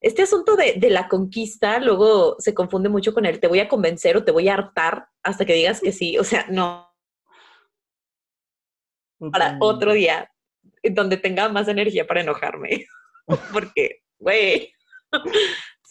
este 0.02 0.24
asunto 0.24 0.58
de, 0.58 0.74
de 0.78 0.90
la 0.90 1.08
conquista 1.08 1.80
luego 1.80 2.36
se 2.40 2.54
confunde 2.54 2.90
mucho 2.90 3.14
con 3.14 3.26
el 3.26 3.40
te 3.40 3.48
voy 3.48 3.60
a 3.62 3.70
convencer 3.70 4.18
o 4.18 4.26
te 4.26 4.32
voy 4.32 4.50
a 4.50 4.56
hartar 4.56 5.08
hasta 5.24 5.46
que 5.46 5.54
digas 5.54 5.80
que 5.80 5.94
sí. 5.94 6.18
O 6.18 6.26
sea, 6.26 6.46
no, 6.50 6.94
para 9.32 9.58
otro 9.62 9.94
día 9.94 10.30
donde 10.84 11.18
tenga 11.18 11.48
más 11.50 11.68
energía 11.68 12.06
para 12.06 12.22
enojarme. 12.22 12.86
Porque, 13.54 14.02
güey. 14.20 14.74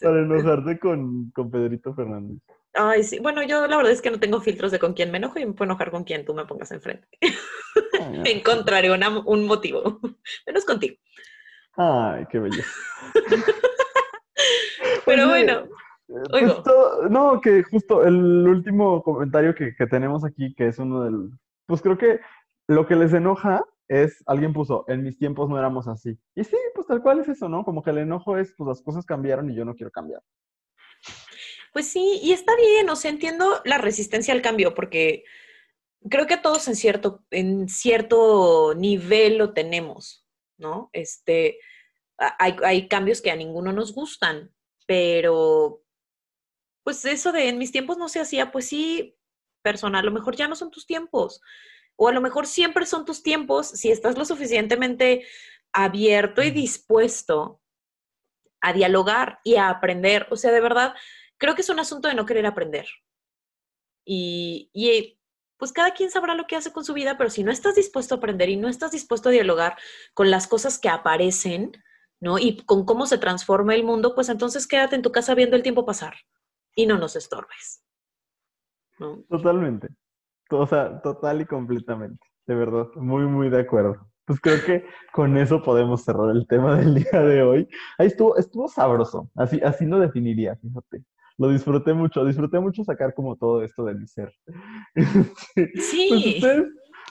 Para 0.02 0.18
enojarte 0.22 0.78
con, 0.78 1.30
con 1.30 1.50
Pedrito 1.50 1.94
Fernández. 1.94 2.38
Ay, 2.74 3.02
sí. 3.04 3.18
Bueno, 3.18 3.42
yo 3.42 3.66
la 3.66 3.76
verdad 3.76 3.92
es 3.92 4.00
que 4.00 4.10
no 4.10 4.18
tengo 4.18 4.40
filtros 4.40 4.72
de 4.72 4.78
con 4.78 4.94
quién 4.94 5.10
me 5.10 5.18
enojo 5.18 5.38
y 5.38 5.44
me 5.46 5.52
puedo 5.52 5.70
enojar 5.70 5.90
con 5.90 6.04
quien 6.04 6.24
tú 6.24 6.32
me 6.34 6.46
pongas 6.46 6.72
enfrente. 6.72 7.06
Encontraré 8.24 8.90
una- 8.90 9.18
un 9.20 9.46
motivo. 9.46 10.00
Menos 10.46 10.64
contigo. 10.64 10.96
Ay, 11.76 12.24
qué 12.30 12.38
bello. 12.38 12.62
Pero 15.04 15.22
Oye, 15.24 15.30
bueno, 15.30 15.52
eh, 16.08 16.14
oigo. 16.32 16.62
pues 16.62 17.10
no, 17.10 17.40
que 17.40 17.62
justo 17.64 18.04
el 18.04 18.14
último 18.46 19.02
comentario 19.02 19.54
que, 19.54 19.74
que 19.74 19.86
tenemos 19.86 20.24
aquí, 20.24 20.54
que 20.54 20.68
es 20.68 20.78
uno 20.78 21.04
del... 21.04 21.30
Pues 21.66 21.80
creo 21.82 21.96
que 21.98 22.20
lo 22.68 22.86
que 22.86 22.96
les 22.96 23.12
enoja 23.12 23.64
es, 23.92 24.22
alguien 24.26 24.54
puso, 24.54 24.86
en 24.88 25.02
mis 25.02 25.18
tiempos 25.18 25.50
no 25.50 25.58
éramos 25.58 25.86
así. 25.86 26.18
Y 26.34 26.44
sí, 26.44 26.56
pues 26.74 26.86
tal 26.86 27.02
cual 27.02 27.20
es 27.20 27.28
eso, 27.28 27.46
¿no? 27.48 27.62
Como 27.62 27.82
que 27.82 27.90
el 27.90 27.98
enojo 27.98 28.38
es, 28.38 28.54
pues 28.56 28.66
las 28.66 28.80
cosas 28.80 29.04
cambiaron 29.04 29.50
y 29.50 29.54
yo 29.54 29.66
no 29.66 29.74
quiero 29.74 29.90
cambiar. 29.90 30.22
Pues 31.74 31.88
sí, 31.88 32.20
y 32.22 32.32
está 32.32 32.56
bien, 32.56 32.88
o 32.88 32.96
sea, 32.96 33.10
entiendo 33.10 33.60
la 33.66 33.76
resistencia 33.76 34.32
al 34.32 34.40
cambio, 34.40 34.74
porque 34.74 35.24
creo 36.08 36.26
que 36.26 36.38
todos 36.38 36.68
en 36.68 36.76
cierto, 36.76 37.22
en 37.30 37.68
cierto 37.68 38.74
nivel 38.74 39.36
lo 39.36 39.52
tenemos, 39.52 40.26
¿no? 40.56 40.88
Este, 40.94 41.58
hay, 42.16 42.56
hay 42.64 42.88
cambios 42.88 43.20
que 43.20 43.30
a 43.30 43.36
ninguno 43.36 43.74
nos 43.74 43.94
gustan, 43.94 44.54
pero 44.86 45.82
pues 46.82 47.04
eso 47.04 47.30
de 47.30 47.48
en 47.48 47.58
mis 47.58 47.72
tiempos 47.72 47.98
no 47.98 48.08
se 48.08 48.20
hacía, 48.20 48.52
pues 48.52 48.68
sí, 48.68 49.16
persona, 49.62 49.98
a 49.98 50.02
lo 50.02 50.12
mejor 50.12 50.34
ya 50.34 50.48
no 50.48 50.56
son 50.56 50.70
tus 50.70 50.86
tiempos, 50.86 51.42
o 51.96 52.08
a 52.08 52.12
lo 52.12 52.20
mejor 52.20 52.46
siempre 52.46 52.86
son 52.86 53.04
tus 53.04 53.22
tiempos 53.22 53.68
si 53.68 53.90
estás 53.90 54.16
lo 54.18 54.24
suficientemente 54.24 55.26
abierto 55.72 56.42
y 56.42 56.50
dispuesto 56.50 57.60
a 58.60 58.72
dialogar 58.72 59.40
y 59.44 59.56
a 59.56 59.68
aprender. 59.68 60.26
O 60.30 60.36
sea, 60.36 60.52
de 60.52 60.60
verdad, 60.60 60.94
creo 61.38 61.54
que 61.54 61.62
es 61.62 61.68
un 61.68 61.80
asunto 61.80 62.08
de 62.08 62.14
no 62.14 62.26
querer 62.26 62.46
aprender. 62.46 62.86
Y, 64.04 64.70
y, 64.72 65.18
pues 65.56 65.72
cada 65.72 65.92
quien 65.92 66.10
sabrá 66.10 66.34
lo 66.34 66.46
que 66.46 66.56
hace 66.56 66.72
con 66.72 66.84
su 66.84 66.92
vida, 66.92 67.16
pero 67.16 67.30
si 67.30 67.44
no 67.44 67.52
estás 67.52 67.76
dispuesto 67.76 68.14
a 68.14 68.18
aprender 68.18 68.48
y 68.48 68.56
no 68.56 68.68
estás 68.68 68.90
dispuesto 68.90 69.28
a 69.28 69.32
dialogar 69.32 69.76
con 70.12 70.30
las 70.30 70.48
cosas 70.48 70.78
que 70.78 70.88
aparecen, 70.88 71.72
¿no? 72.20 72.38
Y 72.38 72.56
con 72.64 72.84
cómo 72.84 73.06
se 73.06 73.18
transforma 73.18 73.74
el 73.74 73.84
mundo, 73.84 74.14
pues 74.14 74.28
entonces 74.28 74.66
quédate 74.66 74.96
en 74.96 75.02
tu 75.02 75.12
casa 75.12 75.34
viendo 75.34 75.56
el 75.56 75.62
tiempo 75.62 75.86
pasar 75.86 76.14
y 76.74 76.86
no 76.86 76.98
nos 76.98 77.16
estorbes. 77.16 77.84
¿no? 78.98 79.24
Totalmente. 79.28 79.88
O 80.58 80.66
sea, 80.66 81.00
total 81.02 81.40
y 81.40 81.46
completamente. 81.46 82.24
De 82.46 82.54
verdad, 82.54 82.86
muy, 82.96 83.24
muy 83.26 83.48
de 83.50 83.60
acuerdo. 83.60 83.96
Pues 84.24 84.40
creo 84.40 84.58
que 84.64 84.84
con 85.12 85.36
eso 85.36 85.62
podemos 85.62 86.04
cerrar 86.04 86.30
el 86.30 86.46
tema 86.46 86.76
del 86.78 86.94
día 86.94 87.20
de 87.22 87.42
hoy. 87.42 87.68
Ahí 87.98 88.06
estuvo, 88.06 88.36
estuvo 88.36 88.68
sabroso. 88.68 89.28
Así, 89.34 89.60
así 89.62 89.84
lo 89.86 89.98
definiría, 89.98 90.56
fíjate. 90.56 91.04
Lo 91.38 91.48
disfruté 91.48 91.92
mucho, 91.92 92.24
disfruté 92.24 92.60
mucho 92.60 92.84
sacar 92.84 93.14
como 93.14 93.36
todo 93.36 93.62
esto 93.62 93.84
de 93.84 93.94
mi 93.94 94.06
ser. 94.06 94.32
Pues 95.54 95.86
Sí. 95.90 96.34
ustedes, 96.36 96.66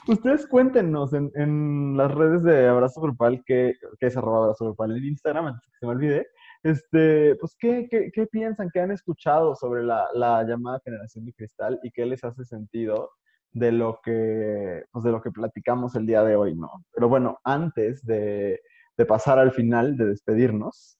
ustedes 0.08 0.46
cuéntenos 0.46 1.12
en, 1.12 1.30
en 1.34 1.96
las 1.96 2.12
redes 2.14 2.42
de 2.44 2.66
Abrazo 2.68 3.00
Grupal, 3.00 3.42
que, 3.44 3.74
que 3.98 4.06
es 4.06 4.16
arroba 4.16 4.44
Abrazo 4.44 4.64
Grupal 4.66 4.96
en 4.96 5.04
Instagram, 5.04 5.46
antes 5.46 5.66
que 5.66 5.78
se 5.80 5.86
me 5.86 5.92
olvide, 5.92 6.26
este, 6.62 7.34
pues, 7.36 7.56
¿qué, 7.58 7.88
qué, 7.90 8.10
qué 8.12 8.26
piensan, 8.26 8.70
qué 8.72 8.80
han 8.80 8.92
escuchado 8.92 9.54
sobre 9.56 9.82
la, 9.82 10.06
la 10.14 10.44
llamada 10.44 10.80
generación 10.84 11.24
de 11.26 11.32
cristal 11.34 11.78
y 11.82 11.90
qué 11.90 12.06
les 12.06 12.22
hace 12.24 12.44
sentido 12.44 13.10
de 13.52 13.72
lo 13.72 14.00
que, 14.02 14.84
pues, 14.90 15.04
de 15.04 15.10
lo 15.10 15.22
que 15.22 15.30
platicamos 15.30 15.94
el 15.94 16.06
día 16.06 16.22
de 16.22 16.36
hoy, 16.36 16.54
¿no? 16.54 16.70
Pero 16.92 17.08
bueno, 17.08 17.38
antes 17.44 18.04
de, 18.04 18.60
de 18.96 19.06
pasar 19.06 19.38
al 19.38 19.52
final, 19.52 19.96
de 19.96 20.06
despedirnos, 20.06 20.98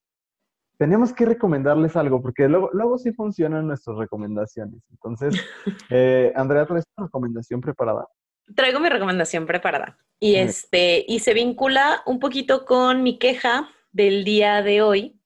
tenemos 0.79 1.13
que 1.13 1.25
recomendarles 1.25 1.95
algo, 1.97 2.21
porque 2.21 2.49
luego, 2.49 2.71
luego 2.73 2.99
sí 2.99 3.13
funcionan 3.13 3.69
nuestras 3.69 3.97
recomendaciones. 3.97 4.83
Entonces, 4.91 5.35
eh, 5.91 6.33
Andrea, 6.35 6.67
¿traes 6.67 6.85
tu 6.97 7.05
recomendación 7.05 7.61
preparada? 7.61 8.07
Traigo 8.57 8.81
mi 8.81 8.89
recomendación 8.89 9.47
preparada. 9.47 9.99
Y 10.19 10.37
este, 10.37 11.05
y 11.07 11.21
se 11.21 11.35
vincula 11.35 12.03
un 12.07 12.19
poquito 12.19 12.65
con 12.65 13.03
mi 13.03 13.19
queja 13.19 13.69
del 13.93 14.25
día 14.25 14.63
de 14.63 14.83
hoy. 14.83 15.21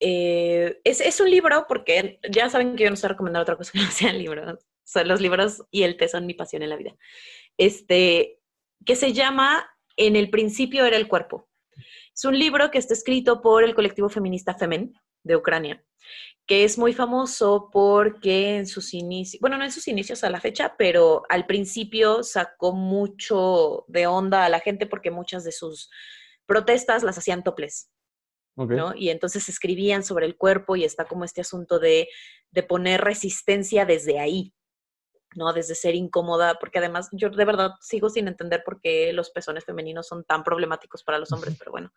Eh, 0.00 0.80
es, 0.84 1.00
es 1.00 1.20
un 1.20 1.30
libro, 1.30 1.66
porque 1.68 2.20
ya 2.30 2.48
saben 2.48 2.76
que 2.76 2.84
yo 2.84 2.90
no 2.90 2.96
sé 2.96 3.08
recomendar 3.08 3.42
otra 3.42 3.56
cosa 3.56 3.72
que 3.72 3.80
no 3.80 3.90
sean 3.90 4.18
libros. 4.18 4.64
Son 4.84 5.08
los 5.08 5.20
libros 5.20 5.62
y 5.70 5.82
el 5.82 5.96
té 5.96 6.08
son 6.08 6.26
mi 6.26 6.34
pasión 6.34 6.62
en 6.62 6.70
la 6.70 6.76
vida. 6.76 6.96
Este, 7.56 8.38
que 8.84 8.96
se 8.96 9.12
llama 9.12 9.68
En 9.96 10.16
el 10.16 10.30
principio 10.30 10.84
era 10.84 10.96
el 10.96 11.08
cuerpo. 11.08 11.48
Es 12.14 12.24
un 12.24 12.38
libro 12.38 12.70
que 12.70 12.78
está 12.78 12.94
escrito 12.94 13.40
por 13.40 13.64
el 13.64 13.74
colectivo 13.74 14.08
feminista 14.08 14.54
Femen 14.54 14.92
de 15.22 15.36
Ucrania, 15.36 15.82
que 16.46 16.64
es 16.64 16.76
muy 16.76 16.92
famoso 16.92 17.70
porque 17.72 18.56
en 18.56 18.66
sus 18.66 18.92
inicios, 18.92 19.40
bueno, 19.40 19.56
no 19.56 19.64
en 19.64 19.72
sus 19.72 19.88
inicios 19.88 20.22
a 20.24 20.30
la 20.30 20.40
fecha, 20.40 20.74
pero 20.76 21.22
al 21.28 21.46
principio 21.46 22.22
sacó 22.22 22.72
mucho 22.72 23.84
de 23.88 24.06
onda 24.06 24.44
a 24.44 24.48
la 24.48 24.60
gente 24.60 24.86
porque 24.86 25.10
muchas 25.10 25.44
de 25.44 25.52
sus 25.52 25.90
protestas 26.46 27.02
las 27.02 27.16
hacían 27.16 27.42
toples. 27.42 27.90
¿no? 28.54 28.94
Y 28.94 29.08
entonces 29.08 29.48
escribían 29.48 30.04
sobre 30.04 30.26
el 30.26 30.36
cuerpo 30.36 30.76
y 30.76 30.84
está 30.84 31.06
como 31.06 31.24
este 31.24 31.40
asunto 31.40 31.78
de, 31.78 32.08
de 32.50 32.62
poner 32.62 33.00
resistencia 33.00 33.86
desde 33.86 34.18
ahí, 34.18 34.52
¿no? 35.36 35.52
Desde 35.52 35.74
ser 35.74 35.94
incómoda, 35.94 36.56
porque 36.60 36.78
además 36.78 37.08
yo 37.12 37.30
de 37.30 37.44
verdad 37.44 37.72
sigo 37.80 38.10
sin 38.10 38.28
entender 38.28 38.62
por 38.64 38.80
qué 38.80 39.12
los 39.12 39.30
pezones 39.30 39.64
femeninos 39.64 40.06
son 40.06 40.24
tan 40.24 40.44
problemáticos 40.44 41.02
para 41.02 41.18
los 41.18 41.32
hombres, 41.32 41.56
pero 41.58 41.70
bueno, 41.72 41.92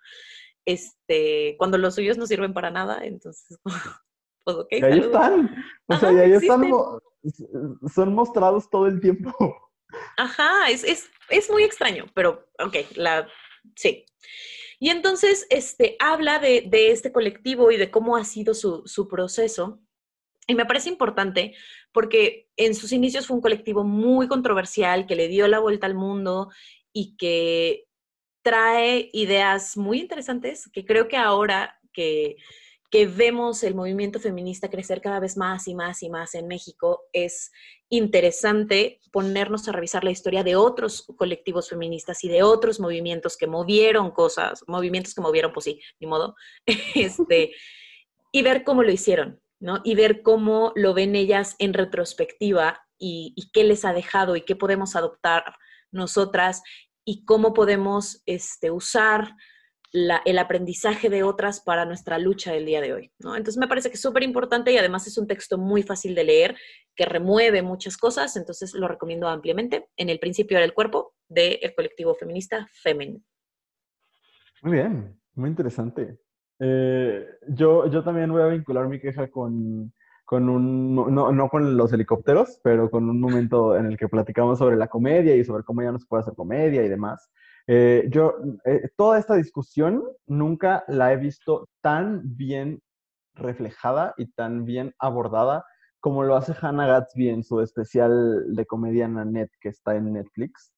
este, 0.66 1.56
cuando 1.58 1.78
los 1.78 1.96
suyos 1.96 2.18
no 2.18 2.28
sirven 2.28 2.54
para 2.54 2.72
nada, 2.72 3.06
entonces, 3.06 3.60
pues 4.44 4.58
ok, 4.58 4.68
Y 4.72 4.76
ahí 4.76 4.82
saludos. 4.82 5.06
están. 5.06 5.66
O 5.88 5.98
sea, 5.98 6.12
y 6.12 6.18
ahí 6.20 6.32
están, 6.34 6.64
existen. 7.24 7.80
son 7.94 8.14
mostrados 8.14 8.70
todo 8.70 8.88
el 8.88 9.00
tiempo. 9.00 9.32
Ajá, 10.18 10.70
es, 10.70 10.84
es, 10.84 11.10
es 11.30 11.50
muy 11.50 11.64
extraño, 11.64 12.06
pero 12.14 12.48
ok, 12.60 12.76
la, 12.96 13.28
sí. 13.76 14.06
Y 14.80 14.90
entonces 14.90 15.48
este, 15.50 15.96
habla 16.00 16.40
de, 16.40 16.66
de 16.68 16.92
este 16.92 17.12
colectivo 17.12 17.72
y 17.72 17.78
de 17.78 17.92
cómo 17.92 18.18
ha 18.18 18.26
sido 18.26 18.54
su, 18.54 18.84
su 18.86 19.08
proceso. 19.08 19.80
Y 20.48 20.56
me 20.56 20.66
parece 20.66 20.90
importante 20.90 21.56
porque 21.92 22.50
en 22.56 22.76
sus 22.76 22.92
inicios 22.92 23.26
fue 23.26 23.36
un 23.36 23.42
colectivo 23.42 23.84
muy 23.84 24.28
controversial 24.28 25.08
que 25.08 25.16
le 25.16 25.28
dio 25.28 25.48
la 25.48 25.60
vuelta 25.60 25.88
al 25.88 25.96
mundo 25.96 26.50
y 26.94 27.18
que 27.18 27.86
trae 28.44 29.10
ideas 29.14 29.76
muy 29.76 30.00
interesantes 30.00 30.70
que 30.72 30.86
creo 30.86 31.08
que 31.08 31.18
ahora 31.18 31.80
que, 31.92 32.36
que 32.92 33.08
vemos 33.08 33.64
el 33.64 33.74
movimiento 33.74 34.20
feminista 34.20 34.70
crecer 34.70 35.02
cada 35.02 35.20
vez 35.20 35.36
más 35.36 35.68
y 35.68 35.74
más 35.74 36.04
y 36.04 36.10
más 36.10 36.36
en 36.36 36.48
México, 36.48 37.06
es 37.12 37.52
interesante 37.90 39.02
ponernos 39.12 39.68
a 39.68 39.72
revisar 39.72 40.04
la 40.04 40.12
historia 40.12 40.44
de 40.44 40.56
otros 40.56 41.06
colectivos 41.18 41.70
feministas 41.70 42.24
y 42.24 42.30
de 42.30 42.44
otros 42.44 42.80
movimientos 42.80 43.36
que 43.36 43.48
movieron 43.48 44.12
cosas, 44.12 44.64
movimientos 44.68 45.16
que 45.16 45.22
movieron, 45.22 45.52
pues 45.52 45.66
sí, 45.66 45.82
ni 46.00 46.08
modo, 46.08 46.36
este, 46.96 47.52
y 48.32 48.42
ver 48.44 48.64
cómo 48.64 48.84
lo 48.84 48.92
hicieron, 48.92 49.42
¿no? 49.60 49.82
Y 49.84 49.96
ver 49.96 50.22
cómo 50.22 50.72
lo 50.76 50.94
ven 50.94 51.16
ellas 51.16 51.56
en 51.60 51.74
retrospectiva 51.74 52.86
y, 52.98 53.50
qué 53.54 53.64
les 53.64 53.86
ha 53.86 53.94
dejado 53.94 54.36
y 54.36 54.42
qué 54.42 54.56
podemos 54.56 54.96
adoptar 54.96 55.44
nosotras 55.92 56.62
y 57.06 57.26
cómo 57.26 57.54
podemos 57.54 58.22
este, 58.26 58.72
usar 58.72 59.36
la, 59.92 60.22
el 60.26 60.40
aprendizaje 60.40 61.10
de 61.10 61.24
otras 61.24 61.62
para 61.62 61.86
nuestra 61.86 62.18
lucha 62.18 62.52
del 62.52 62.66
día 62.66 62.82
de 62.82 62.94
hoy. 62.94 63.12
¿no? 63.20 63.36
Entonces 63.36 63.58
me 63.58 63.68
parece 63.68 63.90
que 63.90 63.96
es 63.96 64.02
súper 64.02 64.24
importante 64.24 64.72
y 64.72 64.78
además 64.78 65.08
es 65.08 65.18
un 65.18 65.28
texto 65.28 65.58
muy 65.58 65.84
fácil 65.84 66.16
de 66.16 66.24
leer 66.24 66.58
que 66.96 67.06
remueve 67.06 67.62
muchas 67.62 67.98
cosas, 67.98 68.36
entonces 68.36 68.74
lo 68.74 68.88
recomiendo 68.88 69.28
ampliamente. 69.28 69.88
En 69.98 70.10
el 70.10 70.20
principio 70.20 70.60
del 70.60 70.74
cuerpo 70.74 71.14
del 71.28 71.74
colectivo 71.76 72.16
feminista 72.16 72.68
Femen. 72.74 73.24
Muy 74.62 74.74
bien, 74.74 75.22
muy 75.34 75.50
interesante. 75.50 76.25
Eh, 76.60 77.26
yo, 77.50 77.88
yo 77.88 78.04
también 78.04 78.32
voy 78.32 78.42
a 78.42 78.48
vincular 78.48 78.88
mi 78.88 79.00
queja 79.00 79.28
con, 79.30 79.94
con 80.26 80.50
un, 80.50 80.96
no, 80.96 81.32
no 81.32 81.50
con 81.50 81.78
los 81.78 81.94
helicópteros, 81.94 82.60
pero 82.64 82.90
con 82.90 83.10
un 83.10 83.20
momento 83.20 83.76
en 83.76 83.86
el 83.86 83.98
que 83.98 84.08
platicamos 84.08 84.60
sobre 84.60 84.78
la 84.78 84.88
comedia 84.88 85.36
y 85.36 85.44
sobre 85.44 85.64
cómo 85.64 85.82
ya 85.82 85.92
no 85.92 86.00
se 86.00 86.08
puede 86.08 86.22
hacer 86.22 86.36
comedia 86.36 86.84
y 86.84 86.90
demás. 86.90 87.30
Eh, 87.68 88.08
yo, 88.10 88.36
eh, 88.66 88.90
toda 88.96 89.18
esta 89.18 89.36
discusión 89.36 90.04
nunca 90.28 90.84
la 90.88 91.14
he 91.14 91.18
visto 91.18 91.68
tan 91.82 92.22
bien 92.24 92.82
reflejada 93.34 94.14
y 94.18 94.28
tan 94.32 94.66
bien 94.66 94.94
abordada 95.00 95.66
como 96.00 96.24
lo 96.24 96.36
hace 96.36 96.54
Hannah 96.60 96.86
Gatsby 96.86 97.30
en 97.30 97.44
su 97.44 97.62
especial 97.62 98.54
de 98.54 98.66
comedia 98.66 99.08
Nanette 99.08 99.52
que 99.60 99.70
está 99.70 99.96
en 99.96 100.14
Netflix. 100.14 100.72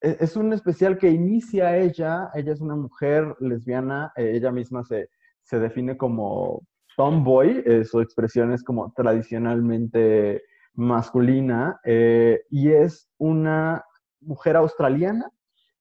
Es 0.00 0.36
un 0.36 0.52
especial 0.52 0.98
que 0.98 1.10
inicia 1.10 1.76
ella, 1.76 2.30
ella 2.34 2.52
es 2.52 2.60
una 2.60 2.76
mujer 2.76 3.34
lesbiana, 3.40 4.12
ella 4.16 4.52
misma 4.52 4.84
se, 4.84 5.08
se 5.42 5.58
define 5.58 5.96
como 5.96 6.62
tomboy, 6.96 7.64
su 7.84 8.00
expresión 8.00 8.52
es 8.52 8.62
como 8.62 8.92
tradicionalmente 8.94 10.42
masculina, 10.74 11.80
y 11.84 12.70
es 12.70 13.08
una 13.18 13.84
mujer 14.20 14.56
australiana 14.56 15.30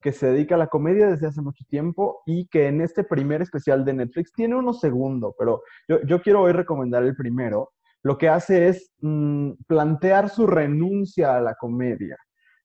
que 0.01 0.11
se 0.11 0.27
dedica 0.27 0.55
a 0.55 0.59
la 0.59 0.67
comedia 0.67 1.07
desde 1.07 1.27
hace 1.27 1.41
mucho 1.41 1.63
tiempo 1.67 2.21
y 2.25 2.47
que 2.47 2.67
en 2.67 2.81
este 2.81 3.03
primer 3.03 3.41
especial 3.41 3.83
de 3.83 3.93
Netflix 3.93 4.31
tiene 4.31 4.55
uno 4.55 4.73
segundo, 4.73 5.35
pero 5.37 5.63
yo, 6.05 6.21
quiero 6.21 6.43
hoy 6.43 6.51
recomendar 6.51 7.03
el 7.03 7.15
primero. 7.15 7.71
Lo 8.03 8.17
que 8.17 8.29
hace 8.29 8.67
es 8.67 8.93
mm, 9.01 9.53
plantear 9.67 10.29
su 10.29 10.45
renuncia 10.45 11.35
a 11.35 11.41
la 11.41 11.55
comedia 11.55 12.15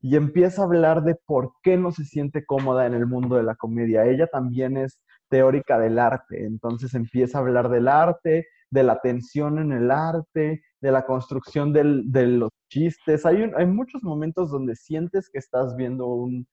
y 0.02 0.16
empieza 0.16 0.62
a 0.62 0.64
hablar 0.64 1.04
de 1.04 1.14
por 1.14 1.52
qué 1.62 1.76
no 1.76 1.92
se 1.92 2.04
siente 2.04 2.44
cómoda 2.44 2.86
en 2.86 2.94
el 2.94 3.06
mundo 3.06 3.36
de 3.36 3.44
la 3.44 3.54
comedia. 3.54 4.04
Ella 4.04 4.26
también 4.26 4.76
es 4.76 5.00
teórica 5.28 5.78
del 5.78 5.98
arte, 5.98 6.44
entonces 6.44 6.94
empieza 6.94 7.38
a 7.38 7.40
hablar 7.40 7.70
del 7.70 7.88
arte, 7.88 8.48
de 8.70 8.82
la 8.82 9.00
tensión 9.00 9.58
en 9.58 9.72
el 9.72 9.90
arte, 9.90 10.62
de 10.80 10.92
la 10.92 11.06
construcción 11.06 11.72
de 11.72 12.26
los 12.26 12.50
chistes. 12.68 13.24
Hay, 13.24 13.50
hay 13.56 13.66
muchos 13.66 14.02
momentos 14.02 14.50
donde 14.50 14.74
sientes 14.74 15.30
que 15.30 15.38
estás 15.38 15.76
viendo 15.76 16.06
un, 16.08 16.48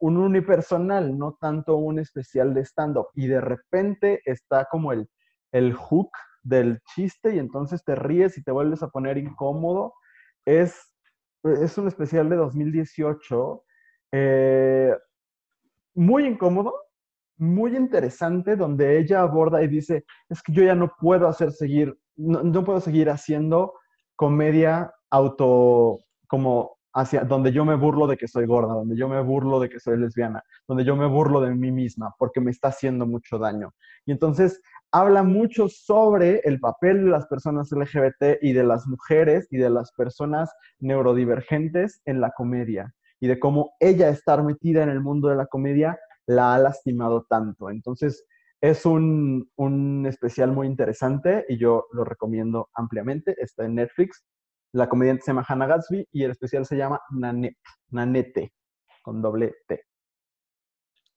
un 0.00 0.16
unipersonal, 0.16 1.16
no 1.16 1.38
tanto 1.40 1.76
un 1.76 2.00
especial 2.00 2.52
de 2.52 2.64
stand-up. 2.64 3.06
Y 3.14 3.28
de 3.28 3.40
repente 3.40 4.20
está 4.24 4.66
como 4.68 4.92
el, 4.92 5.08
el 5.52 5.72
hook 5.74 6.10
del 6.42 6.80
chiste 6.94 7.36
y 7.36 7.38
entonces 7.38 7.84
te 7.84 7.94
ríes 7.94 8.36
y 8.36 8.42
te 8.42 8.50
vuelves 8.50 8.82
a 8.82 8.88
poner 8.88 9.16
incómodo. 9.16 9.94
Es, 10.44 10.91
es 11.42 11.76
un 11.78 11.88
especial 11.88 12.28
de 12.28 12.36
2018, 12.36 13.64
eh, 14.12 14.96
muy 15.94 16.26
incómodo, 16.26 16.74
muy 17.38 17.76
interesante, 17.76 18.56
donde 18.56 18.98
ella 18.98 19.22
aborda 19.22 19.62
y 19.62 19.68
dice, 19.68 20.04
es 20.28 20.42
que 20.42 20.52
yo 20.52 20.62
ya 20.62 20.74
no 20.74 20.92
puedo 21.00 21.28
hacer 21.28 21.52
seguir, 21.52 21.98
no, 22.16 22.42
no 22.42 22.64
puedo 22.64 22.80
seguir 22.80 23.10
haciendo 23.10 23.74
comedia 24.16 24.92
auto, 25.10 25.98
como 26.28 26.78
hacia 26.94 27.24
donde 27.24 27.52
yo 27.52 27.64
me 27.64 27.74
burlo 27.74 28.06
de 28.06 28.16
que 28.16 28.28
soy 28.28 28.46
gorda, 28.46 28.74
donde 28.74 28.96
yo 28.96 29.08
me 29.08 29.20
burlo 29.22 29.60
de 29.60 29.68
que 29.68 29.80
soy 29.80 29.98
lesbiana, 29.98 30.42
donde 30.68 30.84
yo 30.84 30.94
me 30.94 31.06
burlo 31.06 31.40
de 31.40 31.54
mí 31.54 31.72
misma 31.72 32.14
porque 32.18 32.40
me 32.40 32.50
está 32.50 32.68
haciendo 32.68 33.06
mucho 33.06 33.38
daño. 33.38 33.72
Y 34.04 34.12
entonces 34.12 34.60
habla 34.92 35.22
mucho 35.22 35.68
sobre 35.68 36.40
el 36.44 36.60
papel 36.60 37.04
de 37.04 37.10
las 37.10 37.26
personas 37.26 37.72
LGBT 37.72 38.42
y 38.42 38.52
de 38.52 38.64
las 38.64 38.86
mujeres 38.86 39.48
y 39.50 39.56
de 39.56 39.70
las 39.70 39.92
personas 39.92 40.52
neurodivergentes 40.78 42.02
en 42.04 42.20
la 42.20 42.30
comedia 42.30 42.94
y 43.20 43.26
de 43.26 43.38
cómo 43.38 43.74
ella 43.80 44.08
estar 44.08 44.42
metida 44.42 44.82
en 44.82 44.90
el 44.90 45.00
mundo 45.00 45.28
de 45.28 45.36
la 45.36 45.46
comedia 45.46 45.98
la 46.26 46.54
ha 46.54 46.58
lastimado 46.58 47.26
tanto. 47.28 47.70
Entonces, 47.70 48.26
es 48.60 48.86
un, 48.86 49.50
un 49.56 50.06
especial 50.06 50.52
muy 50.52 50.66
interesante 50.66 51.44
y 51.48 51.56
yo 51.56 51.86
lo 51.92 52.04
recomiendo 52.04 52.68
ampliamente. 52.74 53.34
Está 53.38 53.64
en 53.64 53.74
Netflix 53.76 54.24
la 54.72 54.88
comediante 54.88 55.22
se 55.22 55.30
llama 55.30 55.44
Hannah 55.46 55.66
Gatsby 55.66 56.08
y 56.12 56.24
el 56.24 56.30
especial 56.30 56.64
se 56.64 56.76
llama 56.76 57.00
Nanette, 57.10 57.58
Nanette, 57.90 58.54
con 59.02 59.20
doble 59.20 59.54
T. 59.68 59.84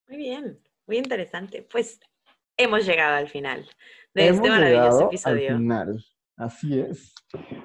Muy 0.07 0.17
bien, 0.17 0.61
muy 0.85 0.97
interesante. 0.97 1.65
Pues 1.71 1.99
hemos 2.57 2.85
llegado 2.85 3.15
al 3.15 3.29
final 3.29 3.67
de 4.13 4.29
este 4.29 4.49
maravilloso 4.49 5.07
episodio. 5.07 5.51
Al 5.51 5.57
final, 5.57 6.05
así 6.37 6.79
es. 6.79 7.13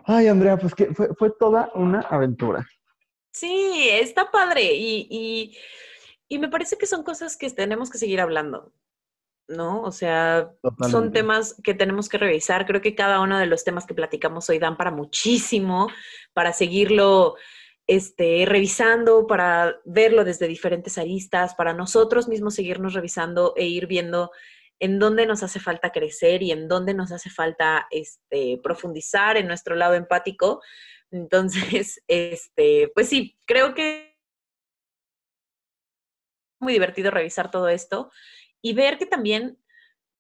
Ay, 0.05 0.29
Andrea, 0.29 0.57
pues 0.57 0.75
que 0.75 0.87
fue, 0.95 1.31
toda 1.39 1.71
una 1.75 2.01
aventura. 2.01 2.67
Sí, 3.33 3.89
está 3.91 4.31
padre 4.31 4.73
y, 4.75 5.57
y 6.29 6.39
me 6.39 6.49
parece 6.49 6.77
que 6.77 6.87
son 6.87 7.05
cosas 7.05 7.37
que 7.37 7.51
tenemos 7.51 7.91
que 7.91 7.99
seguir 7.99 8.21
hablando. 8.21 8.73
¿no? 9.51 9.83
O 9.83 9.93
sea, 9.93 10.53
son 10.91 11.13
temas 11.13 11.57
que 11.63 11.75
tenemos 11.75 12.09
que 12.09 12.19
revisar. 12.19 12.67
Creo 12.67 12.81
que 12.81 12.95
cada 12.95 13.21
uno 13.21 13.39
de 13.39 13.47
los 13.47 13.65
temas 13.65 13.87
que 13.87 13.95
platicamos 13.95 14.49
hoy 14.49 14.59
dan 14.59 14.77
para 14.77 14.91
muchísimo, 14.91 15.89
para 16.33 16.53
seguirlo 16.53 17.37
este, 17.87 18.45
revisando, 18.47 19.27
para 19.27 19.77
verlo 19.85 20.25
desde 20.25 20.47
diferentes 20.47 20.97
aristas, 20.99 21.55
para 21.55 21.75
nosotros 21.75 22.29
mismos 22.29 22.55
seguirnos 22.55 22.95
revisando 22.95 23.53
e 23.57 23.67
ir 23.67 23.87
viendo 23.87 24.31
en 24.81 24.99
dónde 24.99 25.27
nos 25.27 25.43
hace 25.43 25.61
falta 25.61 25.93
crecer 25.93 26.43
y 26.43 26.51
en 26.51 26.67
dónde 26.67 26.95
nos 26.95 27.13
hace 27.13 27.31
falta 27.31 27.87
este, 27.91 28.59
profundizar 28.63 29.37
en 29.37 29.47
nuestro 29.47 29.77
lado 29.77 29.95
empático. 29.95 30.63
Entonces, 31.11 32.03
este, 32.09 32.91
pues 32.95 33.09
sí, 33.09 33.39
creo 33.47 33.75
que 33.75 34.19
muy 36.61 36.73
divertido 36.73 37.11
revisar 37.11 37.51
todo 37.51 37.69
esto 37.69 38.11
y 38.63 38.75
ver 38.75 38.99
que 38.99 39.07
también, 39.07 39.59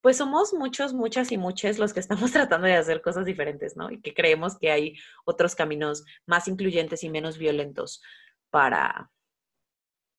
pues 0.02 0.18
somos 0.18 0.54
muchos, 0.54 0.94
muchas 0.94 1.32
y 1.32 1.38
muchos 1.38 1.78
los 1.78 1.92
que 1.92 2.00
estamos 2.00 2.32
tratando 2.32 2.66
de 2.66 2.74
hacer 2.74 3.00
cosas 3.00 3.24
diferentes, 3.24 3.76
¿no? 3.76 3.90
Y 3.90 4.00
que 4.00 4.14
creemos 4.14 4.58
que 4.58 4.70
hay 4.70 4.98
otros 5.24 5.54
caminos 5.54 6.04
más 6.26 6.48
incluyentes 6.48 7.02
y 7.02 7.08
menos 7.10 7.38
violentos 7.38 8.02
para, 8.50 9.10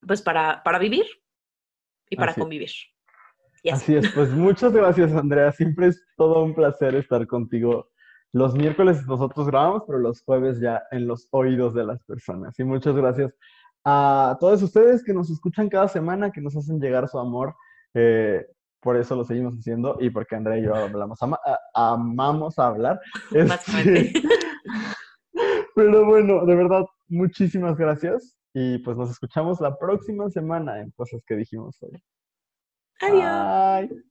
pues 0.06 0.20
para, 0.20 0.62
para 0.64 0.78
vivir 0.78 1.06
y 2.10 2.16
para 2.16 2.34
convivir. 2.34 2.70
Así. 3.70 3.96
es, 3.96 4.10
pues 4.12 4.30
muchas 4.30 4.72
gracias 4.72 5.12
Andrea, 5.12 5.52
siempre 5.52 5.88
es 5.88 6.04
todo 6.16 6.42
un 6.42 6.54
placer 6.54 6.94
estar 6.94 7.26
contigo. 7.26 7.88
Los 8.32 8.54
miércoles 8.54 9.06
nosotros 9.06 9.46
grabamos, 9.46 9.82
pero 9.86 9.98
los 9.98 10.22
jueves 10.22 10.58
ya 10.58 10.82
en 10.90 11.06
los 11.06 11.28
oídos 11.30 11.74
de 11.74 11.84
las 11.84 12.02
personas. 12.04 12.58
Y 12.58 12.64
muchas 12.64 12.96
gracias 12.96 13.34
a 13.84 14.36
todos 14.40 14.62
ustedes 14.62 15.04
que 15.04 15.12
nos 15.12 15.30
escuchan 15.30 15.68
cada 15.68 15.88
semana, 15.88 16.30
que 16.30 16.40
nos 16.40 16.56
hacen 16.56 16.80
llegar 16.80 17.08
su 17.08 17.18
amor 17.18 17.54
eh, 17.94 18.46
por 18.80 18.96
eso 18.96 19.14
lo 19.14 19.24
seguimos 19.24 19.54
haciendo 19.54 19.96
y 20.00 20.10
porque 20.10 20.34
Andrea 20.34 20.58
y 20.58 20.64
yo 20.64 20.74
hablamos, 20.74 21.18
amamos 21.74 22.58
a 22.58 22.66
hablar. 22.66 23.00
Este, 23.32 24.12
pero 25.74 26.04
bueno, 26.04 26.44
de 26.44 26.54
verdad, 26.54 26.84
muchísimas 27.08 27.76
gracias 27.76 28.36
y 28.52 28.78
pues 28.78 28.96
nos 28.96 29.10
escuchamos 29.10 29.60
la 29.60 29.78
próxima 29.78 30.28
semana 30.30 30.80
en 30.80 30.90
cosas 30.90 31.22
que 31.26 31.36
dijimos 31.36 31.76
hoy. 31.80 32.02
Adiós. 33.02 33.52
Bye. 33.88 34.02